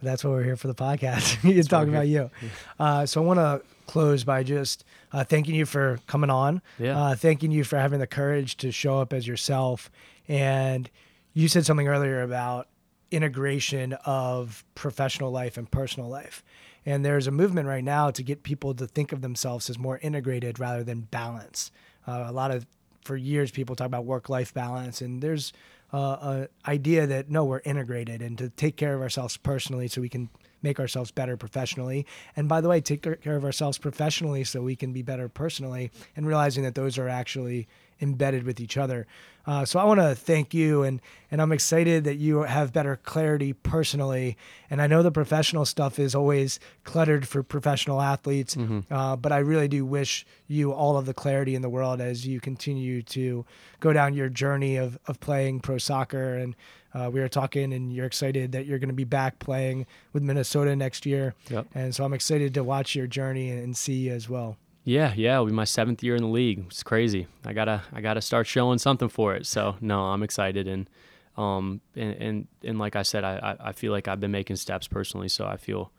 But 0.01 0.11
that's 0.11 0.25
why 0.25 0.31
we're 0.31 0.45
here 0.45 0.57
for 0.57 0.69
the 0.69 0.75
podcast. 0.75 1.43
you 1.55 1.63
talking 1.63 1.93
about 1.95 2.09
you. 2.09 2.31
Uh, 2.79 3.05
so 3.07 3.23
I 3.23 3.27
want 3.27 3.39
to 3.39 3.63
close 3.87 4.25
by 4.25 4.43
just 4.43 4.85
uh, 5.13 5.25
thanking 5.25 5.55
you 5.55 5.67
for 5.67 5.99
coming 6.07 6.31
on. 6.31 6.63
Yeah. 6.79 6.99
Uh, 6.99 7.15
thanking 7.15 7.51
you 7.51 7.65
for 7.65 7.77
having 7.77 7.99
the 7.99 8.07
courage 8.07 8.57
to 8.59 8.73
show 8.73 9.01
up 9.01 9.13
as 9.13 9.27
yourself. 9.27 9.91
And 10.29 10.89
you 11.35 11.49
said 11.49 11.67
something 11.67 11.89
earlier 11.89 12.23
about 12.23 12.69
integration 13.11 13.93
of 14.05 14.65
professional 14.75 15.31
life 15.31 15.57
and 15.57 15.71
personal 15.71 16.09
life. 16.09 16.43
And 16.87 17.05
there's 17.05 17.27
a 17.27 17.31
movement 17.31 17.69
right 17.69 17.85
now 17.85 18.11
to 18.11 18.23
get 18.23 18.43
people 18.43 18.75
to 18.75 18.87
think 18.87 19.13
of 19.13 19.21
themselves 19.21 19.69
as 19.69 19.79
more 19.79 19.99
integrated 19.99 20.59
rather 20.59 20.83
than 20.83 21.01
balance. 21.03 21.71
Uh, 22.07 22.25
a 22.27 22.33
lot 22.33 22.51
of 22.51 22.67
for 23.05 23.17
years 23.17 23.51
people 23.51 23.75
talk 23.75 23.87
about 23.87 24.05
work 24.05 24.29
life 24.29 24.53
balance 24.53 25.01
and 25.01 25.23
there's 25.23 25.53
uh, 25.93 26.47
a 26.67 26.71
idea 26.71 27.07
that 27.07 27.31
no 27.31 27.45
we're 27.45 27.63
integrated 27.65 28.23
and 28.23 28.39
to 28.39 28.49
take 28.51 28.77
care 28.77 28.95
of 28.95 29.01
ourselves 29.01 29.37
personally 29.37 29.89
so 29.89 30.01
we 30.01 30.09
can 30.09 30.29
make 30.63 30.79
ourselves 30.79 31.11
better 31.11 31.37
professionally. 31.37 32.07
And 32.37 32.49
by 32.49 32.61
the 32.61 32.69
way 32.69 32.81
take 32.81 33.03
care 33.03 33.37
of 33.37 33.45
ourselves 33.45 33.79
professionally 33.79 34.45
so 34.45 34.63
we 34.63 34.77
can 34.77 34.93
be 34.93 35.03
better 35.03 35.29
personally 35.29 35.91
and 36.17 36.27
realizing 36.27 36.63
that 36.65 36.75
those 36.75 36.99
are 36.99 37.09
actually 37.09 37.67
embedded 38.01 38.45
with 38.45 38.61
each 38.61 38.77
other. 38.77 39.07
Uh, 39.47 39.65
so 39.65 39.79
i 39.81 39.85
want 39.85 39.99
to 39.99 40.15
thank 40.15 40.53
you 40.53 40.83
and 40.83 41.01
and 41.31 41.41
i'm 41.41 41.51
excited 41.51 42.05
that 42.05 42.17
you 42.17 42.43
have 42.43 42.73
better 42.75 42.97
clarity 42.97 43.53
personally. 43.55 44.37
And 44.69 44.83
i 44.83 44.87
know 44.87 45.03
the 45.03 45.11
professional 45.11 45.65
stuff 45.65 45.99
is 45.99 46.15
always 46.15 46.61
cluttered 46.85 47.27
for 47.27 47.43
professional 47.43 48.01
athletes 48.03 48.55
uh, 48.91 49.17
but 49.17 49.33
i 49.33 49.39
really 49.39 49.67
do 49.67 49.85
wish 49.87 50.27
you 50.47 50.73
all 50.73 50.99
of 50.99 51.07
the 51.07 51.15
clarity 51.15 51.55
in 51.55 51.63
the 51.63 51.71
world 51.71 52.01
as 52.03 52.27
you 52.27 52.39
continue 52.39 53.03
to 53.03 53.45
go 53.81 53.93
down 53.95 54.13
your 54.15 54.29
journey 54.29 54.77
of, 54.77 54.99
of 55.07 55.19
playing 55.21 55.61
pro 55.61 55.79
soccer. 55.79 56.35
And 56.35 56.55
uh, 56.93 57.09
we 57.13 57.21
were 57.21 57.29
talking 57.29 57.73
and 57.73 57.93
you're 57.93 58.07
excited 58.07 58.53
that 58.53 58.67
you're 58.67 58.79
going 58.79 58.89
to 58.89 58.95
be 58.95 59.05
back 59.05 59.39
playing 59.39 59.87
with 60.13 60.23
minnesota 60.23 60.77
next 60.77 61.07
year. 61.07 61.35
Yep. 61.49 61.67
and 61.75 61.95
so 61.95 62.05
i'm 62.05 62.13
excited 62.13 62.53
to 62.55 62.63
watch 62.63 62.95
your 62.95 63.07
journey 63.07 63.51
and 63.51 63.75
see 63.77 63.95
you 63.95 64.13
as 64.13 64.29
well 64.29 64.57
Yeah, 64.85 65.13
yeah, 65.15 65.35
it'll 65.35 65.47
be 65.47 65.53
my 65.53 65.65
seventh 65.65 66.03
year 66.03 66.17
in 66.17 66.23
the 66.23 66.29
league. 66.29 66.65
It's 66.67 66.83
crazy. 66.83 67.27
I 67.45 67.53
gotta 67.53 67.83
I 67.93 68.01
gotta 68.01 68.21
start 68.21 68.47
showing 68.47 68.79
something 68.79 69.09
for 69.09 69.35
it. 69.35 69.47
So 69.47 69.77
no, 69.81 70.01
I'm 70.01 70.23
excited 70.23 70.67
and 70.67 70.89
um 71.37 71.81
and 71.95 72.15
and, 72.15 72.49
and 72.65 72.79
like 72.79 72.97
I 72.97 73.03
said, 73.03 73.25
I, 73.25 73.57
I 73.61 73.73
feel 73.73 73.93
like 73.93 74.09
I've 74.09 74.21
been 74.21 74.31
making 74.31 74.57
steps 74.57 74.89
personally. 74.89 75.29
So 75.29 75.47
I 75.47 75.57
feel 75.57 75.93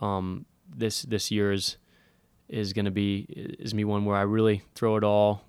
um 0.00 0.46
this 0.68 1.02
this 1.02 1.30
year 1.30 1.52
is 1.52 1.76
is 2.48 2.72
gonna 2.72 2.90
be 2.90 3.26
is 3.30 3.72
me 3.72 3.84
one 3.84 4.04
where 4.04 4.16
I 4.16 4.22
really 4.22 4.62
throw 4.74 4.96
it 4.96 5.04
all 5.04 5.44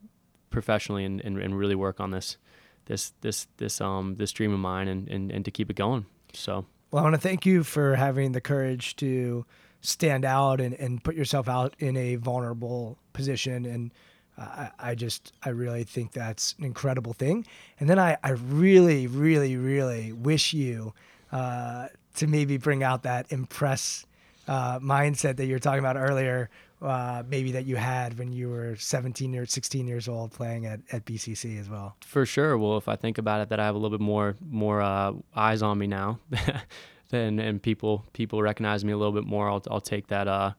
professionally 0.49 1.03
and, 1.03 1.19
and, 1.21 1.37
and 1.37 1.57
really 1.57 1.75
work 1.75 1.99
on 1.99 2.11
this 2.11 2.37
this 2.85 3.13
this 3.21 3.47
this 3.57 3.81
um 3.81 4.15
this 4.17 4.31
dream 4.31 4.53
of 4.53 4.59
mine 4.59 4.87
and, 4.87 5.07
and, 5.09 5.31
and 5.31 5.43
to 5.43 5.51
keep 5.51 5.69
it 5.69 5.75
going. 5.75 6.05
So 6.33 6.65
well, 6.91 7.01
I 7.01 7.03
want 7.03 7.15
to 7.15 7.21
thank 7.21 7.45
you 7.45 7.63
for 7.63 7.95
having 7.95 8.31
the 8.31 8.41
courage 8.41 8.95
to 8.97 9.45
stand 9.85 10.25
out 10.25 10.59
and, 10.59 10.73
and 10.75 11.03
put 11.03 11.15
yourself 11.15 11.47
out 11.47 11.75
in 11.79 11.95
a 11.97 12.15
vulnerable 12.15 12.97
position. 13.13 13.65
And 13.65 13.91
uh, 14.37 14.41
I, 14.79 14.91
I 14.91 14.95
just, 14.95 15.33
I 15.43 15.49
really 15.49 15.83
think 15.83 16.11
that's 16.11 16.55
an 16.59 16.65
incredible 16.65 17.13
thing. 17.13 17.45
And 17.79 17.89
then 17.89 17.99
I, 17.99 18.17
I 18.23 18.31
really, 18.31 19.07
really, 19.07 19.57
really 19.57 20.11
wish 20.11 20.53
you 20.53 20.93
uh, 21.31 21.87
to 22.15 22.27
maybe 22.27 22.57
bring 22.57 22.83
out 22.83 23.03
that 23.03 23.31
impress 23.31 24.05
uh, 24.47 24.79
mindset 24.79 25.37
that 25.37 25.45
you 25.45 25.53
were 25.53 25.59
talking 25.59 25.79
about 25.79 25.97
earlier, 25.97 26.49
uh, 26.81 27.23
maybe 27.27 27.51
that 27.53 27.65
you 27.65 27.75
had 27.75 28.17
when 28.17 28.31
you 28.31 28.49
were 28.49 28.75
17 28.75 29.35
or 29.35 29.45
16 29.45 29.87
years 29.87 30.07
old 30.07 30.31
playing 30.31 30.65
at, 30.65 30.79
at 30.91 31.05
BCC 31.05 31.59
as 31.59 31.69
well. 31.69 31.95
For 32.01 32.25
sure. 32.25 32.57
Well, 32.57 32.77
if 32.77 32.87
I 32.87 32.95
think 32.95 33.17
about 33.17 33.41
it, 33.41 33.49
that 33.49 33.59
I 33.59 33.65
have 33.65 33.75
a 33.75 33.77
little 33.77 33.97
bit 33.97 34.03
more 34.03 34.35
more 34.47 34.81
uh, 34.81 35.13
eyes 35.35 35.61
on 35.61 35.77
me 35.77 35.87
now, 35.87 36.19
then 37.09 37.39
and 37.39 37.61
people 37.61 38.05
people 38.13 38.41
recognize 38.41 38.83
me 38.83 38.91
a 38.91 38.97
little 38.97 39.13
bit 39.13 39.25
more, 39.25 39.49
I'll 39.49 39.63
I'll 39.69 39.81
take 39.81 40.07
that. 40.07 40.27
Uh, 40.27 40.53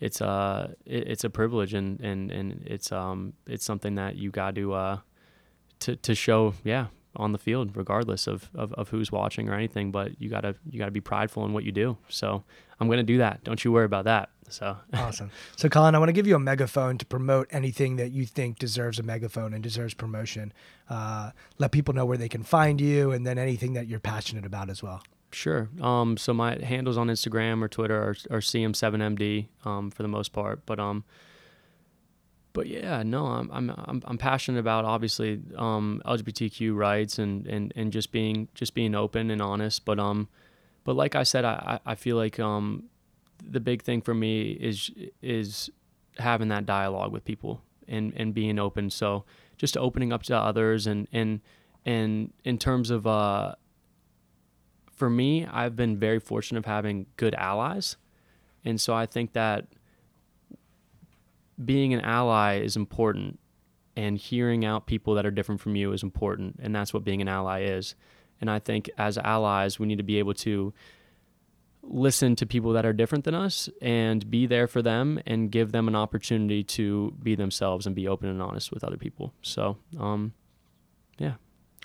it's 0.00 0.20
uh 0.20 0.72
it, 0.86 1.08
it's 1.08 1.24
a 1.24 1.30
privilege 1.30 1.74
and 1.74 2.00
and 2.00 2.30
and 2.30 2.62
it's 2.66 2.90
um 2.90 3.34
it's 3.46 3.64
something 3.64 3.94
that 3.94 4.16
you 4.16 4.30
got 4.30 4.54
to 4.54 4.72
uh 4.72 4.98
to 5.80 5.96
to 5.96 6.14
show 6.14 6.54
yeah 6.64 6.86
on 7.16 7.32
the 7.32 7.38
field 7.38 7.76
regardless 7.76 8.28
of, 8.28 8.48
of, 8.54 8.72
of 8.74 8.88
who's 8.90 9.10
watching 9.10 9.48
or 9.48 9.54
anything 9.54 9.90
but 9.90 10.12
you 10.20 10.28
gotta 10.28 10.54
you 10.70 10.78
gotta 10.78 10.92
be 10.92 11.00
prideful 11.00 11.44
in 11.44 11.52
what 11.52 11.64
you 11.64 11.72
do. 11.72 11.96
So 12.08 12.42
i'm 12.80 12.88
gonna 12.88 13.02
do 13.02 13.18
that. 13.18 13.44
Don't 13.44 13.62
you 13.64 13.72
worry 13.72 13.84
about 13.84 14.04
that. 14.04 14.30
So 14.48 14.76
awesome. 14.94 15.30
So 15.56 15.68
colin 15.68 15.94
i 15.94 15.98
want 15.98 16.08
to 16.08 16.14
give 16.14 16.26
you 16.26 16.36
a 16.36 16.40
megaphone 16.40 16.96
to 16.98 17.06
promote 17.06 17.48
anything 17.50 17.96
that 17.96 18.12
you 18.12 18.26
think 18.26 18.58
deserves 18.58 18.98
a 18.98 19.02
megaphone 19.02 19.52
and 19.52 19.62
deserves 19.62 19.92
promotion. 19.92 20.52
Uh, 20.88 21.32
let 21.58 21.72
people 21.72 21.94
know 21.94 22.06
where 22.06 22.18
they 22.18 22.28
can 22.28 22.42
find 22.42 22.80
you 22.80 23.10
and 23.10 23.26
then 23.26 23.38
anything 23.38 23.74
that 23.74 23.86
you're 23.86 24.00
passionate 24.00 24.46
about 24.46 24.70
as 24.70 24.82
well 24.82 25.02
Sure. 25.32 25.68
Um, 25.80 26.16
so 26.16 26.34
my 26.34 26.62
handles 26.62 26.96
on 26.96 27.08
Instagram 27.08 27.62
or 27.62 27.68
Twitter 27.68 27.96
are, 27.96 28.16
are 28.30 28.40
CM7MD 28.40 29.46
um, 29.64 29.90
for 29.90 30.02
the 30.02 30.08
most 30.08 30.32
part, 30.32 30.66
but 30.66 30.80
um, 30.80 31.04
but 32.52 32.66
yeah, 32.66 33.02
no, 33.04 33.26
I'm 33.26 33.50
I'm 33.52 34.02
I'm, 34.04 34.18
passionate 34.18 34.58
about 34.58 34.84
obviously 34.84 35.40
um, 35.56 36.02
LGBTQ 36.04 36.74
rights 36.74 37.18
and, 37.18 37.46
and, 37.46 37.72
and 37.76 37.92
just 37.92 38.10
being 38.10 38.48
just 38.54 38.74
being 38.74 38.94
open 38.94 39.30
and 39.30 39.40
honest. 39.40 39.84
But 39.84 40.00
um, 40.00 40.28
but 40.84 40.96
like 40.96 41.14
I 41.14 41.22
said, 41.22 41.44
I, 41.44 41.78
I 41.86 41.94
feel 41.94 42.16
like 42.16 42.40
um, 42.40 42.84
the 43.48 43.60
big 43.60 43.82
thing 43.82 44.00
for 44.00 44.14
me 44.14 44.50
is 44.50 44.90
is 45.22 45.70
having 46.18 46.48
that 46.48 46.66
dialogue 46.66 47.12
with 47.12 47.24
people 47.24 47.62
and, 47.86 48.12
and 48.16 48.34
being 48.34 48.58
open. 48.58 48.90
So 48.90 49.24
just 49.56 49.76
opening 49.76 50.12
up 50.12 50.22
to 50.24 50.36
others 50.36 50.86
and 50.86 51.06
and 51.12 51.40
and 51.86 52.32
in 52.44 52.58
terms 52.58 52.90
of 52.90 53.06
uh 53.06 53.54
for 55.00 55.08
me, 55.08 55.46
I've 55.46 55.74
been 55.76 55.96
very 55.96 56.20
fortunate 56.20 56.58
of 56.58 56.66
having 56.66 57.06
good 57.16 57.34
allies. 57.34 57.96
And 58.66 58.78
so 58.78 58.92
I 58.92 59.06
think 59.06 59.32
that 59.32 59.66
being 61.64 61.94
an 61.94 62.02
ally 62.02 62.60
is 62.60 62.76
important 62.76 63.40
and 63.96 64.18
hearing 64.18 64.62
out 64.66 64.86
people 64.86 65.14
that 65.14 65.24
are 65.24 65.30
different 65.30 65.62
from 65.62 65.74
you 65.74 65.92
is 65.92 66.02
important. 66.02 66.60
And 66.62 66.76
that's 66.76 66.92
what 66.92 67.02
being 67.02 67.22
an 67.22 67.28
ally 67.28 67.62
is. 67.62 67.94
And 68.42 68.50
I 68.50 68.58
think 68.58 68.90
as 68.98 69.16
allies, 69.16 69.78
we 69.78 69.86
need 69.86 69.96
to 69.96 70.04
be 70.04 70.18
able 70.18 70.34
to 70.34 70.74
listen 71.82 72.36
to 72.36 72.44
people 72.44 72.74
that 72.74 72.84
are 72.84 72.92
different 72.92 73.24
than 73.24 73.34
us 73.34 73.70
and 73.80 74.30
be 74.30 74.44
there 74.44 74.66
for 74.66 74.82
them 74.82 75.18
and 75.26 75.50
give 75.50 75.72
them 75.72 75.88
an 75.88 75.96
opportunity 75.96 76.62
to 76.62 77.14
be 77.22 77.34
themselves 77.34 77.86
and 77.86 77.96
be 77.96 78.06
open 78.06 78.28
and 78.28 78.42
honest 78.42 78.70
with 78.70 78.84
other 78.84 78.98
people. 78.98 79.32
So, 79.40 79.78
um, 79.98 80.34
yeah. 81.16 81.36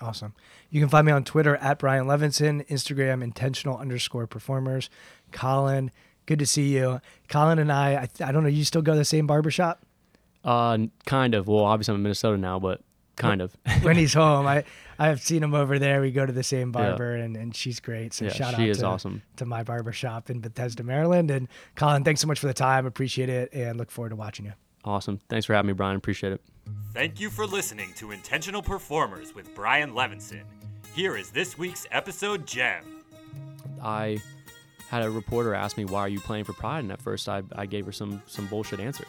Awesome. 0.01 0.33
You 0.69 0.81
can 0.81 0.89
find 0.89 1.05
me 1.05 1.11
on 1.13 1.23
Twitter 1.23 1.55
at 1.57 1.79
Brian 1.79 2.05
Levenson, 2.05 2.67
Instagram 2.67 3.23
intentional 3.23 3.77
underscore 3.77 4.27
performers. 4.27 4.89
Colin, 5.31 5.91
good 6.25 6.39
to 6.39 6.45
see 6.45 6.75
you. 6.75 6.99
Colin 7.29 7.59
and 7.59 7.71
I, 7.71 7.93
I, 7.93 8.25
I 8.25 8.31
don't 8.31 8.43
know, 8.43 8.49
you 8.49 8.65
still 8.65 8.81
go 8.81 8.91
to 8.91 8.97
the 8.97 9.05
same 9.05 9.25
barbershop? 9.25 9.81
Uh, 10.43 10.77
kind 11.05 11.33
of. 11.33 11.47
Well, 11.47 11.63
obviously 11.63 11.93
I'm 11.93 11.99
in 11.99 12.03
Minnesota 12.03 12.37
now, 12.37 12.59
but 12.59 12.81
kind 13.15 13.41
of. 13.41 13.55
when 13.81 13.95
he's 13.95 14.13
home, 14.15 14.45
I 14.45 14.63
I've 14.99 15.21
seen 15.21 15.43
him 15.43 15.53
over 15.53 15.79
there. 15.79 16.01
We 16.01 16.11
go 16.11 16.25
to 16.25 16.33
the 16.33 16.43
same 16.43 16.71
barber, 16.71 17.17
yeah. 17.17 17.23
and, 17.23 17.35
and 17.35 17.55
she's 17.55 17.79
great. 17.79 18.13
So 18.13 18.25
yeah, 18.25 18.31
shout 18.31 18.53
out 18.53 18.59
to, 18.59 18.85
awesome. 18.85 19.21
to 19.37 19.45
my 19.45 19.63
barbershop 19.63 20.29
in 20.29 20.39
Bethesda, 20.39 20.83
Maryland. 20.83 21.31
And 21.31 21.47
Colin, 21.75 22.03
thanks 22.03 22.21
so 22.21 22.27
much 22.27 22.39
for 22.39 22.47
the 22.47 22.53
time. 22.53 22.85
Appreciate 22.85 23.29
it, 23.29 23.53
and 23.53 23.77
look 23.77 23.91
forward 23.91 24.09
to 24.09 24.15
watching 24.15 24.45
you. 24.45 24.53
Awesome. 24.85 25.19
Thanks 25.29 25.45
for 25.45 25.53
having 25.53 25.67
me, 25.67 25.73
Brian. 25.73 25.97
Appreciate 25.97 26.31
it. 26.31 26.41
Thank 26.93 27.19
you 27.19 27.29
for 27.29 27.45
listening 27.45 27.91
to 27.95 28.11
Intentional 28.11 28.61
Performers 28.61 29.33
with 29.33 29.53
Brian 29.55 29.91
Levenson. 29.91 30.43
Here 30.93 31.17
is 31.17 31.31
this 31.31 31.57
week's 31.57 31.87
episode 31.91 32.45
gem. 32.45 33.03
I 33.83 34.19
had 34.87 35.03
a 35.03 35.09
reporter 35.09 35.53
ask 35.53 35.75
me, 35.75 35.85
"Why 35.85 36.01
are 36.01 36.07
you 36.07 36.19
playing 36.19 36.45
for 36.45 36.53
Pride?" 36.53 36.79
And 36.79 36.91
at 36.91 37.01
first, 37.01 37.27
I, 37.27 37.41
I 37.55 37.65
gave 37.65 37.85
her 37.85 37.91
some 37.91 38.21
some 38.27 38.45
bullshit 38.47 38.79
answer. 38.79 39.05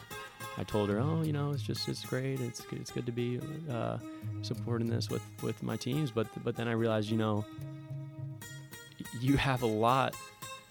I 0.57 0.63
told 0.63 0.89
her, 0.89 0.99
"Oh, 0.99 1.21
you 1.21 1.31
know, 1.31 1.51
it's 1.51 1.61
just 1.63 1.87
it's 1.87 2.03
great. 2.03 2.41
It's 2.41 2.65
it's 2.71 2.91
good 2.91 3.05
to 3.05 3.11
be 3.11 3.39
uh, 3.69 3.99
supporting 4.41 4.89
this 4.89 5.09
with 5.09 5.21
with 5.43 5.61
my 5.63 5.77
teams." 5.77 6.11
But 6.11 6.27
but 6.43 6.55
then 6.55 6.67
I 6.67 6.73
realized, 6.73 7.09
you 7.09 7.17
know, 7.17 7.45
you 9.21 9.37
have 9.37 9.61
a 9.61 9.67
lot 9.67 10.15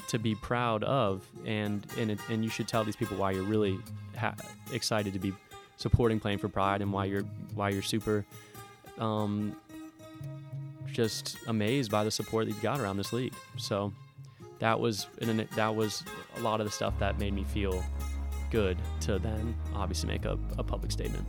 to 0.08 0.18
be 0.18 0.34
proud 0.34 0.84
of, 0.84 1.26
and 1.44 1.86
and 1.98 2.10
it, 2.12 2.18
and 2.28 2.44
you 2.44 2.50
should 2.50 2.68
tell 2.68 2.84
these 2.84 2.96
people 2.96 3.16
why 3.16 3.32
you're 3.32 3.42
really 3.42 3.78
ha- 4.16 4.36
excited 4.72 5.12
to 5.12 5.18
be 5.18 5.32
supporting 5.76 6.18
playing 6.18 6.38
for 6.38 6.48
Pride 6.48 6.82
and 6.82 6.92
why 6.92 7.04
you're 7.04 7.24
why 7.54 7.70
you're 7.70 7.82
super 7.82 8.24
um, 8.98 9.56
just 10.92 11.36
amazed 11.46 11.90
by 11.90 12.04
the 12.04 12.10
support 12.10 12.46
that 12.46 12.52
you've 12.52 12.62
got 12.62 12.80
around 12.80 12.96
this 12.96 13.12
league. 13.12 13.34
So 13.56 13.92
that 14.58 14.78
was 14.78 15.06
that 15.18 15.74
was 15.74 16.02
a 16.36 16.40
lot 16.40 16.60
of 16.60 16.66
the 16.66 16.72
stuff 16.72 16.98
that 16.98 17.18
made 17.18 17.34
me 17.34 17.44
feel 17.44 17.84
good 18.50 18.78
to 19.00 19.18
then 19.18 19.54
obviously 19.74 20.08
make 20.08 20.24
a, 20.24 20.38
a 20.58 20.62
public 20.62 20.92
statement. 20.92 21.26